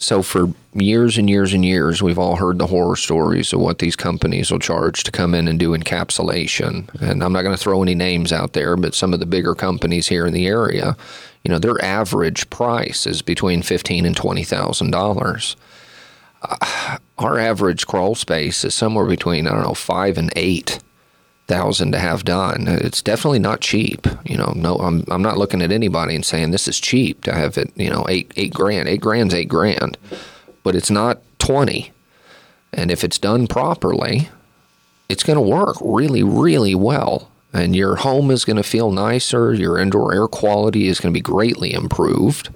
So, 0.00 0.22
for 0.22 0.52
years 0.74 1.18
and 1.18 1.28
years 1.28 1.52
and 1.52 1.64
years, 1.64 2.00
we've 2.00 2.20
all 2.20 2.36
heard 2.36 2.58
the 2.58 2.68
horror 2.68 2.94
stories 2.94 3.52
of 3.52 3.58
what 3.58 3.80
these 3.80 3.96
companies 3.96 4.50
will 4.50 4.60
charge 4.60 5.02
to 5.02 5.10
come 5.10 5.34
in 5.34 5.48
and 5.48 5.58
do 5.58 5.76
encapsulation. 5.76 6.88
And 7.02 7.22
I'm 7.22 7.32
not 7.32 7.42
going 7.42 7.56
to 7.56 7.60
throw 7.62 7.82
any 7.82 7.96
names 7.96 8.32
out 8.32 8.52
there, 8.52 8.76
but 8.76 8.94
some 8.94 9.12
of 9.12 9.18
the 9.18 9.26
bigger 9.26 9.56
companies 9.56 10.06
here 10.06 10.24
in 10.24 10.32
the 10.32 10.46
area, 10.46 10.96
you 11.42 11.50
know, 11.50 11.58
their 11.58 11.84
average 11.84 12.48
price 12.48 13.08
is 13.08 13.22
between 13.22 13.60
fifteen 13.62 14.06
and 14.06 14.16
twenty 14.16 14.44
thousand 14.44 14.92
dollars. 14.92 15.56
Uh, 16.42 16.98
our 17.18 17.36
average 17.36 17.84
crawl 17.88 18.14
space 18.14 18.64
is 18.64 18.76
somewhere 18.76 19.06
between 19.06 19.48
I 19.48 19.50
don't 19.50 19.62
know 19.62 19.74
five 19.74 20.16
and 20.16 20.32
eight 20.36 20.78
thousand 21.48 21.92
to 21.92 21.98
have 21.98 22.24
done. 22.24 22.68
It's 22.68 23.02
definitely 23.02 23.38
not 23.40 23.60
cheap. 23.60 24.06
You 24.24 24.36
know, 24.36 24.52
no, 24.54 24.76
I'm 24.76 25.02
I'm 25.08 25.22
not 25.22 25.38
looking 25.38 25.62
at 25.62 25.72
anybody 25.72 26.14
and 26.14 26.24
saying 26.24 26.50
this 26.50 26.68
is 26.68 26.78
cheap 26.78 27.24
to 27.24 27.34
have 27.34 27.58
it. 27.58 27.72
You 27.74 27.90
know, 27.90 28.06
eight 28.08 28.32
eight 28.36 28.54
grand, 28.54 28.88
eight 28.88 29.00
grand's 29.00 29.34
eight 29.34 29.48
grand, 29.48 29.98
but 30.62 30.76
it's 30.76 30.90
not 30.90 31.22
twenty. 31.38 31.90
And 32.72 32.90
if 32.90 33.02
it's 33.02 33.18
done 33.18 33.46
properly, 33.46 34.28
it's 35.08 35.22
going 35.22 35.36
to 35.38 35.40
work 35.40 35.76
really, 35.80 36.22
really 36.22 36.74
well. 36.74 37.30
And 37.52 37.74
your 37.74 37.96
home 37.96 38.30
is 38.30 38.44
going 38.44 38.58
to 38.58 38.62
feel 38.62 38.92
nicer. 38.92 39.54
Your 39.54 39.78
indoor 39.78 40.12
air 40.12 40.28
quality 40.28 40.86
is 40.86 41.00
going 41.00 41.12
to 41.12 41.18
be 41.18 41.22
greatly 41.22 41.72
improved. 41.72 42.50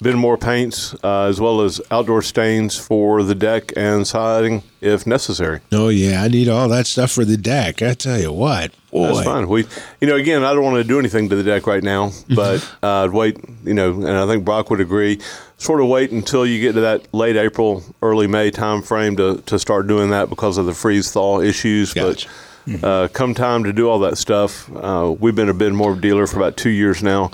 Ben 0.00 0.18
Moore 0.18 0.36
paints 0.36 0.94
uh, 1.02 1.22
as 1.22 1.40
well 1.40 1.62
as 1.62 1.80
outdoor 1.90 2.20
stains 2.20 2.76
for 2.78 3.22
the 3.22 3.34
deck 3.34 3.72
and 3.76 4.06
siding 4.06 4.62
if 4.82 5.06
necessary. 5.06 5.60
Oh 5.72 5.88
yeah, 5.88 6.22
I 6.22 6.28
need 6.28 6.48
all 6.48 6.68
that 6.68 6.86
stuff 6.86 7.12
for 7.12 7.24
the 7.24 7.38
deck. 7.38 7.80
I 7.80 7.94
tell 7.94 8.20
you 8.20 8.30
what, 8.30 8.72
boy. 8.90 9.06
That's 9.06 9.24
fine. 9.24 9.48
We, 9.48 9.64
you 10.00 10.06
know, 10.06 10.16
again, 10.16 10.44
I 10.44 10.52
don't 10.52 10.64
want 10.64 10.76
to 10.76 10.84
do 10.84 10.98
anything 10.98 11.30
to 11.30 11.36
the 11.36 11.42
deck 11.42 11.66
right 11.66 11.82
now, 11.82 12.08
mm-hmm. 12.08 12.34
but 12.34 12.62
uh, 12.82 13.04
I'd 13.04 13.12
wait. 13.12 13.38
You 13.64 13.74
know, 13.74 13.94
and 13.94 14.10
I 14.10 14.26
think 14.26 14.44
Brock 14.44 14.68
would 14.70 14.80
agree. 14.80 15.20
Sort 15.56 15.80
of 15.80 15.88
wait 15.88 16.10
until 16.10 16.44
you 16.44 16.60
get 16.60 16.74
to 16.74 16.80
that 16.82 17.12
late 17.14 17.36
April, 17.36 17.82
early 18.02 18.26
May 18.26 18.50
time 18.50 18.82
frame 18.82 19.16
to 19.16 19.42
to 19.46 19.58
start 19.58 19.86
doing 19.86 20.10
that 20.10 20.28
because 20.28 20.58
of 20.58 20.66
the 20.66 20.74
freeze 20.74 21.10
thaw 21.10 21.40
issues. 21.40 21.94
Gotcha. 21.94 22.28
But 22.66 22.84
uh, 22.84 23.08
come 23.08 23.32
time 23.32 23.64
to 23.64 23.72
do 23.72 23.88
all 23.88 24.00
that 24.00 24.18
stuff, 24.18 24.68
uh, 24.74 25.14
we've 25.18 25.36
been 25.36 25.48
a 25.48 25.54
Ben 25.54 25.74
Moore 25.74 25.94
dealer 25.94 26.26
for 26.26 26.36
about 26.36 26.56
two 26.56 26.70
years 26.70 27.02
now 27.02 27.30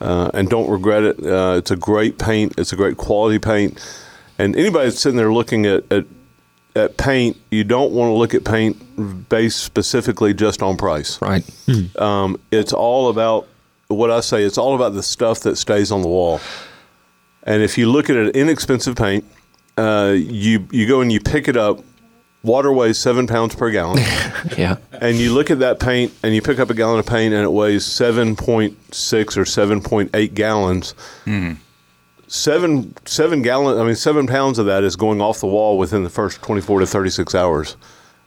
uh, 0.00 0.30
and 0.34 0.48
don't 0.48 0.70
regret 0.70 1.02
it. 1.02 1.24
Uh, 1.24 1.54
it's 1.56 1.70
a 1.70 1.76
great 1.76 2.18
paint. 2.18 2.54
It's 2.58 2.72
a 2.72 2.76
great 2.76 2.96
quality 2.96 3.38
paint. 3.38 3.78
And 4.38 4.56
anybody 4.56 4.86
that's 4.86 5.00
sitting 5.00 5.16
there 5.16 5.32
looking 5.32 5.66
at, 5.66 5.84
at, 5.92 6.06
at 6.74 6.96
paint, 6.96 7.36
you 7.50 7.64
don't 7.64 7.92
want 7.92 8.08
to 8.08 8.14
look 8.14 8.34
at 8.34 8.44
paint 8.44 9.28
based 9.28 9.62
specifically 9.62 10.32
just 10.32 10.62
on 10.62 10.76
price. 10.76 11.20
Right. 11.20 11.42
Mm-hmm. 11.66 12.02
Um, 12.02 12.40
it's 12.50 12.72
all 12.72 13.08
about 13.10 13.46
what 13.88 14.10
I 14.10 14.20
say. 14.20 14.44
It's 14.44 14.58
all 14.58 14.74
about 14.74 14.94
the 14.94 15.02
stuff 15.02 15.40
that 15.40 15.56
stays 15.56 15.92
on 15.92 16.02
the 16.02 16.08
wall. 16.08 16.40
And 17.42 17.62
if 17.62 17.76
you 17.76 17.90
look 17.90 18.08
at 18.08 18.16
an 18.16 18.30
inexpensive 18.30 18.96
paint, 18.96 19.24
uh, 19.76 20.14
you 20.16 20.66
you 20.70 20.86
go 20.86 21.00
and 21.00 21.10
you 21.10 21.20
pick 21.20 21.48
it 21.48 21.56
up 21.56 21.82
water 22.42 22.72
weighs 22.72 22.98
seven 22.98 23.26
pounds 23.26 23.54
per 23.54 23.70
gallon. 23.70 23.98
yeah. 24.56 24.76
And 24.92 25.16
you 25.16 25.34
look 25.34 25.50
at 25.50 25.58
that 25.60 25.80
paint 25.80 26.12
and 26.22 26.34
you 26.34 26.42
pick 26.42 26.58
up 26.58 26.70
a 26.70 26.74
gallon 26.74 26.98
of 26.98 27.06
paint 27.06 27.34
and 27.34 27.44
it 27.44 27.50
weighs 27.50 27.84
7.6 27.84 28.76
or 29.36 29.44
7.8 29.44 30.34
gallons. 30.34 30.94
Mm. 31.24 31.56
Seven 32.26 32.94
seven 33.06 33.42
gallon 33.42 33.76
I 33.80 33.82
mean 33.82 33.96
seven 33.96 34.28
pounds 34.28 34.60
of 34.60 34.66
that 34.66 34.84
is 34.84 34.94
going 34.94 35.20
off 35.20 35.40
the 35.40 35.48
wall 35.48 35.76
within 35.76 36.04
the 36.04 36.10
first 36.10 36.40
24 36.42 36.80
to 36.80 36.86
36 36.86 37.34
hours. 37.34 37.76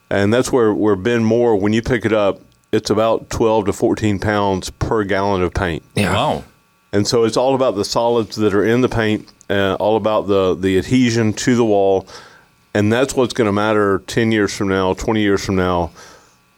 And 0.10 0.34
that's 0.34 0.52
where, 0.52 0.74
where 0.74 0.98
Ben 0.98 1.24
Moore, 1.24 1.56
when 1.56 1.74
you 1.74 1.82
pick 1.82 2.06
it 2.06 2.12
up, 2.14 2.42
it's 2.74 2.90
about 2.90 3.30
12 3.30 3.68
to 3.68 3.74
14 3.74 4.20
pounds 4.20 4.70
per 4.72 5.04
gallon 5.04 5.42
of 5.42 5.54
paint. 5.54 5.84
Yeah. 5.96 6.14
Wow. 6.14 6.44
And 6.92 7.08
so 7.08 7.24
it's 7.24 7.38
all 7.38 7.56
about 7.56 7.76
the 7.76 7.86
solids 7.86 8.36
that 8.36 8.54
are 8.54 8.64
in 8.64 8.82
the 8.82 8.90
paint, 8.90 9.32
uh, 9.50 9.76
all 9.76 9.96
about 9.96 10.28
the, 10.28 10.54
the 10.54 10.78
adhesion 10.78 11.34
to 11.34 11.56
the 11.56 11.66
wall 11.66 12.08
and 12.74 12.92
that's 12.92 13.14
what's 13.14 13.34
going 13.34 13.46
to 13.46 13.52
matter 13.52 14.00
10 14.08 14.32
years 14.32 14.54
from 14.56 14.68
now 14.68 14.94
20 14.94 15.22
years 15.22 15.46
from 15.46 15.56
now 15.56 15.92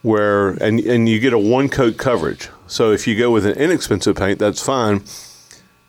where 0.02 0.50
and 0.62 0.80
and 0.80 1.08
you 1.08 1.18
get 1.18 1.32
a 1.32 1.38
one 1.38 1.68
coat 1.68 1.96
coverage. 1.96 2.48
So 2.68 2.92
if 2.92 3.06
you 3.06 3.18
go 3.18 3.30
with 3.30 3.44
an 3.44 3.56
inexpensive 3.56 4.16
paint 4.16 4.38
that's 4.38 4.62
fine. 4.62 5.02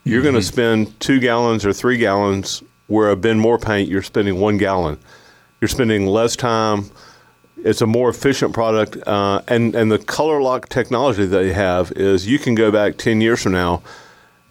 You're 0.04 0.22
mm-hmm. 0.22 0.32
going 0.32 0.36
to 0.36 0.41
spend 0.41 0.99
two 0.99 1.20
gallons 1.20 1.66
or 1.66 1.74
three 1.74 1.98
gallons 1.98 2.64
where 2.88 3.10
a 3.10 3.16
Ben 3.16 3.38
Moore 3.38 3.60
paint 3.60 3.90
you're 3.90 4.02
spending 4.02 4.40
one 4.40 4.58
gallon. 4.58 4.98
You're 5.62 5.68
spending 5.68 6.08
less 6.08 6.36
time. 6.36 6.90
It's 7.58 7.82
a 7.82 7.88
more 7.88 8.10
efficient 8.10 8.54
product 8.54 8.98
uh, 9.08 9.41
and 9.48 9.76
and 9.76 9.91
the 9.91 9.99
color 9.99 10.41
lock 10.41 10.70
technology 10.70 11.26
that 11.26 11.38
they 11.38 11.54
have 11.54 11.91
is 11.94 12.28
you 12.28 12.40
can 12.40 12.56
go 12.56 12.72
back 12.72 12.98
10 12.98 13.22
years 13.22 13.44
from 13.44 13.52
now 13.52 13.82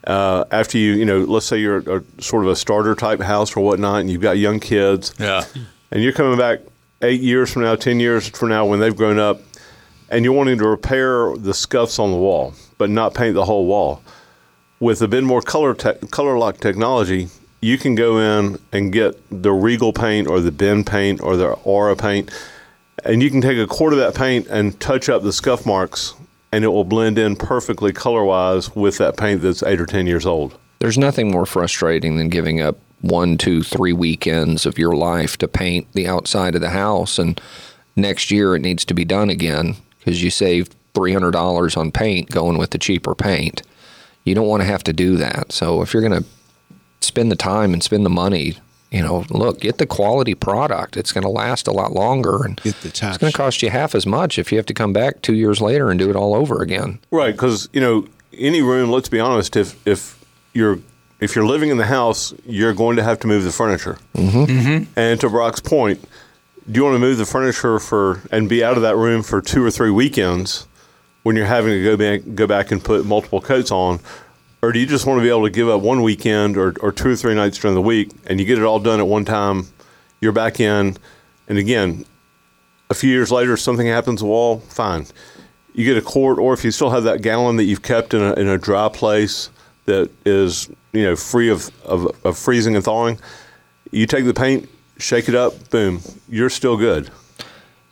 uh, 0.06 0.44
after 0.50 0.78
you, 0.78 0.92
you 0.92 1.04
know, 1.04 1.20
let's 1.20 1.46
say 1.46 1.58
you're 1.58 1.78
a, 1.78 1.98
a, 1.98 2.22
sort 2.22 2.44
of 2.44 2.50
a 2.50 2.56
starter 2.56 2.94
type 2.94 3.20
house 3.20 3.56
or 3.56 3.64
whatnot, 3.64 4.00
and 4.00 4.10
you've 4.10 4.22
got 4.22 4.38
young 4.38 4.60
kids, 4.60 5.14
yeah, 5.18 5.44
and 5.90 6.02
you're 6.02 6.12
coming 6.12 6.38
back 6.38 6.60
eight 7.02 7.20
years 7.20 7.52
from 7.52 7.62
now, 7.62 7.74
ten 7.74 7.98
years 7.98 8.28
from 8.28 8.48
now, 8.48 8.64
when 8.64 8.78
they've 8.80 8.96
grown 8.96 9.18
up, 9.18 9.40
and 10.08 10.24
you're 10.24 10.34
wanting 10.34 10.58
to 10.58 10.68
repair 10.68 11.36
the 11.36 11.52
scuffs 11.52 11.98
on 11.98 12.10
the 12.12 12.16
wall, 12.16 12.54
but 12.78 12.88
not 12.88 13.14
paint 13.14 13.34
the 13.34 13.44
whole 13.44 13.66
wall. 13.66 14.02
With 14.78 14.98
the 14.98 15.08
Ben 15.08 15.24
Moore 15.24 15.42
color 15.42 15.74
te- 15.74 16.06
color 16.10 16.38
lock 16.38 16.58
technology, 16.58 17.28
you 17.60 17.78
can 17.78 17.94
go 17.94 18.18
in 18.18 18.58
and 18.72 18.92
get 18.92 19.16
the 19.30 19.52
Regal 19.52 19.92
paint 19.92 20.28
or 20.28 20.40
the 20.40 20.52
Ben 20.52 20.84
paint 20.84 21.20
or 21.20 21.36
the 21.36 21.52
Aura 21.64 21.96
paint, 21.96 22.30
and 23.04 23.22
you 23.22 23.30
can 23.30 23.40
take 23.40 23.58
a 23.58 23.66
quart 23.66 23.92
of 23.92 23.98
that 23.98 24.14
paint 24.14 24.46
and 24.46 24.78
touch 24.78 25.08
up 25.08 25.22
the 25.22 25.32
scuff 25.32 25.66
marks 25.66 26.14
and 26.52 26.64
it 26.64 26.68
will 26.68 26.84
blend 26.84 27.18
in 27.18 27.36
perfectly 27.36 27.92
color 27.92 28.24
wise 28.24 28.74
with 28.74 28.98
that 28.98 29.16
paint 29.16 29.42
that's 29.42 29.62
eight 29.62 29.80
or 29.80 29.86
ten 29.86 30.06
years 30.06 30.26
old. 30.26 30.58
There's 30.78 30.98
nothing 30.98 31.30
more 31.30 31.46
frustrating 31.46 32.16
than 32.16 32.28
giving 32.28 32.60
up 32.60 32.78
one, 33.00 33.38
two, 33.38 33.62
three 33.62 33.92
weekends 33.92 34.66
of 34.66 34.78
your 34.78 34.94
life 34.94 35.36
to 35.38 35.48
paint 35.48 35.90
the 35.92 36.06
outside 36.06 36.54
of 36.54 36.60
the 36.60 36.70
house, 36.70 37.18
and 37.18 37.40
next 37.94 38.30
year 38.30 38.54
it 38.54 38.62
needs 38.62 38.84
to 38.84 38.94
be 38.94 39.04
done 39.04 39.30
again 39.30 39.76
because 39.98 40.22
you 40.22 40.30
saved 40.30 40.74
$300 40.94 41.76
on 41.76 41.92
paint 41.92 42.30
going 42.30 42.58
with 42.58 42.70
the 42.70 42.78
cheaper 42.78 43.14
paint. 43.14 43.62
You 44.24 44.34
don't 44.34 44.48
want 44.48 44.62
to 44.62 44.66
have 44.66 44.82
to 44.84 44.92
do 44.92 45.16
that. 45.16 45.52
So 45.52 45.82
if 45.82 45.92
you're 45.92 46.06
going 46.06 46.22
to 46.22 46.28
spend 47.00 47.30
the 47.30 47.36
time 47.36 47.72
and 47.72 47.82
spend 47.82 48.04
the 48.04 48.10
money, 48.10 48.56
you 48.90 49.02
know, 49.02 49.24
look, 49.30 49.60
get 49.60 49.78
the 49.78 49.86
quality 49.86 50.34
product. 50.34 50.96
It's 50.96 51.12
going 51.12 51.22
to 51.22 51.28
last 51.28 51.66
a 51.66 51.72
lot 51.72 51.92
longer, 51.92 52.44
and 52.44 52.60
Get 52.62 52.80
the 52.82 52.90
top 52.90 53.10
it's 53.10 53.18
going 53.18 53.32
to 53.32 53.36
cost 53.36 53.62
you 53.62 53.70
half 53.70 53.94
as 53.94 54.06
much 54.06 54.38
if 54.38 54.52
you 54.52 54.58
have 54.58 54.66
to 54.66 54.74
come 54.74 54.92
back 54.92 55.22
two 55.22 55.34
years 55.34 55.60
later 55.60 55.90
and 55.90 55.98
do 55.98 56.08
it 56.08 56.16
all 56.16 56.34
over 56.34 56.62
again. 56.62 57.00
Right, 57.10 57.32
because 57.32 57.68
you 57.72 57.80
know 57.80 58.06
any 58.36 58.62
room. 58.62 58.90
Let's 58.90 59.08
be 59.08 59.20
honest. 59.20 59.56
If 59.56 59.86
if 59.86 60.24
you're 60.52 60.78
if 61.20 61.34
you're 61.34 61.46
living 61.46 61.70
in 61.70 61.78
the 61.78 61.86
house, 61.86 62.34
you're 62.44 62.74
going 62.74 62.96
to 62.96 63.02
have 63.02 63.18
to 63.20 63.26
move 63.26 63.44
the 63.44 63.52
furniture. 63.52 63.98
Mm-hmm. 64.14 64.84
And 64.96 65.20
to 65.20 65.30
Brock's 65.30 65.60
point, 65.60 66.02
do 66.70 66.78
you 66.78 66.84
want 66.84 66.94
to 66.94 66.98
move 66.98 67.18
the 67.18 67.26
furniture 67.26 67.78
for 67.78 68.22
and 68.30 68.48
be 68.48 68.62
out 68.62 68.76
of 68.76 68.82
that 68.82 68.96
room 68.96 69.22
for 69.22 69.40
two 69.40 69.64
or 69.64 69.70
three 69.70 69.90
weekends 69.90 70.66
when 71.22 71.36
you're 71.36 71.46
having 71.46 71.72
to 71.72 71.82
go 71.82 71.96
back 71.96 72.20
go 72.34 72.46
back 72.46 72.70
and 72.70 72.82
put 72.82 73.04
multiple 73.04 73.40
coats 73.40 73.70
on? 73.70 74.00
Or 74.62 74.72
do 74.72 74.78
you 74.78 74.86
just 74.86 75.06
want 75.06 75.18
to 75.18 75.22
be 75.22 75.28
able 75.28 75.44
to 75.44 75.50
give 75.50 75.68
up 75.68 75.82
one 75.82 76.02
weekend 76.02 76.56
or, 76.56 76.74
or 76.80 76.90
two 76.90 77.10
or 77.10 77.16
three 77.16 77.34
nights 77.34 77.58
during 77.58 77.74
the 77.74 77.82
week 77.82 78.10
and 78.26 78.40
you 78.40 78.46
get 78.46 78.58
it 78.58 78.64
all 78.64 78.80
done 78.80 79.00
at 79.00 79.06
one 79.06 79.24
time? 79.24 79.66
You're 80.20 80.32
back 80.32 80.60
in, 80.60 80.96
and 81.46 81.58
again, 81.58 82.06
a 82.88 82.94
few 82.94 83.10
years 83.10 83.30
later, 83.30 83.56
something 83.56 83.86
happens 83.86 84.20
to 84.20 84.26
wall, 84.26 84.60
fine. 84.60 85.06
You 85.74 85.84
get 85.84 85.96
a 85.96 86.02
quart, 86.02 86.38
or 86.38 86.54
if 86.54 86.64
you 86.64 86.70
still 86.70 86.90
have 86.90 87.04
that 87.04 87.20
gallon 87.20 87.56
that 87.56 87.64
you've 87.64 87.82
kept 87.82 88.14
in 88.14 88.22
a, 88.22 88.32
in 88.34 88.48
a 88.48 88.56
dry 88.56 88.88
place 88.88 89.50
that 89.84 90.10
is, 90.24 90.68
you 90.92 91.02
know, 91.02 91.16
free 91.16 91.50
of, 91.50 91.70
of, 91.84 92.08
of 92.24 92.38
freezing 92.38 92.74
and 92.76 92.84
thawing, 92.84 93.18
you 93.90 94.06
take 94.06 94.24
the 94.24 94.34
paint, 94.34 94.68
shake 94.98 95.28
it 95.28 95.34
up, 95.34 95.70
boom, 95.70 96.00
you're 96.28 96.50
still 96.50 96.76
good. 96.76 97.10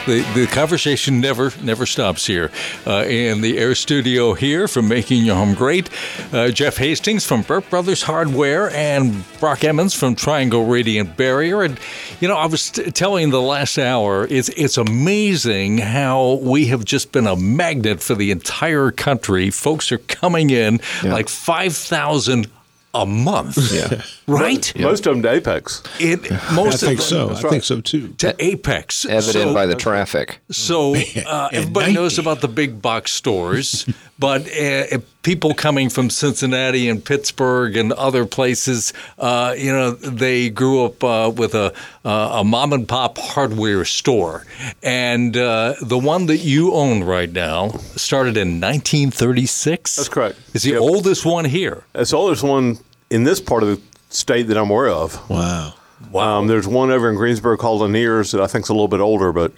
The, 0.06 0.22
the 0.34 0.46
conversation 0.46 1.20
never 1.20 1.52
never 1.62 1.86
stops 1.86 2.26
here. 2.26 2.50
Uh, 2.86 3.04
in 3.04 3.40
the 3.40 3.58
air 3.58 3.74
studio 3.74 4.34
here 4.34 4.66
from 4.66 4.88
Making 4.88 5.24
Your 5.24 5.36
Home 5.36 5.54
Great, 5.54 5.88
uh, 6.32 6.48
Jeff 6.50 6.76
Hastings 6.76 7.24
from 7.24 7.42
Burke 7.42 7.70
Brothers 7.70 8.02
Hardware 8.02 8.70
and 8.70 9.24
Brock 9.38 9.62
Emmons 9.62 9.94
from 9.94 10.16
Triangle 10.16 10.66
Radiant 10.66 11.16
Barrier. 11.16 11.62
And, 11.62 11.78
you 12.20 12.26
know, 12.28 12.36
I 12.36 12.46
was 12.46 12.70
t- 12.70 12.90
telling 12.90 13.30
the 13.30 13.40
last 13.40 13.78
hour, 13.78 14.26
it's, 14.28 14.48
it's 14.50 14.76
amazing 14.76 15.78
how 15.78 16.34
we 16.42 16.66
have 16.66 16.84
just 16.84 17.12
been 17.12 17.26
a 17.26 17.36
magnet 17.36 18.02
for 18.02 18.14
the 18.14 18.30
entire 18.32 18.90
country. 18.90 19.50
Folks 19.50 19.92
are 19.92 19.98
coming 19.98 20.50
in 20.50 20.80
like 21.04 21.28
5,000 21.28 22.48
a 22.94 23.06
month. 23.06 23.56
Yeah. 23.72 24.02
Right? 24.28 24.72
Most 24.78 25.06
of 25.06 25.14
them 25.14 25.22
to 25.22 25.30
Apex. 25.32 25.82
It, 25.98 26.30
I 26.30 26.54
most 26.54 26.80
think 26.80 27.00
of 27.00 27.04
so. 27.04 27.26
That's 27.28 27.44
I 27.44 27.50
think 27.50 27.64
so 27.64 27.80
too. 27.80 28.08
to 28.18 28.34
Apex. 28.38 29.04
Evident 29.04 29.48
So- 29.48 29.54
by 29.54 29.66
the 29.66 29.74
traffic. 29.74 30.40
so 30.50 30.94
uh, 31.26 31.48
everybody 31.52 31.92
knows 31.92 32.18
about 32.18 32.40
the 32.40 32.48
big 32.48 32.80
box 32.80 33.12
stores, 33.12 33.84
but 34.18 34.42
uh, 34.42 34.98
people 35.22 35.54
coming 35.54 35.88
from 35.88 36.10
Cincinnati 36.10 36.88
and 36.88 37.04
Pittsburgh 37.04 37.76
and 37.76 37.92
other 37.92 38.26
places, 38.26 38.92
uh, 39.18 39.54
you 39.56 39.72
know, 39.72 39.92
they 39.92 40.50
grew 40.50 40.84
up 40.84 41.02
uh, 41.04 41.32
with 41.34 41.54
a 41.54 41.72
uh, 42.04 42.40
a 42.40 42.44
mom 42.44 42.72
and 42.72 42.88
pop 42.88 43.18
hardware 43.18 43.84
store, 43.84 44.44
and 44.82 45.36
uh, 45.36 45.74
the 45.80 45.98
one 45.98 46.26
that 46.26 46.38
you 46.38 46.72
own 46.72 47.04
right 47.04 47.30
now 47.32 47.68
started 47.96 48.36
in 48.36 48.60
1936. 48.60 49.96
That's 49.96 50.08
correct. 50.08 50.38
It's 50.54 50.64
the 50.64 50.70
Yep. 50.72 50.80
oldest 50.80 51.24
one 51.24 51.44
here. 51.44 51.84
It's 51.94 52.10
the 52.10 52.16
oldest 52.16 52.42
one 52.42 52.78
in 53.10 53.24
this 53.24 53.40
part 53.40 53.62
of 53.62 53.68
the 53.68 53.80
state 54.10 54.44
that 54.48 54.56
I'm 54.56 54.70
aware 54.70 54.88
of. 54.88 55.28
Wow. 55.30 55.74
Wow. 56.10 56.38
Um, 56.40 56.46
there's 56.48 56.66
one 56.66 56.90
over 56.90 57.08
in 57.08 57.16
Greensboro 57.16 57.56
called 57.56 57.80
Laniers 57.82 58.32
that 58.32 58.40
I 58.40 58.46
think's 58.48 58.68
a 58.68 58.72
little 58.72 58.88
bit 58.88 59.00
older, 59.00 59.32
but, 59.32 59.52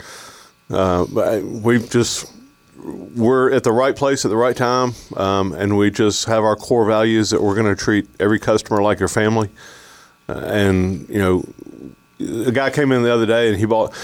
uh, 0.70 1.06
but 1.10 1.42
we've 1.42 1.88
just 1.90 2.30
we're 2.84 3.52
at 3.52 3.64
the 3.64 3.72
right 3.72 3.96
place 3.96 4.24
at 4.24 4.28
the 4.28 4.36
right 4.36 4.56
time, 4.56 4.92
um, 5.16 5.52
and 5.52 5.76
we 5.76 5.90
just 5.90 6.26
have 6.26 6.44
our 6.44 6.56
core 6.56 6.84
values 6.84 7.30
that 7.30 7.42
we're 7.42 7.54
going 7.54 7.74
to 7.74 7.80
treat 7.80 8.06
every 8.20 8.38
customer 8.38 8.82
like 8.82 8.98
your 8.98 9.08
family. 9.08 9.48
Uh, 10.28 10.38
and 10.38 11.08
you 11.08 11.18
know, 11.18 11.44
a 12.46 12.52
guy 12.52 12.70
came 12.70 12.92
in 12.92 13.02
the 13.02 13.12
other 13.12 13.26
day 13.26 13.48
and 13.48 13.58
he 13.58 13.64
bought 13.64 13.94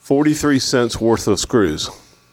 43 0.00 0.58
cents 0.58 1.00
worth 1.00 1.26
of 1.28 1.38
screws. 1.38 1.90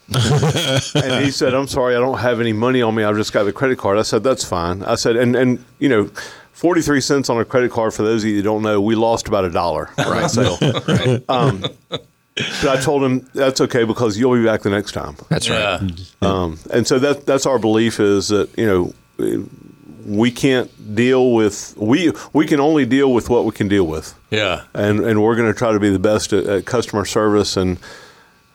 and 0.95 1.23
he 1.23 1.29
said, 1.29 1.53
"I'm 1.53 1.67
sorry, 1.67 1.95
I 1.95 1.99
don't 1.99 2.17
have 2.17 2.39
any 2.39 2.53
money 2.53 2.81
on 2.81 2.95
me. 2.95 3.03
I've 3.03 3.15
just 3.15 3.31
got 3.31 3.43
the 3.43 3.53
credit 3.53 3.77
card." 3.77 3.99
I 3.99 4.01
said, 4.01 4.23
"That's 4.23 4.43
fine." 4.43 4.81
I 4.83 4.95
said, 4.95 5.15
"And 5.15 5.35
and 5.35 5.63
you 5.77 5.87
know, 5.87 6.09
43 6.53 6.99
cents 6.99 7.29
on 7.29 7.39
a 7.39 7.45
credit 7.45 7.71
card 7.71 7.93
for 7.93 8.01
those 8.01 8.23
of 8.23 8.29
you 8.29 8.37
that 8.37 8.43
don't 8.43 8.63
know, 8.63 8.81
we 8.81 8.95
lost 8.95 9.27
about 9.27 9.45
a 9.45 9.51
dollar 9.51 9.91
on 9.99 10.17
that 10.17 10.31
sale." 10.31 11.23
um, 11.29 11.63
but 12.61 12.77
I 12.77 12.81
told 12.81 13.03
him 13.03 13.27
that's 13.33 13.61
okay 13.61 13.83
because 13.83 14.17
you'll 14.17 14.35
be 14.35 14.43
back 14.45 14.61
the 14.61 14.69
next 14.69 14.93
time. 14.93 15.15
That's 15.29 15.49
right. 15.49 15.81
Um, 16.21 16.57
and 16.71 16.87
so 16.87 16.99
that 16.99 17.25
that's 17.25 17.45
our 17.45 17.59
belief 17.59 17.99
is 17.99 18.29
that 18.29 18.49
you 18.57 18.65
know 18.65 18.93
we 20.05 20.31
can't 20.31 20.71
deal 20.95 21.33
with 21.33 21.75
we 21.77 22.11
we 22.33 22.45
can 22.47 22.59
only 22.59 22.85
deal 22.85 23.13
with 23.13 23.29
what 23.29 23.45
we 23.45 23.51
can 23.51 23.67
deal 23.67 23.85
with, 23.85 24.13
Yeah. 24.31 24.63
and 24.73 24.99
and 25.01 25.21
we're 25.21 25.35
going 25.35 25.51
to 25.51 25.57
try 25.57 25.71
to 25.71 25.79
be 25.79 25.89
the 25.89 25.99
best 25.99 26.33
at, 26.33 26.45
at 26.45 26.65
customer 26.65 27.05
service 27.05 27.57
and. 27.57 27.77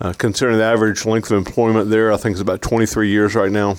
Uh, 0.01 0.13
considering 0.19 0.59
the 0.59 0.65
average 0.65 1.07
length 1.07 1.31
of 1.31 1.39
employment 1.39 1.89
there, 1.89 2.13
I 2.13 2.17
think 2.17 2.33
it's 2.33 2.41
about 2.41 2.61
23 2.61 3.09
years 3.11 3.37
right 3.37 3.51
now. 3.51 3.77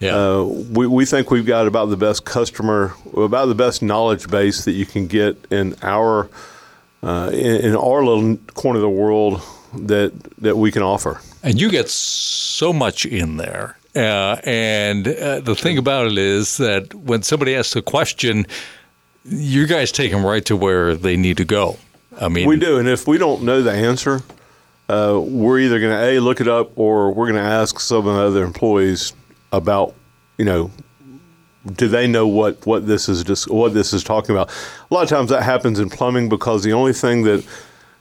Yeah. 0.00 0.16
Uh, 0.16 0.42
we, 0.42 0.88
we 0.88 1.06
think 1.06 1.30
we've 1.30 1.46
got 1.46 1.68
about 1.68 1.86
the 1.90 1.96
best 1.96 2.24
customer, 2.24 2.92
about 3.16 3.46
the 3.46 3.54
best 3.54 3.80
knowledge 3.80 4.28
base 4.28 4.64
that 4.64 4.72
you 4.72 4.84
can 4.84 5.06
get 5.06 5.36
in 5.52 5.76
our 5.80 6.28
uh, 7.04 7.30
in, 7.32 7.56
in 7.66 7.76
our 7.76 8.04
little 8.04 8.36
corner 8.54 8.78
of 8.78 8.82
the 8.82 8.88
world 8.88 9.42
that 9.74 10.12
that 10.38 10.56
we 10.56 10.70
can 10.70 10.82
offer. 10.82 11.20
and 11.42 11.60
you 11.60 11.70
get 11.70 11.88
so 11.90 12.72
much 12.72 13.04
in 13.06 13.36
there. 13.36 13.76
Uh, 13.96 14.40
and 14.44 15.06
uh, 15.06 15.38
the 15.40 15.54
thing 15.54 15.78
about 15.78 16.06
it 16.06 16.18
is 16.18 16.56
that 16.56 16.92
when 16.94 17.22
somebody 17.22 17.54
asks 17.54 17.76
a 17.76 17.82
question, 17.82 18.44
you 19.24 19.66
guys 19.66 19.92
take 19.92 20.10
them 20.10 20.26
right 20.26 20.44
to 20.46 20.56
where 20.56 20.96
they 20.96 21.16
need 21.16 21.36
to 21.36 21.44
go. 21.44 21.76
I 22.20 22.28
mean, 22.28 22.48
We 22.48 22.56
do, 22.56 22.78
and 22.78 22.88
if 22.88 23.06
we 23.06 23.18
don't 23.18 23.42
know 23.42 23.62
the 23.62 23.72
answer, 23.72 24.22
uh, 24.88 25.20
we're 25.22 25.60
either 25.60 25.78
going 25.80 25.96
to 25.96 26.04
a 26.04 26.20
look 26.20 26.40
it 26.40 26.48
up 26.48 26.72
or 26.76 27.12
we're 27.12 27.26
going 27.30 27.42
to 27.42 27.50
ask 27.50 27.78
some 27.80 28.06
of 28.06 28.16
the 28.16 28.22
other 28.22 28.44
employees 28.44 29.12
about, 29.52 29.94
you 30.38 30.44
know, 30.44 30.70
do 31.72 31.88
they 31.88 32.06
know 32.06 32.26
what 32.26 32.66
what 32.66 32.86
this 32.86 33.08
is 33.08 33.24
just 33.24 33.50
what 33.50 33.72
this 33.74 33.92
is 33.92 34.04
talking 34.04 34.34
about? 34.34 34.50
A 34.90 34.94
lot 34.94 35.02
of 35.02 35.08
times 35.08 35.30
that 35.30 35.42
happens 35.42 35.78
in 35.80 35.88
plumbing 35.90 36.28
because 36.28 36.62
the 36.62 36.72
only 36.72 36.92
thing 36.92 37.22
that 37.22 37.44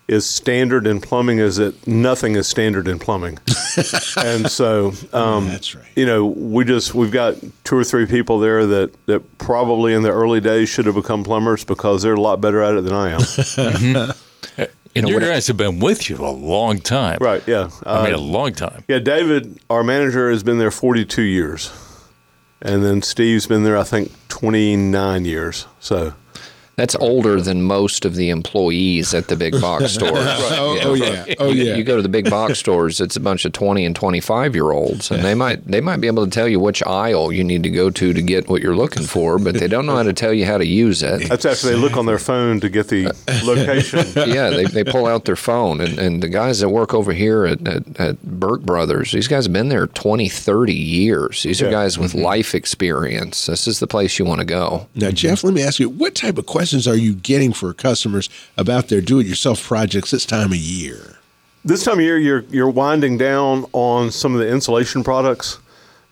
is 0.10 0.30
standard 0.30 0.86
in 0.86 1.00
plumbing 1.00 1.40
is 1.40 1.56
that 1.56 1.88
nothing 1.88 2.36
is 2.36 2.46
standard 2.46 2.90
in 2.90 3.00
plumbing, 3.00 3.40
and 4.18 4.52
so 4.52 4.92
um, 5.14 5.48
That's 5.48 5.74
right. 5.76 5.86
you 5.96 6.06
know 6.06 6.26
we 6.26 6.66
just 6.66 6.94
we've 6.94 7.12
got 7.12 7.36
two 7.64 7.78
or 7.78 7.86
three 7.86 8.06
people 8.06 8.38
there 8.40 8.66
that 8.68 8.92
that 9.06 9.38
probably 9.38 9.94
in 9.94 10.02
the 10.04 10.12
early 10.12 10.42
days 10.42 10.68
should 10.68 10.86
have 10.88 10.96
become 10.96 11.24
plumbers 11.24 11.64
because 11.64 12.02
they're 12.04 12.16
a 12.16 12.22
lot 12.22 12.42
better 12.42 12.62
at 12.62 12.76
it 12.76 12.84
than 12.84 12.94
I 12.94 13.12
am. 13.12 14.14
and 14.94 15.08
you 15.08 15.20
guys 15.22 15.48
have 15.48 15.56
been 15.58 15.80
with 15.80 16.10
you 16.10 16.18
a 16.18 16.30
long 16.32 16.80
time. 16.80 17.18
Right. 17.22 17.42
Yeah. 17.48 17.70
I 17.86 18.04
mean, 18.04 18.14
Uh, 18.14 18.18
a 18.18 18.20
long 18.20 18.52
time. 18.54 18.84
yeah. 18.90 19.00
David, 19.00 19.58
our 19.70 19.84
manager, 19.86 20.30
has 20.32 20.44
been 20.44 20.58
there 20.60 20.70
42 20.70 21.22
years, 21.22 21.72
and 22.64 22.84
then 22.84 23.02
Steve's 23.02 23.46
been 23.46 23.64
there, 23.64 23.78
I 23.78 23.84
think, 23.84 24.12
29 24.30 25.26
years. 25.26 25.68
So 25.80 26.14
That's 26.76 26.96
older 26.96 27.40
than 27.40 27.62
most 27.62 28.04
of 28.04 28.16
the 28.16 28.30
employees 28.30 29.14
at 29.14 29.28
the 29.28 29.36
big 29.36 29.60
box 29.62 29.92
stores. 29.94 30.14
Oh, 30.16 30.80
oh, 30.84 30.94
yeah. 30.96 31.26
Oh, 31.40 31.52
You- 31.52 31.64
yeah. 31.64 31.76
You 31.76 31.84
go 31.84 31.96
to 31.96 32.02
the 32.02 32.10
big 32.10 32.30
box 32.30 32.60
stores, 32.64 33.00
it's 33.00 33.16
a 33.16 33.20
bunch 33.20 33.46
of 33.46 33.52
20 33.54 33.86
and 33.86 33.96
25 33.96 34.56
year 34.56 34.72
olds, 34.72 35.12
and 35.12 35.24
they 35.24 35.36
might 35.36 35.66
they 35.68 35.82
might 35.82 35.98
be 35.98 36.08
able 36.08 36.26
to 36.26 36.32
tell 36.32 36.48
you 36.48 36.60
which 36.60 36.82
aisle 36.84 37.32
you 37.32 37.44
need 37.44 37.64
to 37.64 37.70
go 37.70 37.90
to 37.90 38.14
to 38.14 38.22
get 38.22 38.50
what 38.50 38.62
you're 38.62 38.76
looking 38.76 39.04
for, 39.04 39.38
but 39.38 39.56
they 39.56 39.68
don't 39.68 39.86
know 39.86 39.96
how 39.96 40.04
to 40.04 40.14
tell 40.14 40.34
you 40.34 40.46
how 40.46 40.58
to 40.58 40.66
use 40.66 41.04
it. 41.04 41.30
that's 41.30 41.46
after 41.46 41.68
they 41.68 41.76
look 41.76 41.96
on 41.96 42.06
their 42.06 42.20
phone 42.20 42.60
to 42.60 42.70
get 42.70 42.88
the 42.88 43.06
location. 43.44 44.06
yeah, 44.30 44.50
they, 44.50 44.66
they 44.66 44.84
pull 44.84 45.06
out 45.06 45.26
their 45.26 45.36
phone. 45.36 45.80
And, 45.80 46.00
and 46.00 46.24
the 46.24 46.30
guys 46.30 46.60
that 46.62 46.70
work 46.70 46.94
over 46.94 47.14
here 47.14 47.46
at, 47.46 47.68
at, 47.68 48.00
at 48.00 48.22
Burke 48.24 48.62
Brothers, 48.62 49.12
these 49.12 49.28
guys 49.28 49.46
have 49.46 49.54
been 49.54 49.70
there 49.70 49.88
20, 49.88 50.28
30 50.28 50.74
years. 50.74 51.44
These 51.44 51.62
are 51.62 51.70
guys 51.70 51.98
with 52.00 52.14
mm-hmm. 52.14 52.24
life 52.24 52.56
experience. 52.56 53.46
This 53.46 53.68
is 53.68 53.80
the 53.80 53.88
place 53.88 54.18
you 54.18 54.26
want 54.26 54.40
to 54.40 54.46
go. 54.46 54.88
Now, 54.96 55.12
Jeff, 55.12 55.44
let 55.44 55.54
me 55.54 55.62
ask 55.62 55.80
you, 55.80 55.90
what 55.90 56.16
type 56.16 56.38
of 56.38 56.46
questions 56.46 56.63
questions 56.64 56.88
are 56.88 56.96
you 56.96 57.14
getting 57.14 57.52
for 57.52 57.74
customers 57.74 58.30
about 58.56 58.88
their 58.88 59.02
do-it-yourself 59.02 59.62
projects 59.62 60.12
this 60.12 60.26
time 60.26 60.54
of 60.54 60.58
year? 60.58 61.18
This 61.66 61.84
time 61.84 61.96
of 61.96 62.06
year, 62.06 62.18
you're 62.18 62.46
you're 62.52 62.70
winding 62.70 63.18
down 63.18 63.66
on 63.74 64.12
some 64.12 64.34
of 64.34 64.40
the 64.40 64.48
insulation 64.48 65.04
products 65.04 65.60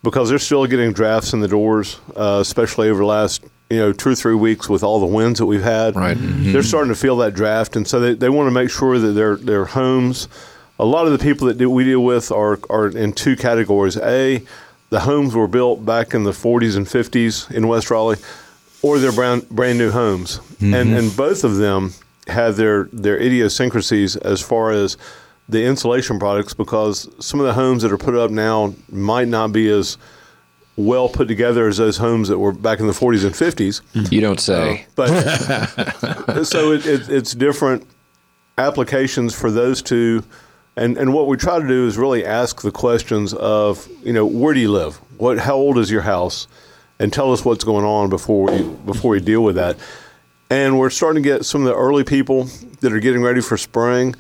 because 0.03 0.28
they're 0.28 0.40
still 0.40 0.65
getting 0.65 0.91
drafts 0.91 1.32
in 1.32 1.40
the 1.40 1.48
doors, 1.48 2.02
uh, 2.18 2.40
especially 2.41 2.90
over 2.90 2.99
the 2.99 3.06
last 3.06 3.45
you 3.69 3.78
know 3.78 3.94
two 3.94 4.10
or 4.10 4.15
three 4.15 4.36
weeks 4.36 4.68
with 4.68 4.84
all 4.84 4.99
the 4.99 5.06
winds 5.06 5.40
that 5.40 5.45
we've 5.45 5.64
had. 5.64 5.95
Right. 5.95 6.18
They're 6.19 6.64
starting 6.64 6.94
to 6.94 6.99
feel 6.99 7.15
that 7.18 7.34
draft, 7.34 7.78
and 7.78 7.88
so 7.88 8.02
they, 8.02 8.14
they 8.14 8.28
want 8.28 8.48
to 8.48 8.52
make 8.52 8.69
sure 8.69 8.99
that 8.99 9.14
their 9.14 9.38
their 9.38 9.64
homes. 9.64 10.28
A 10.80 10.86
lot 10.86 11.06
of 11.06 11.14
the 11.14 11.19
people 11.19 11.48
that 11.48 11.69
we 11.69 11.86
deal 11.86 12.03
with 12.03 12.30
are 12.30 12.60
are 12.69 12.90
in 12.90 13.14
two 13.14 13.38
categories. 13.38 13.95
A, 13.95 14.44
the 14.90 14.99
homes 14.99 15.34
were 15.34 15.48
built 15.48 15.86
back 15.86 16.14
in 16.14 16.23
the 16.23 16.32
40s 16.32 16.76
and 16.76 16.86
50s 16.86 17.49
in 17.49 17.69
West 17.69 17.90
Raleigh, 17.90 18.18
or 18.81 18.99
they're 18.99 19.11
brand 19.11 19.47
brand 19.49 19.77
new 19.77 19.91
homes, 19.91 20.39
and 20.59 20.73
mm-hmm. 20.73 20.93
and 20.95 21.15
both 21.15 21.43
of 21.43 21.57
them 21.57 21.93
have 22.27 22.55
their 22.55 22.85
their 22.85 23.17
idiosyncrasies 23.17 24.15
as 24.17 24.41
far 24.41 24.71
as 24.71 24.97
the 25.49 25.63
insulation 25.65 26.17
products 26.17 26.53
because 26.53 27.09
some 27.23 27.39
of 27.39 27.45
the 27.45 27.53
homes 27.53 27.83
that 27.83 27.91
are 27.91 27.97
put 27.97 28.15
up 28.15 28.31
now 28.31 28.73
might 28.89 29.27
not 29.27 29.51
be 29.51 29.69
as 29.69 29.97
well 30.77 31.09
put 31.09 31.27
together 31.27 31.67
as 31.67 31.77
those 31.77 31.97
homes 31.97 32.29
that 32.29 32.39
were 32.39 32.53
back 32.53 32.79
in 32.79 32.87
the 32.87 32.93
40s 32.93 33.25
and 33.25 33.35
50s. 33.35 34.11
You 34.11 34.21
don't 34.21 34.39
say. 34.39 34.85
Uh, 34.97 35.65
but 36.25 36.43
so 36.45 36.71
it, 36.71 36.85
it, 36.85 37.09
it's 37.09 37.33
different 37.33 37.85
applications 38.57 39.35
for 39.35 39.51
those 39.51 39.81
two. 39.81 40.23
And, 40.77 40.97
and 40.97 41.13
what 41.13 41.27
we 41.27 41.35
try 41.35 41.59
to 41.59 41.67
do 41.67 41.85
is 41.85 41.97
really 41.97 42.25
ask 42.25 42.61
the 42.61 42.71
questions 42.71 43.33
of, 43.33 43.87
you 44.03 44.13
know, 44.13 44.25
where 44.25 44.53
do 44.53 44.61
you 44.61 44.71
live? 44.71 44.95
What, 45.17 45.39
how 45.39 45.55
old 45.55 45.77
is 45.77 45.91
your 45.91 46.01
house? 46.01 46.47
And 47.02 47.11
tell 47.11 47.34
us 47.34 47.44
what's 47.44 47.64
going 47.64 47.84
on 47.84 48.10
before 48.10 48.52
we, 48.52 48.61
before 48.61 49.11
we 49.11 49.19
deal 49.19 49.44
with 49.44 49.56
that. 49.56 49.76
And 50.52 50.78
we're 50.78 50.91
starting 50.91 51.23
to 51.23 51.28
get 51.28 51.45
some 51.45 51.61
of 51.61 51.68
the 51.68 51.76
early 51.76 52.03
people 52.03 52.44
that 52.82 52.94
are 52.94 52.99
getting 52.99 53.23
ready 53.23 53.41
for 53.41 53.57
spring 53.57 54.15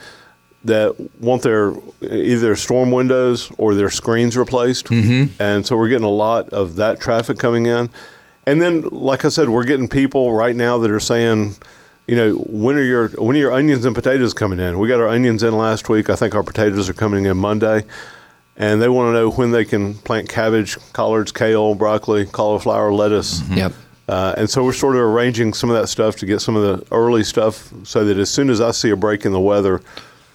that 0.63 0.95
want 1.21 1.43
their 1.43 1.73
either 2.01 2.55
storm 2.55 2.89
windows 2.89 3.51
or 3.59 3.75
their 3.75 3.91
screens 3.91 4.35
replaced. 4.35 4.87
Mm-hmm. 4.87 5.39
And 5.39 5.63
so 5.63 5.77
we're 5.77 5.89
getting 5.89 6.05
a 6.05 6.09
lot 6.09 6.49
of 6.49 6.77
that 6.77 6.99
traffic 6.99 7.37
coming 7.37 7.67
in. 7.67 7.91
And 8.47 8.59
then, 8.59 8.81
like 8.81 9.25
I 9.25 9.29
said, 9.29 9.49
we're 9.49 9.65
getting 9.65 9.87
people 9.87 10.33
right 10.33 10.55
now 10.55 10.79
that 10.79 10.89
are 10.89 10.99
saying, 10.99 11.55
you 12.07 12.15
know, 12.15 12.33
when 12.47 12.77
are 12.77 12.83
your 12.83 13.09
when 13.09 13.35
are 13.35 13.39
your 13.39 13.53
onions 13.53 13.85
and 13.85 13.93
potatoes 13.93 14.33
coming 14.33 14.59
in? 14.59 14.79
We 14.79 14.87
got 14.87 14.99
our 14.99 15.07
onions 15.07 15.43
in 15.43 15.55
last 15.55 15.87
week. 15.87 16.09
I 16.09 16.15
think 16.15 16.33
our 16.33 16.43
potatoes 16.43 16.89
are 16.89 16.93
coming 16.93 17.25
in 17.25 17.37
Monday. 17.37 17.85
And 18.57 18.81
they 18.81 18.89
want 18.89 19.07
to 19.09 19.13
know 19.13 19.31
when 19.31 19.51
they 19.51 19.65
can 19.65 19.93
plant 19.95 20.29
cabbage, 20.29 20.77
collards, 20.93 21.31
kale, 21.31 21.73
broccoli, 21.73 22.25
cauliflower, 22.25 22.93
lettuce. 22.93 23.41
Yep. 23.49 23.73
Uh, 24.09 24.35
and 24.37 24.49
so 24.49 24.63
we're 24.63 24.73
sort 24.73 24.95
of 24.95 25.01
arranging 25.03 25.53
some 25.53 25.69
of 25.69 25.79
that 25.79 25.87
stuff 25.87 26.17
to 26.17 26.25
get 26.25 26.41
some 26.41 26.55
of 26.57 26.63
the 26.63 26.85
early 26.93 27.23
stuff 27.23 27.71
so 27.83 28.03
that 28.03 28.17
as 28.17 28.29
soon 28.29 28.49
as 28.49 28.59
I 28.59 28.71
see 28.71 28.89
a 28.89 28.95
break 28.97 29.25
in 29.25 29.31
the 29.31 29.39
weather, 29.39 29.81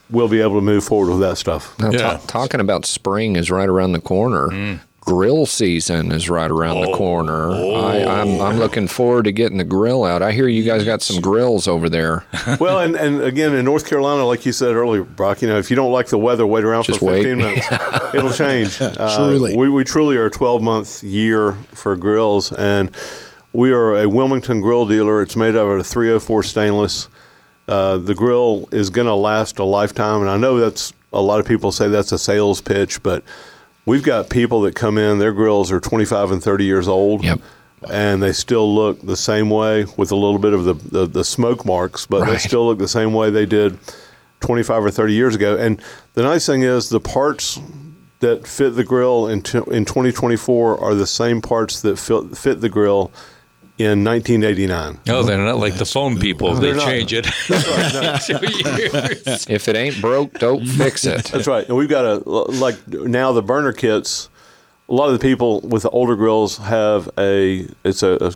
we'll 0.08 0.28
be 0.28 0.40
able 0.40 0.54
to 0.54 0.60
move 0.62 0.82
forward 0.84 1.10
with 1.10 1.20
that 1.20 1.36
stuff. 1.36 1.78
Now, 1.78 1.90
Yeah. 1.90 1.98
ta- 1.98 2.16
talking 2.26 2.60
about 2.60 2.86
spring 2.86 3.36
is 3.36 3.50
right 3.50 3.68
around 3.68 3.92
the 3.92 4.00
corner. 4.00 4.78
Grill 5.06 5.46
season 5.46 6.10
is 6.10 6.28
right 6.28 6.50
around 6.50 6.80
the 6.80 6.92
corner. 6.92 7.52
I, 7.52 8.04
I'm, 8.04 8.40
I'm 8.40 8.58
looking 8.58 8.88
forward 8.88 9.26
to 9.26 9.32
getting 9.32 9.58
the 9.58 9.64
grill 9.64 10.02
out. 10.02 10.20
I 10.20 10.32
hear 10.32 10.48
you 10.48 10.64
guys 10.64 10.84
got 10.84 11.00
some 11.00 11.20
grills 11.20 11.68
over 11.68 11.88
there. 11.88 12.24
well, 12.60 12.80
and, 12.80 12.96
and 12.96 13.22
again, 13.22 13.54
in 13.54 13.64
North 13.64 13.88
Carolina, 13.88 14.26
like 14.26 14.44
you 14.44 14.50
said 14.50 14.74
earlier, 14.74 15.04
Brock, 15.04 15.42
you 15.42 15.48
know, 15.48 15.58
if 15.58 15.70
you 15.70 15.76
don't 15.76 15.92
like 15.92 16.08
the 16.08 16.18
weather, 16.18 16.44
wait 16.44 16.64
around 16.64 16.82
Just 16.82 16.98
for 16.98 17.04
wait. 17.06 17.22
15 17.22 17.38
minutes. 17.38 17.66
It'll 18.14 18.32
change. 18.32 18.80
Uh, 18.96 19.16
Truly. 19.16 19.56
We, 19.56 19.68
we 19.68 19.84
truly 19.84 20.16
are 20.16 20.26
a 20.26 20.30
12 20.30 20.62
month 20.62 21.02
year 21.02 21.52
for 21.72 21.96
grills. 21.96 22.52
And 22.52 22.90
we 23.52 23.72
are 23.72 23.96
a 23.96 24.08
Wilmington 24.08 24.60
grill 24.60 24.86
dealer. 24.86 25.22
It's 25.22 25.36
made 25.36 25.54
out 25.54 25.68
of 25.68 25.80
a 25.80 25.84
304 25.84 26.42
stainless. 26.42 27.08
Uh, 27.68 27.98
the 27.98 28.14
grill 28.14 28.68
is 28.72 28.90
going 28.90 29.06
to 29.06 29.14
last 29.14 29.58
a 29.58 29.64
lifetime. 29.64 30.22
And 30.22 30.30
I 30.30 30.36
know 30.36 30.58
that's 30.58 30.92
a 31.12 31.20
lot 31.20 31.40
of 31.40 31.46
people 31.46 31.72
say 31.72 31.88
that's 31.88 32.12
a 32.12 32.18
sales 32.18 32.60
pitch, 32.60 33.02
but 33.02 33.22
we've 33.86 34.02
got 34.02 34.28
people 34.28 34.60
that 34.62 34.74
come 34.74 34.98
in, 34.98 35.18
their 35.18 35.32
grills 35.32 35.72
are 35.72 35.80
25 35.80 36.32
and 36.32 36.42
30 36.42 36.64
years 36.64 36.88
old. 36.88 37.24
Yep. 37.24 37.40
And 37.90 38.22
they 38.22 38.32
still 38.32 38.74
look 38.74 39.00
the 39.00 39.16
same 39.16 39.48
way 39.48 39.84
with 39.96 40.10
a 40.10 40.16
little 40.16 40.38
bit 40.38 40.52
of 40.52 40.64
the, 40.64 40.74
the, 40.74 41.06
the 41.06 41.24
smoke 41.24 41.64
marks, 41.64 42.06
but 42.06 42.26
they 42.26 42.38
still 42.38 42.66
look 42.66 42.78
the 42.78 42.88
same 42.88 43.12
way 43.12 43.30
they 43.30 43.46
did 43.46 43.78
25 44.40 44.84
or 44.84 44.90
30 44.90 45.12
years 45.12 45.34
ago. 45.34 45.56
And 45.56 45.80
the 46.14 46.22
nice 46.22 46.46
thing 46.46 46.62
is 46.62 46.88
the 46.88 47.00
parts 47.00 47.60
that 48.20 48.46
fit 48.46 48.70
the 48.70 48.84
grill 48.84 49.28
in, 49.28 49.42
t- 49.42 49.58
in 49.70 49.84
2024 49.84 50.80
are 50.80 50.94
the 50.94 51.06
same 51.06 51.42
parts 51.42 51.82
that 51.82 51.98
fit, 51.98 52.36
fit 52.36 52.60
the 52.60 52.68
grill 52.68 53.12
in 53.78 54.04
1989. 54.04 55.00
No, 55.06 55.22
they're 55.22 55.36
not 55.38 55.58
like 55.58 55.74
the 55.74 55.84
phone 55.84 56.18
people. 56.18 56.54
They 56.54 56.68
They're 56.68 56.76
not. 56.76 56.86
change 56.86 57.12
it. 57.12 57.24
Two 57.46 58.38
years. 58.78 59.46
If 59.48 59.68
it 59.68 59.76
ain't 59.76 60.00
broke, 60.00 60.38
don't 60.38 60.64
fix 60.66 61.04
it. 61.04 61.24
That's 61.32 61.46
right. 61.46 61.66
And 61.68 61.76
we've 61.76 61.88
got 61.88 62.04
a 62.04 62.16
like 62.28 62.86
now 62.88 63.32
the 63.32 63.42
burner 63.42 63.72
kits. 63.72 64.30
A 64.88 64.94
lot 64.94 65.06
of 65.08 65.12
the 65.14 65.18
people 65.18 65.60
with 65.62 65.82
the 65.82 65.90
older 65.90 66.16
grills 66.16 66.58
have 66.58 67.10
a 67.18 67.66
it's 67.84 68.02
a, 68.02 68.32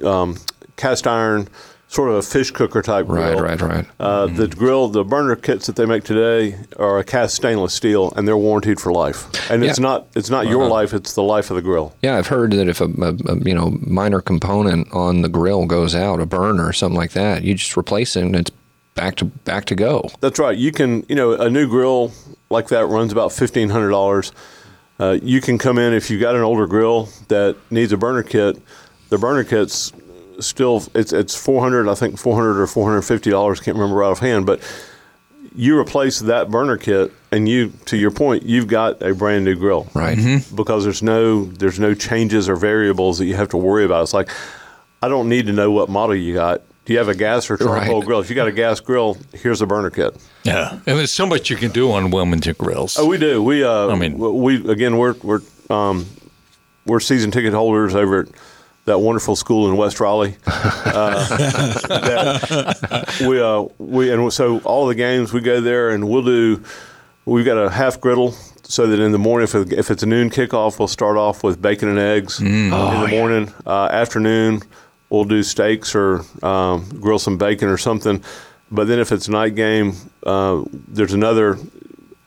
a 0.00 0.06
um, 0.08 0.36
cast 0.76 1.06
iron 1.06 1.48
sort 1.92 2.08
of 2.08 2.14
a 2.14 2.22
fish 2.22 2.52
cooker 2.52 2.82
type 2.82 3.06
Right, 3.08 3.32
grill. 3.34 3.40
right, 3.42 3.60
right. 3.60 3.86
Uh, 3.98 4.26
The 4.28 4.46
grill, 4.46 4.86
the 4.88 5.02
burner 5.02 5.34
kits 5.34 5.66
that 5.66 5.74
they 5.74 5.86
make 5.86 6.04
today 6.04 6.56
are 6.78 7.00
a 7.00 7.04
cast 7.04 7.34
stainless 7.34 7.74
steel, 7.74 8.12
and 8.14 8.28
they're 8.28 8.36
warranted 8.36 8.78
for 8.78 8.92
life. 8.92 9.26
And 9.50 9.64
it's 9.64 9.80
not 9.80 10.06
it's 10.14 10.30
not 10.30 10.46
your 10.46 10.68
life; 10.68 10.94
it's 10.94 11.14
the 11.14 11.22
life 11.24 11.50
of 11.50 11.56
the 11.56 11.62
grill. 11.62 11.92
Yeah, 12.00 12.16
I've 12.16 12.28
heard 12.28 12.52
that 12.52 12.68
if 12.68 12.80
a, 12.80 12.84
a, 12.84 13.32
a 13.32 13.38
you 13.40 13.54
know 13.54 13.76
minor 13.80 14.20
component 14.20 14.86
on 14.92 15.22
the 15.22 15.28
grill 15.28 15.66
goes 15.66 15.94
out, 15.96 16.20
a 16.20 16.26
burner 16.26 16.64
or 16.66 16.72
something 16.72 16.96
like 16.96 17.12
that, 17.12 17.42
you 17.42 17.54
just 17.54 17.76
replace 17.76 18.14
it 18.14 18.22
and 18.22 18.36
it's 18.36 18.52
back 18.94 19.16
to 19.16 19.24
back 19.24 19.64
to 19.66 19.74
go. 19.74 20.10
That's 20.20 20.38
right. 20.38 20.56
You 20.56 20.70
can, 20.70 21.04
you 21.08 21.16
know, 21.16 21.32
a 21.32 21.50
new 21.50 21.68
grill 21.68 22.12
like 22.50 22.68
that 22.68 22.86
runs 22.86 23.10
about 23.10 23.32
fifteen 23.32 23.68
hundred 23.70 23.90
dollars. 23.90 24.30
Uh, 25.00 25.18
you 25.22 25.40
can 25.40 25.58
come 25.58 25.76
in 25.78 25.92
if 25.94 26.08
you've 26.10 26.20
got 26.20 26.36
an 26.36 26.42
older 26.42 26.66
grill 26.68 27.08
that 27.28 27.56
needs 27.70 27.90
a 27.90 27.96
burner 27.96 28.22
kit. 28.22 28.60
The 29.08 29.18
burner 29.18 29.42
kit's 29.44 29.92
still 30.40 30.82
it's 30.94 31.12
it's 31.12 31.34
four 31.34 31.60
hundred, 31.62 31.88
I 31.88 31.94
think 31.94 32.18
four 32.18 32.34
hundred 32.34 32.60
or 32.60 32.66
four 32.66 32.86
hundred 32.88 33.02
fifty 33.02 33.30
dollars. 33.30 33.60
Can't 33.60 33.76
remember 33.76 33.96
right 34.00 34.08
offhand, 34.10 34.46
but 34.46 34.60
you 35.54 35.76
replace 35.78 36.20
that 36.20 36.48
burner 36.50 36.76
kit, 36.76 37.12
and 37.32 37.48
you, 37.48 37.72
to 37.86 37.96
your 37.96 38.12
point, 38.12 38.44
you've 38.44 38.68
got 38.68 39.02
a 39.02 39.12
brand 39.14 39.44
new 39.44 39.56
grill, 39.56 39.88
Right. 39.94 40.16
Because 40.54 40.84
there's 40.84 41.02
no 41.02 41.44
there's 41.44 41.80
no 41.80 41.92
changes 41.94 42.48
or 42.48 42.54
variables 42.56 43.18
that 43.18 43.24
you 43.26 43.34
have 43.34 43.48
to 43.48 43.56
worry 43.56 43.84
about. 43.84 44.02
It's 44.04 44.14
like 44.14 44.30
I 45.02 45.08
don't 45.08 45.28
need 45.28 45.46
to 45.46 45.52
know 45.52 45.70
what 45.70 45.88
model 45.88 46.14
you 46.14 46.34
got. 46.34 46.62
Do 46.84 46.92
you 46.92 46.98
have 46.98 47.08
a 47.08 47.14
gas 47.14 47.50
or 47.50 47.56
charcoal 47.56 47.98
Right. 47.98 48.06
grill? 48.06 48.20
If 48.20 48.30
you 48.30 48.36
got 48.36 48.48
a 48.48 48.52
gas 48.52 48.80
grill, 48.80 49.16
here's 49.32 49.60
a 49.60 49.66
burner 49.66 49.90
kit. 49.90 50.16
Yeah, 50.44 50.72
and 50.72 50.82
there's 50.98 51.12
so 51.12 51.26
much 51.26 51.50
you 51.50 51.56
can 51.56 51.70
do 51.72 51.90
on 51.92 52.10
Wilmington 52.10 52.54
grills. 52.58 52.96
Oh, 52.98 53.06
we 53.06 53.18
do. 53.18 53.42
We, 53.42 53.62
uh, 53.64 53.88
I 53.88 53.94
mean- 53.96 54.18
we 54.18 54.56
again, 54.70 54.96
we're 54.98 55.14
we're 55.22 55.40
um, 55.68 56.06
we're 56.86 57.00
season 57.00 57.30
ticket 57.30 57.52
holders 57.54 57.94
over 57.94 58.20
at 58.20 58.28
that 58.90 58.98
wonderful 58.98 59.36
school 59.36 59.68
in 59.70 59.76
West 59.76 60.00
Raleigh. 60.00 60.36
Uh, 60.46 61.28
that 61.88 63.24
we 63.26 63.40
uh, 63.40 63.64
we 63.78 64.12
and 64.12 64.32
so 64.32 64.58
all 64.60 64.86
the 64.86 64.94
games 64.94 65.32
we 65.32 65.40
go 65.40 65.60
there 65.60 65.90
and 65.90 66.08
we'll 66.08 66.24
do. 66.24 66.62
We've 67.24 67.44
got 67.44 67.56
a 67.56 67.70
half 67.70 68.00
griddle. 68.00 68.34
So 68.64 68.86
that 68.86 69.00
in 69.00 69.10
the 69.10 69.18
morning, 69.18 69.44
if, 69.44 69.54
it, 69.56 69.72
if 69.72 69.90
it's 69.90 70.04
a 70.04 70.06
noon 70.06 70.30
kickoff, 70.30 70.78
we'll 70.78 70.86
start 70.86 71.16
off 71.16 71.42
with 71.42 71.60
bacon 71.60 71.88
and 71.88 71.98
eggs. 71.98 72.38
in 72.46 72.70
the 72.70 73.08
morning, 73.08 73.52
uh, 73.66 73.86
afternoon, 73.86 74.62
we'll 75.08 75.24
do 75.24 75.42
steaks 75.42 75.92
or 75.92 76.22
um, 76.44 76.88
grill 77.00 77.18
some 77.18 77.36
bacon 77.36 77.68
or 77.68 77.76
something. 77.76 78.22
But 78.70 78.86
then 78.86 79.00
if 79.00 79.10
it's 79.10 79.26
a 79.26 79.32
night 79.32 79.56
game, 79.56 79.94
uh, 80.22 80.62
there's 80.70 81.12
another 81.14 81.58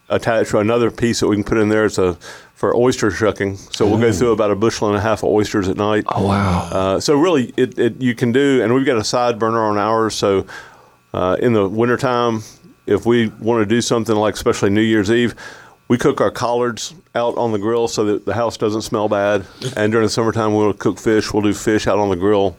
attached 0.10 0.52
to 0.52 0.60
another 0.60 0.91
piece 0.91 1.22
that 1.22 1.27
we 1.27 1.38
can 1.38 1.45
put 1.45 1.57
in 1.57 1.69
there. 1.69 1.85
It's 1.85 1.98
a 1.98 2.18
for 2.53 2.75
oyster 2.75 3.11
shucking. 3.11 3.57
So 3.57 3.85
we'll 3.85 3.99
go 3.99 4.11
through 4.11 4.31
about 4.31 4.51
a 4.51 4.55
bushel 4.55 4.88
and 4.88 4.97
a 4.97 5.01
half 5.01 5.23
of 5.23 5.30
oysters 5.30 5.67
at 5.67 5.77
night. 5.77 6.05
Oh 6.07 6.27
wow. 6.27 6.69
Uh, 6.71 6.99
so 6.99 7.15
really, 7.15 7.53
it, 7.57 7.77
it 7.77 8.01
you 8.01 8.15
can 8.15 8.31
do, 8.31 8.61
and 8.63 8.73
we've 8.73 8.85
got 8.85 8.97
a 8.97 9.03
side 9.03 9.39
burner 9.39 9.63
on 9.63 9.77
ours. 9.77 10.15
So 10.15 10.45
uh, 11.13 11.38
in 11.39 11.53
the 11.53 11.67
wintertime, 11.67 12.41
if 12.85 13.05
we 13.05 13.27
want 13.39 13.61
to 13.61 13.65
do 13.65 13.81
something 13.81 14.15
like 14.15 14.35
especially 14.35 14.69
New 14.69 14.81
Year's 14.81 15.11
Eve, 15.11 15.35
we 15.88 15.97
cook 15.97 16.21
our 16.21 16.31
collards 16.31 16.95
out 17.15 17.38
on 17.38 17.51
the 17.51 17.59
grill 17.59 17.88
so 17.88 18.05
that 18.05 18.25
the 18.25 18.34
house 18.34 18.57
doesn't 18.57 18.81
smell 18.81 19.09
bad. 19.09 19.45
And 19.75 19.91
during 19.91 20.05
the 20.05 20.09
summertime, 20.09 20.53
we'll 20.55 20.73
cook 20.73 20.99
fish. 20.99 21.34
We'll 21.34 21.43
do 21.43 21.53
fish 21.53 21.88
out 21.88 21.99
on 21.99 22.09
the 22.09 22.15
grill. 22.15 22.55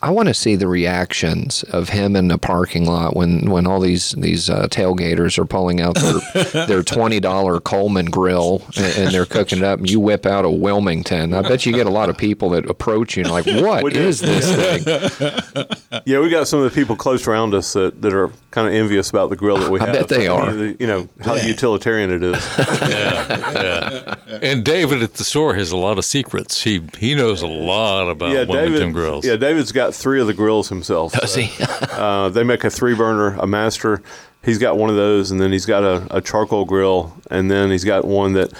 I 0.00 0.10
want 0.10 0.28
to 0.28 0.34
see 0.34 0.54
the 0.54 0.68
reactions 0.68 1.64
of 1.64 1.88
him 1.88 2.14
in 2.14 2.28
the 2.28 2.38
parking 2.38 2.86
lot 2.86 3.16
when, 3.16 3.50
when 3.50 3.66
all 3.66 3.80
these 3.80 4.12
these 4.12 4.48
uh, 4.48 4.68
tailgaters 4.68 5.38
are 5.38 5.44
pulling 5.44 5.80
out 5.80 5.96
their 5.96 6.66
their 6.66 6.82
twenty 6.84 7.18
dollar 7.18 7.58
Coleman 7.60 8.06
grill 8.06 8.62
and, 8.76 8.98
and 8.98 9.14
they're 9.14 9.26
cooking 9.26 9.58
it 9.58 9.64
up. 9.64 9.80
And 9.80 9.90
you 9.90 9.98
whip 9.98 10.24
out 10.24 10.44
a 10.44 10.50
Wilmington. 10.50 11.34
I 11.34 11.42
bet 11.42 11.66
you 11.66 11.72
get 11.72 11.86
a 11.86 11.90
lot 11.90 12.08
of 12.10 12.16
people 12.16 12.50
that 12.50 12.68
approach 12.70 13.16
you 13.16 13.24
and 13.24 13.32
like, 13.32 13.46
what 13.46 13.82
We 13.82 13.90
do. 13.90 14.12
this 14.12 14.20
thing? 14.22 15.64
Yeah, 16.04 16.20
we 16.20 16.30
got 16.30 16.46
some 16.48 16.60
of 16.60 16.64
the 16.70 16.74
people 16.74 16.96
close 16.96 17.26
around 17.26 17.54
us 17.54 17.72
that, 17.72 18.00
that 18.02 18.14
are 18.14 18.30
kind 18.50 18.68
of 18.68 18.72
envious 18.74 19.10
about 19.10 19.30
the 19.30 19.36
grill 19.36 19.56
that 19.58 19.70
we 19.70 19.80
I 19.80 19.86
have. 19.86 19.94
I 19.94 19.98
bet 19.98 20.08
they 20.08 20.28
are. 20.28 20.54
You 20.54 20.86
know 20.86 21.08
how 21.22 21.34
utilitarian 21.34 22.10
it 22.10 22.22
is. 22.22 22.58
Yeah. 22.88 24.14
And 24.42 24.64
David 24.64 25.02
at 25.02 25.14
the 25.14 25.24
store 25.24 25.54
has 25.54 25.72
a 25.72 25.76
lot 25.76 25.98
of 25.98 26.04
secrets. 26.04 26.62
He 26.62 26.82
he 26.98 27.14
knows 27.14 27.42
a 27.42 27.46
lot 27.46 28.08
about 28.08 28.30
yeah, 28.30 28.44
Wilmington 28.44 28.72
David. 28.74 28.92
grills. 28.94 29.26
Yeah, 29.26 29.36
David's 29.36 29.72
got 29.72 29.87
got 29.88 29.94
three 29.94 30.20
of 30.20 30.26
the 30.26 30.34
grills 30.34 30.68
himself. 30.68 31.12
Does 31.12 31.34
he? 31.34 31.50
uh, 31.92 32.28
they 32.28 32.44
make 32.44 32.64
a 32.64 32.70
three 32.70 32.94
burner, 32.94 33.34
a 33.38 33.46
master. 33.46 34.02
He's 34.44 34.58
got 34.58 34.76
one 34.76 34.90
of 34.90 34.96
those, 34.96 35.30
and 35.30 35.40
then 35.40 35.50
he's 35.50 35.66
got 35.66 35.82
a, 35.82 36.06
a 36.16 36.20
charcoal 36.20 36.64
grill, 36.64 37.16
and 37.30 37.50
then 37.50 37.70
he's 37.70 37.84
got 37.84 38.04
one 38.04 38.34
that 38.34 38.52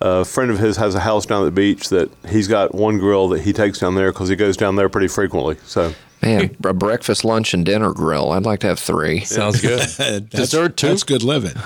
a 0.00 0.24
friend 0.24 0.50
of 0.50 0.58
his 0.58 0.78
has 0.78 0.94
a 0.94 1.00
house 1.00 1.26
down 1.26 1.42
at 1.42 1.44
the 1.44 1.50
beach 1.50 1.90
that 1.90 2.10
he's 2.28 2.48
got 2.48 2.74
one 2.74 2.98
grill 2.98 3.28
that 3.28 3.42
he 3.42 3.52
takes 3.52 3.78
down 3.78 3.94
there 3.94 4.12
because 4.12 4.30
he 4.30 4.36
goes 4.36 4.56
down 4.56 4.76
there 4.76 4.88
pretty 4.88 5.08
frequently. 5.08 5.56
So 5.64 5.94
Man, 6.22 6.56
a 6.64 6.74
breakfast, 6.74 7.24
lunch, 7.24 7.54
and 7.54 7.64
dinner 7.64 7.92
grill. 7.92 8.32
I'd 8.32 8.44
like 8.44 8.60
to 8.60 8.66
have 8.68 8.78
three. 8.78 9.24
Sounds 9.24 9.60
good. 9.60 9.80
Dessert 10.30 10.76
too. 10.76 10.88
That's 10.88 11.04
good 11.04 11.22
living. 11.22 11.54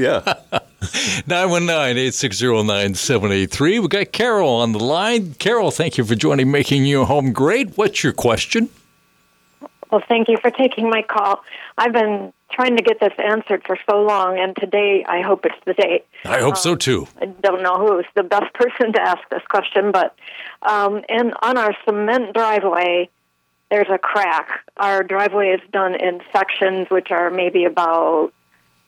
yeah. 0.00 0.34
919-860-9783. 0.82 3.80
We 3.80 3.88
got 3.88 4.10
Carol 4.12 4.48
on 4.48 4.72
the 4.72 4.80
line. 4.80 5.34
Carol, 5.34 5.70
thank 5.70 5.96
you 5.96 6.04
for 6.04 6.16
joining 6.16 6.50
Making 6.50 6.86
Your 6.86 7.06
Home 7.06 7.32
Great. 7.32 7.78
What's 7.78 8.02
your 8.02 8.12
question? 8.12 8.68
Well, 9.90 10.02
thank 10.08 10.28
you 10.28 10.38
for 10.38 10.50
taking 10.50 10.90
my 10.90 11.02
call. 11.02 11.44
I've 11.78 11.92
been 11.92 12.32
trying 12.50 12.76
to 12.76 12.82
get 12.82 12.98
this 12.98 13.12
answered 13.18 13.62
for 13.66 13.78
so 13.88 14.02
long, 14.02 14.38
and 14.38 14.56
today 14.56 15.04
I 15.06 15.20
hope 15.20 15.44
it's 15.44 15.54
the 15.66 15.74
day. 15.74 16.02
I 16.24 16.40
hope 16.40 16.56
so 16.56 16.74
too. 16.74 17.06
I 17.20 17.26
don't 17.26 17.62
know 17.62 17.76
who 17.76 17.98
is 17.98 18.06
the 18.14 18.22
best 18.22 18.54
person 18.54 18.94
to 18.94 19.00
ask 19.00 19.20
this 19.30 19.42
question, 19.48 19.92
but 19.92 20.16
um, 20.62 21.02
and 21.08 21.34
on 21.42 21.58
our 21.58 21.76
cement 21.84 22.32
driveway, 22.34 23.08
there's 23.72 23.88
a 23.88 23.96
crack. 23.96 24.60
Our 24.76 25.02
driveway 25.02 25.48
is 25.48 25.60
done 25.72 25.94
in 25.94 26.20
sections, 26.30 26.90
which 26.90 27.10
are 27.10 27.30
maybe 27.30 27.64
about 27.64 28.34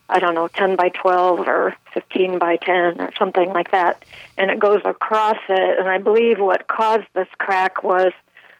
I 0.07 0.19
don't 0.19 0.35
know, 0.35 0.47
10 0.47 0.75
by 0.75 0.89
12 0.89 1.47
or 1.47 1.75
15 1.95 2.37
by 2.37 2.57
10 2.57 3.01
or 3.01 3.09
something 3.17 3.49
like 3.49 3.71
that. 3.71 4.05
And 4.37 4.51
it 4.51 4.59
goes 4.59 4.81
across 4.85 5.39
it. 5.49 5.79
And 5.79 5.89
I 5.89 5.97
believe 5.97 6.37
what 6.37 6.67
caused 6.67 7.07
this 7.15 7.27
crack 7.39 7.83
was 7.83 8.13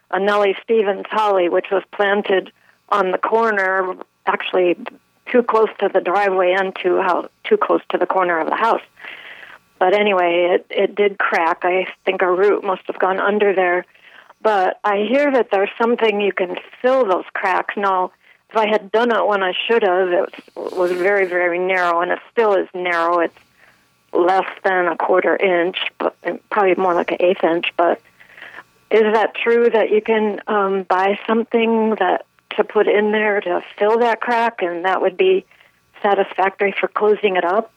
a 0.10 0.20
Nellie 0.20 0.58
Stevens 0.64 1.06
holly, 1.08 1.48
which 1.48 1.68
was 1.72 1.84
planted 1.92 2.52
on 2.90 3.12
the 3.12 3.20
corner, 3.20 3.96
actually 4.26 4.76
too 5.32 5.44
close 5.44 5.70
to 5.82 5.90
the 5.94 6.02
driveway 6.02 6.56
and 6.58 6.76
too, 6.76 7.00
how, 7.00 7.30
too 7.44 7.58
close 7.58 7.82
to 7.90 8.00
the 8.00 8.08
corner 8.08 8.40
of 8.40 8.50
the 8.50 8.56
house. 8.56 8.82
But 9.78 9.94
anyway, 9.94 10.56
it, 10.56 10.66
it 10.72 10.96
did 10.96 11.20
crack. 11.20 11.60
I 11.62 11.86
think 12.06 12.24
a 12.24 12.32
root 12.32 12.64
must 12.64 12.88
have 12.88 12.98
gone 12.98 13.20
under 13.20 13.54
there. 13.54 13.86
But 14.46 14.80
I 14.84 15.08
hear 15.10 15.32
that 15.32 15.50
there's 15.50 15.72
something 15.76 16.22
you 16.22 16.32
can 16.32 16.56
fill 16.80 17.04
those 17.04 17.26
cracks. 17.34 17.74
Now, 17.76 18.12
if 18.52 18.56
I 18.56 18.68
had 18.68 18.92
done 18.92 19.10
it 19.10 19.26
when 19.26 19.42
I 19.42 19.54
should 19.66 19.82
have, 19.82 20.10
it 20.10 20.30
was 20.56 20.92
very, 20.92 21.26
very 21.26 21.58
narrow, 21.58 22.02
and 22.02 22.12
it 22.12 22.20
still 22.32 22.54
is 22.54 22.68
narrow. 22.76 23.22
It's 23.22 23.34
less 24.14 24.48
than 24.64 24.86
a 24.86 24.96
quarter 24.98 25.36
inch, 25.36 25.78
but 25.98 26.16
probably 26.52 26.76
more 26.76 26.94
like 26.94 27.10
an 27.10 27.18
eighth 27.22 27.44
inch. 27.44 27.74
But 27.76 28.00
is 28.92 29.02
that 29.02 29.34
true 29.34 29.68
that 29.68 29.90
you 29.90 30.00
can 30.00 30.40
um, 30.46 30.84
buy 30.84 31.18
something 31.26 31.96
that 32.00 32.28
to 32.52 32.64
put 32.64 32.88
in 32.88 33.12
there 33.12 33.42
to 33.42 33.64
fill 33.80 33.98
that 33.98 34.22
crack, 34.22 34.62
and 34.62 34.86
that 34.86 35.02
would 35.02 35.18
be 35.18 35.44
satisfactory 36.04 36.76
for 36.80 36.88
closing 36.88 37.36
it 37.36 37.46
up? 37.46 37.74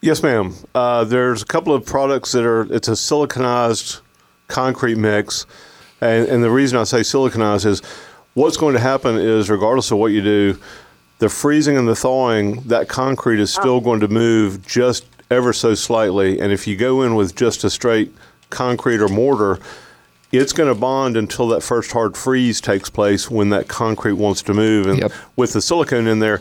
Yes, 0.00 0.22
ma'am. 0.22 0.54
Uh, 0.74 1.04
there's 1.04 1.42
a 1.42 1.46
couple 1.46 1.74
of 1.74 1.84
products 1.84 2.32
that 2.32 2.46
are. 2.46 2.62
It's 2.72 2.88
a 2.88 2.92
siliconized 2.92 4.00
concrete 4.48 4.96
mix, 4.96 5.46
and, 6.02 6.28
and 6.28 6.44
the 6.44 6.50
reason 6.50 6.78
I 6.78 6.84
say 6.84 7.00
siliconized 7.00 7.64
is 7.64 7.80
what's 8.34 8.56
going 8.56 8.74
to 8.74 8.80
happen 8.80 9.16
is, 9.16 9.48
regardless 9.48 9.90
of 9.90 9.98
what 9.98 10.12
you 10.12 10.22
do, 10.22 10.58
the 11.18 11.28
freezing 11.28 11.76
and 11.76 11.86
the 11.86 11.94
thawing, 11.94 12.60
that 12.62 12.88
concrete 12.88 13.40
is 13.40 13.52
still 13.52 13.76
oh. 13.76 13.80
going 13.80 14.00
to 14.00 14.08
move 14.08 14.66
just 14.66 15.06
ever 15.30 15.52
so 15.52 15.74
slightly. 15.74 16.40
And 16.40 16.52
if 16.52 16.66
you 16.66 16.76
go 16.76 17.02
in 17.02 17.14
with 17.14 17.36
just 17.36 17.64
a 17.64 17.70
straight 17.70 18.12
concrete 18.50 19.00
or 19.00 19.08
mortar, 19.08 19.60
it's 20.32 20.52
going 20.52 20.68
to 20.68 20.78
bond 20.78 21.16
until 21.16 21.46
that 21.48 21.62
first 21.62 21.92
hard 21.92 22.16
freeze 22.16 22.60
takes 22.60 22.90
place 22.90 23.30
when 23.30 23.50
that 23.50 23.68
concrete 23.68 24.14
wants 24.14 24.42
to 24.42 24.54
move. 24.54 24.86
And 24.86 24.98
Yep. 24.98 25.12
with 25.36 25.52
the 25.52 25.62
silicone 25.62 26.06
in 26.06 26.18
there, 26.18 26.40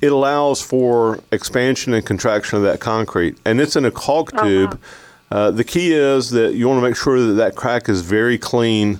it 0.00 0.12
allows 0.12 0.60
for 0.60 1.20
expansion 1.32 1.94
and 1.94 2.04
contraction 2.04 2.58
of 2.58 2.64
that 2.64 2.80
concrete. 2.80 3.38
And 3.44 3.60
it's 3.60 3.76
in 3.76 3.84
a 3.84 3.90
caulk 3.90 4.30
oh, 4.34 4.44
tube. 4.44 4.80
Uh, 5.30 5.50
the 5.50 5.64
key 5.64 5.92
is 5.92 6.30
that 6.30 6.54
you 6.54 6.66
want 6.68 6.78
to 6.78 6.82
make 6.82 6.96
sure 6.96 7.20
that 7.20 7.34
that 7.34 7.54
crack 7.54 7.88
is 7.88 8.00
very 8.00 8.38
clean 8.38 8.98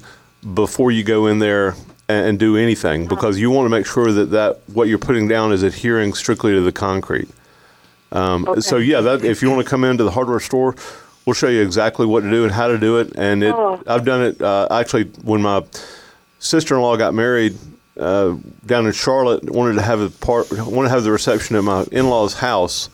before 0.55 0.91
you 0.91 1.03
go 1.03 1.27
in 1.27 1.39
there 1.39 1.75
and, 2.09 2.27
and 2.29 2.39
do 2.39 2.57
anything 2.57 3.07
because 3.07 3.39
you 3.39 3.51
want 3.51 3.65
to 3.65 3.71
make 3.71 3.87
sure 3.87 4.13
that, 4.13 4.27
that 4.27 4.61
what 4.73 4.89
you're 4.89 4.99
putting 4.99 5.27
down 5.27 5.53
is 5.53 5.63
adhering 5.63 6.13
strictly 6.15 6.53
to 6.53 6.61
the 6.61 6.73
concrete. 6.73 7.29
Um, 8.13 8.61
So 8.61 8.77
yeah, 8.77 9.01
that 9.01 9.25
if 9.25 9.43
you 9.43 9.51
want 9.51 9.65
to 9.65 9.69
come 9.69 9.85
into 9.85 10.05
the 10.05 10.11
hardware 10.11 10.41
store, 10.41 10.75
we'll 11.25 11.35
show 11.35 11.49
you 11.49 11.63
exactly 11.63 12.07
what 12.07 12.21
to 12.21 12.31
do 12.31 12.43
and 12.45 12.53
how 12.53 12.69
to 12.69 12.79
do 12.79 12.99
it. 12.99 13.13
And 13.17 13.43
it, 13.43 13.55
Oh. 13.55 13.83
I've 13.87 14.05
done 14.05 14.23
it 14.23 14.41
uh, 14.43 14.69
actually 14.71 15.05
when 15.25 15.43
my 15.43 15.65
sister-in-law 16.39 16.97
got 16.99 17.15
married 17.15 17.57
uh, 17.99 18.37
down 18.67 18.87
in 18.87 18.93
Charlotte. 18.93 19.51
Wanted 19.51 19.75
to 19.75 19.83
have 19.83 20.01
a 20.01 20.11
part, 20.11 20.51
wanted 20.53 20.89
to 20.89 20.95
have 20.95 21.05
the 21.05 21.11
reception 21.11 21.57
at 21.57 21.65
my 21.65 21.85
in-laws' 21.91 22.35
house. 22.35 22.91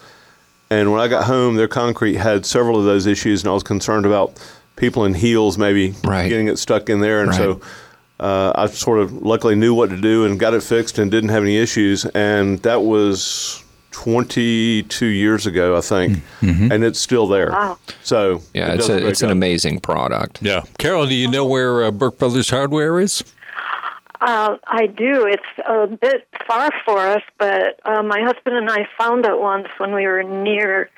And 0.75 0.91
when 0.91 1.01
I 1.01 1.09
got 1.09 1.25
home, 1.25 1.55
their 1.55 1.69
concrete 1.69 2.17
had 2.17 2.45
several 2.45 2.79
of 2.79 2.85
those 2.85 3.07
issues, 3.07 3.43
and 3.43 3.51
I 3.51 3.55
was 3.55 3.63
concerned 3.63 4.07
about 4.07 4.33
people 4.77 5.05
in 5.05 5.15
heels 5.15 5.57
maybe 5.57 5.95
Right. 6.03 6.29
getting 6.29 6.49
it 6.49 6.59
stuck 6.59 6.89
in 6.91 7.01
there. 7.01 7.23
And 7.23 7.33
so 7.35 7.61
uh, 8.19 8.53
I 8.57 8.67
sort 8.67 8.99
of 8.99 9.13
luckily 9.23 9.55
knew 9.55 9.73
what 9.73 9.91
to 9.91 9.97
do 10.01 10.25
and 10.25 10.39
got 10.39 10.53
it 10.55 10.63
fixed 10.65 10.99
and 10.99 11.11
didn't 11.11 11.31
have 11.31 11.43
any 11.45 11.57
issues. 11.59 12.05
And 12.07 12.59
that 12.63 12.83
was 12.83 13.63
22 13.93 15.07
years 15.07 15.47
ago, 15.47 15.77
I 15.77 15.81
think, 15.81 16.23
and 16.43 16.83
it's 16.83 16.99
still 16.99 17.29
there. 17.29 17.51
Wow. 17.51 17.79
So 18.03 18.43
Yeah, 18.53 18.73
it 18.73 18.81
it's 18.81 18.89
a, 18.89 18.93
great 18.99 19.05
it's 19.11 19.23
an 19.23 19.31
amazing 19.31 19.79
product. 19.81 20.43
Yeah. 20.43 20.63
Carol, 20.79 21.07
do 21.07 21.15
you 21.15 21.29
know 21.29 21.45
where 21.45 21.85
uh, 21.85 21.91
Burke 21.93 22.19
Brothers 22.19 22.51
Hardware 22.51 22.99
is? 23.01 23.23
Uh, 24.27 24.57
I 24.67 24.87
do. 24.87 25.27
It's 25.27 25.43
a 25.69 25.87
bit 25.87 26.27
far 26.47 26.71
for 26.87 26.99
us, 26.99 27.23
but 27.37 27.79
uh, 27.85 28.03
my 28.03 28.23
husband 28.23 28.57
and 28.57 28.71
I 28.71 28.89
found 28.97 29.27
it 29.27 29.39
once 29.39 29.69
when 29.77 29.93
we 29.95 30.07
were 30.07 30.23
near, 30.23 30.89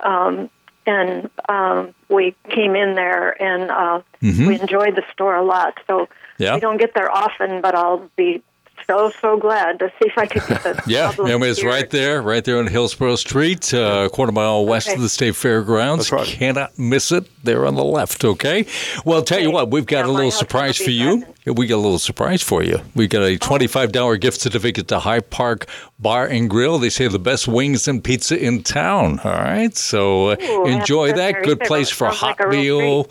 um, 0.00 0.50
and 0.84 1.30
um, 1.48 1.94
we 2.08 2.34
came 2.50 2.74
in 2.74 2.96
there 2.96 3.40
and 3.40 3.70
uh, 3.70 4.00
we 4.20 4.58
enjoyed 4.60 4.96
the 4.96 5.04
store 5.12 5.36
a 5.36 5.44
lot. 5.44 5.78
So 5.86 6.08
Yeah. 6.38 6.54
we 6.54 6.60
don't 6.60 6.78
get 6.78 6.92
there 6.94 7.08
often, 7.10 7.60
but 7.60 7.76
I'll 7.76 8.10
be 8.16 8.42
so 8.88 9.12
so 9.20 9.36
glad 9.36 9.78
to 9.78 9.88
see 10.00 10.08
if 10.08 10.18
I 10.18 10.26
could 10.26 10.44
get 10.44 10.64
the 10.64 10.76
Yeah, 10.88 11.12
problem 11.12 11.28
I 11.28 11.38
mean, 11.38 11.50
it's 11.50 11.60
cured. 11.60 11.72
right 11.72 11.88
there, 11.90 12.20
right 12.20 12.44
there 12.44 12.58
on 12.58 12.66
Hillsborough 12.66 13.14
Street, 13.14 13.72
uh, 13.72 14.06
a 14.06 14.10
quarter 14.10 14.32
mile 14.32 14.66
west 14.66 14.88
Okay. 14.88 14.96
of 14.96 15.02
the 15.02 15.08
State 15.08 15.36
Fairgrounds. 15.36 16.10
That's 16.10 16.12
right. 16.12 16.26
Cannot 16.26 16.76
miss 16.76 17.12
it. 17.12 17.28
There 17.44 17.64
on 17.64 17.76
the 17.76 17.84
left, 17.84 18.24
okay? 18.24 18.66
Well, 19.04 19.22
tell 19.22 19.38
you 19.40 19.52
what, 19.52 19.70
we've 19.70 19.86
got 19.86 20.06
Yeah, 20.06 20.10
a 20.10 20.12
little 20.12 20.30
surprise 20.32 20.78
for 20.78 20.86
be 20.86 20.94
you. 20.94 21.31
We 21.44 21.66
got 21.66 21.76
a 21.76 21.76
little 21.76 21.98
surprise 21.98 22.40
for 22.40 22.62
you. 22.62 22.78
We 22.94 23.08
got 23.08 23.22
a 23.22 23.36
$25 23.36 24.20
gift 24.20 24.40
certificate 24.40 24.86
to 24.88 25.00
High 25.00 25.20
Park 25.20 25.66
Bar 25.98 26.26
and 26.28 26.48
Grill. 26.48 26.78
They 26.78 26.88
say 26.88 27.08
the 27.08 27.18
best 27.18 27.48
wings 27.48 27.88
and 27.88 28.02
pizza 28.02 28.38
in 28.38 28.62
town, 28.62 29.18
all 29.24 29.32
right? 29.32 29.76
So 29.76 30.28
uh, 30.28 30.36
Ooh, 30.40 30.66
enjoy 30.66 31.12
that. 31.14 31.42
Good 31.42 31.58
place 31.60 31.90
for 31.90 32.06
a 32.06 32.10
like 32.10 32.38
hot 32.38 32.48
meal, 32.48 33.10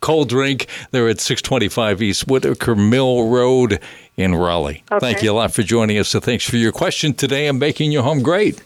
cold 0.00 0.28
drink. 0.28 0.66
They're 0.90 1.08
at 1.08 1.20
625 1.20 2.02
East 2.02 2.26
Whitaker 2.26 2.74
Mill 2.74 3.28
Road 3.28 3.80
in 4.16 4.34
Raleigh. 4.34 4.82
Thank 4.98 5.22
you 5.22 5.30
a 5.30 5.34
lot 5.34 5.52
for 5.52 5.62
joining 5.62 5.98
us. 5.98 6.08
So 6.08 6.18
thanks 6.18 6.48
for 6.48 6.56
your 6.56 6.72
question 6.72 7.14
today 7.14 7.46
and 7.46 7.60
making 7.60 7.92
your 7.92 8.02
home 8.02 8.22
great. 8.22 8.60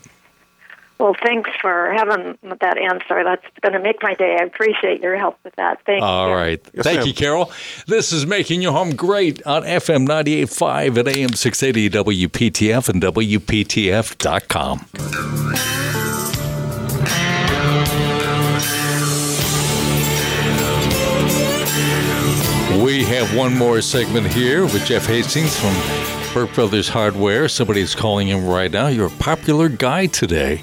Well, 0.99 1.15
thanks 1.23 1.51
for 1.61 1.93
having 1.95 2.39
that 2.61 2.79
answer. 2.79 3.23
That's 3.23 3.45
going 3.61 3.75
to 3.75 3.81
make 3.81 4.03
my 4.03 4.15
day. 4.15 4.39
I 4.41 4.45
appreciate 4.45 5.03
your 5.03 5.17
help 5.17 5.39
with 5.45 5.55
that. 5.57 5.85
Thank 5.85 6.03
All 6.03 6.27
you. 6.27 6.33
All 6.33 6.37
right. 6.37 6.61
Yes, 6.73 6.85
Thank 6.85 6.99
ma'am. 7.01 7.07
you, 7.09 7.15
Carol. 7.15 7.53
This 7.87 8.13
is 8.13 8.25
Making 8.27 8.63
Your 8.63 8.73
Home 8.73 8.97
Great 8.97 9.47
on 9.47 9.63
FM 9.65 10.07
98.5 10.09 10.97
at 10.99 11.09
AM 11.09 11.35
680 11.35 11.91
WPTF 12.29 12.89
and 12.89 13.03
WPTF.com. 13.03 14.87
We 22.85 23.05
have 23.05 23.35
one 23.35 23.57
more 23.57 23.81
segment 23.81 24.27
here 24.27 24.63
with 24.65 24.85
Jeff 24.87 25.07
Hastings 25.07 25.59
from 25.59 25.75
Burke 26.37 26.53
Brothers 26.53 26.91
Hardware. 26.91 27.49
Somebody's 27.49 27.95
calling 27.95 28.29
in 28.29 28.47
right 28.47 28.71
now. 28.71 28.89
You're 28.89 29.07
a 29.07 29.11
popular 29.19 29.71
guy 29.71 30.05
today. 30.05 30.63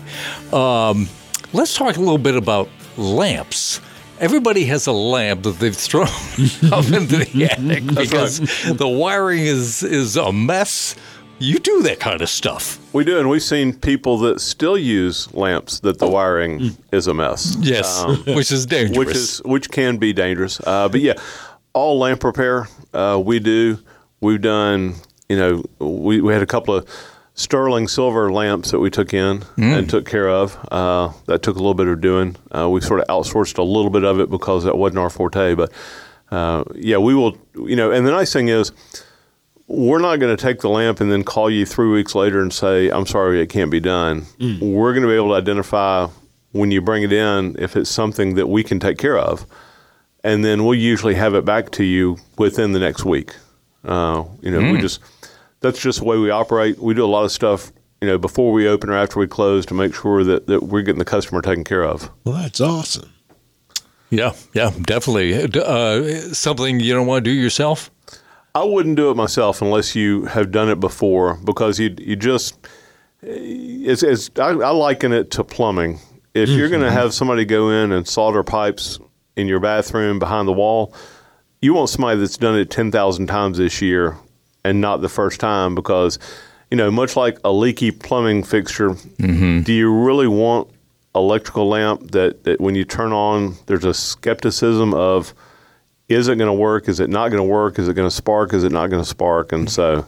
Um, 0.52 1.10
let's 1.52 1.76
talk 1.76 1.98
a 1.98 2.00
little 2.00 2.20
bit 2.20 2.36
about 2.36 2.70
lamps. 2.96 3.82
Everybody 4.20 4.66
has 4.66 4.86
a 4.86 4.92
lamp 4.92 5.42
that 5.42 5.58
they've 5.58 5.76
thrown 5.76 6.04
up 6.72 6.86
into 6.86 7.18
the 7.18 7.50
attic 7.52 7.88
because 7.88 8.38
the 8.72 8.88
wiring 8.88 9.40
is 9.40 9.82
is 9.82 10.16
a 10.16 10.32
mess. 10.32 10.96
You 11.40 11.58
do 11.58 11.82
that 11.82 12.00
kind 12.00 12.22
of 12.22 12.30
stuff. 12.30 12.78
We 12.94 13.04
do, 13.04 13.18
and 13.18 13.28
we've 13.28 13.42
seen 13.42 13.74
people 13.74 14.20
that 14.20 14.42
still 14.42 14.78
use 14.78 15.34
lamps 15.34 15.80
that 15.80 15.98
the 15.98 16.08
wiring 16.08 16.78
is 16.92 17.08
a 17.08 17.16
mess. 17.16 17.58
Yes, 17.60 18.06
which 18.28 18.52
is 18.52 18.68
dangerous. 18.68 18.98
which 19.00 19.16
is 19.16 19.42
which 19.44 19.72
can 19.72 19.98
be 19.98 20.14
dangerous. 20.14 20.60
Uh, 20.68 20.88
but 20.88 21.02
yeah, 21.02 21.16
all 21.74 21.98
lamp 21.98 22.24
repair 22.24 22.68
uh, 22.94 23.20
we 23.26 23.40
do. 23.40 23.80
We've 24.22 24.40
done. 24.40 24.94
You 25.30 25.38
know, 25.38 25.64
we, 25.80 26.22
we 26.22 26.34
had 26.34 26.42
a 26.42 26.46
couple 26.48 26.76
of 26.76 26.88
sterling 27.36 27.88
silver 27.88 28.32
lamps 28.32 28.72
that 28.72 28.80
we 28.80 28.90
took 28.92 29.14
in 29.14 29.44
and 29.58 29.90
took 29.90 30.06
care 30.06 30.30
of. 30.30 30.58
Uh, 30.72 31.12
that 31.26 31.42
took 31.42 31.56
a 31.56 31.60
little 31.60 31.74
bit 31.74 31.88
of 31.88 32.02
doing. 32.02 32.36
Uh, 32.56 32.70
we 32.70 32.82
sort 32.82 33.00
of 33.00 33.08
outsourced 33.08 33.58
a 33.58 33.64
little 33.64 33.90
bit 33.90 34.04
of 34.04 34.20
it 34.20 34.30
because 34.30 34.64
that 34.66 34.78
wasn't 34.78 35.00
our 35.00 35.10
forte, 35.10 35.56
but. 35.56 35.72
uh, 36.32 36.64
yeah, 36.76 36.98
we 36.98 37.14
will. 37.16 37.38
You 37.56 37.76
know, 37.76 37.92
and 37.92 38.06
the 38.08 38.12
nice 38.12 38.34
thing 38.34 38.48
is, 38.50 38.72
we're 39.68 40.00
not 40.00 40.18
going 40.20 40.36
to 40.36 40.42
take 40.42 40.60
the 40.62 40.70
lamp 40.70 41.00
and 41.00 41.12
then 41.12 41.24
call 41.24 41.50
you 41.50 41.66
three 41.66 41.88
weeks 41.90 42.16
later 42.16 42.42
and 42.42 42.52
say, 42.52 42.90
"I'm 42.90 43.06
sorry, 43.06 43.40
it 43.42 43.48
can't 43.48 43.72
be 43.72 43.80
done." 43.80 44.26
We're 44.40 44.92
going 44.94 45.04
to 45.04 45.08
be 45.08 45.16
able 45.16 45.30
to 45.30 45.36
identify 45.36 46.08
when 46.52 46.72
you 46.72 46.82
bring 46.82 47.04
it 47.04 47.14
in 47.14 47.56
if 47.60 47.76
it's 47.76 47.90
something 47.90 48.36
that 48.36 48.48
we 48.48 48.64
can 48.64 48.80
take 48.80 48.98
care 48.98 49.18
of, 49.18 49.46
and 50.24 50.44
then 50.44 50.66
we'll 50.66 50.76
usually 50.78 51.16
have 51.16 51.34
it 51.36 51.46
back 51.46 51.72
to 51.72 51.84
you 51.84 52.18
within 52.38 52.72
the 52.74 52.80
next 52.80 53.06
week. 53.06 53.36
Uh, 53.86 54.24
you 54.42 54.50
know, 54.52 54.60
we 54.60 54.78
Mm. 54.78 54.82
just 54.82 55.02
that's 55.64 55.82
just 55.82 56.00
the 56.00 56.06
way 56.06 56.18
we 56.18 56.30
operate. 56.30 56.78
We 56.78 56.94
do 56.94 57.04
a 57.04 57.08
lot 57.08 57.24
of 57.24 57.32
stuff. 57.32 57.72
You 58.02 58.10
know, 58.10 58.18
before 58.18 58.52
we 58.52 58.68
open 58.68 58.90
or 58.90 58.96
after 58.96 59.18
we 59.18 59.28
close 59.28 59.66
to 59.68 59.74
make 59.74 59.96
sure 59.96 60.26
that, 60.26 60.48
that 60.48 60.64
we're 60.64 60.82
getting 60.82 61.00
the 61.00 61.06
customer 61.06 61.42
taken 61.42 61.64
care 61.64 61.86
of. 61.86 62.12
Well, 62.26 62.36
that's 62.36 62.60
awesome. 62.60 63.10
Yeah, 64.10 64.34
yeah, 64.54 64.72
definitely. 64.82 65.34
Uh, 65.56 66.20
something 66.34 66.82
you 66.82 66.94
don't 66.94 67.08
want 67.08 67.24
to 67.24 67.32
do 67.32 67.34
yourself? 67.34 67.90
I 68.54 68.64
wouldn't 68.64 68.98
do 68.98 69.10
it 69.10 69.16
myself 69.16 69.62
unless 69.62 69.96
you 69.96 70.26
have 70.26 70.52
done 70.52 70.70
it 70.70 70.82
before 70.82 71.40
because 71.46 71.80
you 71.80 71.96
you 71.98 72.16
just 72.16 72.60
it's, 73.22 74.04
it's 74.04 74.30
I, 74.38 74.50
I 74.50 74.70
liken 74.70 75.14
it 75.14 75.32
to 75.32 75.44
plumbing. 75.44 76.00
If 76.34 76.50
you're 76.50 76.70
going 76.70 76.82
to 76.82 76.92
have 76.92 77.14
somebody 77.14 77.46
go 77.46 77.70
in 77.70 77.92
and 77.92 78.08
solder 78.08 78.44
pipes 78.44 79.00
in 79.38 79.48
your 79.48 79.60
bathroom 79.60 80.20
behind 80.20 80.48
the 80.48 80.54
wall, 80.54 80.94
you 81.62 81.74
want 81.74 81.90
somebody 81.90 82.20
that's 82.20 82.38
done 82.38 82.56
it 82.60 82.70
ten 82.70 82.92
thousand 82.92 83.28
times 83.28 83.60
this 83.60 83.82
year 83.82 84.18
and 84.64 84.82
not 84.82 85.02
the 85.02 85.10
first 85.10 85.40
time 85.40 85.76
because 85.76 86.20
you 86.72 86.78
know 86.78 86.90
much 86.92 87.16
like 87.16 87.38
a 87.44 87.52
leaky 87.52 87.92
plumbing 87.92 88.44
fixture, 88.44 88.96
do 89.20 89.74
you 89.74 89.92
really 89.94 90.28
want 90.28 90.70
electrical 91.16 91.68
lamp 91.68 92.12
that, 92.12 92.44
that 92.44 92.60
when 92.60 92.74
you 92.76 92.84
turn 92.84 93.12
on 93.14 93.56
there's 93.68 93.86
a 93.86 93.94
skepticism 93.94 94.94
of 94.96 95.34
is 96.10 96.28
it 96.28 96.36
going 96.38 96.48
to 96.48 96.54
work? 96.54 96.90
Is 96.90 97.00
it 97.00 97.10
not 97.10 97.30
going 97.30 97.40
to 97.40 97.44
work? 97.50 97.80
Is 97.80 97.88
it 97.88 97.94
going 97.94 98.08
to 98.10 98.16
spark? 98.16 98.54
Is 98.54 98.64
it 98.64 98.72
not 98.72 98.90
going 98.90 99.02
to 99.02 99.08
spark? 99.08 99.52
And 99.54 99.70
so, 99.72 100.06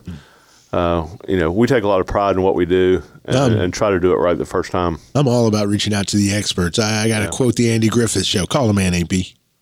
uh, 0.73 1.07
you 1.27 1.38
know, 1.38 1.49
we 1.52 1.68
take 1.68 1.84
a 1.84 1.88
lot 1.88 2.02
of 2.02 2.06
pride 2.06 2.36
in 2.36 2.41
what 2.41 2.53
we 2.53 2.65
do 2.65 3.02
and, 3.23 3.36
Um, 3.36 3.53
and 3.53 3.73
try 3.73 3.90
to 3.91 3.99
do 3.99 4.11
it 4.11 4.18
right 4.18 4.38
the 4.38 4.45
first 4.45 4.72
time. 4.72 4.98
I'm 5.15 5.27
all 5.27 5.48
about 5.48 5.68
reaching 5.68 5.94
out 5.94 6.07
to 6.07 6.18
the 6.18 6.34
experts. 6.34 6.80
I, 6.80 7.03
I 7.03 7.07
got 7.07 7.19
to 7.19 7.30
quote 7.30 7.56
the 7.56 7.72
Andy 7.72 7.88
Griffith 7.88 8.26
show. 8.26 8.45
Call 8.45 8.69
a 8.69 8.73
man, 8.73 8.94
AP. 8.94 9.14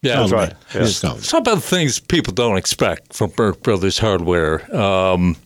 Yeah, 0.03 0.17
that's 0.17 0.31
right. 0.31 0.53
Yeah. 0.75 0.81
Just 0.81 1.01
call 1.01 1.15
him. 1.15 1.21
Talk 1.21 1.39
about 1.39 1.63
things 1.63 1.99
people 1.99 2.33
don't 2.33 2.57
expect 2.57 3.13
from 3.13 3.29
Burke 3.31 3.63
Brothers 3.63 3.99
Hardware. 3.99 4.75
Um, 4.75 5.37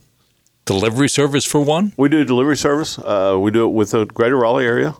delivery 0.65 1.07
service 1.09 1.45
for 1.45 1.61
one. 1.61 1.93
We 1.95 2.09
do 2.09 2.23
delivery 2.25 2.57
service. 2.57 2.97
Uh, 2.97 3.37
we 3.39 3.51
do 3.51 3.65
it 3.65 3.71
with 3.71 3.91
the 3.91 4.05
Greater 4.05 4.35
Raleigh 4.37 4.65
area. 4.65 4.95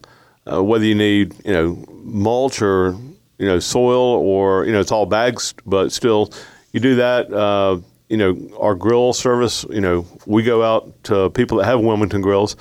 Uh, 0.50 0.64
whether 0.64 0.86
you 0.86 0.96
need, 0.96 1.34
you 1.44 1.52
know, 1.52 1.84
mulch 2.04 2.62
or 2.62 2.96
you 3.40 3.48
know 3.48 3.60
soil 3.60 4.00
or 4.00 4.66
you 4.66 4.72
know 4.72 4.80
it's 4.80 4.92
all 4.92 5.06
bags, 5.08 5.54
but 5.66 5.92
still, 5.92 6.32
you 6.72 6.80
do 6.80 6.96
that. 6.96 7.34
Uh, 7.34 7.80
you 8.10 8.16
know, 8.16 8.38
our 8.60 8.76
grill 8.76 9.12
service. 9.12 9.66
You 9.72 9.82
know, 9.82 10.06
we 10.28 10.44
go 10.44 10.64
out 10.64 11.04
to 11.06 11.32
people 11.32 11.58
that 11.58 11.66
have 11.66 11.82
Wilmington 11.82 12.22
grills, 12.22 12.56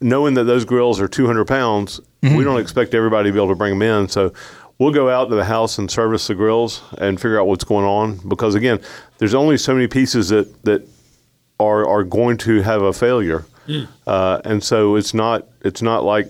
knowing 0.00 0.34
that 0.34 0.44
those 0.44 0.64
grills 0.64 1.00
are 1.00 1.06
200 1.06 1.44
pounds. 1.46 2.00
We 2.22 2.42
don't 2.42 2.58
expect 2.58 2.94
everybody 2.94 3.28
to 3.28 3.34
be 3.34 3.38
able 3.38 3.50
to 3.50 3.54
bring 3.54 3.78
them 3.78 3.82
in, 3.82 4.08
so 4.08 4.32
we'll 4.78 4.92
go 4.92 5.08
out 5.10 5.28
to 5.30 5.34
the 5.34 5.44
house 5.44 5.78
and 5.78 5.90
service 5.90 6.26
the 6.26 6.34
grills 6.34 6.82
and 6.98 7.20
figure 7.20 7.40
out 7.40 7.46
what's 7.46 7.64
going 7.64 7.84
on. 7.84 8.20
Because 8.28 8.54
again, 8.54 8.80
there's 9.18 9.34
only 9.34 9.56
so 9.56 9.74
many 9.74 9.86
pieces 9.86 10.28
that 10.30 10.62
that 10.64 10.86
are 11.60 11.86
are 11.88 12.04
going 12.04 12.36
to 12.38 12.62
have 12.62 12.82
a 12.82 12.92
failure, 12.92 13.44
uh, 14.06 14.40
and 14.44 14.62
so 14.62 14.96
it's 14.96 15.14
not 15.14 15.46
it's 15.62 15.82
not 15.82 16.04
like 16.04 16.28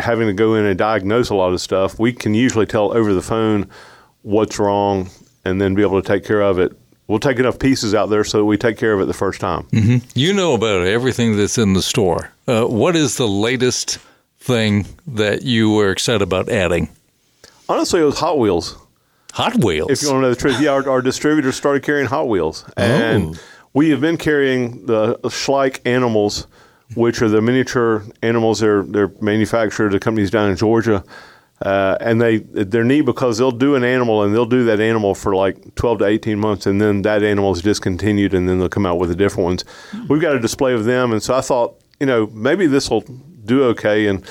having 0.00 0.26
to 0.28 0.32
go 0.32 0.54
in 0.54 0.64
and 0.64 0.78
diagnose 0.78 1.28
a 1.30 1.34
lot 1.34 1.52
of 1.52 1.60
stuff. 1.60 1.98
We 1.98 2.12
can 2.12 2.34
usually 2.34 2.66
tell 2.66 2.96
over 2.96 3.12
the 3.12 3.22
phone 3.22 3.68
what's 4.22 4.58
wrong, 4.58 5.10
and 5.44 5.60
then 5.60 5.74
be 5.74 5.82
able 5.82 6.00
to 6.00 6.06
take 6.06 6.24
care 6.24 6.40
of 6.40 6.58
it. 6.58 6.72
We'll 7.06 7.18
take 7.18 7.38
enough 7.38 7.58
pieces 7.58 7.94
out 7.94 8.06
there 8.08 8.24
so 8.24 8.38
that 8.38 8.44
we 8.46 8.56
take 8.56 8.78
care 8.78 8.94
of 8.94 9.00
it 9.00 9.04
the 9.04 9.12
first 9.12 9.38
time. 9.38 9.64
hmm 9.64 9.96
You 10.14 10.32
know 10.32 10.54
about 10.54 10.86
everything 10.86 11.36
that's 11.36 11.58
in 11.58 11.74
the 11.74 11.82
store. 11.82 12.30
Uh, 12.48 12.64
what 12.64 12.96
is 12.96 13.16
the 13.16 13.28
latest 13.28 13.98
thing 14.38 14.86
that 15.08 15.42
you 15.42 15.70
were 15.70 15.90
excited 15.90 16.22
about 16.22 16.48
adding? 16.48 16.88
Honestly, 17.68 18.00
it 18.00 18.04
was 18.04 18.18
Hot 18.18 18.38
Wheels. 18.38 18.76
Hot 19.32 19.64
Wheels. 19.64 19.90
If 19.90 20.02
you 20.02 20.08
want 20.10 20.18
to 20.18 20.22
know 20.22 20.30
the 20.34 20.40
truth, 20.40 20.60
yeah, 20.60 20.70
our, 20.70 20.88
our 20.88 21.02
distributor 21.02 21.50
started 21.52 21.82
carrying 21.82 22.06
Hot 22.06 22.28
Wheels, 22.28 22.64
and 22.76 23.40
we 23.72 23.90
have 23.90 24.00
been 24.00 24.16
carrying 24.16 24.86
the 24.86 25.16
Schleich 25.24 25.80
animals, 25.84 26.46
which 26.94 27.20
are 27.22 27.28
the 27.28 27.40
miniature 27.40 28.04
animals. 28.22 28.60
They're 28.60 28.82
they're 28.82 29.12
manufactured. 29.20 29.90
The 29.90 29.98
company's 29.98 30.30
down 30.30 30.50
in 30.50 30.56
Georgia, 30.56 31.02
uh, 31.62 31.96
and 32.00 32.20
they 32.20 32.36
they're 32.38 32.84
neat 32.84 33.00
because 33.00 33.38
they'll 33.38 33.50
do 33.50 33.74
an 33.74 33.82
animal 33.82 34.22
and 34.22 34.32
they'll 34.32 34.46
do 34.46 34.64
that 34.66 34.80
animal 34.80 35.14
for 35.14 35.34
like 35.34 35.74
twelve 35.74 35.98
to 35.98 36.04
eighteen 36.04 36.38
months, 36.38 36.66
and 36.66 36.80
then 36.80 37.02
that 37.02 37.24
animal 37.24 37.50
is 37.52 37.62
discontinued, 37.62 38.34
and 38.34 38.48
then 38.48 38.58
they'll 38.60 38.68
come 38.68 38.86
out 38.86 38.98
with 38.98 39.08
the 39.08 39.16
different 39.16 39.44
ones. 39.46 39.64
We've 40.08 40.22
got 40.22 40.36
a 40.36 40.40
display 40.40 40.74
of 40.74 40.84
them, 40.84 41.12
and 41.12 41.20
so 41.20 41.34
I 41.34 41.40
thought, 41.40 41.80
you 41.98 42.06
know, 42.06 42.26
maybe 42.28 42.66
this 42.68 42.88
will 42.88 43.00
do 43.44 43.64
okay, 43.64 44.06
and 44.06 44.24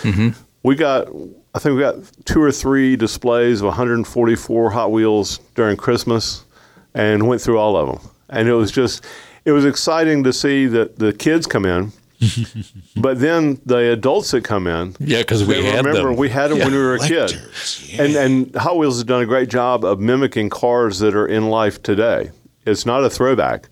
we 0.61 0.75
got 0.75 1.09
I 1.55 1.59
think 1.59 1.75
we 1.75 1.81
got 1.81 1.95
two 2.25 2.41
or 2.41 2.51
three 2.51 2.95
displays 2.95 3.61
of 3.61 3.65
144 3.65 4.71
Hot 4.71 4.91
Wheels 4.91 5.39
during 5.55 5.77
Christmas, 5.77 6.45
and 6.93 7.27
went 7.27 7.41
through 7.41 7.59
all 7.59 7.77
of 7.77 7.87
them. 8.01 8.11
And 8.29 8.47
it 8.47 8.53
was 8.53 8.71
just, 8.71 9.05
it 9.45 9.51
was 9.51 9.65
exciting 9.65 10.23
to 10.23 10.33
see 10.33 10.65
that 10.67 10.97
the 10.97 11.13
kids 11.13 11.45
come 11.45 11.65
in, 11.65 11.91
but 12.95 13.19
then 13.19 13.59
the 13.65 13.91
adults 13.91 14.31
that 14.31 14.43
come 14.43 14.65
in, 14.65 14.95
yeah, 14.99 15.19
because 15.19 15.45
we 15.45 15.63
had 15.63 15.85
remember 15.85 16.09
them. 16.09 16.15
we 16.15 16.29
had 16.29 16.49
them 16.51 16.59
when 16.59 16.71
we 16.71 16.77
were 16.77 16.95
a 16.95 16.99
kid, 16.99 17.33
and 17.99 18.15
and 18.15 18.55
Hot 18.55 18.77
Wheels 18.77 18.95
has 18.95 19.03
done 19.03 19.21
a 19.21 19.25
great 19.25 19.49
job 19.49 19.83
of 19.83 19.99
mimicking 19.99 20.49
cars 20.49 20.99
that 20.99 21.15
are 21.15 21.27
in 21.27 21.49
life 21.49 21.83
today. 21.83 22.31
It's 22.65 22.85
not 22.85 23.03
a 23.03 23.09
throwback. 23.09 23.67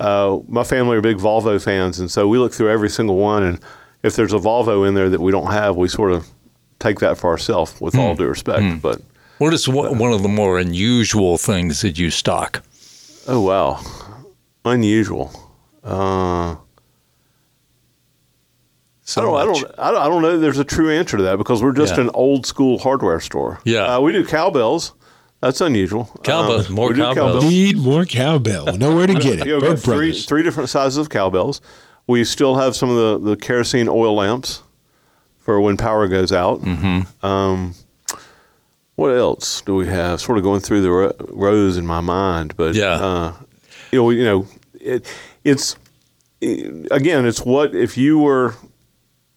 Uh, 0.00 0.38
my 0.48 0.64
family 0.64 0.96
are 0.96 1.02
big 1.02 1.18
Volvo 1.18 1.62
fans, 1.62 2.00
and 2.00 2.10
so 2.10 2.26
we 2.26 2.38
look 2.38 2.54
through 2.54 2.70
every 2.70 2.88
single 2.88 3.16
one. 3.16 3.42
And 3.42 3.60
if 4.02 4.16
there's 4.16 4.32
a 4.32 4.38
Volvo 4.38 4.88
in 4.88 4.94
there 4.94 5.10
that 5.10 5.20
we 5.20 5.30
don't 5.30 5.52
have, 5.52 5.76
we 5.76 5.86
sort 5.88 6.10
of 6.12 6.26
take 6.80 6.98
that 6.98 7.16
for 7.18 7.30
ourselves 7.30 7.80
with 7.80 7.94
all 7.94 8.14
due 8.16 8.26
respect. 8.26 8.82
But 8.82 9.00
What 9.38 9.54
is 9.54 9.68
one 9.68 9.98
one 9.98 10.12
of 10.12 10.22
the 10.22 10.28
more 10.28 10.58
unusual 10.58 11.38
things 11.38 11.82
that 11.82 11.98
you 11.98 12.10
stock? 12.10 12.62
oh 13.28 13.40
wow, 13.40 13.80
unusual. 14.64 15.30
Uh, 15.84 16.56
I 19.16 19.22
don't, 19.22 19.34
I 19.36 19.44
don't, 19.44 19.64
I 19.78 19.90
don't, 19.90 20.00
I 20.02 20.08
don't 20.08 20.22
know. 20.22 20.32
that 20.32 20.38
There's 20.38 20.58
a 20.58 20.64
true 20.64 20.90
answer 20.90 21.16
to 21.16 21.22
that 21.24 21.36
because 21.36 21.62
we're 21.62 21.72
just 21.72 21.96
Yeah. 21.96 22.02
an 22.02 22.10
old 22.14 22.46
school 22.46 22.78
hardware 22.78 23.18
store. 23.20 23.60
Yeah. 23.64 23.96
uh, 23.96 24.00
we 24.00 24.12
do 24.12 24.24
cowbells. 24.24 24.92
That's 25.40 25.60
unusual. 25.60 26.04
Cowbells, 26.22 26.68
Um, 26.68 26.74
more 26.76 26.88
we 26.88 26.94
do 26.94 27.00
cowbells. 27.02 27.44
Need 27.44 27.78
more 27.78 28.04
cowbell. 28.04 28.66
We 28.66 28.76
know 28.76 28.94
where 28.94 29.06
to 29.08 29.14
get 29.14 29.40
it. 29.40 29.46
Yeah, 29.48 29.54
we've 29.54 29.62
got 29.62 29.70
Burke 29.70 29.78
three, 29.80 30.12
three 30.12 30.42
different 30.44 30.68
sizes 30.68 30.98
of 30.98 31.08
cowbells. 31.08 31.60
We 32.06 32.22
still 32.24 32.56
have 32.56 32.76
some 32.76 32.90
of 32.90 32.96
the, 33.22 33.30
the 33.30 33.36
kerosene 33.36 33.88
oil 33.88 34.14
lamps 34.14 34.62
for 35.50 35.60
when 35.60 35.76
power 35.76 36.06
goes 36.06 36.30
out. 36.30 36.60
Mm-hmm. 36.60 37.26
Um, 37.26 37.74
what 38.94 39.08
else 39.16 39.62
do 39.62 39.74
we 39.74 39.88
have? 39.88 40.20
Sort 40.20 40.38
of 40.38 40.44
going 40.44 40.60
through 40.60 40.82
the 40.82 40.90
ro- 40.92 41.12
rows 41.30 41.76
in 41.76 41.84
my 41.86 42.00
mind, 42.00 42.56
but 42.56 42.76
Yeah. 42.76 42.92
uh, 42.92 43.32
you 43.90 43.98
know, 44.00 44.10
you 44.10 44.24
know, 44.24 44.46
it, 44.80 45.12
it's 45.42 45.74
again, 46.40 47.26
it's 47.26 47.40
what 47.40 47.74
if 47.74 47.96
you 47.98 48.20
were 48.20 48.54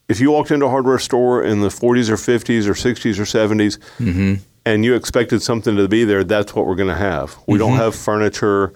if 0.07 0.19
you 0.19 0.29
walked 0.29 0.51
into 0.51 0.67
a 0.67 0.69
hardware 0.69 0.99
store 0.99 1.41
in 1.43 1.61
the 1.61 1.69
40s 1.69 2.09
or 2.09 2.15
50s 2.17 2.67
or 2.67 2.73
60s 2.73 3.17
or 3.17 3.23
70s 3.23 4.39
and 4.65 4.85
you 4.85 4.93
expected 4.93 5.41
something 5.41 5.75
to 5.77 5.87
be 5.87 6.03
there, 6.03 6.23
that's 6.23 6.53
what 6.53 6.67
we're 6.67 6.75
going 6.75 6.89
to 6.89 6.95
have. 6.95 7.35
We 7.47 7.57
don't 7.57 7.77
have 7.77 7.95
furniture. 7.95 8.71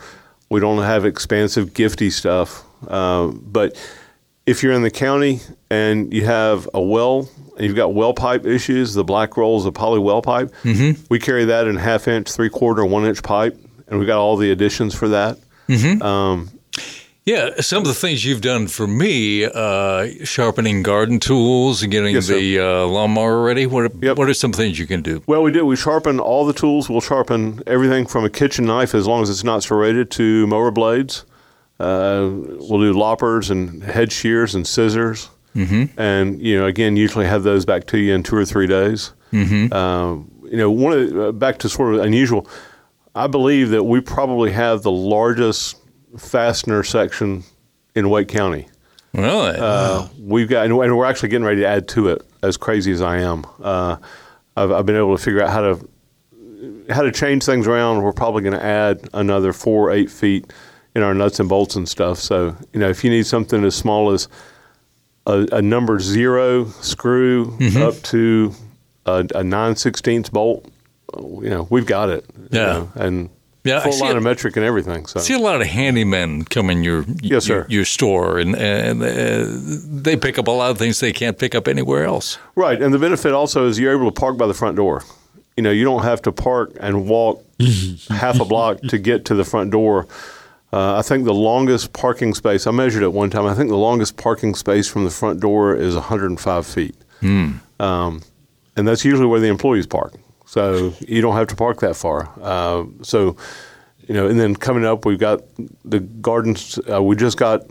We 0.50 0.60
don't 0.60 0.82
have 0.84 1.06
expansive, 1.06 1.74
gifty 1.74 2.12
stuff. 2.12 2.64
Uh, 2.88 3.28
but 3.28 3.76
if 4.48 4.64
you're 4.64 4.74
in 4.74 4.82
the 4.82 4.90
county 4.90 5.42
and 5.70 6.12
you 6.12 6.26
have 6.26 6.68
a 6.74 6.82
well, 6.82 7.30
you've 7.60 7.76
got 7.76 7.94
well 7.94 8.14
pipe 8.14 8.46
issues, 8.46 8.94
the 8.96 9.04
black 9.04 9.38
rolls 9.38 9.66
of 9.68 9.74
poly 9.76 10.00
well 10.00 10.22
pipe, 10.24 10.52
we 11.10 11.20
carry 11.20 11.46
that 11.46 11.68
in 11.68 11.76
half 11.76 12.08
inch, 12.08 12.32
three 12.32 12.50
quarter, 12.50 12.84
one 12.86 13.06
inch 13.06 13.22
pipe, 13.22 13.56
and 13.88 14.00
we 14.00 14.06
got 14.06 14.18
all 14.20 14.38
the 14.38 14.50
additions 14.52 14.96
for 14.96 15.10
that. 15.10 15.38
Um, 16.02 16.50
Yeah, 17.26 17.60
some 17.60 17.80
of 17.82 17.88
the 17.90 17.94
things 17.94 18.24
you've 18.24 18.40
done 18.40 18.68
for 18.70 18.88
me, 18.88 19.44
uh, 19.44 20.08
sharpening 20.24 20.82
garden 20.82 21.20
tools 21.20 21.84
and 21.84 21.92
getting 21.92 22.16
Yes, 22.16 22.28
the 22.28 22.58
uh, 22.58 22.86
lawnmower 22.86 23.44
ready. 23.44 23.66
What 23.66 23.84
are, 23.92 24.14
what 24.16 24.30
are 24.30 24.34
some 24.34 24.54
things 24.54 24.80
you 24.80 24.88
can 24.88 25.02
do? 25.02 25.22
Well, 25.28 25.44
we 25.44 25.52
do. 25.52 25.66
We 25.66 25.76
sharpen 25.76 26.22
all 26.22 26.46
the 26.46 26.54
tools. 26.54 26.90
We'll 26.90 27.02
sharpen 27.02 27.62
everything 27.68 28.06
from 28.08 28.24
a 28.24 28.30
kitchen 28.30 28.64
knife, 28.64 28.96
as 28.96 29.08
long 29.08 29.24
as 29.24 29.30
it's 29.30 29.44
not 29.44 29.62
serrated, 29.64 30.10
to 30.12 30.48
mower 30.48 30.72
blades. 30.72 31.26
Uh, 31.80 32.30
we'll 32.32 32.80
do 32.80 32.94
loppers 32.94 33.50
and 33.50 33.84
head 33.84 34.12
shears 34.12 34.56
and 34.56 34.66
scissors. 34.66 35.30
Mm-hmm. 35.56 36.00
And 36.00 36.42
you 36.42 36.58
know, 36.58 36.66
again, 36.66 36.96
usually 36.96 37.26
have 37.26 37.44
those 37.44 37.66
back 37.66 37.86
to 37.88 37.98
you 37.98 38.14
in 38.14 38.24
two 38.24 38.36
or 38.36 38.46
three 38.46 38.68
days. 38.68 39.14
Mm-hmm. 39.32 39.74
Um, 39.74 40.32
you 40.44 40.58
know, 40.58 40.72
one 40.72 40.94
of 40.94 41.10
the, 41.10 41.28
uh, 41.28 41.32
back 41.32 41.58
to 41.60 41.70
sort 41.70 41.96
of 41.96 42.02
unusual. 42.02 42.48
I 43.16 43.28
believe 43.28 43.70
that 43.70 43.84
we 43.84 44.00
probably 44.00 44.52
have 44.52 44.84
the 44.84 44.92
largest 44.92 45.78
fastener 46.18 46.84
section 46.84 47.44
in 47.96 48.10
Wake 48.10 48.28
County. 48.28 48.68
Really? 49.14 49.56
Uh, 49.58 50.08
We've 50.20 50.48
got, 50.48 50.66
and 50.66 50.78
we're 50.78 51.06
actually 51.06 51.30
getting 51.30 51.46
ready 51.46 51.62
to 51.62 51.68
add 51.68 51.88
to 51.90 52.10
it. 52.10 52.22
As 52.44 52.56
crazy 52.56 52.92
as 52.92 53.02
I 53.02 53.18
am, 53.18 53.46
uh, 53.62 53.98
I've, 54.56 54.72
I've 54.72 54.86
been 54.86 54.96
able 54.96 55.18
to 55.18 55.24
figure 55.24 55.42
out 55.42 55.50
how 55.50 55.62
to 55.62 55.90
how 56.90 57.02
to 57.02 57.12
change 57.12 57.44
things 57.44 57.68
around. 57.68 58.04
We're 58.04 58.14
probably 58.14 58.44
going 58.44 58.54
to 58.54 58.64
add 58.64 59.10
another 59.14 59.54
four, 59.54 59.92
eight 59.92 60.10
feet 60.12 60.54
in 60.98 61.04
our 61.04 61.14
nuts 61.14 61.40
and 61.40 61.48
bolts 61.48 61.76
and 61.76 61.88
stuff. 61.88 62.18
So 62.18 62.56
you 62.74 62.80
know, 62.80 62.90
if 62.90 63.04
you 63.04 63.10
need 63.12 63.26
something 63.28 63.64
as 63.64 63.76
small 63.76 64.12
as 64.12 64.28
a, 65.28 65.46
a 65.52 65.62
number 65.62 66.00
zero 66.00 66.66
screw 66.82 67.56
Mhm. 67.60 67.82
up 67.82 68.02
to 68.14 68.54
a, 69.06 69.26
a 69.36 69.44
nine 69.44 69.76
sixteenths 69.76 70.30
bolt, 70.30 70.66
you 71.16 71.50
know, 71.50 71.68
we've 71.70 71.86
got 71.86 72.10
it. 72.10 72.26
you 72.52 72.60
Yeah. 72.60 72.66
know, 72.66 72.92
and 72.96 73.30
Yeah, 73.64 73.82
full 73.82 74.00
line 74.00 74.16
of 74.18 74.24
metric 74.24 74.56
and 74.58 74.66
everything. 74.66 75.06
So 75.08 75.20
See 75.20 75.34
a 75.34 75.40
lot 75.50 75.62
of 75.62 75.68
handymen 75.68 76.50
come 76.50 76.70
in 76.72 76.84
your 76.84 77.06
Yes, 77.22 77.46
sir. 77.46 77.54
your, 77.56 77.66
your 77.80 77.86
store, 77.86 78.40
and 78.40 78.56
and 78.56 79.04
uh, 79.04 79.46
they 80.04 80.16
pick 80.18 80.40
up 80.40 80.48
a 80.48 80.52
lot 80.52 80.72
of 80.72 80.78
things 80.78 81.00
they 81.00 81.14
can't 81.14 81.38
pick 81.38 81.54
up 81.54 81.68
anywhere 81.68 82.06
else. 82.06 82.38
Right, 82.56 82.82
and 82.82 82.94
the 82.94 83.00
benefit 83.00 83.34
also 83.34 83.68
is 83.68 83.78
you're 83.78 83.94
able 83.94 84.10
to 84.12 84.20
park 84.20 84.38
by 84.38 84.48
the 84.48 84.54
front 84.54 84.76
door. 84.78 85.04
You 85.58 85.64
know, 85.64 85.72
you 85.72 85.84
don't 85.84 86.04
have 86.04 86.22
to 86.22 86.32
park 86.32 86.72
and 86.80 87.08
walk 87.10 87.44
half 88.10 88.40
a 88.40 88.46
block 88.46 88.80
to 88.90 88.98
get 88.98 89.26
to 89.26 89.36
the 89.36 89.44
front 89.44 89.72
door. 89.72 90.08
Uh, 90.74 90.98
I 90.98 91.02
think 91.02 91.24
the 91.26 91.34
longest 91.34 91.94
parking 91.94 92.34
space 92.34 92.68
I 92.68 92.72
measured 92.72 93.04
it 93.04 93.14
one 93.14 93.30
time. 93.30 93.46
I 93.46 93.54
think 93.54 93.70
the 93.70 93.78
longest 93.78 94.18
parking 94.18 94.54
space 94.54 94.88
from 94.88 95.06
the 95.06 95.10
front 95.10 95.40
door 95.40 95.76
is 95.76 95.96
105 95.96 96.66
feet, 96.68 96.96
um, 97.80 98.22
and 98.76 98.88
that's 98.88 99.06
usually 99.06 99.28
where 99.28 99.40
the 99.40 99.48
employees 99.48 99.88
park. 99.88 100.14
So 100.46 100.94
you 101.00 101.22
don't 101.22 101.36
have 101.36 101.48
to 101.48 101.56
park 101.56 101.80
that 101.82 101.96
far. 101.96 102.30
Uh, 102.42 102.86
so 103.02 103.38
you 104.08 104.14
know, 104.14 104.28
and 104.28 104.40
then 104.40 104.56
coming 104.56 104.86
up, 104.86 105.06
we've 105.06 105.20
got 105.20 105.42
the 105.86 106.00
gardens. 106.00 106.80
Uh, 106.90 107.02
we 107.02 107.16
just 107.16 107.38
got 107.38 107.62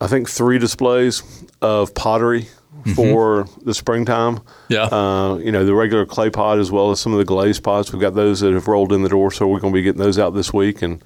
I 0.00 0.06
think 0.06 0.28
three 0.28 0.58
displays 0.58 1.22
of 1.60 1.94
pottery 1.94 2.48
for 2.94 3.46
the 3.62 3.74
springtime. 3.74 4.40
Yeah. 4.68 4.84
Uh, 4.84 5.36
you 5.42 5.50
know, 5.52 5.64
the 5.64 5.74
regular 5.74 6.06
clay 6.06 6.30
pot 6.30 6.58
as 6.58 6.70
well 6.70 6.90
as 6.90 7.00
some 7.00 7.12
of 7.12 7.18
the 7.18 7.24
glazed 7.24 7.62
pots. 7.62 7.92
We've 7.92 8.00
got 8.00 8.14
those 8.14 8.40
that 8.40 8.54
have 8.54 8.68
rolled 8.68 8.92
in 8.92 9.02
the 9.02 9.08
door, 9.08 9.30
so 9.30 9.46
we're 9.46 9.60
going 9.60 9.72
to 9.72 9.76
be 9.76 9.82
getting 9.82 10.00
those 10.00 10.18
out 10.18 10.34
this 10.34 10.52
week 10.52 10.80
and 10.82 11.02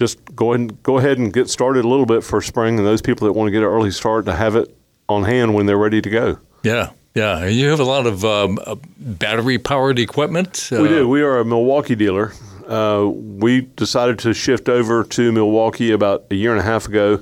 just 0.00 0.18
go 0.34 0.52
ahead 0.52 0.60
and 0.60 0.82
go 0.82 0.98
ahead 0.98 1.18
and 1.18 1.32
get 1.32 1.48
started 1.50 1.84
a 1.84 1.88
little 1.88 2.06
bit 2.06 2.24
for 2.24 2.40
spring. 2.40 2.78
And 2.78 2.86
those 2.86 3.02
people 3.02 3.26
that 3.26 3.34
want 3.34 3.48
to 3.48 3.52
get 3.52 3.58
an 3.58 3.64
early 3.68 3.90
start 3.90 4.24
to 4.26 4.32
have 4.34 4.56
it 4.56 4.74
on 5.08 5.24
hand 5.24 5.54
when 5.54 5.66
they're 5.66 5.78
ready 5.78 6.00
to 6.00 6.10
go. 6.10 6.38
Yeah, 6.62 6.90
yeah. 7.14 7.46
You 7.46 7.68
have 7.68 7.80
a 7.80 7.84
lot 7.84 8.06
of 8.06 8.24
um, 8.24 8.58
uh, 8.66 8.76
battery 8.98 9.58
powered 9.58 9.98
equipment. 9.98 10.68
we 10.72 10.78
Uh, 10.78 10.88
do. 10.88 11.08
We 11.08 11.22
are 11.22 11.38
a 11.38 11.44
Milwaukee 11.44 11.94
dealer. 11.94 12.32
Uh, 12.66 13.08
we 13.12 13.62
decided 13.62 14.18
to 14.20 14.32
shift 14.32 14.68
over 14.68 15.02
to 15.04 15.32
Milwaukee 15.32 15.90
about 15.92 16.24
a 16.30 16.34
year 16.34 16.52
and 16.52 16.60
a 16.60 16.64
half 16.64 16.86
ago 16.86 17.20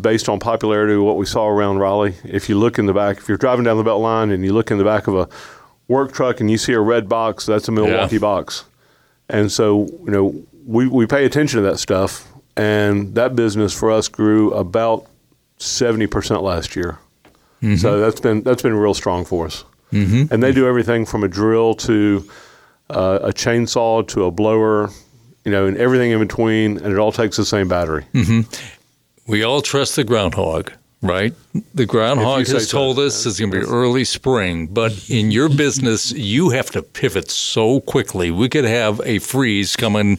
based 0.00 0.28
on 0.28 0.38
popularity 0.38 0.94
of 0.94 1.02
what 1.02 1.16
we 1.16 1.24
saw 1.26 1.46
around 1.48 1.78
Raleigh. 1.78 2.14
If 2.24 2.48
you 2.48 2.58
look 2.58 2.78
in 2.78 2.86
the 2.86 2.92
back, 2.92 3.18
if 3.18 3.28
you're 3.28 3.38
driving 3.38 3.64
down 3.64 3.76
the 3.78 3.84
belt 3.84 4.02
line 4.02 4.30
and 4.30 4.44
you 4.44 4.52
look 4.52 4.70
in 4.70 4.78
the 4.78 4.84
back 4.84 5.06
of 5.06 5.14
a 5.16 5.28
work 5.88 6.12
truck 6.12 6.40
and 6.40 6.50
you 6.50 6.58
see 6.58 6.72
a 6.72 6.80
red 6.80 7.08
box, 7.08 7.46
that's 7.46 7.68
a 7.68 7.72
Milwaukee 7.72 8.18
box. 8.18 8.64
And 9.28 9.50
so, 9.50 9.86
you 10.04 10.10
know, 10.10 10.34
we, 10.66 10.86
we 10.88 11.06
pay 11.06 11.24
attention 11.24 11.62
to 11.62 11.70
that 11.70 11.78
stuff. 11.78 12.26
And 12.56 13.14
that 13.14 13.36
business 13.36 13.72
for 13.72 13.90
us 13.90 14.08
grew 14.08 14.52
about 14.52 15.06
70% 15.58 16.42
last 16.42 16.74
year. 16.76 16.98
Mhm. 17.62 17.78
So 17.78 18.00
that's 18.00 18.20
been 18.20 18.42
that's 18.42 18.62
been 18.62 18.74
real 18.74 18.94
strong 18.94 19.24
for 19.24 19.46
us. 19.46 19.64
Mhm. 19.92 20.30
And 20.30 20.42
they 20.42 20.52
do 20.52 20.66
everything 20.66 21.06
from 21.06 21.24
a 21.24 21.28
drill 21.28 21.74
to 21.74 22.24
uh, 22.90 23.18
a 23.22 23.32
chainsaw 23.32 24.06
to 24.08 24.24
a 24.24 24.30
blower, 24.30 24.90
you 25.44 25.50
know, 25.52 25.66
and 25.66 25.76
everything 25.76 26.10
in 26.12 26.18
between, 26.20 26.76
and 26.78 26.92
it 26.92 26.98
all 26.98 27.12
takes 27.12 27.36
the 27.36 27.44
same 27.44 27.66
battery. 27.68 28.04
hmm 28.12 28.42
We 29.26 29.42
all 29.42 29.60
trust 29.60 29.96
the 29.96 30.04
groundhog, 30.04 30.70
right? 31.02 31.32
The 31.74 31.84
groundhog 31.86 32.46
has 32.46 32.68
so. 32.68 32.78
told 32.78 32.98
us 33.00 33.26
it's 33.26 33.40
going 33.40 33.50
to 33.50 33.60
be 33.60 33.66
early 33.66 34.04
spring, 34.04 34.68
but 34.68 34.92
in 35.10 35.30
your 35.32 35.48
business, 35.48 36.12
you 36.12 36.50
have 36.50 36.70
to 36.72 36.82
pivot 36.82 37.28
so 37.30 37.80
quickly. 37.80 38.30
We 38.30 38.48
could 38.48 38.64
have 38.66 39.00
a 39.04 39.18
freeze 39.18 39.74
coming 39.76 40.18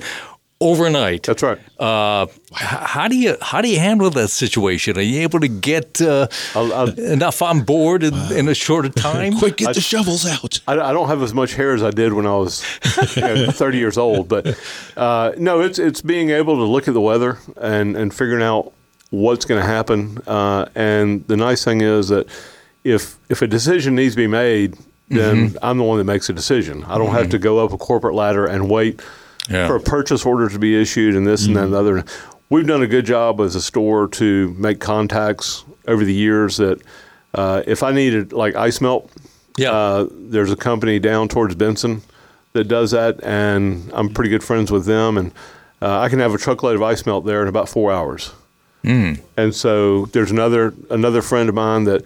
overnight. 0.59 1.23
That's 1.23 1.43
right. 1.43 1.59
Uh, 1.79 2.27
how 2.53 3.07
do 3.07 3.15
you 3.15 3.37
how 3.41 3.61
do 3.61 3.69
you 3.69 3.79
handle 3.79 4.09
that 4.11 4.29
situation? 4.29 4.97
Are 4.97 5.01
you 5.01 5.21
able 5.21 5.39
to 5.39 5.47
get 5.47 6.01
uh, 6.01 6.27
enough 6.97 7.41
on 7.41 7.61
board 7.61 8.03
in, 8.03 8.13
in 8.31 8.47
a 8.47 8.53
shorter 8.55 8.89
time? 9.09 9.37
Quick, 9.37 9.57
get 9.57 9.75
the 9.75 9.81
shovels 9.81 10.25
out. 10.25 10.59
I, 10.67 10.73
I 10.73 10.93
don't 10.93 11.07
have 11.07 11.21
as 11.21 11.33
much 11.33 11.53
hair 11.53 11.73
as 11.73 11.83
I 11.83 11.91
did 11.91 12.13
when 12.13 12.25
I 12.25 12.35
was 12.35 12.63
you 13.15 13.21
know, 13.21 13.51
30 13.51 13.77
years 13.77 13.97
old, 13.97 14.27
but 14.27 14.57
uh, 14.97 15.33
no, 15.37 15.61
it's 15.61 15.79
it's 15.79 16.01
being 16.01 16.29
able 16.31 16.55
to 16.55 16.63
look 16.63 16.87
at 16.87 16.93
the 16.93 17.01
weather 17.01 17.37
and 17.61 17.95
and 17.95 18.13
figuring 18.13 18.43
out 18.43 18.73
what's 19.09 19.45
going 19.45 19.61
to 19.61 19.67
happen. 19.67 20.17
Uh, 20.27 20.65
and 20.75 21.25
the 21.27 21.37
nice 21.37 21.63
thing 21.63 21.81
is 21.81 22.09
that 22.09 22.27
if 22.83 23.17
if 23.29 23.41
a 23.41 23.47
decision 23.47 23.95
needs 23.95 24.15
to 24.15 24.17
be 24.21 24.27
made, 24.27 24.75
then 25.09 25.49
Mhm. 25.51 25.57
I'm 25.61 25.77
the 25.77 25.83
one 25.83 25.97
that 25.99 26.03
makes 26.05 26.29
a 26.29 26.33
decision. 26.33 26.83
I 26.85 26.97
don't 26.97 27.11
have 27.11 27.29
to 27.29 27.37
go 27.39 27.63
up 27.63 27.71
a 27.73 27.77
corporate 27.77 28.15
ladder 28.15 28.45
and 28.45 28.69
wait 28.69 29.01
Yeah. 29.49 29.67
for 29.67 29.75
a 29.75 29.79
purchase 29.79 30.25
order 30.25 30.49
to 30.49 30.59
be 30.59 30.79
issued 30.79 31.15
and 31.15 31.25
this 31.25 31.45
and 31.45 31.55
that 31.55 31.65
and 31.65 31.73
the 31.73 31.77
other. 31.77 32.05
We've 32.49 32.67
done 32.67 32.81
a 32.81 32.87
good 32.87 33.05
job 33.05 33.41
as 33.41 33.55
a 33.55 33.61
store 33.61 34.07
to 34.09 34.53
make 34.57 34.79
contacts 34.79 35.65
over 35.87 36.03
the 36.03 36.13
years 36.13 36.57
that 36.57 36.81
uh, 37.33 37.63
if 37.67 37.83
I 37.83 37.91
needed 37.91 38.33
like 38.33 38.55
ice 38.55 38.81
melt, 38.81 39.11
yeah. 39.57 39.71
uh, 39.71 40.07
there's 40.11 40.51
a 40.51 40.55
company 40.55 40.99
down 40.99 41.27
towards 41.27 41.55
Benson 41.55 42.01
that 42.53 42.65
does 42.65 42.91
that, 42.91 43.23
and 43.23 43.89
I'm 43.93 44.09
pretty 44.09 44.29
good 44.29 44.43
friends 44.43 44.71
with 44.71 44.85
them, 44.85 45.17
and 45.17 45.31
uh, 45.81 45.99
I 45.99 46.09
can 46.09 46.19
have 46.19 46.33
a 46.33 46.37
truckload 46.37 46.75
of 46.75 46.81
ice 46.81 47.05
melt 47.05 47.25
there 47.25 47.41
in 47.41 47.47
about 47.47 47.69
four 47.69 47.91
hours. 47.91 48.33
Mm. 48.83 49.21
And 49.35 49.53
so 49.53 50.05
there's 50.07 50.31
another 50.31 50.73
another 50.89 51.21
friend 51.21 51.49
of 51.49 51.55
mine 51.55 51.83
that 51.85 52.03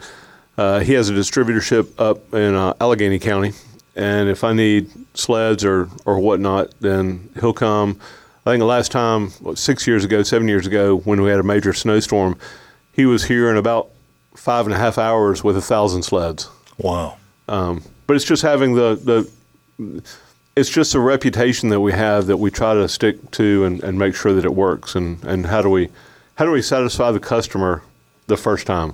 uh, 0.57 0.79
he 0.79 0.93
has 0.93 1.09
a 1.09 1.13
distributorship 1.13 1.93
up 1.99 2.33
in 2.33 2.55
uh, 2.55 2.73
Allegheny 2.81 3.19
County, 3.19 3.53
and 3.95 4.29
if 4.29 4.43
I 4.43 4.53
need 4.53 4.89
sleds 5.15 5.65
or 5.65 5.89
or 6.05 6.19
whatnot, 6.19 6.73
then 6.79 7.29
he'll 7.39 7.53
come. 7.53 7.99
I 8.45 8.51
think 8.51 8.59
the 8.61 8.65
last 8.65 8.91
time, 8.91 9.29
what, 9.31 9.57
six 9.57 9.85
years 9.85 10.03
ago, 10.03 10.23
seven 10.23 10.47
years 10.47 10.65
ago, 10.65 10.97
when 10.97 11.21
we 11.21 11.29
had 11.29 11.39
a 11.39 11.43
major 11.43 11.73
snowstorm, 11.73 12.37
he 12.91 13.05
was 13.05 13.25
here 13.25 13.49
in 13.49 13.57
about 13.57 13.89
five 14.35 14.65
and 14.65 14.73
a 14.73 14.77
half 14.77 14.97
hours 14.97 15.43
with 15.43 15.57
a 15.57 15.61
thousand 15.61 16.03
sleds. 16.03 16.49
Wow. 16.77 17.17
Um, 17.47 17.83
but 18.07 18.15
it's 18.15 18.25
just 18.25 18.41
having 18.41 18.73
the 18.73 18.95
the 19.77 20.03
it's 20.55 20.69
just 20.69 20.95
a 20.95 20.99
reputation 20.99 21.69
that 21.69 21.79
we 21.79 21.91
have 21.91 22.27
that 22.27 22.37
we 22.37 22.51
try 22.51 22.73
to 22.73 22.87
stick 22.89 23.31
to 23.31 23.65
and, 23.65 23.83
and 23.83 23.97
make 23.97 24.15
sure 24.15 24.33
that 24.33 24.45
it 24.45 24.53
works. 24.53 24.95
And, 24.95 25.23
and 25.23 25.45
how 25.45 25.61
do 25.61 25.69
we 25.69 25.89
how 26.35 26.45
do 26.45 26.51
we 26.51 26.61
satisfy 26.61 27.11
the 27.11 27.19
customer 27.19 27.83
the 28.27 28.37
first 28.37 28.65
time? 28.65 28.93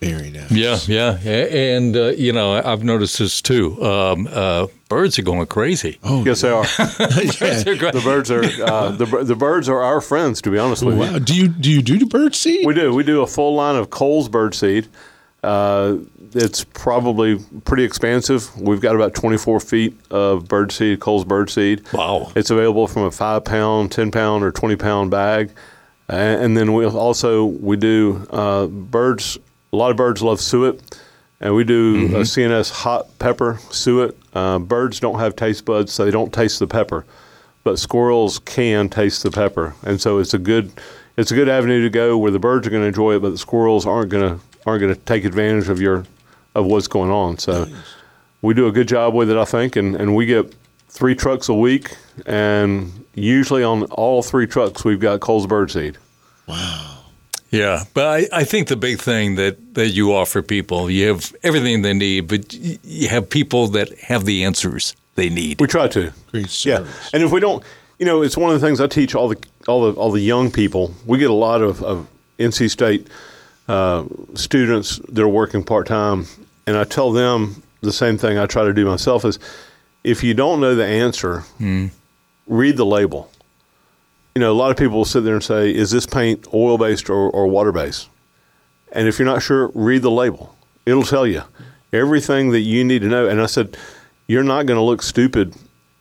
Very 0.00 0.30
nice. 0.30 0.50
Yeah, 0.50 0.78
yeah, 0.86 1.18
and 1.24 1.96
uh, 1.96 2.08
you 2.08 2.32
know 2.32 2.52
I've 2.52 2.84
noticed 2.84 3.18
this 3.18 3.40
too. 3.40 3.82
Um, 3.82 4.28
uh, 4.30 4.66
birds 4.90 5.18
are 5.18 5.22
going 5.22 5.46
crazy. 5.46 5.98
Oh, 6.04 6.22
yes, 6.24 6.42
they 6.42 6.50
are. 6.50 6.62
Birds 6.78 7.66
are 7.66 7.74
great. 7.76 7.94
The 7.94 8.02
birds 8.04 8.30
are 8.30 8.44
uh, 8.62 8.90
the 8.90 9.06
the 9.24 9.34
birds 9.34 9.68
are 9.70 9.82
our 9.82 10.02
friends. 10.02 10.42
To 10.42 10.50
be 10.50 10.58
honest 10.58 10.82
with 10.84 10.98
Wow. 10.98 11.14
you, 11.14 11.20
Do 11.20 11.34
you 11.34 11.48
do 11.48 11.70
you 11.70 11.80
do 11.82 11.98
the 11.98 12.04
bird 12.06 12.34
seed? 12.34 12.66
we 12.66 12.74
do 12.74 12.94
we 12.94 13.04
do 13.04 13.22
a 13.22 13.26
full 13.26 13.54
line 13.54 13.76
of 13.76 13.88
Cole's 13.88 14.28
bird 14.28 14.54
seed. 14.54 14.86
Uh, 15.42 15.96
it's 16.34 16.64
probably 16.64 17.38
pretty 17.64 17.84
expansive. 17.84 18.54
We've 18.60 18.80
got 18.80 18.94
about 18.96 19.14
24 19.14 19.60
feet 19.60 19.96
of 20.10 20.46
bird 20.48 20.72
seed, 20.72 21.00
Cole's 21.00 21.24
bird 21.24 21.48
seed. 21.48 21.82
Wow. 21.92 22.32
It's 22.36 22.50
available 22.50 22.86
from 22.88 23.02
a 23.04 23.10
five 23.10 23.44
pound, 23.44 23.92
10 23.92 24.10
pound, 24.10 24.44
or 24.44 24.50
20 24.50 24.76
pound 24.76 25.10
bag. 25.10 25.52
A- 26.10 26.12
And 26.14 26.54
then 26.56 26.74
we 26.74 26.84
also 26.84 27.46
we 27.46 27.76
do 27.76 28.26
uh, 28.30 28.66
birds. 28.66 29.38
A 29.76 29.78
lot 29.78 29.90
of 29.90 29.98
birds 29.98 30.22
love 30.22 30.40
suet, 30.40 30.98
and 31.38 31.54
we 31.54 31.62
do 31.62 32.06
a 32.16 32.20
CNS 32.20 32.70
hot 32.70 33.18
pepper 33.18 33.58
suet. 33.68 34.16
Uh, 34.32 34.58
birds 34.58 35.00
don't 35.00 35.18
have 35.18 35.36
taste 35.36 35.66
buds, 35.66 35.92
so 35.92 36.06
they 36.06 36.10
don't 36.10 36.32
taste 36.32 36.60
the 36.60 36.66
pepper, 36.66 37.04
but 37.62 37.78
squirrels 37.78 38.38
can 38.38 38.88
taste 38.88 39.22
the 39.22 39.30
pepper, 39.30 39.74
and 39.82 40.00
so 40.00 40.18
it's 40.18 40.32
a 40.32 40.38
good 40.38 40.72
it's 41.18 41.30
a 41.30 41.34
good 41.34 41.50
avenue 41.50 41.82
to 41.82 41.90
go 41.90 42.16
where 42.16 42.30
the 42.30 42.38
birds 42.38 42.66
are 42.66 42.70
going 42.70 42.84
to 42.84 42.88
enjoy 42.88 43.16
it, 43.16 43.20
but 43.20 43.28
the 43.32 43.36
squirrels 43.36 43.84
aren't 43.84 44.08
going 44.08 44.38
to 44.38 44.44
aren't 44.64 44.80
going 44.80 44.94
to 44.94 45.00
take 45.02 45.26
advantage 45.26 45.68
of 45.68 45.78
your 45.78 46.06
of 46.54 46.64
what's 46.64 46.88
going 46.88 47.10
on. 47.10 47.36
So 47.36 47.66
we 48.40 48.54
do 48.54 48.68
a 48.68 48.72
good 48.72 48.88
job 48.88 49.12
with 49.12 49.28
it, 49.28 49.36
I 49.36 49.44
think, 49.44 49.76
and, 49.76 49.94
and 49.94 50.16
we 50.16 50.24
get 50.24 50.54
three 50.88 51.14
trucks 51.14 51.50
a 51.50 51.54
week, 51.54 51.94
and 52.24 53.04
usually 53.14 53.62
on 53.62 53.82
all 53.90 54.22
three 54.22 54.46
trucks 54.46 54.86
we've 54.86 55.00
got 55.00 55.20
Cole's 55.20 55.46
birdseed. 55.46 55.96
Yeah, 57.50 57.84
but 57.94 58.06
I, 58.06 58.40
I 58.40 58.44
think 58.44 58.68
the 58.68 58.76
big 58.76 58.98
thing 58.98 59.36
that, 59.36 59.74
that 59.74 59.90
you 59.90 60.12
offer 60.12 60.42
people, 60.42 60.90
you 60.90 61.08
have 61.08 61.34
everything 61.42 61.82
they 61.82 61.94
need, 61.94 62.26
but 62.28 62.52
you 62.52 63.08
have 63.08 63.30
people 63.30 63.68
that 63.68 63.96
have 64.00 64.24
the 64.24 64.44
answers 64.44 64.96
they 65.14 65.28
need. 65.30 65.60
We 65.60 65.66
try 65.68 65.88
to. 65.88 66.12
Yeah, 66.66 66.86
and 67.12 67.22
if 67.22 67.30
we 67.30 67.40
don't, 67.40 67.62
you 67.98 68.06
know, 68.06 68.22
it's 68.22 68.36
one 68.36 68.52
of 68.52 68.60
the 68.60 68.66
things 68.66 68.80
I 68.80 68.88
teach 68.88 69.14
all 69.14 69.28
the 69.28 69.38
all 69.68 69.90
the 69.90 69.98
all 69.98 70.10
the 70.10 70.20
young 70.20 70.50
people. 70.50 70.92
We 71.06 71.18
get 71.18 71.30
a 71.30 71.34
lot 71.34 71.62
of, 71.62 71.82
of 71.82 72.06
NC 72.38 72.70
State 72.70 73.06
uh, 73.68 74.04
students 74.34 74.98
that 75.08 75.22
are 75.22 75.28
working 75.28 75.62
part 75.64 75.86
time, 75.86 76.26
and 76.66 76.76
I 76.76 76.84
tell 76.84 77.12
them 77.12 77.62
the 77.80 77.92
same 77.92 78.18
thing 78.18 78.38
I 78.38 78.46
try 78.46 78.64
to 78.64 78.72
do 78.74 78.84
myself: 78.84 79.24
is 79.24 79.38
if 80.04 80.22
you 80.22 80.34
don't 80.34 80.60
know 80.60 80.74
the 80.74 80.84
answer, 80.84 81.44
read 82.46 82.76
the 82.76 82.86
label. 82.86 83.30
You 84.36 84.40
know, 84.40 84.52
a 84.52 84.54
lot 84.54 84.70
of 84.70 84.76
people 84.76 84.98
will 84.98 85.04
sit 85.06 85.24
there 85.24 85.34
and 85.34 85.42
say, 85.42 85.74
"Is 85.74 85.90
this 85.90 86.04
paint 86.04 86.46
oil 86.52 86.76
based 86.76 87.08
or, 87.08 87.30
or 87.30 87.46
water 87.46 87.72
based?" 87.72 88.10
And 88.92 89.08
if 89.08 89.18
you're 89.18 89.26
not 89.26 89.42
sure, 89.42 89.70
read 89.74 90.02
the 90.02 90.10
label. 90.10 90.54
It'll 90.84 91.02
tell 91.02 91.26
you 91.26 91.42
everything 91.92 92.50
that 92.50 92.60
you 92.60 92.84
need 92.84 93.00
to 93.00 93.08
know. 93.08 93.28
And 93.28 93.40
I 93.40 93.46
said, 93.46 93.76
you're 94.26 94.42
not 94.42 94.66
going 94.66 94.78
to 94.78 94.82
look 94.82 95.02
stupid 95.02 95.54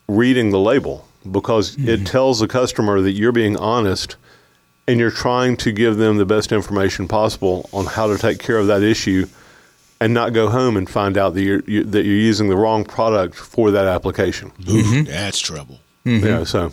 reading 0.08 0.52
the 0.52 0.60
label 0.60 1.08
because 1.30 1.76
it 1.76 1.80
mm-hmm. 1.80 2.04
tells 2.06 2.40
the 2.40 2.48
customer 2.48 3.02
that 3.02 3.12
you're 3.12 3.32
being 3.32 3.58
honest 3.58 4.16
and 4.88 5.00
you're 5.00 5.12
trying 5.12 5.58
to 5.58 5.72
give 5.72 5.98
them 5.98 6.18
the 6.18 6.26
best 6.26 6.52
information 6.52 7.08
possible 7.08 7.70
on 7.74 7.86
how 7.86 8.08
to 8.08 8.18
take 8.18 8.40
care 8.40 8.58
of 8.58 8.68
that 8.68 8.84
issue 8.84 9.26
and 10.00 10.14
not 10.14 10.34
go 10.34 10.50
home 10.50 10.78
and 10.78 10.90
find 10.90 11.18
out 11.18 11.34
that 11.34 11.42
you're 11.42 11.64
you, 11.66 11.84
that 11.84 12.06
you're 12.06 12.16
using 12.16 12.50
the 12.50 12.56
wrong 12.56 12.84
product 12.84 13.36
for 13.36 13.72
that 13.72 13.88
application. 13.88 14.52
Ooh, 14.62 14.84
mm-hmm. 14.84 15.04
That's 15.06 15.40
trouble. 15.40 15.80
Yeah, 16.06 16.44
so 16.44 16.72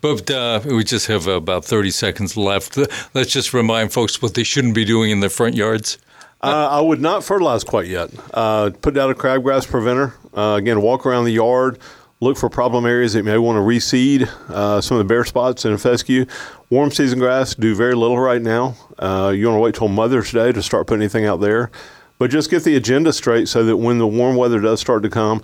But 0.00 0.30
uh, 0.30 0.60
we 0.64 0.82
just 0.84 1.06
have 1.08 1.26
about 1.26 1.64
30 1.64 1.90
seconds 1.90 2.36
left. 2.36 2.78
Let's 3.14 3.30
just 3.30 3.52
remind 3.52 3.92
folks 3.92 4.22
what 4.22 4.34
they 4.34 4.44
shouldn't 4.44 4.74
be 4.74 4.84
doing 4.84 5.10
in 5.10 5.20
their 5.20 5.30
front 5.30 5.54
yards. 5.54 5.98
Uh, 6.40 6.68
I 6.72 6.80
would 6.80 7.00
not 7.00 7.22
fertilize 7.22 7.62
quite 7.62 7.86
yet. 7.86 8.10
Uh, 8.34 8.70
put 8.80 8.94
down 8.94 9.10
a 9.10 9.14
crabgrass 9.14 9.68
preventer. 9.68 10.14
Uh, 10.34 10.56
again, 10.58 10.80
walk 10.82 11.06
around 11.06 11.24
the 11.24 11.32
yard, 11.32 11.78
look 12.20 12.36
for 12.36 12.48
problem 12.48 12.84
areas 12.84 13.12
that 13.12 13.20
you 13.20 13.24
may 13.24 13.38
want 13.38 13.56
to 13.56 13.60
reseed. 13.60 14.22
Uh, 14.48 14.80
some 14.80 14.96
of 14.96 15.06
the 15.06 15.08
bare 15.08 15.24
spots 15.24 15.64
in 15.64 15.72
a 15.72 15.78
fescue. 15.78 16.24
Warm 16.70 16.90
season 16.90 17.18
grass 17.20 17.54
do 17.54 17.74
very 17.76 17.94
little 17.94 18.18
right 18.18 18.42
now. 18.42 18.74
Uh, 18.98 19.32
you 19.36 19.46
want 19.46 19.56
to 19.56 19.60
wait 19.60 19.74
till 19.74 19.88
Mother's 19.88 20.32
Day 20.32 20.50
to 20.50 20.62
start 20.62 20.86
putting 20.86 21.02
anything 21.02 21.26
out 21.26 21.40
there. 21.40 21.70
But 22.18 22.30
just 22.30 22.50
get 22.50 22.64
the 22.64 22.76
agenda 22.76 23.12
straight 23.12 23.48
so 23.48 23.64
that 23.64 23.76
when 23.76 23.98
the 23.98 24.06
warm 24.06 24.34
weather 24.36 24.60
does 24.60 24.80
start 24.80 25.02
to 25.02 25.10
come, 25.10 25.42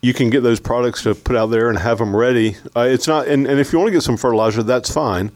you 0.00 0.14
can 0.14 0.30
get 0.30 0.42
those 0.42 0.60
products 0.60 1.02
to 1.02 1.14
put 1.14 1.36
out 1.36 1.46
there 1.46 1.68
and 1.68 1.78
have 1.78 1.98
them 1.98 2.14
ready. 2.14 2.56
Uh, 2.76 2.82
it's 2.82 3.08
not, 3.08 3.26
and, 3.26 3.46
and 3.46 3.58
if 3.58 3.72
you 3.72 3.78
want 3.78 3.88
to 3.88 3.92
get 3.92 4.02
some 4.02 4.16
fertilizer, 4.16 4.62
that's 4.62 4.92
fine, 4.92 5.32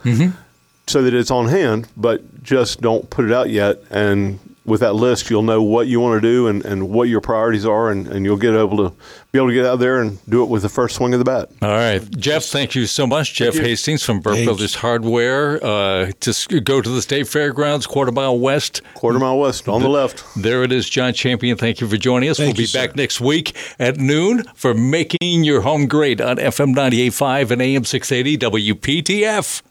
so 0.86 1.02
that 1.02 1.14
it's 1.14 1.30
on 1.30 1.48
hand. 1.48 1.88
But 1.96 2.42
just 2.42 2.80
don't 2.80 3.08
put 3.10 3.24
it 3.24 3.32
out 3.32 3.50
yet. 3.50 3.82
And 3.90 4.38
with 4.64 4.80
that 4.80 4.94
list, 4.94 5.28
you'll 5.28 5.42
know 5.42 5.62
what 5.62 5.88
you 5.88 5.98
want 6.00 6.20
to 6.22 6.28
do 6.28 6.46
and, 6.46 6.64
and 6.64 6.88
what 6.88 7.08
your 7.08 7.20
priorities 7.20 7.66
are, 7.66 7.90
and, 7.90 8.06
and 8.06 8.24
you'll 8.24 8.36
get 8.36 8.54
able 8.54 8.76
to 8.76 8.94
be 9.32 9.38
able 9.38 9.48
to 9.48 9.54
get 9.54 9.64
out 9.64 9.78
there 9.78 10.00
and 10.00 10.24
do 10.28 10.42
it 10.42 10.48
with 10.48 10.62
the 10.62 10.68
first 10.68 10.96
swing 10.96 11.12
of 11.14 11.18
the 11.18 11.24
bat. 11.24 11.48
All 11.62 11.70
right, 11.70 12.00
Jeff. 12.18 12.44
Thank 12.44 12.74
you 12.74 12.86
so 12.86 13.06
much, 13.06 13.34
Jeff 13.34 13.54
Hastings 13.54 14.02
from 14.04 14.20
Burke 14.20 14.34
Thank 14.34 14.46
Brothers 14.46 14.74
Hardware. 14.74 15.64
Uh, 15.64 16.12
just 16.20 16.48
go 16.64 16.80
to 16.80 16.88
the 16.88 17.02
State 17.02 17.26
Fairgrounds, 17.26 17.86
quarter 17.86 18.12
mile 18.12 18.38
west. 18.38 18.82
Quarter 18.94 19.18
mile 19.18 19.38
west 19.38 19.68
on 19.68 19.82
the 19.82 19.88
left. 19.88 20.24
There 20.36 20.62
it 20.62 20.70
is, 20.70 20.88
Jon 20.88 21.12
Champion. 21.12 21.56
Thank 21.56 21.80
you 21.80 21.88
for 21.88 21.96
joining 21.96 22.28
us. 22.28 22.36
Thank 22.36 22.48
we'll 22.48 22.56
be 22.56 22.62
you, 22.62 22.66
sir. 22.68 22.86
back 22.86 22.96
next 22.96 23.20
week 23.20 23.56
at 23.78 23.96
noon 23.96 24.44
for 24.54 24.74
making 24.74 25.44
your 25.44 25.62
home 25.62 25.86
great 25.86 26.20
on 26.20 26.36
FM 26.36 26.74
98.5 26.74 27.50
and 27.50 27.62
AM 27.62 27.84
680 27.84 28.38
WPTF. 28.74 29.62